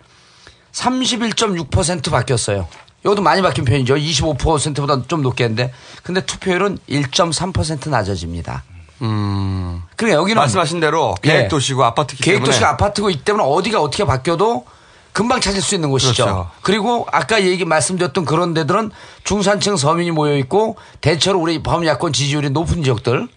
31.6% 0.72 2.10
바뀌었어요. 2.10 2.66
여기도 3.04 3.22
많이 3.22 3.40
바뀐 3.40 3.64
편이죠. 3.64 3.94
25%보다 3.94 5.02
좀 5.06 5.22
높게 5.22 5.44
했는데. 5.44 5.72
근데 6.02 6.20
투표율은 6.22 6.78
1.3% 6.88 7.88
낮아집니다. 7.88 8.64
음. 9.02 9.82
그러니까 9.94 10.20
여기는 10.20 10.40
말씀하신 10.40 10.80
대로 10.80 11.14
계획도시고 11.22 11.84
아파트기 11.84 12.22
때문에. 12.22 12.38
계획도시가 12.38 12.70
아파트고 12.70 13.10
있기 13.10 13.24
때문에 13.24 13.44
어디가 13.46 13.80
어떻게 13.80 14.04
바뀌어도 14.04 14.64
금방 15.12 15.40
찾을 15.40 15.62
수 15.62 15.74
있는 15.74 15.90
곳이죠. 15.90 16.24
그렇죠. 16.24 16.50
그리고 16.62 17.06
아까 17.10 17.42
얘기 17.42 17.64
말씀드렸던 17.64 18.24
그런 18.24 18.52
데들은 18.52 18.90
중산층 19.24 19.76
서민이 19.76 20.10
모여 20.10 20.36
있고 20.38 20.76
대체로 21.00 21.38
우리 21.40 21.62
범야권 21.62 22.12
지지율이 22.12 22.50
높은 22.50 22.82
지역들. 22.82 23.28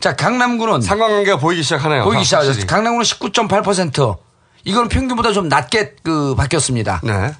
자 0.00 0.16
강남구는 0.16 0.80
상관관계가 0.80 1.38
보이기 1.38 1.62
시작하네요. 1.62 2.04
보이기 2.04 2.24
시작하죠. 2.24 2.48
확실히. 2.48 2.66
강남구는 2.66 3.04
19.8%. 3.04 4.16
이건 4.64 4.88
평균보다 4.88 5.32
좀 5.32 5.48
낮게 5.48 5.96
그 6.02 6.34
바뀌었습니다. 6.34 7.00
네. 7.04 7.32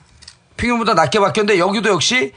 평균보다 0.57 0.95
낮게 0.95 1.19
바뀌었는데 1.21 1.59
여기도 1.59 1.91
역시 1.91 2.33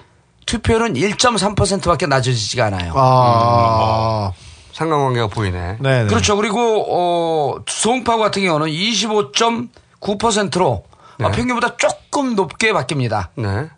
투표율은 0.45 0.93
1.3%밖에 0.93 2.05
낮아지지가 2.07 2.65
않아요. 2.65 2.93
아. 2.95 4.31
상관관계가 4.73 5.27
보이네. 5.27 5.77
네. 5.79 6.05
그렇죠. 6.05 6.35
그리고 6.37 6.85
어 6.89 7.55
송파구 7.67 8.21
같은 8.21 8.43
경우는 8.43 8.67
25.9%로 8.67 10.83
네. 11.19 11.25
어, 11.25 11.31
평균보다 11.31 11.77
조금 11.77 12.35
높게 12.35 12.71
바뀝니다. 12.73 13.27
네. 13.35 13.69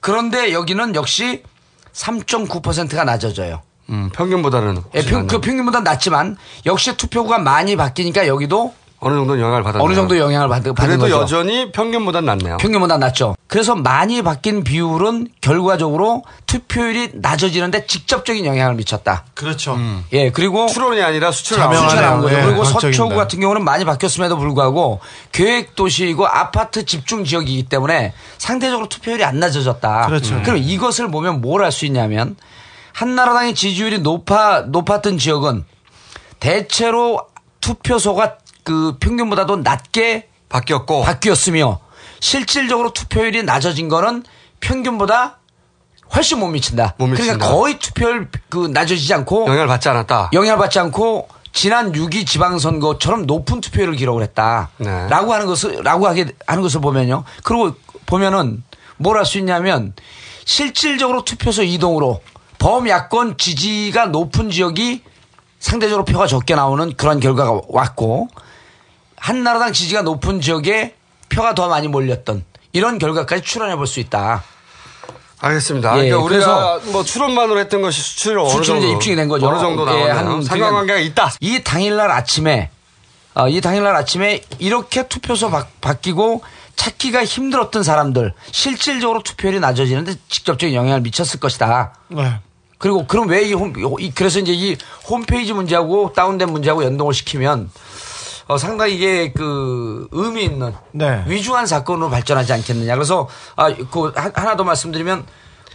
그런데 0.00 0.52
여기는 0.52 0.94
역시 0.94 1.42
3.9%가 1.92 3.04
낮아져요. 3.04 3.62
음, 3.90 4.10
평균보다는. 4.12 4.78
예, 4.94 5.02
평, 5.02 5.26
그 5.26 5.40
평균보다 5.40 5.80
낮지만 5.80 6.36
역시 6.66 6.96
투표구가 6.96 7.38
많이 7.38 7.76
바뀌니까 7.76 8.26
여기도 8.26 8.72
어느 9.00 9.14
정도 9.16 9.38
영향을 9.38 9.62
받았네요. 9.62 9.84
어느 9.84 9.94
정도 9.94 10.16
영향을 10.18 10.48
받, 10.48 10.62
받은 10.62 10.74
그래도 10.74 11.02
거죠. 11.02 11.20
여전히 11.20 11.70
평균보단 11.72 12.24
낫네요. 12.24 12.56
평균보다 12.56 12.96
낮죠. 12.96 13.36
그래서 13.48 13.74
많이 13.74 14.22
바뀐 14.22 14.64
비율은 14.64 15.28
결과적으로 15.42 16.22
투표율이 16.46 17.10
낮아지는데 17.12 17.86
직접적인 17.86 18.46
영향을 18.46 18.76
미쳤다. 18.76 19.24
그렇죠. 19.34 19.78
예, 20.14 20.30
그리고 20.30 20.66
추론이 20.68 21.02
아니라. 21.02 21.32
수치가 21.32 21.66
나온 21.68 21.86
거죠. 22.22 22.34
예, 22.34 22.42
그리고 22.44 22.62
과학적입니다. 22.62 22.80
서초구 22.80 23.14
같은 23.14 23.40
경우는 23.40 23.62
많이 23.62 23.84
바뀌었음에도 23.84 24.38
불구하고 24.38 25.00
계획 25.32 25.76
도시이고 25.76 26.26
아파트 26.26 26.86
집중 26.86 27.24
지역이기 27.24 27.64
때문에 27.64 28.14
상대적으로 28.38 28.88
투표율이 28.88 29.22
안 29.22 29.38
낮아졌다. 29.38 30.06
그렇죠. 30.06 30.40
그럼 30.42 30.56
이것을 30.56 31.10
보면 31.10 31.42
뭘할수 31.42 31.84
있냐면 31.84 32.36
한나라당의 32.94 33.54
지지율이 33.54 33.98
높아 33.98 34.62
높았던 34.68 35.18
지역은 35.18 35.64
대체로 36.40 37.20
투표소가 37.60 38.38
그 38.62 38.96
평균보다도 39.00 39.56
낮게 39.56 40.28
바뀌었고 40.48 41.02
바뀌었으며 41.02 41.80
실질적으로 42.20 42.92
투표율이 42.92 43.42
낮아진 43.42 43.88
거는 43.88 44.22
평균보다 44.60 45.38
훨씬 46.14 46.38
못 46.38 46.46
미친다. 46.48 46.94
못 46.98 47.08
미친다. 47.08 47.34
그러니까 47.36 47.48
거의 47.56 47.78
투표율 47.78 48.28
그 48.48 48.68
낮아지지 48.72 49.12
않고 49.12 49.46
영향을 49.48 49.66
받지 49.66 49.88
않았다. 49.88 50.30
영향을 50.32 50.58
받지 50.58 50.78
않고 50.78 51.28
지난 51.52 51.92
6.2 51.92 52.26
지방선거처럼 52.26 53.26
높은 53.26 53.60
투표율을 53.60 53.96
기록을 53.96 54.22
했다. 54.22 54.70
네. 54.78 55.08
라고 55.08 55.32
하는 55.34 55.46
것을, 55.46 55.80
라고 55.82 56.06
하게, 56.06 56.26
하는 56.46 56.62
것을 56.62 56.80
보면요. 56.80 57.24
그리고 57.42 57.74
보면은 58.06 58.62
뭘 58.96 59.16
할 59.16 59.24
수 59.26 59.38
있냐면 59.38 59.94
실질적으로 60.44 61.24
투표소 61.24 61.62
이동으로 61.64 62.20
범야권 62.64 63.36
지지가 63.36 64.06
높은 64.06 64.48
지역이 64.50 65.02
상대적으로 65.58 66.06
표가 66.06 66.26
적게 66.26 66.54
나오는 66.54 66.96
그런 66.96 67.20
결과가 67.20 67.60
왔고 67.68 68.28
한나라당 69.18 69.74
지지가 69.74 70.00
높은 70.00 70.40
지역에 70.40 70.94
표가 71.28 71.54
더 71.54 71.68
많이 71.68 71.88
몰렸던 71.88 72.42
이런 72.72 72.96
결과까지 72.98 73.42
추론해 73.42 73.76
볼 73.76 73.86
수 73.86 74.00
있다. 74.00 74.42
알겠습니다. 75.40 75.90
예, 75.98 76.08
그러니까 76.08 76.18
우리가 76.24 76.78
그래서 76.78 76.90
뭐 76.92 77.04
추론만으로 77.04 77.58
했던 77.60 77.82
것이 77.82 78.00
수치로 78.00 78.46
어느 78.48 78.64
정도 78.64 78.86
입증이 78.86 79.14
된 79.14 79.28
거죠. 79.28 79.46
어느 79.46 79.58
정도 79.58 79.82
예, 79.82 80.06
나오나요? 80.08 80.14
한 80.14 80.42
상관관계가 80.42 81.00
있다. 81.00 81.32
이 81.40 81.62
당일날 81.62 82.10
아침에 82.10 82.70
어, 83.34 83.46
이 83.46 83.60
당일날 83.60 83.94
아침에 83.94 84.40
이렇게 84.58 85.06
투표소 85.06 85.50
바, 85.50 85.66
바뀌고 85.82 86.42
찾기가 86.76 87.26
힘들었던 87.26 87.82
사람들 87.82 88.32
실질적으로 88.52 89.22
투표율이 89.22 89.60
낮아지는데 89.60 90.14
직접적인 90.30 90.74
영향을 90.74 91.02
미쳤을 91.02 91.40
것이다. 91.40 91.92
네. 92.08 92.40
그리고 92.84 93.06
그럼 93.06 93.28
왜 93.30 93.44
이 93.48 93.54
홈, 93.54 93.72
이- 93.98 94.10
그래서 94.10 94.38
이제 94.40 94.52
이 94.52 94.76
홈페이지 95.08 95.54
문제하고 95.54 96.12
다운된 96.12 96.52
문제하고 96.52 96.84
연동을 96.84 97.14
시키면 97.14 97.70
어, 98.46 98.58
상당히 98.58 98.96
이게 98.96 99.32
그 99.32 100.06
의미 100.12 100.44
있는 100.44 100.74
네. 100.92 101.24
위중한 101.26 101.66
사건으로 101.66 102.10
발전하지 102.10 102.52
않겠느냐. 102.52 102.94
그래서 102.94 103.26
아, 103.56 103.72
그 103.74 104.12
하- 104.14 104.30
하나 104.34 104.54
더 104.54 104.64
말씀드리면 104.64 105.24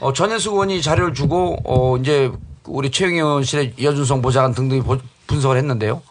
어, 0.02 0.14
전현숙 0.14 0.54
의원이 0.54 0.84
자료를 0.84 1.16
주고 1.16 1.58
어, 1.66 1.98
이제 1.98 2.32
우리 2.66 2.92
최영희 2.92 3.18
의원실의 3.18 3.74
여준성 3.82 4.22
보좌관 4.22 4.54
등등이 4.54 4.82
보- 4.84 5.00
분석을 5.26 5.58
했는데요. 5.58 6.04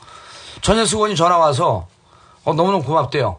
전현숙 0.62 0.96
의원이 0.98 1.14
전화 1.14 1.38
와서 1.38 1.86
어, 2.42 2.54
너무너무 2.54 2.82
고맙대요. 2.82 3.38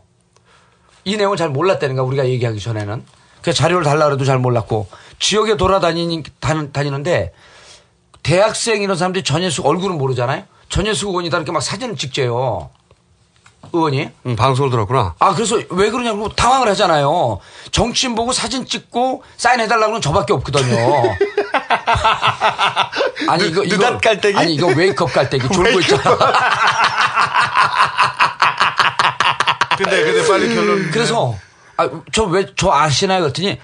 이 1.03 1.17
내용을 1.17 1.35
잘 1.35 1.49
몰랐다는 1.49 1.97
가 1.97 2.03
우리가 2.03 2.25
얘기하기 2.25 2.57
전에는. 2.61 3.03
그 3.41 3.51
자료를 3.53 3.83
달라 3.85 4.05
그래도 4.05 4.23
잘 4.25 4.37
몰랐고 4.37 4.87
지역에 5.19 5.55
돌아다니는 5.57 6.23
다니- 6.41 6.71
다니는데 6.73 7.33
대학생 8.23 8.81
이런 8.81 8.97
사람들이 8.97 9.23
전현숙 9.23 9.65
얼굴은 9.65 9.97
모르잖아요. 9.97 10.43
전현숙 10.69 11.09
의원이다 11.09 11.37
이렇게 11.37 11.51
막 11.51 11.61
사진을 11.61 11.95
찍재요. 11.95 12.69
의원이. 13.73 14.09
음, 14.25 14.35
방송을 14.35 14.71
들었구나. 14.71 15.15
아 15.19 15.33
그래서 15.33 15.59
왜 15.69 15.89
그러냐고 15.91 16.29
당황을 16.29 16.67
하잖아요. 16.69 17.39
정치인 17.71 18.15
보고 18.15 18.31
사진 18.31 18.65
찍고 18.65 19.23
사인해달라고 19.37 19.85
그러면 19.85 20.01
저밖에 20.01 20.33
없거든요. 20.33 20.75
아니 23.29 23.47
이거 23.47 23.63
이거 23.63 23.75
느닷 23.75 24.01
깔때기? 24.01 24.37
아니 24.37 24.53
이거 24.55 24.67
웨이크업 24.67 25.13
깔때기 25.13 25.47
졸고 25.53 25.79
있잖아. 25.81 26.17
근데 29.77 30.03
근데 30.03 30.27
빨리 30.27 30.53
결론. 30.55 30.89
그래서 30.91 31.35
아, 31.77 31.89
저 32.11 32.25
왜 32.25 32.45
저 32.57 32.71
아시나요? 32.71 33.21
그랬더니 33.21 33.59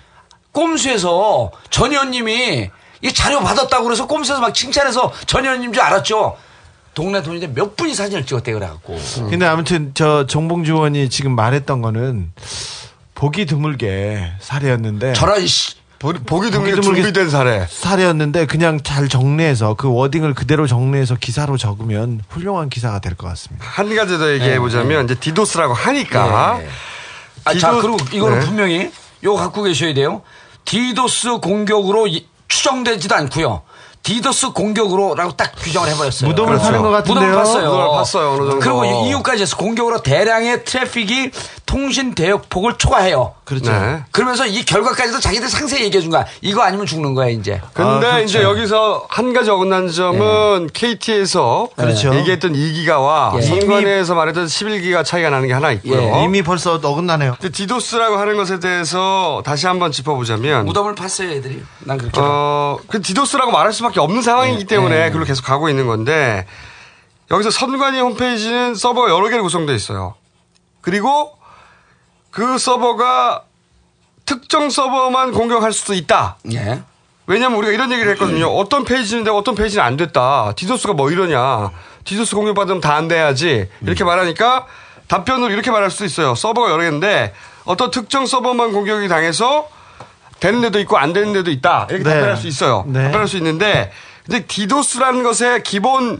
꼼수에서 0.52 1.52
전 1.70 1.92
의원님이 1.92 2.70
이 3.02 3.14
자료 3.14 3.40
받았다고 3.42 3.84
그래서 3.84 4.08
꼼수에서 4.08 4.42
막 4.42 4.54
칭찬해서 4.54 5.12
전 5.26 5.44
의원님 5.46 5.74
줄 5.74 5.82
알았죠. 5.84 6.38
동네 6.94 7.22
돈인데 7.22 7.48
몇 7.54 7.76
분이 7.76 7.94
사진을 7.94 8.26
찍었대 8.26 8.54
그래갖고. 8.54 8.98
근데 9.30 9.46
아무튼 9.46 9.92
저 9.94 10.26
정봉주 10.28 10.74
의원이 10.74 11.10
지금 11.10 11.36
말했던 11.36 11.82
거는 11.82 12.32
보기 13.16 13.46
드물게 13.46 14.32
사례였는데. 14.40 15.14
저런 15.14 15.46
씨. 15.46 15.74
보기 16.00 16.52
드물게 16.52 16.80
준비된 16.82 17.30
사례. 17.30 17.66
사례였는데 17.70 18.46
그냥 18.46 18.80
잘 18.84 19.08
정리해서 19.10 19.74
그 19.74 19.92
워딩을 19.92 20.36
그대로 20.36 20.68
정리해서 20.68 21.16
기사로 21.16 21.58
적으면 21.58 22.22
훌륭한 22.30 22.70
기사가 22.70 23.00
될 23.00 23.16
것 23.16 23.28
같습니다. 23.30 23.66
한 23.68 23.94
가지 23.96 24.18
더 24.18 24.32
얘기해 24.34 24.60
보자면 24.60 25.06
이제 25.06 25.16
디도스라고 25.16 25.74
하니까 25.74 26.58
네. 26.60 26.68
아, 27.46 27.54
자, 27.56 27.72
디도- 27.72 27.82
그리고 27.82 27.98
이거는 28.16 28.40
네. 28.40 28.46
분명히 28.46 28.92
요거 29.24 29.40
갖고 29.42 29.64
계셔야 29.64 29.94
돼요. 29.96 30.22
디도스 30.66 31.38
공격으로 31.38 32.08
이- 32.08 32.28
추정되지도 32.70 33.14
않고요. 33.16 33.62
디도스 34.02 34.52
공격으로라고 34.52 35.32
딱 35.36 35.52
규정을 35.58 35.90
해버렸어요. 35.90 36.30
무덤을 36.30 36.58
파는 36.60 36.82
것 36.84 36.90
같은데요? 36.92 37.28
무덤을 37.40 37.44
팠어요. 37.44 37.62
무덤을 38.38 38.38
정도. 38.38 38.60
그리고 38.60 38.86
이- 38.86 39.08
이유까지 39.10 39.42
해서 39.44 39.58
공격으로 39.58 40.02
대량의 40.04 40.64
트래픽이 40.66 41.32
통신 41.76 42.16
대역폭을 42.16 42.78
초과해요. 42.78 43.34
그렇죠. 43.44 43.70
네. 43.70 44.02
그러면서 44.12 44.46
이 44.46 44.64
결과까지도 44.64 45.20
자기들 45.20 45.50
상세히 45.50 45.84
얘기해 45.84 46.02
준 46.02 46.10
거야. 46.10 46.26
이거 46.40 46.62
아니면 46.62 46.86
죽는 46.86 47.14
거야, 47.16 47.28
이제. 47.28 47.60
근데 47.74 48.08
아, 48.08 48.12
그렇죠. 48.12 48.24
이제 48.24 48.44
여기서 48.44 49.06
한 49.10 49.34
가지 49.34 49.50
어긋난 49.50 49.90
점은 49.92 50.70
KT에서 50.72 51.68
그렇죠. 51.76 52.16
얘기했던 52.16 52.54
2기가와 52.54 53.36
예. 53.36 53.42
선관위에서 53.42 54.16
말했던 54.16 54.46
11기가 54.46 55.04
차이가 55.04 55.30
나는 55.30 55.50
게 55.50 55.54
하나 55.54 55.74
있고요. 55.74 56.02
예. 56.02 56.24
이미 56.24 56.44
벌써 56.44 56.76
어긋나네요. 56.76 57.36
근데 57.42 57.52
디도스라고 57.52 58.16
하는 58.16 58.38
것에 58.38 58.62
대해서 58.62 59.44
다시 59.46 59.68
한번 59.68 59.92
짚어보자면 59.92 60.68
무덤을 60.68 60.96
팠어요, 60.96 61.30
애들이. 61.32 61.62
난 61.80 61.98
그렇게. 61.98 62.18
봐. 62.18 62.26
어, 62.26 62.80
그 62.88 63.02
디도스라고 63.02 63.52
말할 63.52 63.74
수밖에 63.74 64.00
없는 64.00 64.22
상황이기 64.22 64.64
때문에 64.64 65.08
그걸로 65.08 65.26
계속 65.26 65.44
가고 65.44 65.68
있는 65.68 65.88
건데 65.88 66.46
여기서 67.32 67.52
선관위 67.52 68.00
홈페이지는 68.00 68.76
서버가 68.76 69.10
여러 69.10 69.28
개로 69.28 69.44
구성되어 69.44 69.76
있어요. 69.76 70.16
그리고 70.80 71.34
그 72.36 72.58
서버가 72.58 73.44
특정 74.26 74.70
서버만 74.70 75.32
공격할 75.32 75.72
수도 75.72 75.94
있다. 75.94 76.36
예. 76.52 76.82
왜냐면 77.28 77.58
우리가 77.60 77.72
이런 77.72 77.94
얘기를 77.94 78.12
했거든요. 78.12 78.48
어떤 78.48 78.84
페이지는 78.84 79.24
되고 79.24 79.38
어떤 79.38 79.56
페이지는 79.56 79.86
안 79.86 79.96
됐다. 79.96 80.52
디도스가 80.58 80.94
뭐 80.94 81.10
이러냐. 81.12 81.72
디도스 82.04 82.36
공격받으면 82.36 82.82
다 82.82 82.96
안 82.96 83.08
돼야지. 83.08 83.70
이렇게 83.82 84.04
말하니까 84.04 84.68
답변으로 85.08 85.54
이렇게 85.54 85.72
말할 85.72 85.90
수도 85.90 86.04
있어요. 86.04 86.36
서버가 86.36 86.72
여러 86.72 86.84
개인데 86.84 87.34
어떤 87.64 87.90
특정 87.90 88.26
서버만 88.26 88.74
공격이 88.74 89.08
당해서 89.08 89.70
되는 90.42 90.60
데도 90.60 90.80
있고 90.82 90.98
안 90.98 91.14
되는 91.14 91.32
데도 91.32 91.50
있다. 91.52 91.88
이렇게 91.90 92.04
네. 92.04 92.10
답변할 92.16 92.36
수 92.36 92.48
있어요. 92.48 92.84
네. 92.88 93.04
답변할 93.04 93.30
수 93.30 93.38
있는데 93.38 93.94
근데 94.26 94.46
디도스라는 94.46 95.24
것의 95.24 95.64
기본 95.64 96.20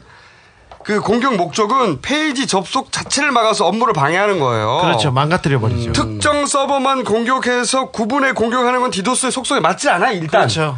그 0.86 1.02
공격 1.02 1.36
목적은 1.36 2.02
페이지 2.02 2.46
접속 2.46 2.92
자체를 2.92 3.32
막아서 3.32 3.66
업무를 3.66 3.94
방해하는 3.94 4.40
거예요. 4.40 4.82
그렇죠. 4.84 5.12
망가뜨려 5.12 5.60
버리죠. 5.60 5.94
특정 5.94 6.46
서버만 6.46 7.04
공격해서 7.04 7.90
구분해 7.90 8.34
공격하는 8.34 8.82
건 8.82 8.92
디도스의 8.92 9.32
속성에 9.32 9.62
맞지 9.62 9.90
않아요, 9.90 10.14
일단. 10.14 10.42
그렇죠. 10.42 10.78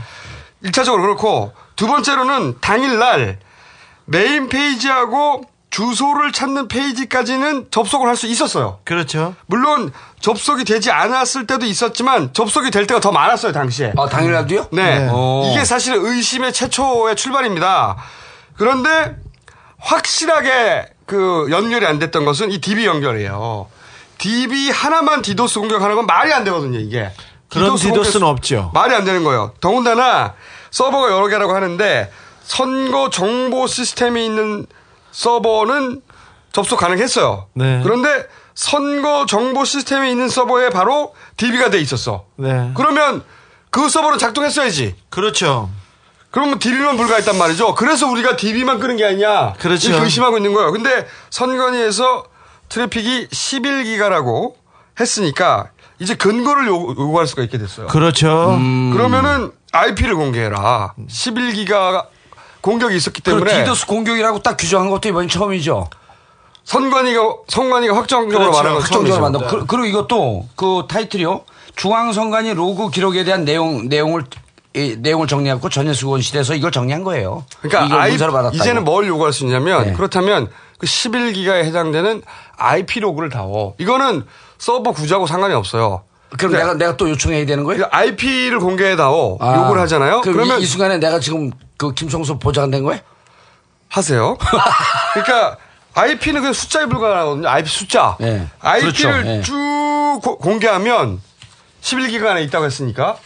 일차적으로 0.62 1.04
그렇고, 1.04 1.52
두 1.76 1.88
번째로는 1.88 2.56
당일날 2.62 3.40
메인 4.06 4.48
페이지하고 4.48 5.44
주소를 5.70 6.32
찾는 6.32 6.70
페이지까지는 6.70 7.68
접속을 7.70 8.08
할 8.08 8.16
수 8.16 8.28
있었어요. 8.28 8.80
그렇죠. 8.86 9.36
물론 9.48 9.92
접속이 10.22 10.64
되지 10.64 10.90
않았을 10.90 11.46
때도 11.46 11.66
있었지만 11.66 12.32
접속이 12.32 12.72
될 12.72 12.88
때가 12.88 13.02
더 13.02 13.12
많았어요, 13.12 13.52
당시에. 13.52 13.92
아, 13.98 14.08
당일날도요? 14.08 14.68
네. 14.72 15.00
네. 15.00 15.10
오. 15.12 15.44
이게 15.52 15.66
사실 15.66 15.96
의심의 15.96 16.54
최초의 16.54 17.18
출발입니다. 17.18 17.98
그런데 18.56 19.18
확실하게 19.80 20.88
그 21.06 21.48
연결이 21.50 21.86
안 21.86 22.00
됐던 22.00 22.26
것은 22.26 22.52
이 22.52 22.60
DB 22.60 22.86
연결이에요. 22.86 23.68
DB 24.18 24.70
하나만 24.72 25.22
디도스 25.22 25.60
공격하는 25.60 25.96
건 25.96 26.06
말이 26.06 26.34
안 26.34 26.44
되거든요, 26.44 26.80
이게. 26.80 27.12
그런 27.50 27.76
디도스 27.76 27.88
디도스는 27.88 28.28
없죠. 28.28 28.72
말이 28.74 28.94
안 28.94 29.06
되는 29.06 29.24
거예요. 29.24 29.54
더군다나 29.62 30.34
서버가 30.72 31.12
여러 31.12 31.28
개라고 31.28 31.56
하는데 31.56 32.12
선거 32.44 33.10
정보 33.10 33.68
시스템이 33.68 34.26
있는 34.26 34.66
서버는 35.12 36.02
접속 36.52 36.78
가능했어요. 36.78 37.48
네. 37.54 37.82
그런데 37.84 38.26
선거 38.56 39.26
정보 39.28 39.64
시스템이 39.66 40.10
있는 40.10 40.30
서버에 40.30 40.70
바로 40.70 41.14
DB가 41.38 41.70
돼 41.70 41.80
있었어. 41.80 42.26
네. 42.36 42.72
그러면 42.76 43.24
그 43.70 43.88
서버는 43.90 44.18
작동했어야지. 44.18 44.96
그렇죠. 45.10 45.70
그러면 46.32 46.60
DB만 46.60 46.98
불가했단 46.98 47.38
말이죠. 47.38 47.74
그래서 47.76 48.08
우리가 48.08 48.36
DB만 48.36 48.80
끄는 48.80 48.98
게 48.98 49.06
아니냐. 49.06 49.54
그렇죠. 49.54 49.90
이렇게 49.90 50.04
의심하고 50.04 50.38
있는 50.38 50.54
거예요. 50.54 50.72
근데 50.72 51.08
선관위에서 51.30 52.26
트래픽이 52.70 53.28
11기가라고 53.30 54.54
했으니까 55.00 55.70
이제 56.00 56.16
근거를 56.16 56.68
요- 56.68 56.90
요구할 56.90 57.28
수가 57.28 57.44
있게 57.44 57.58
됐어요. 57.58 57.88
그렇죠. 57.88 58.52
음. 58.52 58.92
그러면은 58.94 59.52
IP를 59.72 60.16
공개해라. 60.16 60.94
11기가 61.10 62.06
공격이 62.62 62.96
있었기 62.96 63.22
그 63.22 63.32
때문에 63.32 63.64
디도스 63.64 63.86
공격이라고 63.88 64.40
딱 64.44 64.58
규정한 64.58 64.90
것도 64.90 65.08
이번이 65.10 65.28
처음이죠. 65.30 65.90
선관위가 66.66 67.22
선관위가 67.48 67.96
확정적으로 67.96 68.52
그렇죠. 68.52 68.58
말하는 68.58 68.74
건 68.74 68.82
확정적으로. 68.84 69.22
만든. 69.24 69.48
그, 69.48 69.66
그리고 69.66 69.86
이것도 69.86 70.50
그 70.56 70.84
타이틀이요. 70.90 71.46
중앙선관위 71.78 72.54
로그 72.56 72.90
기록에 72.90 73.24
대한 73.24 73.46
내용 73.46 73.88
내용을 73.88 74.26
이 74.78 74.96
내용을 75.00 75.28
정리하고 75.28 75.70
전현수 75.70 76.06
의원실에서 76.06 76.54
이걸 76.56 76.72
정리한 76.72 77.04
거예요. 77.04 77.44
그러니까 77.62 77.98
받았다. 78.32 78.56
이제는 78.56 78.84
뭘 78.84 79.08
요구할 79.08 79.34
수 79.34 79.44
있냐면 79.46 79.88
네. 79.88 79.94
그렇다면 79.94 80.50
그 80.78 80.86
11기가에 80.86 81.64
해당되는 81.66 82.22
IP 82.58 83.00
로그를 83.00 83.30
다워. 83.30 83.74
이거는 83.80 84.24
서버 84.60 84.92
구조하고 84.92 85.26
상관이 85.26 85.54
없어요. 85.54 86.04
그럼 86.38 86.52
내가 86.54 86.74
내가 86.76 86.98
또 86.98 87.10
요청해야 87.10 87.46
되는 87.46 87.64
거예요? 87.64 87.86
IP를 87.90 88.60
공개해다오 88.60 89.38
아, 89.40 89.56
요구를 89.64 89.82
하잖아요. 89.84 90.22
그러면 90.22 90.60
이, 90.60 90.64
이 90.64 90.66
순간에 90.66 90.98
내가 91.00 91.20
지금 91.20 91.52
그 91.78 91.94
김성수 91.94 92.38
보좌관 92.38 92.70
된 92.70 92.84
거예요? 92.84 93.02
하세요. 93.90 94.38
그러니까 95.14 95.58
IP는 95.94 96.42
그냥 96.42 96.54
숫자에 96.54 96.86
불과하거든요. 96.86 97.48
IP 97.48 97.70
숫자. 97.70 98.18
네. 98.20 98.46
IP를 98.60 98.92
그렇죠. 98.94 99.24
네. 99.24 99.42
쭉 99.42 100.20
고- 100.22 100.38
공개하면 100.38 101.22
11기가 101.82 102.28
안에 102.28 102.44
있다고 102.44 102.66
했으니까 102.66 103.18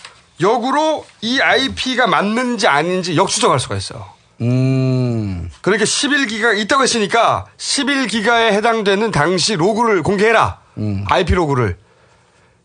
역으로 0.42 1.06
이 1.22 1.40
IP가 1.40 2.08
맞는지 2.08 2.68
아닌지 2.68 3.16
역추적할 3.16 3.60
수가 3.60 3.76
있어요. 3.76 4.06
음. 4.42 5.50
그러니까 5.62 5.86
11기가 5.86 6.58
있다고 6.58 6.84
했으니까 6.84 7.46
11기가에 7.58 8.52
해당되는 8.54 9.12
당시 9.12 9.56
로그를 9.56 10.04
공개해라. 10.04 10.60
음. 10.78 11.06
IP 11.08 11.34
로그를. 11.36 11.78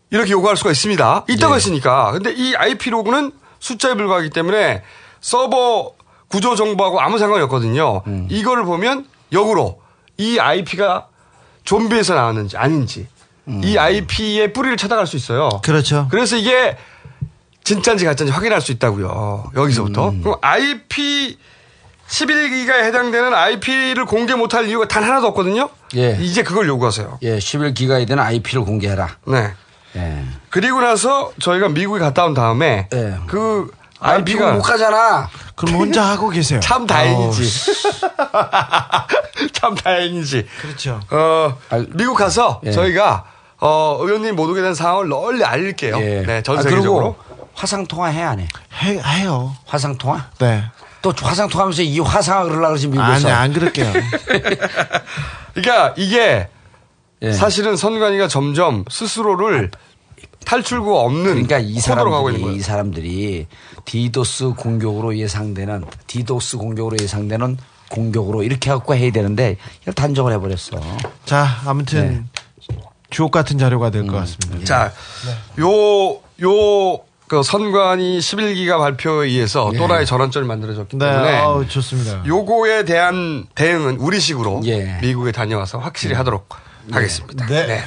이렇게 0.09 0.31
요구할 0.31 0.57
수가 0.57 0.71
있습니다. 0.71 1.25
있다고 1.29 1.53
네. 1.53 1.57
했으니까. 1.57 2.11
근데 2.11 2.31
이 2.31 2.55
IP 2.55 2.89
로그는 2.89 3.31
숫자에 3.59 3.95
불과하기 3.95 4.29
때문에 4.29 4.83
서버 5.19 5.93
구조 6.29 6.55
정보하고 6.55 6.99
아무 7.01 7.17
상관이 7.17 7.43
없거든요. 7.43 8.03
음. 8.07 8.27
이거를 8.29 8.63
보면 8.63 9.05
역으로 9.31 9.81
이 10.17 10.39
IP가 10.39 11.07
좀비에서 11.63 12.15
나왔는지 12.15 12.57
아닌지 12.57 13.07
음. 13.47 13.61
이 13.63 13.77
IP의 13.77 14.53
뿌리를 14.53 14.75
찾아갈 14.77 15.05
수 15.07 15.15
있어요. 15.15 15.49
그렇죠. 15.63 16.07
그래서 16.09 16.35
이게 16.35 16.77
진짜인지 17.67 18.05
가짜인지 18.05 18.31
확인할 18.31 18.61
수 18.61 18.71
있다고요. 18.71 19.51
여기서부터. 19.53 20.09
음. 20.09 20.21
그럼 20.21 20.37
IP 20.39 21.37
11기가에 22.07 22.85
해당되는 22.85 23.33
IP를 23.33 24.05
공개 24.05 24.35
못할 24.35 24.69
이유가 24.69 24.87
단 24.87 25.03
하나도 25.03 25.27
없거든요. 25.27 25.67
예. 25.97 26.17
이제 26.21 26.43
그걸 26.43 26.67
요구하세요. 26.69 27.19
예, 27.23 27.37
11기가에 27.37 28.07
대한 28.07 28.25
IP를 28.25 28.63
공개해라. 28.63 29.09
네. 29.27 29.53
예. 29.97 30.23
그리고 30.49 30.79
나서 30.79 31.33
저희가 31.41 31.67
미국에 31.67 31.99
갔다 31.99 32.23
온 32.23 32.33
다음에 32.33 32.87
그 33.27 33.69
아, 33.99 34.11
IP가 34.11 34.45
미국 34.45 34.55
못 34.55 34.61
가잖아. 34.61 35.29
그럼 35.55 35.75
혼자 35.75 36.03
하고 36.03 36.29
계세요. 36.29 36.61
참 36.61 36.87
다행이지. 36.87 37.73
참 39.51 39.75
다행이지. 39.75 40.47
그렇죠. 40.61 41.01
어, 41.09 41.57
미국 41.95 42.15
가서 42.15 42.61
예. 42.65 42.71
저희가 42.71 43.25
어, 43.59 43.97
의원님 43.99 44.35
못 44.35 44.49
오게 44.49 44.61
된 44.61 44.73
상황을 44.73 45.09
널리 45.09 45.43
알릴게요. 45.43 45.97
예. 45.99 46.23
네, 46.25 46.43
전 46.43 46.57
아, 46.57 46.61
세계적으로. 46.61 47.15
그리고 47.15 47.49
화상 47.53 47.87
통화 47.87 48.07
해, 48.07 48.21
안 48.21 48.39
해? 48.39 48.47
해, 48.83 48.99
해요. 48.99 49.55
화상 49.65 49.97
통화? 49.97 50.29
네. 50.39 50.63
또 51.01 51.13
화상 51.21 51.47
통화하면서 51.47 51.81
이 51.81 51.99
화상을 51.99 52.49
그러려고 52.49 52.67
그러지, 52.69 52.87
미국에서. 52.87 53.27
아니, 53.27 53.31
안 53.31 53.53
그럴게요. 53.53 53.93
그러니까 55.53 55.93
이게 55.97 56.47
예. 57.21 57.31
사실은 57.31 57.75
선관위가 57.75 58.27
점점 58.27 58.85
스스로를 58.89 59.71
탈출구가 60.45 60.99
없는 61.01 61.23
그러니까 61.23 61.57
이 61.59 61.79
사람들이. 61.79 62.55
이 62.55 62.59
사람들이 62.61 63.47
디도스 63.85 64.51
공격으로 64.51 65.17
예상되는, 65.17 65.83
디도스 66.07 66.57
공격으로 66.57 66.97
예상되는 67.01 67.57
공격으로 67.89 68.43
이렇게 68.43 68.69
갖고 68.69 68.95
해야 68.95 69.11
되는데, 69.11 69.57
이걸 69.81 69.93
단정을 69.93 70.31
해버렸어. 70.33 70.79
자, 71.25 71.61
아무튼 71.65 72.09
네. 72.09 72.41
주옥 73.09 73.31
같은 73.31 73.57
자료가 73.57 73.89
될것 73.89 74.13
음. 74.13 74.19
같습니다. 74.19 74.65
자, 74.65 74.93
요, 75.59 76.19
요, 76.41 76.99
그 77.27 77.43
선관위 77.43 78.19
11기가 78.19 78.77
발표에 78.77 79.27
의해서 79.27 79.69
예. 79.73 79.77
또 79.77 79.86
하나의 79.86 80.05
전환점이 80.05 80.47
만들어졌기 80.47 80.97
네, 80.97 81.05
때문에 81.05 81.37
아우, 81.37 81.67
좋습니다. 81.67 82.23
요거에 82.25 82.85
대한 82.85 83.45
대응은 83.53 83.97
우리식으로 83.97 84.61
예. 84.65 84.99
미국에 85.01 85.31
다녀와서 85.31 85.77
확실히 85.77 86.15
하도록 86.15 86.47
하겠습니다. 86.91 87.45
네. 87.47 87.83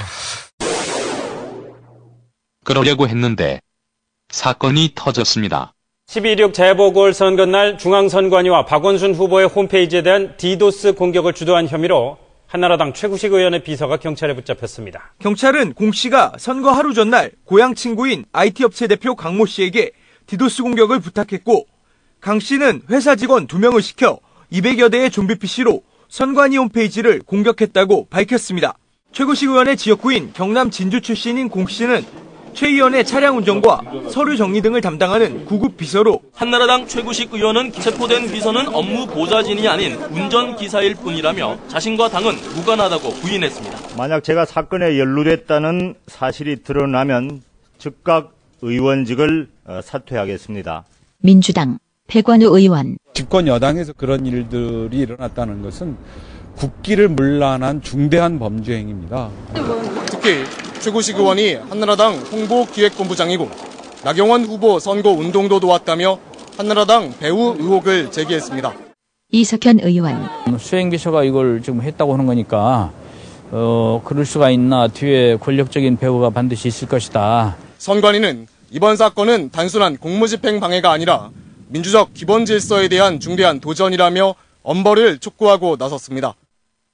그러려고 2.64 3.08
했는데 3.08 3.60
사건이 4.30 4.92
터졌습니다. 4.94 5.72
10.26 6.08 6.52
재보궐선거 6.52 7.46
날 7.46 7.78
중앙선관위와 7.78 8.66
박원순 8.66 9.14
후보의 9.14 9.46
홈페이지에 9.48 10.02
대한 10.02 10.34
디도스 10.36 10.94
공격을 10.94 11.32
주도한 11.32 11.68
혐의로 11.68 12.18
한나라당 12.50 12.94
최구식 12.94 13.32
의원의 13.32 13.62
비서가 13.62 13.96
경찰에 13.98 14.34
붙잡혔습니다. 14.34 15.14
경찰은 15.20 15.72
공 15.74 15.92
씨가 15.92 16.32
선거 16.36 16.72
하루 16.72 16.94
전날 16.94 17.30
고향 17.44 17.76
친구인 17.76 18.24
IT 18.32 18.64
업체 18.64 18.88
대표 18.88 19.14
강모 19.14 19.46
씨에게 19.46 19.92
디도스 20.26 20.64
공격을 20.64 20.98
부탁했고 20.98 21.66
강 22.20 22.40
씨는 22.40 22.82
회사 22.90 23.14
직원 23.14 23.46
2명을 23.46 23.80
시켜 23.82 24.18
200여 24.52 24.90
대의 24.90 25.12
좀비 25.12 25.36
PC로 25.36 25.84
선관위 26.08 26.56
홈페이지를 26.56 27.20
공격했다고 27.20 28.08
밝혔습니다. 28.10 28.74
최고식 29.12 29.48
의원의 29.48 29.76
지역구인 29.76 30.32
경남 30.32 30.72
진주 30.72 31.00
출신인 31.00 31.48
공 31.48 31.68
씨는 31.68 32.04
최 32.54 32.68
의원의 32.68 33.04
차량 33.04 33.36
운전과 33.38 33.80
서류 34.10 34.36
정리 34.36 34.60
등을 34.60 34.80
담당하는 34.80 35.44
구급 35.44 35.76
비서로 35.76 36.20
한나라당 36.34 36.86
최구식 36.86 37.32
의원은 37.32 37.72
체포된 37.72 38.30
비서는 38.30 38.68
업무 38.74 39.06
보좌진이 39.06 39.66
아닌 39.68 39.94
운전 40.10 40.56
기사일 40.56 40.94
뿐이라며 40.96 41.58
자신과 41.68 42.08
당은 42.08 42.34
무관하다고 42.56 43.10
부인했습니다. 43.14 43.78
만약 43.96 44.24
제가 44.24 44.44
사건에 44.44 44.98
연루됐다는 44.98 45.94
사실이 46.06 46.62
드러나면 46.62 47.42
즉각 47.78 48.32
의원직을 48.62 49.48
어, 49.66 49.80
사퇴하겠습니다. 49.82 50.84
민주당 51.22 51.78
백원우 52.08 52.56
의원 52.58 52.96
집권 53.14 53.46
여당에서 53.46 53.92
그런 53.92 54.26
일들이 54.26 54.98
일어났다는 54.98 55.62
것은 55.62 55.96
국기를 56.56 57.08
물란한 57.08 57.80
중대한 57.82 58.38
범죄 58.38 58.76
행위입니다. 58.76 59.30
특히 60.06 60.44
최구식 60.80 61.18
의원이 61.18 61.54
한나라당 61.54 62.14
홍보기획본부장이고 62.32 63.50
나경원 64.02 64.44
후보 64.46 64.78
선거 64.78 65.10
운동도 65.10 65.60
도왔다며 65.60 66.18
한나라당 66.56 67.14
배후 67.18 67.54
의혹을 67.58 68.10
제기했습니다. 68.10 68.72
이석현 69.30 69.80
의원 69.80 70.26
수행비서가 70.58 71.24
이걸 71.24 71.62
지금 71.62 71.82
했다고 71.82 72.14
하는 72.14 72.24
거니까 72.26 72.92
어 73.52 74.00
그럴 74.04 74.24
수가 74.24 74.50
있나 74.50 74.88
뒤에 74.88 75.36
권력적인 75.36 75.98
배후가 75.98 76.30
반드시 76.30 76.68
있을 76.68 76.88
것이다. 76.88 77.56
선관위는 77.76 78.46
이번 78.70 78.96
사건은 78.96 79.50
단순한 79.50 79.98
공무집행 79.98 80.60
방해가 80.60 80.90
아니라 80.90 81.30
민주적 81.68 82.14
기본 82.14 82.46
질서에 82.46 82.88
대한 82.88 83.20
중대한 83.20 83.60
도전이라며 83.60 84.34
엄벌을 84.62 85.18
촉구하고 85.18 85.76
나섰습니다. 85.78 86.34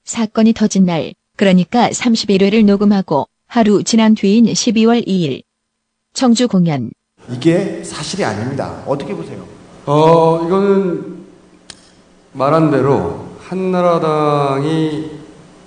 사건이 0.04 0.54
터진 0.54 0.86
날 0.86 1.14
그러니까 1.36 1.88
31회를 1.90 2.64
녹음하고 2.64 3.28
하루 3.46 3.82
지난 3.84 4.14
뒤인 4.14 4.46
12월 4.46 5.06
2일 5.06 5.42
청주 6.12 6.48
공연 6.48 6.90
이게 7.30 7.82
사실이 7.82 8.24
아닙니다. 8.24 8.82
어떻게 8.86 9.14
보세요? 9.14 9.44
어, 9.86 10.44
이거는 10.46 11.16
말한 12.32 12.70
대로 12.70 13.26
한나라당이 13.40 15.10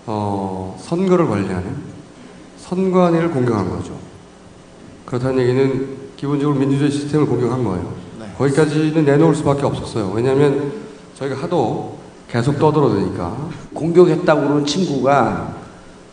어, 0.06 0.78
선거를 0.80 1.28
관리하는 1.28 1.76
선관위를 2.58 3.32
공격한 3.32 3.70
거죠. 3.70 3.98
그렇다는 5.06 5.40
얘기는 5.42 5.98
기본적으로 6.16 6.58
민주주의 6.58 6.92
시스템을 6.92 7.26
공격한 7.26 7.64
거예요. 7.64 7.94
거기까지는 8.38 9.04
내놓을 9.06 9.36
수밖에 9.36 9.66
없었어요. 9.66 10.12
왜냐하면 10.12 10.72
저희가 11.16 11.36
하도 11.36 11.98
계속 12.30 12.58
떠들어대니까. 12.60 13.50
공격했다고 13.74 14.42
그러는 14.42 14.66
친구가 14.66 15.58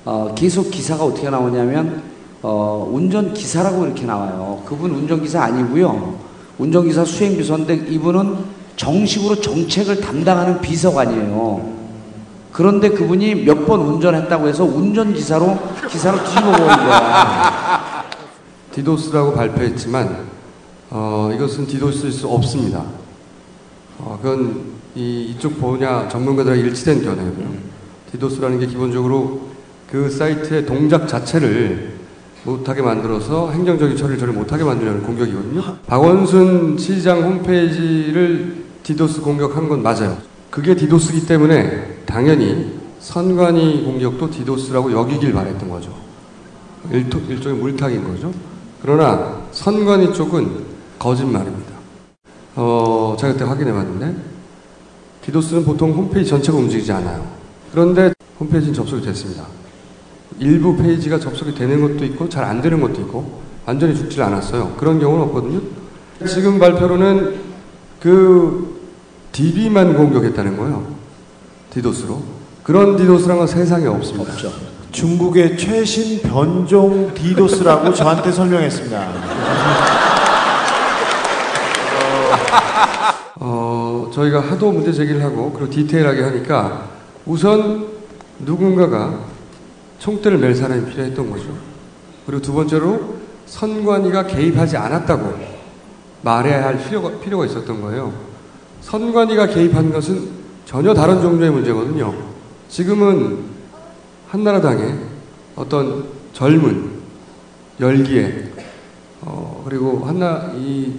어, 0.06 0.32
계속 0.36 0.70
기사가 0.70 1.04
어떻게 1.04 1.28
나오냐면 1.28 2.00
어, 2.40 2.88
운전기사라고 2.92 3.86
이렇게 3.86 4.06
나와요. 4.06 4.62
그분 4.64 4.92
운전기사 4.92 5.42
아니고요. 5.42 6.14
운전기사 6.58 7.04
수행비서인데 7.04 7.74
이분은 7.88 8.36
정식으로 8.76 9.40
정책을 9.40 10.00
담당하는 10.00 10.60
비서관이에요. 10.60 11.76
그런데 12.52 12.88
그분이 12.90 13.34
몇 13.44 13.66
번 13.66 13.80
운전했다고 13.80 14.46
해서 14.46 14.64
운전기사로 14.64 15.58
기사를 15.90 16.18
뒤집어 16.22 16.52
버린 16.52 16.66
거야. 16.66 18.04
디도스라고 18.72 19.32
발표했지만 19.34 20.24
어, 20.90 21.30
이것은 21.34 21.66
디도스일 21.66 22.12
수 22.12 22.28
없습니다. 22.28 22.84
어, 23.98 24.18
그건 24.22 24.76
이, 24.94 25.32
이쪽 25.36 25.58
분야 25.60 26.08
전문가들과 26.08 26.56
일치된 26.56 27.02
견해고요. 27.02 27.48
디도스라는 28.12 28.60
게 28.60 28.66
기본적으로 28.66 29.55
그 29.96 30.10
사이트의 30.10 30.66
동작 30.66 31.08
자체를 31.08 31.94
못하게 32.44 32.82
만들어서 32.82 33.50
행정적인 33.50 33.96
처리를 33.96 34.18
저를 34.18 34.34
못하게 34.34 34.62
만들려는 34.62 35.02
공격이거든요. 35.02 35.78
박원순 35.86 36.76
시장 36.76 37.22
홈페이지를 37.22 38.66
디도스 38.82 39.22
공격한 39.22 39.70
건 39.70 39.82
맞아요. 39.82 40.18
그게 40.50 40.76
디도스기 40.76 41.26
때문에 41.26 42.02
당연히 42.04 42.74
선관위 43.00 43.84
공격도 43.84 44.30
디도스라고 44.30 44.92
여기길 44.92 45.32
바랬던 45.32 45.66
거죠. 45.70 45.94
일토, 46.92 47.18
일종의 47.20 47.58
물타기인 47.58 48.04
거죠. 48.04 48.30
그러나 48.82 49.40
선관위 49.52 50.12
쪽은 50.12 50.50
거짓말입니다. 50.98 51.72
어, 52.54 53.16
제가 53.18 53.32
그때 53.32 53.46
확인해 53.46 53.72
봤는데 53.72 54.14
디도스는 55.22 55.64
보통 55.64 55.92
홈페이지 55.92 56.28
전체가 56.28 56.58
움직이지 56.58 56.92
않아요. 56.92 57.26
그런데 57.72 58.12
홈페이지는 58.38 58.74
접속이 58.74 59.02
됐습니다. 59.02 59.55
일부 60.38 60.76
페이지가 60.76 61.18
접속이 61.18 61.54
되는 61.54 61.80
것도 61.80 62.04
있고 62.06 62.28
잘 62.28 62.44
안 62.44 62.60
되는 62.62 62.80
것도 62.80 63.00
있고 63.02 63.40
완전히 63.64 63.94
죽질 63.96 64.22
않았어요. 64.22 64.74
그런 64.76 64.98
경우는 65.00 65.24
없거든요. 65.26 65.60
지금 66.26 66.58
발표로는 66.58 67.40
그 68.00 68.76
DB만 69.32 69.96
공격했다는 69.96 70.56
거예요. 70.56 70.86
디도스로. 71.70 72.22
그런 72.62 72.96
디도스란 72.96 73.38
건 73.38 73.46
세상에 73.46 73.86
없습니다. 73.86 74.32
중국의 74.92 75.58
최신 75.58 76.22
변종 76.22 77.12
디도스라고 77.14 77.92
저한테 77.92 78.32
설명했습니다. 78.32 79.06
어, 83.40 84.10
저희가 84.14 84.40
하도 84.40 84.72
문제 84.72 84.92
제기를 84.92 85.22
하고 85.22 85.52
그리고 85.52 85.70
디테일하게 85.70 86.22
하니까 86.22 86.84
우선 87.26 87.86
누군가가 88.38 89.18
총대를 89.98 90.38
맬 90.38 90.54
사람이 90.54 90.90
필요했던 90.90 91.30
거죠. 91.30 91.56
그리고 92.26 92.42
두 92.42 92.52
번째로 92.52 93.16
선관위가 93.46 94.26
개입하지 94.26 94.76
않았다고 94.76 95.34
말해야 96.22 96.64
할 96.64 96.78
필요가, 96.82 97.18
필요가 97.20 97.46
있었던 97.46 97.80
거예요. 97.80 98.12
선관위가 98.80 99.46
개입한 99.46 99.92
것은 99.92 100.28
전혀 100.64 100.92
다른 100.92 101.20
종류의 101.22 101.50
문제거든요. 101.50 102.14
지금은 102.68 103.44
한나라당의 104.28 104.98
어떤 105.54 106.06
젊은 106.32 106.90
열기에 107.78 108.52
어, 109.22 109.62
그리고 109.64 110.04
한나 110.04 110.52
이 110.54 110.92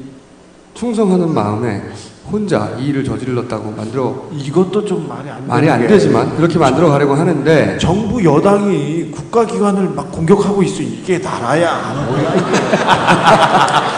충성하는 0.73 1.33
마음에 1.33 1.83
혼자 2.31 2.75
이 2.77 2.87
일을 2.87 3.03
저질렀다고 3.05 3.71
만들어 3.71 4.27
이것도 4.33 4.83
좀 4.85 5.07
말이 5.07 5.29
안 5.29 5.47
말이 5.47 5.69
안 5.69 5.87
되지만 5.87 6.35
그렇게 6.35 6.59
만들어 6.59 6.89
가려고 6.89 7.13
하는데 7.15 7.77
정부 7.77 8.23
여당이 8.23 9.11
국가기관을 9.11 9.89
막 9.89 10.11
공격하고 10.11 10.61
있어 10.63 10.81
이게 10.81 11.17
나라야 11.19 11.95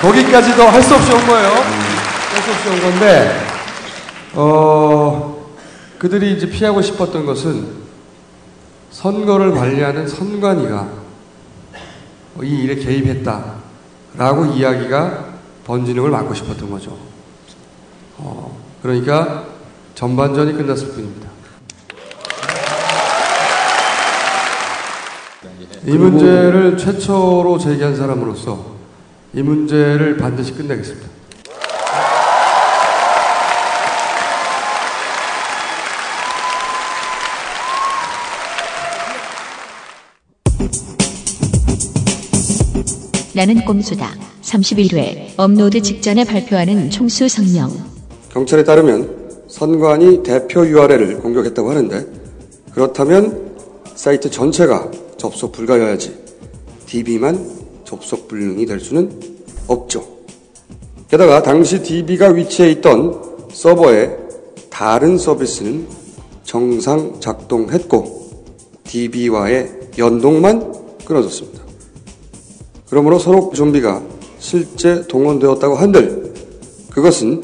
거기까지도 0.00 0.62
할 0.62 0.82
수 0.82 0.94
없이 0.94 1.12
온 1.12 1.26
거예요. 1.26 1.48
할 1.50 2.42
수 2.42 2.50
없이 2.52 2.68
온 2.68 2.80
건데, 2.80 3.36
어, 4.34 5.44
그들이 5.98 6.34
이제 6.34 6.48
피하고 6.48 6.80
싶었던 6.80 7.26
것은 7.26 7.66
선거를 8.92 9.52
관리하는 9.52 10.06
선관위가 10.06 10.86
이 12.44 12.46
일에 12.62 12.76
개입했다라고 12.76 14.46
이야기가 14.54 15.24
번지는 15.66 16.02
걸 16.02 16.12
막고 16.12 16.32
싶었던 16.32 16.70
거죠. 16.70 16.96
어, 18.18 18.56
그러니까 18.82 19.44
전반전이 19.94 20.52
끝났을 20.54 20.88
뿐입니다. 20.88 21.28
이 25.86 25.92
문제를 25.92 26.76
최초로 26.76 27.58
제기한 27.58 27.96
사람으로서 27.96 28.76
이 29.32 29.42
문제를 29.42 30.16
반드시 30.16 30.52
끝내겠습니다. 30.52 31.08
나는 43.34 43.64
꼼수다. 43.64 44.10
31회 44.42 45.34
업로드 45.36 45.80
직전에 45.80 46.24
발표하는 46.24 46.90
총수 46.90 47.28
성명. 47.28 47.97
경찰에 48.32 48.64
따르면 48.64 49.44
선관위 49.48 50.22
대표 50.22 50.66
URL을 50.66 51.18
공격했다고 51.18 51.70
하는데 51.70 52.06
그렇다면 52.72 53.54
사이트 53.94 54.30
전체가 54.30 54.90
접속 55.16 55.52
불가여야지 55.52 56.16
DB만 56.86 57.58
접속 57.84 58.28
불능이 58.28 58.66
될 58.66 58.80
수는 58.80 59.20
없죠. 59.66 60.04
게다가 61.08 61.42
당시 61.42 61.82
DB가 61.82 62.28
위치해 62.28 62.70
있던 62.72 63.20
서버의 63.50 64.16
다른 64.68 65.18
서비스는 65.18 65.86
정상 66.44 67.18
작동했고 67.20 68.44
DB와의 68.84 69.90
연동만 69.98 70.72
끊어졌습니다. 71.04 71.62
그러므로 72.88 73.18
서로 73.18 73.50
좀비가 73.54 74.02
실제 74.38 75.06
동원되었다고 75.08 75.74
한들 75.74 76.32
그것은 76.90 77.42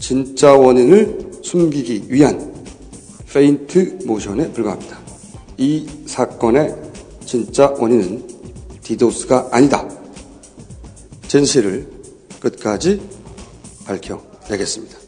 진짜 0.00 0.54
원인을 0.54 1.30
숨기기 1.42 2.06
위한 2.08 2.52
페인트 3.32 4.00
모션에 4.06 4.50
불과합니다. 4.50 4.98
이 5.58 5.86
사건의 6.06 6.74
진짜 7.24 7.68
원인은 7.78 8.26
디도스가 8.82 9.50
아니다. 9.52 9.86
진실을 11.28 11.86
끝까지 12.40 13.00
밝혀내겠습니다. 13.84 14.98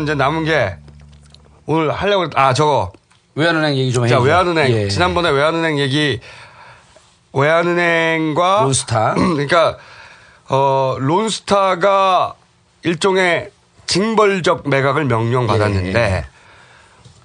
그러면 0.00 0.02
이제 0.04 0.14
남은 0.14 0.44
게 0.44 0.76
오늘 1.66 1.90
하려고 1.92 2.24
했- 2.24 2.36
아 2.36 2.52
저거 2.54 2.92
외환은행 3.34 3.76
얘기 3.76 3.92
좀 3.92 4.06
자, 4.06 4.14
해야죠. 4.16 4.24
외환은행 4.26 4.70
예. 4.72 4.88
지난번에 4.88 5.30
외환은행 5.30 5.78
얘기 5.78 6.20
외환은행과 7.32 8.62
론스타 8.64 9.14
그러니까 9.34 9.76
어 10.48 10.96
론스타가 10.98 12.34
일종의 12.82 13.50
징벌적 13.86 14.68
매각을 14.68 15.04
명령받았는데 15.04 16.00
예. 16.00 16.24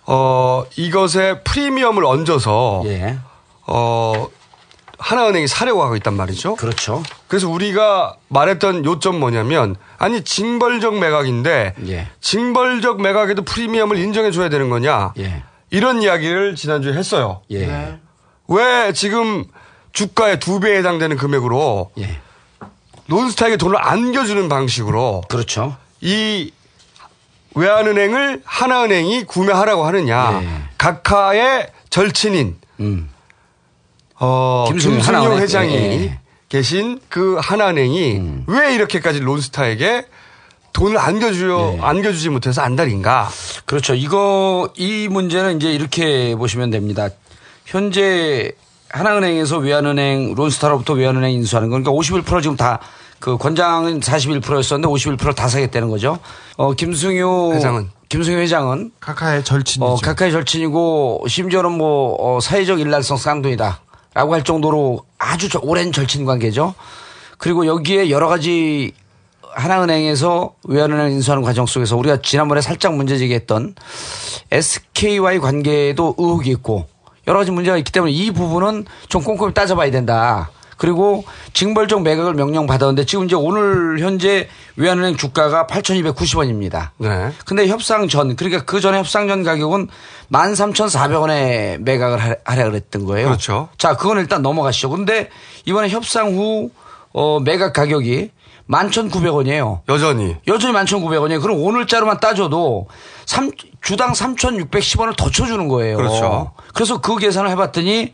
어 0.07 0.63
이것에 0.75 1.39
프리미엄을 1.43 2.05
얹어서 2.05 2.83
예. 2.85 3.17
어 3.67 4.27
하나은행이 4.97 5.47
사려고 5.47 5.83
하고 5.83 5.95
있단 5.95 6.15
말이죠. 6.15 6.55
그렇죠. 6.55 7.03
그래서 7.27 7.49
우리가 7.49 8.15
말했던 8.29 8.85
요점 8.85 9.19
뭐냐면 9.19 9.75
아니 9.97 10.23
징벌적 10.23 10.99
매각인데 10.99 11.75
예. 11.87 12.07
징벌적 12.21 13.01
매각에도 13.01 13.43
프리미엄을 13.43 13.97
인정해 13.97 14.31
줘야 14.31 14.49
되는 14.49 14.69
거냐? 14.69 15.13
이런 15.69 16.01
이야기를 16.01 16.55
지난주에 16.55 16.93
했어요. 16.93 17.41
예. 17.51 17.99
왜 18.47 18.93
지금 18.93 19.45
주가의 19.91 20.39
두 20.39 20.59
배에 20.59 20.77
해당되는 20.77 21.17
금액으로 21.17 21.91
예. 21.99 22.19
논스타에게 23.07 23.57
돈을 23.57 23.77
안겨주는 23.79 24.47
방식으로 24.49 25.23
그렇죠. 25.29 25.75
이 26.01 26.51
외환은행을 27.55 28.41
하나은행이 28.43 29.25
구매하라고 29.25 29.85
하느냐? 29.85 30.41
예. 30.41 30.49
각하의 30.77 31.69
절친인 31.89 32.57
어, 34.19 34.65
김승용. 34.67 35.37
회장이 35.37 35.73
예. 35.73 35.97
음. 35.97 36.17
계신 36.49 36.99
그 37.09 37.37
하나은행이 37.39 38.43
왜 38.47 38.75
이렇게까지 38.75 39.19
론스타에게 39.19 40.05
돈을 40.73 40.97
안겨주려 40.97 41.77
안겨주지 41.81 42.29
못해서 42.29 42.61
안달인가? 42.61 43.29
그렇죠. 43.65 43.93
이거 43.95 44.69
이 44.75 45.07
문제는 45.09 45.57
이제 45.57 45.71
이렇게 45.71 46.35
보시면 46.35 46.69
됩니다. 46.69 47.09
현재 47.65 48.51
하나은행에서 48.89 49.57
외환은행 49.57 50.35
론스타로부터 50.35 50.93
외환은행 50.93 51.31
인수하는 51.31 51.69
건 51.69 51.83
그러니까 51.83 51.99
51% 51.99 52.41
지금 52.41 52.55
다 52.55 52.79
그 53.19 53.37
권장은 53.37 54.01
41%였었는데 54.01 54.87
51%를 54.87 55.33
다 55.33 55.47
사겠다는 55.47 55.89
거죠. 55.89 56.19
어 56.57 56.73
김승효 56.73 57.53
회장은 57.55 57.89
김승효 58.09 58.37
회장은 58.37 58.91
카카의 58.99 59.43
절친이죠. 59.43 59.83
어, 59.83 59.95
카카의 59.95 60.31
절친이고 60.31 61.25
심지어는 61.27 61.71
뭐 61.71 62.15
어, 62.19 62.39
사회적 62.39 62.79
일란성 62.79 63.17
쌍둥이다 63.17 63.81
라고 64.15 64.33
할 64.33 64.43
정도로 64.43 65.01
아주 65.19 65.49
저- 65.49 65.59
오랜 65.61 65.91
절친 65.91 66.25
관계죠. 66.25 66.73
그리고 67.37 67.67
여기에 67.67 68.09
여러 68.09 68.27
가지 68.27 68.93
하나은행에서 69.53 70.53
외환은행 70.63 71.11
인수하는 71.13 71.43
과정 71.43 71.65
속에서 71.65 71.95
우리가 71.97 72.21
지난번에 72.21 72.61
살짝 72.61 72.95
문제 72.95 73.17
제기했던 73.17 73.75
SK와의 74.51 75.39
관계에도 75.39 76.15
의혹이 76.17 76.49
있고 76.51 76.87
여러 77.27 77.39
가지 77.39 77.51
문제가 77.51 77.77
있기 77.77 77.91
때문에 77.91 78.11
이 78.13 78.31
부분은 78.31 78.85
좀 79.09 79.21
꼼꼼히 79.23 79.53
따져봐야 79.53 79.91
된다. 79.91 80.49
그리고 80.77 81.23
징벌적 81.53 82.01
매각을 82.03 82.33
명령받았는데 82.33 83.05
지금 83.05 83.25
이제 83.25 83.35
오늘 83.35 83.99
현재 83.99 84.49
외환은행 84.75 85.15
주가가 85.15 85.67
8,290원입니다. 85.67 86.89
네. 86.97 87.31
근데 87.45 87.67
협상 87.67 88.09
전, 88.09 88.35
그러니까 88.35 88.63
그 88.65 88.81
전에 88.81 88.97
협상 88.97 89.27
전 89.29 89.43
가격은 89.43 89.87
13,400원에 90.31 91.77
매각을 91.79 92.17
하- 92.17 92.35
하라 92.45 92.65
그랬던 92.65 93.05
거예요. 93.05 93.27
그렇죠. 93.27 93.69
자, 93.77 93.95
그건 93.95 94.17
일단 94.19 94.41
넘어가시죠. 94.41 94.89
근데 94.89 95.29
이번에 95.65 95.89
협상 95.89 96.35
후, 96.35 96.69
어, 97.13 97.39
매각 97.39 97.73
가격이 97.73 98.31
11,900원이에요. 98.69 99.81
여전히. 99.89 100.35
여전히 100.47 100.73
11,900원이에요. 100.73 101.41
그럼 101.41 101.61
오늘자로만 101.61 102.19
따져도 102.19 102.87
삼 103.25 103.51
주당 103.81 104.13
3,610원을 104.13 105.15
더 105.15 105.29
쳐주는 105.29 105.67
거예요. 105.67 105.97
그렇죠. 105.97 106.51
그래서 106.73 106.99
그 106.99 107.15
계산을 107.17 107.51
해봤더니 107.51 108.11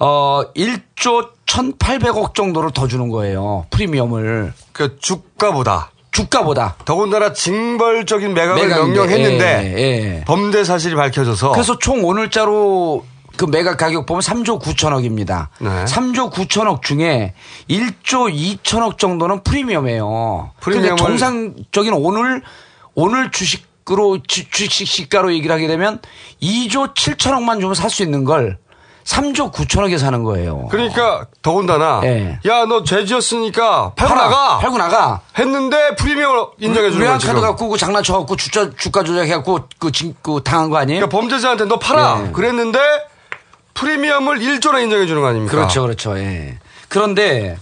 어 0.00 0.42
1조 0.56 1.30
1,800억 1.46 2.34
정도를 2.34 2.72
더 2.72 2.88
주는 2.88 3.08
거예요. 3.10 3.66
프리미엄을. 3.70 4.52
그 4.72 4.98
주가보다. 4.98 5.92
주가보다. 6.12 6.76
더군다나 6.84 7.32
징벌적인 7.32 8.34
매각을 8.34 8.62
매각인데, 8.62 8.96
명령했는데 8.98 9.74
예, 9.76 9.80
예. 10.18 10.24
범죄 10.26 10.64
사실이 10.64 10.94
밝혀져서 10.96 11.52
그래서 11.52 11.78
총 11.78 12.04
오늘자로 12.04 13.04
그 13.36 13.44
매각 13.46 13.76
가격 13.78 14.06
보면 14.06 14.20
3조 14.20 14.60
9천억입니다. 14.60 15.48
네. 15.60 15.68
3조 15.86 16.32
9천억 16.32 16.82
중에 16.82 17.32
1조 17.70 18.32
2천억 18.62 18.98
정도는 18.98 19.42
프리미엄이에요. 19.44 20.52
프리미엄을- 20.60 20.96
정상적인 20.98 21.92
오늘 21.94 22.42
오늘 22.94 23.30
주식 23.30 23.68
으로 23.90 24.18
주- 24.22 24.48
주식 24.50 24.86
시가로 24.86 25.32
얘기를 25.32 25.52
하게 25.52 25.66
되면 25.66 26.00
2조 26.40 26.94
7천억만 26.94 27.58
주면 27.60 27.74
살 27.74 27.90
수 27.90 28.04
있는 28.04 28.22
걸 28.24 28.58
3조 29.04 29.52
9천억에 29.52 29.98
사는 29.98 30.22
거예요. 30.24 30.68
그러니까 30.70 31.26
더군다나 31.42 32.00
예. 32.04 32.38
야너 32.46 32.84
죄지었으니까 32.84 33.94
팔고 33.94 34.14
팔아, 34.14 34.28
나가 34.28 34.58
팔고 34.58 34.78
나가. 34.78 35.20
했는데 35.38 35.94
프리미엄을 35.96 36.46
인정해 36.58 36.90
주는 36.90 37.06
거지. 37.06 37.26
외환카드 37.26 37.40
갖고 37.40 37.68
그 37.70 37.78
장난쳐 37.78 38.16
갖고 38.18 38.36
주가, 38.36 38.70
주가 38.76 39.02
조작해 39.02 39.32
갖고 39.34 39.60
그, 39.78 39.90
진- 39.90 40.14
그 40.22 40.40
당한 40.44 40.70
거 40.70 40.76
아니에요? 40.76 41.00
그러니까 41.00 41.18
범죄자한테 41.18 41.64
너 41.64 41.78
팔아 41.78 42.24
예. 42.28 42.32
그랬는데 42.32 42.78
프리미엄을 43.74 44.38
1조나 44.38 44.82
인정해 44.82 45.06
주는 45.06 45.22
거 45.22 45.28
아닙니까? 45.28 45.50
그렇죠, 45.56 45.82
그렇죠. 45.82 46.18
예. 46.18 46.58
그런데 46.88 47.56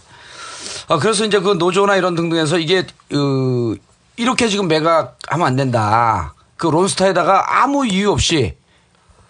아, 0.89 0.99
그래서 0.99 1.25
이제 1.25 1.39
그 1.39 1.53
노조나 1.53 1.97
이런 1.97 2.15
등등에서 2.15 2.59
이게 2.59 2.85
그 3.09 3.77
이렇게 4.17 4.49
지금 4.49 4.67
매각하면 4.69 5.47
안 5.47 5.55
된다. 5.57 6.35
그 6.57 6.67
론스타에다가 6.67 7.63
아무 7.63 7.87
이유 7.87 8.11
없이 8.11 8.57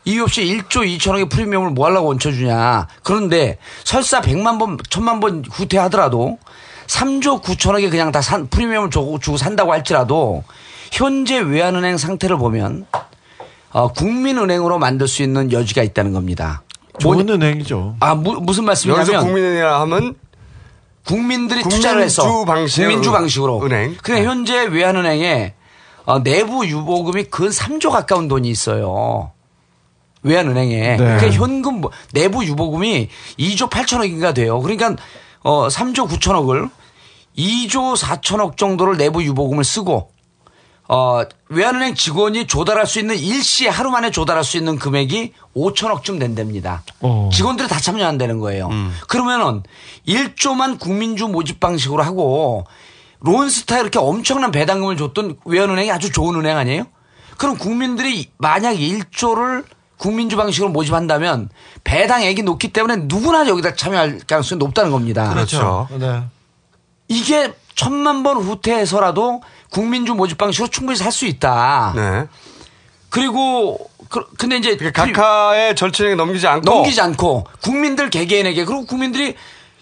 이유 0.05 0.23
없이 0.23 0.43
1조 0.45 0.87
2천억의 0.99 1.29
프리미엄을 1.31 1.71
뭐 1.71 1.87
하려고 1.87 2.11
얹혀주냐. 2.11 2.87
그런데 3.03 3.59
설사 3.85 4.21
100만 4.21 4.59
번, 4.59 4.77
1000만 4.79 5.21
번 5.21 5.45
후퇴하더라도 5.51 6.39
3조 6.87 7.43
9천억에 7.43 7.91
그냥 7.91 8.11
다 8.13 8.23
산, 8.23 8.49
프리미엄을 8.49 8.91
주고, 8.91 9.19
주고 9.19 9.37
산다고 9.37 9.73
할지라도 9.73 10.45
현재 10.93 11.39
외환은행 11.39 11.99
상태를 11.99 12.39
보면 12.39 12.87
어, 13.71 13.93
국민은행으로 13.93 14.79
만들 14.79 15.07
수 15.07 15.23
있는 15.23 15.53
여지가 15.53 15.83
있다는 15.83 16.15
겁니다. 16.15 16.63
좋은 16.99 17.29
은행이죠. 17.29 17.97
아, 18.01 18.15
무, 18.15 18.33
무슨 18.41 18.65
말씀이냐면 18.65 19.07
여기서 19.07 19.25
국민은행이라 19.25 19.81
하면 19.83 20.15
국민들이 21.07 21.61
국민주 21.61 21.77
투자를 21.77 22.03
해서 22.03 22.45
방식의 22.47 22.87
국민주 22.87 23.11
은- 23.11 23.15
방식으로 23.15 23.63
은행. 23.65 23.97
그래 24.03 24.25
현재 24.25 24.65
외환은행에 24.65 25.55
어, 26.07 26.23
내부 26.23 26.67
유보금이 26.67 27.25
근 27.25 27.51
3조 27.51 27.91
가까운 27.91 28.29
돈이 28.29 28.49
있어요. 28.49 29.33
외환은행에. 30.23 30.97
그러니까 30.97 31.31
현금 31.31 31.81
뭐- 31.81 31.91
내부 32.13 32.45
유보금이 32.45 33.09
2조 33.39 33.71
8천억인가 33.71 34.35
돼요. 34.35 34.61
그러니까 34.61 34.97
어 35.43 35.69
3조 35.69 36.09
9천억을 36.09 36.71
2조 37.37 37.97
4천억 37.97 38.57
정도를 38.57 38.97
내부 38.97 39.23
유보금을 39.23 39.65
쓰고 39.65 40.11
어, 40.91 41.21
외환은행 41.51 41.95
직원이 41.95 42.47
조달할 42.47 42.87
수 42.87 42.99
있는 42.99 43.15
일시에 43.15 43.69
하루 43.69 43.91
만에 43.91 44.11
조달할 44.11 44.43
수 44.43 44.57
있는 44.57 44.79
금액이 44.79 45.35
5천억쯤 45.55 46.19
된답니다. 46.19 46.83
어. 47.01 47.29
직원들이 47.31 47.69
다 47.69 47.79
참여한다는 47.79 48.39
거예요. 48.39 48.71
그러면은 49.07 49.63
1조만 50.09 50.79
국민주 50.81 51.29
모집 51.29 51.61
방식으로 51.61 52.03
하고 52.03 52.65
론스타 53.21 53.81
이렇게 53.81 53.99
엄청난 53.99 54.51
배당금을 54.51 54.97
줬던 54.97 55.37
외환은행이 55.45 55.91
아주 55.93 56.11
좋은 56.11 56.35
은행 56.37 56.57
아니에요? 56.57 56.85
그럼 57.37 57.59
국민들이 57.59 58.31
만약 58.39 58.73
1조를 58.75 59.65
국민주 59.99 60.37
방식으로 60.37 60.71
모집한다면 60.71 61.51
배당액이 61.85 62.43
높기 62.43 62.73
때문에 62.73 62.97
누구나 63.07 63.47
여기다 63.49 63.75
참여할 63.75 64.21
가능성이 64.27 64.59
높다는 64.59 64.91
겁니다. 64.91 65.33
그렇죠. 65.35 65.89
네. 65.99 66.23
이게 67.09 67.53
천만 67.75 68.23
번 68.23 68.37
후퇴해서라도 68.39 69.43
국민주 69.71 70.15
모집 70.15 70.39
방식으로 70.39 70.69
충분히 70.71 70.97
살 70.97 71.13
수 71.13 71.27
있다. 71.27 71.93
네. 71.97 72.27
그리고 73.11 73.79
그, 74.09 74.25
근데 74.39 74.57
이제 74.57 74.77
각하의 74.77 75.75
절친에게 75.77 76.15
넘기지 76.15 76.47
않고 76.47 76.71
넘기지 76.71 77.01
않고 77.01 77.47
국민들 77.63 78.11
개개인에게 78.11 78.65
그리고 78.65 78.85
국민들이 78.87 79.35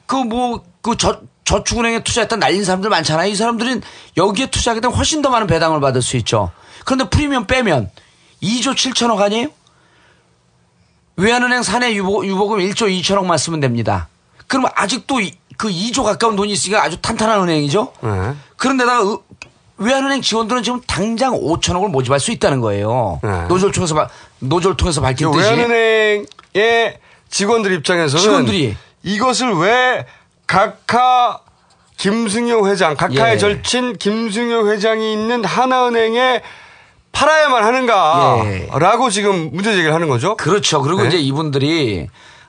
그 0.07 0.17
뭐 0.17 0.63
그저 0.83 1.21
저축은행에 1.45 2.03
투자했다 2.05 2.37
날린 2.37 2.65
사람들 2.65 2.91
많잖아요. 2.91 3.29
이 3.31 3.35
사람들은 3.35 3.83
여기에 4.17 4.47
투자하게 4.47 4.81
되면 4.81 4.97
훨씬 4.97 5.23
더 5.23 5.31
많은 5.31 5.47
배당을 5.47 5.81
받을 5.81 6.03
수 6.03 6.17
있죠. 6.19 6.51
그런데 6.85 7.09
프리미엄 7.09 7.47
빼면 7.47 7.91
2조 8.43 8.75
7천억 8.75 9.21
아니에요? 9.21 9.49
외환은행 11.17 11.63
사내 11.63 11.95
유보, 11.95 12.25
유보금 12.27 12.59
1조 12.59 12.89
2천억만 13.01 13.39
쓰면 13.39 13.61
됩니다. 13.61 14.09
그러면 14.47 14.71
아직도 14.75 15.21
이- 15.21 15.35
그 15.57 15.69
2조 15.69 16.05
가까운 16.05 16.37
돈이 16.37 16.53
있으니까 16.53 16.83
아주 16.83 16.99
탄탄한 17.01 17.43
은행이죠? 17.43 17.93
네. 18.03 18.11
그런데다가 18.57 19.01
의- 19.03 19.19
외환은행 19.79 20.21
직원들은 20.23 20.63
지금 20.63 20.81
당장 20.87 21.33
5천억을 21.33 21.89
모집할 21.89 22.21
수 22.21 22.31
있다는 22.33 22.61
거예요. 22.61 23.21
노조를 23.49 23.73
통해서 23.73 23.95
바- 23.95 24.09
노조를 24.41 24.77
통해서 24.77 25.01
밝힌 25.01 25.31
그 25.31 25.39
뜻이 25.39 25.51
외환은행의 25.51 26.99
직원들 27.31 27.73
입장에서는 27.73 28.23
직원들이. 28.23 28.77
이것을 29.03 29.53
왜 29.55 30.07
각하 30.47 31.41
김승효 31.97 32.69
회장, 32.69 32.95
각하의 32.95 33.35
예. 33.35 33.39
절친 33.39 33.97
김승효 33.97 34.71
회장이 34.71 35.13
있는 35.15 35.45
하나은행에 35.45 36.43
팔아야만 37.21 37.65
하는가라고 37.65 39.09
지금 39.11 39.51
문제 39.53 39.73
제기를 39.73 39.95
하는 39.95 40.09
거죠. 40.09 40.37
그렇죠. 40.37 40.83
그리고 40.83 41.01
네. 41.03 41.09
이제 41.09 41.17
이분들이 41.19 42.09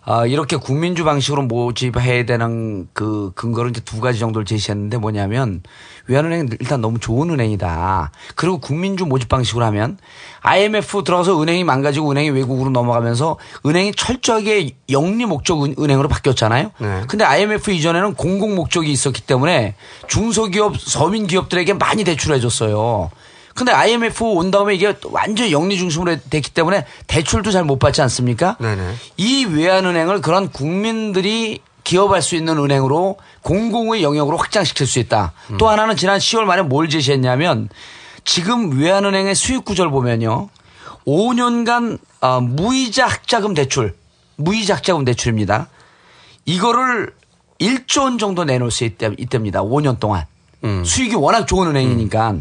아, 0.10 0.26
이렇게 0.26 0.56
국민주 0.56 1.04
방식으로 1.04 1.44
모집해야 1.44 2.26
되는 2.26 2.88
그 2.94 3.32
근거를 3.36 3.72
이제 3.72 3.82
두 3.82 4.00
가지 4.00 4.20
정도를 4.20 4.46
제시했는데 4.46 4.98
뭐냐면 4.98 5.64
외환은행은 6.08 6.50
일단 6.62 6.80
너무 6.80 6.98
좋은 7.00 7.30
은행이다. 7.30 8.12
그리고 8.36 8.60
국민주 8.60 9.06
모집 9.06 9.28
방식으로 9.28 9.66
하면 9.66 9.98
IMF 10.42 11.04
들어가서 11.04 11.42
은행이 11.42 11.66
망가지고 11.66 12.10
은행이 12.12 12.30
외국으로 12.30 12.70
넘어가면서 12.70 13.38
은행이 13.66 13.94
철저하게 13.96 14.72
영리 14.90 15.26
목적 15.26 15.64
은- 15.64 15.76
은행으로 15.78 16.08
바뀌었잖아요. 16.08 16.72
네. 16.78 17.02
근데 17.10 17.26
IMF 17.26 17.72
이전에는 17.72 18.14
공공 18.16 18.56
목적이 18.56 18.92
있었기 18.94 19.22
때문에 19.22 19.76
중소기업, 20.08 20.78
서민 20.80 21.28
기업들에게 21.28 21.74
많이 21.74 22.06
대출해 22.06 22.40
줬어요. 22.40 23.12
근데 23.58 23.72
IMF 23.72 24.24
온 24.24 24.52
다음에 24.52 24.76
이게 24.76 24.94
완전 25.06 25.50
영리 25.50 25.78
중심으로 25.78 26.18
됐기 26.30 26.52
때문에 26.52 26.86
대출도 27.08 27.50
잘 27.52 27.64
못 27.66 27.80
받지 27.80 28.04
않습니까? 28.04 28.56
네네. 28.60 28.94
이 29.18 29.46
외환은행을 29.46 30.22
그런 30.22 30.52
국민들이 30.52 31.60
기업할 31.84 32.22
수 32.22 32.36
있는 32.36 32.58
은행으로 32.60 33.18
공공의 33.42 34.04
영역으로 34.04 34.38
확장시킬 34.38 34.86
수 34.86 35.00
있다. 35.00 35.34
또 35.58 35.68
하나는 35.70 35.96
지난 35.96 36.20
10월 36.20 36.44
말에 36.44 36.62
뭘 36.62 36.88
제시했냐면 36.88 37.68
지금 38.24 38.80
외환은행의 38.80 39.34
수익 39.34 39.66
구조를 39.66 39.90
보면요. 39.90 40.50
5년간 41.08 41.98
어, 42.22 42.42
무이자 42.42 43.08
학자금 43.08 43.54
대출, 43.56 43.96
무이자 44.36 44.76
학자금 44.76 45.04
대출입니다. 45.04 45.68
이거를 46.46 47.14
1조 47.60 48.02
원 48.04 48.18
정도 48.20 48.44
내놓을 48.44 48.70
수 48.70 48.84
있답니다. 48.86 49.62
5년 49.64 50.00
동안. 50.00 50.26
수익이 50.86 51.16
워낙 51.16 51.48
좋은 51.48 51.68
은행이니까. 51.70 52.36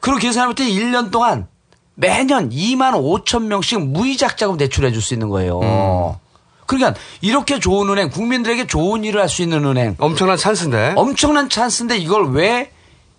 그리고 0.00 0.18
계산할 0.18 0.54
때 0.54 0.64
1년 0.64 1.10
동안 1.10 1.46
매년 1.94 2.50
2만 2.50 2.92
5천 2.94 3.44
명씩 3.44 3.80
무이자 3.86 4.34
자금 4.34 4.56
대출해 4.56 4.90
줄 4.92 5.02
수 5.02 5.14
있는 5.14 5.28
거예요. 5.28 6.18
그러니까 6.66 6.94
이렇게 7.20 7.58
좋은 7.58 7.88
은행, 7.90 8.10
국민들에게 8.10 8.66
좋은 8.66 9.04
일을 9.04 9.20
할 9.20 9.28
수 9.28 9.42
있는 9.42 9.64
은행. 9.64 9.96
엄청난 9.98 10.36
찬스인데. 10.36 10.94
엄청난 10.96 11.48
찬스인데 11.48 11.98
이걸 11.98 12.30
왜 12.30 12.70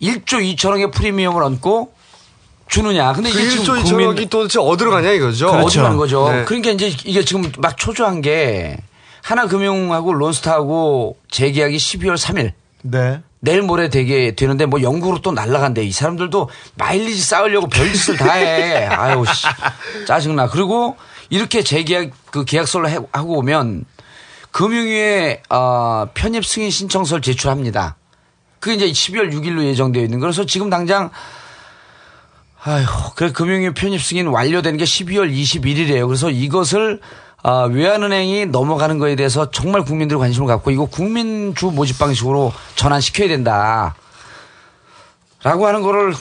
1조 0.02 0.56
2천억의 0.56 0.92
프리미엄을 0.94 1.44
얹고 1.44 1.94
주느냐. 2.68 3.12
근데 3.14 3.30
그 3.30 3.40
이게 3.40 3.50
지금 3.50 3.66
1조 3.66 3.84
국민 3.84 4.10
2천억이 4.10 4.30
도대체 4.30 4.60
어디로 4.60 4.90
가냐 4.92 5.12
이거죠. 5.12 5.50
어디로 5.50 5.84
가는 5.84 5.98
거죠. 5.98 6.32
네. 6.32 6.46
그러니까 6.46 6.72
이제 6.72 6.88
이게 7.06 7.26
지금 7.26 7.52
막 7.58 7.78
초조한 7.78 8.22
게 8.22 8.78
하나금융하고 9.22 10.14
론스타하고 10.14 11.18
재계약이 11.30 11.76
12월 11.78 12.16
3일. 12.18 12.54
네. 12.84 13.22
내일 13.44 13.64
모레 13.64 13.90
되게 13.90 14.36
되는데 14.36 14.68
뭐 14.68 14.82
영국으로 14.84 15.20
또 15.22 15.32
날라간대. 15.32 15.84
이 15.84 15.92
사람들도 15.92 16.50
마일리지 16.76 17.22
쌓으려고 17.22 17.68
별짓을 17.68 18.16
다 18.18 18.34
해. 18.34 18.86
아유, 18.86 19.24
씨. 19.34 19.48
짜증나. 20.06 20.48
그리고 20.48 20.96
이렇게 21.30 21.64
재계약 21.64 22.12
그 22.30 22.46
계약서를 22.46 22.90
해- 22.90 23.00
하고 23.12 23.40
오면 23.40 23.86
금융위에 24.52 25.42
어, 25.50 26.08
편입 26.14 26.46
승인 26.46 26.70
신청서를 26.70 27.22
제출합니다. 27.24 27.96
그게 28.60 28.76
이제 28.76 28.86
12월 28.92 29.34
6일로 29.34 29.64
예정되어 29.66 30.04
있는 30.04 30.20
거라서 30.20 30.46
지금 30.46 30.70
당장 30.70 31.10
아휴, 32.64 32.86
그 33.16 33.32
금융위 33.32 33.74
편입 33.74 34.04
승인 34.04 34.28
완료되는 34.28 34.78
게 34.78 34.84
12월 34.86 35.34
21일이에요. 35.34 36.06
그래서 36.06 36.30
이것을 36.30 37.00
아, 37.44 37.64
외환은행이 37.64 38.48
넘어가는 38.48 39.00
거에 39.00 39.16
대해서 39.16 39.50
정말 39.50 39.84
국민들이 39.84 40.18
관심을 40.20 40.48
갖고 40.48 40.70
이거 40.72 40.86
국민주 40.86 41.68
모집 41.68 41.98
방식으로 41.98 42.54
전환시켜야 42.76 43.28
된다. 43.28 43.96
라고 45.44 45.66
하는 45.66 45.82
거를 45.82 46.14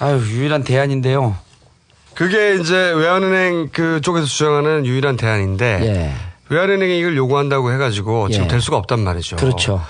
아유, 0.00 0.16
유일한 0.16 0.64
대안인데요. 0.64 1.36
그게 2.14 2.56
이제 2.56 2.74
외환은행 2.76 3.68
그쪽에서 3.72 4.26
주장하는 4.26 4.84
유일한 4.84 5.16
대안인데 5.16 6.12
외환은행이 6.48 6.98
이걸 6.98 7.16
요구한다고 7.16 7.72
해가지고 7.72 8.28
지금 8.28 8.44
예. 8.46 8.48
될 8.48 8.60
수가 8.60 8.76
없단 8.76 9.00
말이죠. 9.00 9.36
그렇죠. 9.36 9.82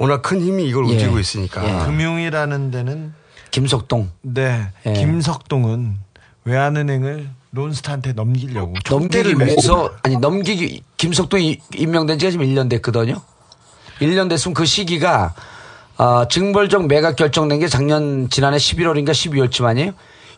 워낙 0.00 0.22
큰 0.22 0.40
힘이 0.40 0.66
이걸 0.68 0.88
예. 0.88 0.92
움직이고 0.92 1.18
있으니까. 1.18 1.60
아. 1.60 1.86
금융이라는 1.86 2.70
데는 2.70 3.14
김석동. 3.50 4.10
네. 4.22 4.68
예. 4.86 4.92
김석동은 4.94 5.98
외환은행을 6.44 7.28
론스타한테 7.52 8.12
넘기려고 8.12 8.74
넘기기 8.88 9.22
촉대를 9.22 9.38
위해서 9.46 9.90
아니 10.02 10.16
넘기기 10.16 10.82
김석동이 10.96 11.60
임명된 11.76 12.18
지가 12.18 12.30
지금 12.30 12.46
1년 12.46 12.68
됐거든요. 12.68 13.20
1년 14.00 14.28
됐으면 14.28 14.54
그 14.54 14.64
시기가 14.64 15.34
어, 15.96 16.28
증벌적 16.28 16.86
매각 16.86 17.16
결정된 17.16 17.58
게 17.58 17.68
작년 17.68 18.28
지난해 18.30 18.56
11월인가 18.58 19.10
12월쯤 19.10 19.64
아니에요? 19.64 19.92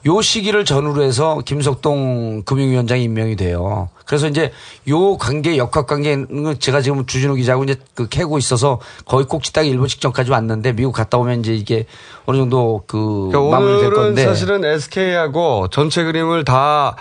요 0.06 0.22
시기를 0.22 0.64
전후로 0.64 1.02
해서 1.02 1.40
김석동 1.44 2.44
금융위원장이 2.44 3.04
임명이 3.04 3.36
돼요. 3.36 3.90
그래서 4.06 4.28
이제 4.28 4.50
요 4.88 5.18
관계 5.18 5.56
역학 5.56 5.86
관계는 5.86 6.58
제가 6.58 6.80
지금 6.80 7.04
주진우 7.04 7.34
기자하고 7.34 7.64
이제 7.64 7.76
그 7.94 8.08
캐고 8.08 8.38
있어서 8.38 8.80
거의 9.04 9.26
꼭지땅 9.26 9.66
일보 9.66 9.86
직전까지 9.86 10.30
왔는데 10.30 10.72
미국 10.72 10.92
갔다 10.92 11.18
오면 11.18 11.40
이제 11.40 11.54
이게 11.54 11.86
어느 12.24 12.38
정도 12.38 12.82
그 12.86 13.28
그러니까 13.30 13.58
마무리될 13.58 13.86
오늘은 13.86 14.02
건데 14.02 14.24
사실은 14.24 14.64
SK하고 14.64 15.68
전체 15.70 16.02
그림을 16.02 16.44
다 16.44 16.96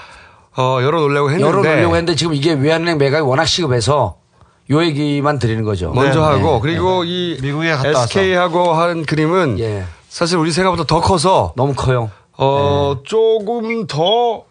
어, 0.57 0.79
열어놓으려고 0.81 1.29
했는데 1.31 1.47
열어놓으려고 1.47 1.95
했는데 1.95 2.15
지금 2.15 2.33
이게 2.33 2.53
외환은행 2.53 2.97
매각이 2.97 3.23
워낙 3.23 3.45
시급해서 3.45 4.17
요 4.71 4.83
얘기만 4.83 5.39
드리는 5.39 5.63
거죠. 5.63 5.91
먼저 5.93 6.19
네. 6.19 6.25
하고 6.25 6.55
네. 6.55 6.59
그리고 6.61 7.03
이 7.05 7.37
미국에 7.41 7.71
갔다 7.71 8.03
SK하고 8.03 8.73
한 8.73 9.05
그림은 9.05 9.57
사실 10.09 10.37
우리 10.37 10.51
생각보다 10.51 10.83
더 10.83 10.99
커서 10.99 11.53
너무 11.55 11.73
커요. 11.73 12.11
어 12.41 13.01
조금 13.03 13.85
더 13.87 14.45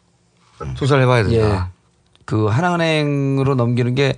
조사를 0.76 1.02
해봐야 1.02 1.24
된다. 1.24 1.72
예. 1.72 1.78
그 2.24 2.46
하나은행으로 2.46 3.54
넘기는 3.54 3.94
게 3.94 4.14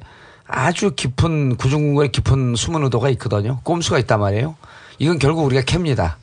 아주 0.46 0.90
깊은 0.96 1.56
구중궁궐에 1.56 2.08
깊은 2.08 2.56
숨은 2.56 2.82
의도가 2.84 3.08
있거든요. 3.10 3.60
꼼수가 3.62 3.98
있단 4.00 4.18
말이에요. 4.18 4.56
이건 4.98 5.18
결국 5.20 5.44
우리가 5.44 5.62
캡니다. 5.62 6.16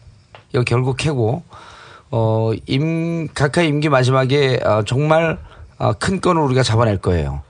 이거 0.53 0.63
결국 0.63 0.97
캐고 0.97 1.43
어 2.09 2.51
임 2.67 3.27
각하 3.33 3.61
임기 3.61 3.89
마지막에 3.89 4.59
어, 4.63 4.83
정말 4.85 5.37
어, 5.77 5.93
큰 5.93 6.19
건을 6.19 6.41
우리가 6.41 6.63
잡아낼 6.63 6.97
거예요. 6.97 7.41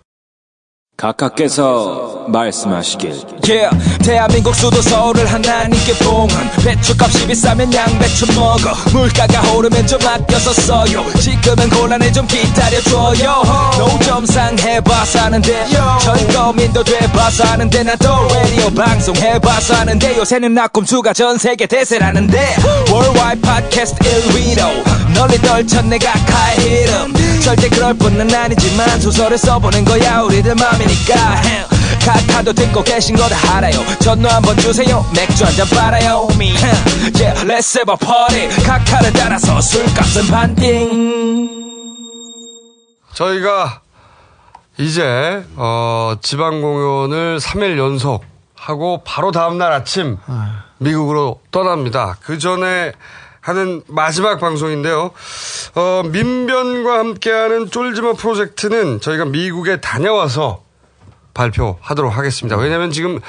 각하께서 0.98 2.26
말씀하시길. 2.28 3.22
Yeah, 3.48 3.70
대한민국 4.04 4.56
수도 4.56 4.82
서울을 4.82 5.32
하나님께 5.32 5.94
봉헌. 6.00 6.30
배추값이 6.66 7.28
비싸면 7.28 7.72
양배추 7.72 8.34
먹어. 8.34 8.74
물가가 8.92 9.54
오르면 9.54 9.86
좀 9.86 10.00
아껴서 10.06 10.52
써요. 10.54 11.06
지금은 11.22 11.70
곤란해 11.70 12.12
좀 12.12 12.26
기다려줘요. 12.26 13.44
노점상 13.78 14.58
해봐 14.58 15.06
사는데. 15.06 15.68
전 16.02 16.28
거민도 16.30 16.84
돼봐 16.84 17.30
사는데. 17.30 17.84
나도 17.84 18.28
라디오 18.34 18.70
방송 18.72 19.16
해봐 19.16 19.60
사는데. 19.62 20.18
요새는 20.18 20.56
낙곰수가 20.56 21.14
전 21.14 21.38
세계 21.38 21.68
대세라는데. 21.68 22.56
Worldwide 22.90 23.42
Podcast 23.42 23.96
1위로. 24.00 25.14
널리 25.14 25.38
떨쳐 25.38 25.84
내가 25.84 26.12
카의 26.12 26.82
이름. 26.82 27.14
절대 27.44 27.70
그럴 27.70 27.94
뿐은 27.94 28.34
아니지만 28.34 29.00
소설을 29.00 29.38
써보는 29.38 29.86
거야. 29.86 30.22
우리들 30.22 30.56
맘이 30.56 30.87
니까. 30.88 31.68
카카도 32.06 32.54
듣고 32.54 32.84
계신 32.84 33.16
거다 33.16 33.58
알아요. 33.58 33.74
전화 34.00 34.36
한번 34.36 34.56
주세요. 34.58 35.06
맥주 35.16 35.44
한잔 35.44 35.68
빨아요. 35.70 36.28
Yeah, 37.20 37.44
let's 37.46 37.76
have 37.76 37.92
a 37.92 37.98
party. 37.98 38.48
카카를 38.66 39.12
따라서 39.14 39.60
술값은 39.60 40.28
반띵. 40.32 41.68
저희가 43.14 43.82
이제 44.78 45.44
어, 45.56 46.16
지방 46.22 46.62
공연을 46.62 47.40
3일 47.40 47.78
연속 47.78 48.24
하고 48.56 49.02
바로 49.04 49.32
다음 49.32 49.58
날 49.58 49.72
아침 49.72 50.18
미국으로 50.78 51.42
떠납니다. 51.52 52.18
그 52.22 52.38
전에 52.38 52.92
하는 53.42 53.82
마지막 53.88 54.40
방송인데요. 54.40 55.12
어, 55.76 56.02
민변과 56.06 57.00
함께하는 57.00 57.72
쫄지마 57.72 58.14
프로젝트는 58.14 59.00
저희가 59.02 59.26
미국에 59.26 59.80
다녀와서 59.82 60.62
발표하도록 61.38 62.18
하겠습니다. 62.18 62.58
왜냐하면 62.58 62.92
지금 62.92 63.20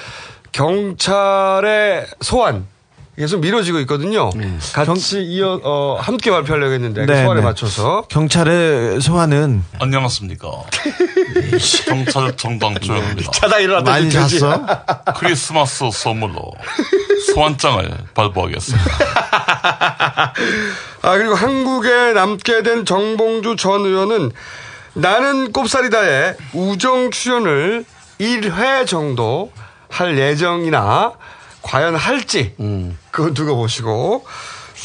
경찰의 0.52 2.06
소환 2.22 2.66
계속 3.16 3.40
미뤄지고 3.40 3.80
있거든요. 3.80 4.30
같이 4.72 5.22
이어 5.22 5.60
어, 5.64 5.98
함께 6.00 6.30
발표하려고 6.30 6.72
했는데 6.72 7.04
그 7.04 7.10
네, 7.10 7.24
소환에 7.24 7.40
네. 7.40 7.46
맞춰서 7.46 8.02
경찰의 8.08 9.00
소환은 9.00 9.64
안녕하십니까. 9.80 10.48
경찰 11.86 12.36
정당 12.36 12.78
조영입니다. 12.78 13.32
자다 13.32 13.58
일어났다, 13.58 13.90
많이 13.90 14.08
지금 14.08 14.28
잤어? 14.28 14.64
크리스마스 15.18 15.90
선물로 15.92 16.52
소환장을 17.34 17.90
발부하겠습니다. 18.14 18.86
아, 21.02 21.16
그리고 21.16 21.34
한국에 21.34 22.12
남게 22.12 22.62
된 22.62 22.84
정봉주 22.84 23.56
전 23.56 23.80
의원은 23.84 24.30
나는 24.94 25.52
꼽사리다에 25.52 26.34
우정 26.52 27.10
출연을 27.10 27.84
1회 28.20 28.86
정도 28.86 29.52
할 29.88 30.18
예정이나 30.18 31.12
과연 31.62 31.96
할지 31.96 32.54
그건 33.10 33.34
두고 33.34 33.56
보시고 33.56 34.24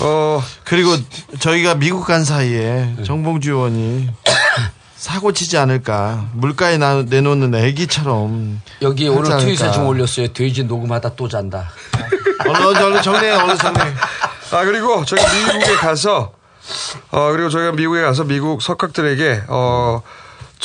어 0.01 0.43
그리고 0.63 0.95
저희가 1.39 1.75
미국 1.75 2.05
간 2.05 2.23
사이에 2.25 2.95
정봉주 3.05 3.51
의원이 3.51 4.09
사고 4.95 5.33
치지 5.33 5.57
않을까 5.57 6.29
물가에 6.33 6.77
나- 6.77 7.03
내놓는 7.03 7.53
애기처럼 7.53 8.61
여기 8.81 9.07
오늘. 9.09 9.37
트윗에 9.37 9.71
좀 9.73 9.87
올렸어요. 9.87 10.31
돼지 10.31 10.63
녹음하다 10.63 11.15
또 11.15 11.27
잔다. 11.27 11.69
얼른 12.47 12.77
얼른 12.83 13.01
정리해 13.01 13.31
얼른 13.33 13.57
정리해 13.57 13.85
아 14.51 14.63
그리고 14.63 15.03
저희가 15.03 15.27
미국에 15.33 15.75
가서 15.75 16.31
어 17.11 17.31
그리고 17.31 17.49
저희가 17.49 17.73
미국에 17.73 18.01
가서 18.01 18.23
미국 18.23 18.61
석학들에게 18.61 19.43
어 19.49 20.01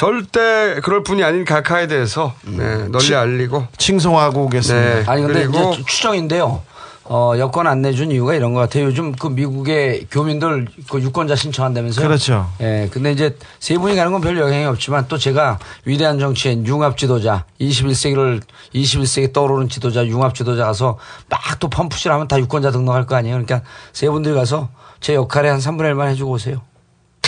절대 0.02 0.78
그럴 0.84 1.02
분이 1.02 1.24
아닌 1.24 1.44
각하에 1.44 1.88
대해서 1.88 2.32
네, 2.44 2.86
널리 2.86 3.00
치- 3.04 3.16
알리고 3.16 3.66
칭송하고 3.78 4.44
오겠습니다. 4.44 4.94
네, 5.00 5.04
아니 5.08 5.22
근데 5.22 5.42
이제 5.42 5.82
추정인데요. 5.88 6.62
어, 7.10 7.32
여권 7.38 7.66
안 7.66 7.82
내준 7.82 8.12
이유가 8.12 8.34
이런 8.34 8.54
것 8.54 8.60
같아요. 8.60 8.84
요즘 8.84 9.10
그 9.10 9.26
미국의 9.26 10.06
교민들 10.08 10.68
그 10.88 11.00
유권자 11.00 11.34
신청한다면서요? 11.34 12.06
그렇죠. 12.06 12.48
예. 12.60 12.88
근데 12.92 13.10
이제 13.10 13.36
세 13.58 13.76
분이 13.76 13.96
가는 13.96 14.12
건 14.12 14.20
별 14.20 14.38
영향이 14.38 14.66
없지만 14.66 15.06
또 15.08 15.18
제가 15.18 15.58
위대한 15.84 16.20
정치인 16.20 16.64
융합 16.64 16.96
지도자 16.96 17.44
21세기를 17.60 18.40
21세기 18.76 19.32
떠오르는 19.32 19.68
지도자 19.68 20.06
융합 20.06 20.32
지도자 20.36 20.64
가서 20.66 20.96
막 21.28 21.58
또 21.58 21.68
펌프질 21.68 22.12
하면 22.12 22.28
다 22.28 22.38
유권자 22.38 22.70
등록할 22.70 23.06
거 23.06 23.16
아니에요. 23.16 23.34
그러니까 23.34 23.62
세 23.92 24.08
분들이 24.08 24.32
가서 24.32 24.68
제 25.00 25.14
역할에 25.16 25.48
한 25.48 25.58
3분의 25.58 25.92
1만 25.94 26.06
해주고 26.10 26.30
오세요. 26.34 26.60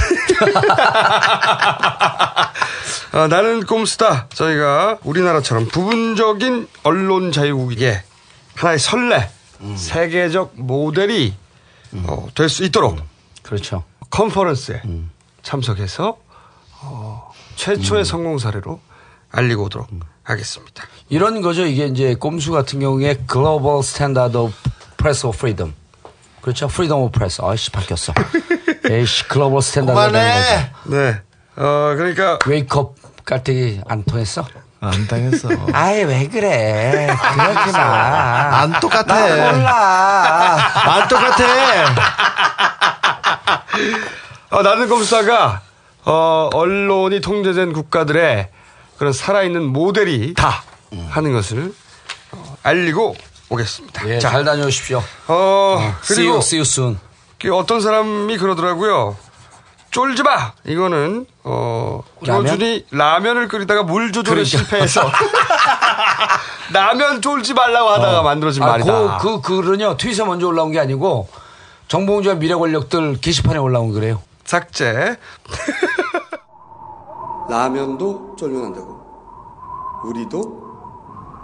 아, 3.13 3.27
나는 3.29 3.65
꼼수다. 3.67 4.29
저희가 4.29 4.99
우리나라처럼 5.03 5.67
부분적인 5.67 6.69
언론 6.85 7.33
자유국에 7.33 8.03
하나의 8.55 8.79
선례 8.79 9.29
세계적 9.77 10.53
모델이 10.57 11.35
될수 12.35 12.65
있도록 12.65 12.99
그렇죠. 13.43 13.85
컨퍼런스에 14.11 14.83
참석해서 15.43 16.17
어, 16.83 17.33
최초의 17.57 18.05
성공 18.05 18.39
사례로 18.39 18.81
알리고 19.33 19.65
오도록 19.65 19.89
하겠습니다. 20.23 20.85
이런 21.09 21.41
거죠. 21.43 21.67
이게 21.67 21.87
이제 21.87 22.15
꼼수 22.15 22.53
같은 22.53 22.79
경우에 22.81 23.17
global 23.27 23.83
standard 23.83 24.37
of 24.37 24.53
press 24.97 25.27
of 25.27 25.37
freedom. 25.39 25.75
그렇죠. 26.41 26.69
freedom 26.69 27.01
of 27.03 27.19
press. 27.19 27.43
아이씨 27.43 27.71
바뀌었어. 27.71 28.13
에이씨 28.91 29.29
global 29.29 29.63
standard 29.63 29.95
그만해. 29.95 30.73
네. 30.85 31.21
어 31.57 31.95
그러니까 31.97 32.39
wake 32.47 32.80
up 32.80 32.97
깔때기 33.25 33.83
안 33.89 34.03
통했어? 34.05 34.45
안 34.81 35.07
당했어. 35.07 35.49
아이 35.73 36.03
왜 36.05 36.27
그래? 36.27 37.07
그러지 37.35 37.73
마. 37.73 38.61
안 38.63 38.81
똑같아. 38.81 39.05
나 39.05 39.53
몰라. 39.53 40.73
안 40.75 41.09
똑같아. 41.09 41.45
어, 44.51 44.63
나는 44.63 44.89
검사가 44.89 45.61
어, 46.05 46.49
언론이 46.53 47.21
통제된 47.21 47.73
국가들의 47.73 48.49
그런 48.99 49.13
살아있는 49.13 49.63
모델이 49.65 50.35
다 50.35 50.63
하는 51.11 51.33
것을 51.33 51.73
어, 52.33 52.57
알리고 52.63 53.17
오겠습니다. 53.51 54.09
예, 54.09 54.19
잘 54.19 54.45
다녀오십시오. 54.45 55.03
어, 55.29 55.95
see 56.03 56.27
you, 56.27 56.39
그리고 56.39 56.39
see 56.39 56.59
you 56.59 56.63
soon. 56.63 56.99
그 56.99 57.10
어떤 57.49 57.81
사람이 57.81 58.37
그러더라고요. 58.37 59.17
쫄지 59.91 60.23
마. 60.23 60.53
이거는 60.65 61.27
어 61.43 62.03
라면? 62.21 62.53
요준이 62.53 62.87
라면을 62.91 63.49
끓이다가 63.49 63.83
물 63.83 64.13
조절에 64.13 64.45
그러니까. 64.45 64.59
실패해서 64.59 65.03
라면 66.73 67.23
쫄지 67.23 67.55
말라고 67.55 67.89
하다가 67.89 68.23
만들어진 68.23 68.63
아, 68.63 68.67
말이다. 68.67 69.19
그, 69.19 69.41
그 69.41 69.63
글은요 69.63 69.97
트윗에 69.97 70.25
먼저 70.25 70.47
올라온 70.47 70.71
게 70.71 70.79
아니고 70.79 71.29
정봉주와 71.89 72.37
미래 72.37 72.55
권력들 72.55 73.21
게시판에 73.21 73.59
올라온 73.59 73.93
거래요. 73.93 74.23
삭제. 74.45 75.17
라면도 77.49 78.37
쫄면 78.39 78.67
안 78.67 78.73
되고 78.73 79.01
우리도 80.05 80.61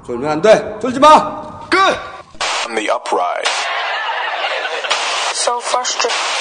쫄면 0.06 0.31
안 0.31 0.43
돼. 0.43 0.78
쫄지 0.81 1.01
마. 1.01 1.59
끝. 1.68 1.78
so 5.47 5.60
frustrated. 5.60 6.35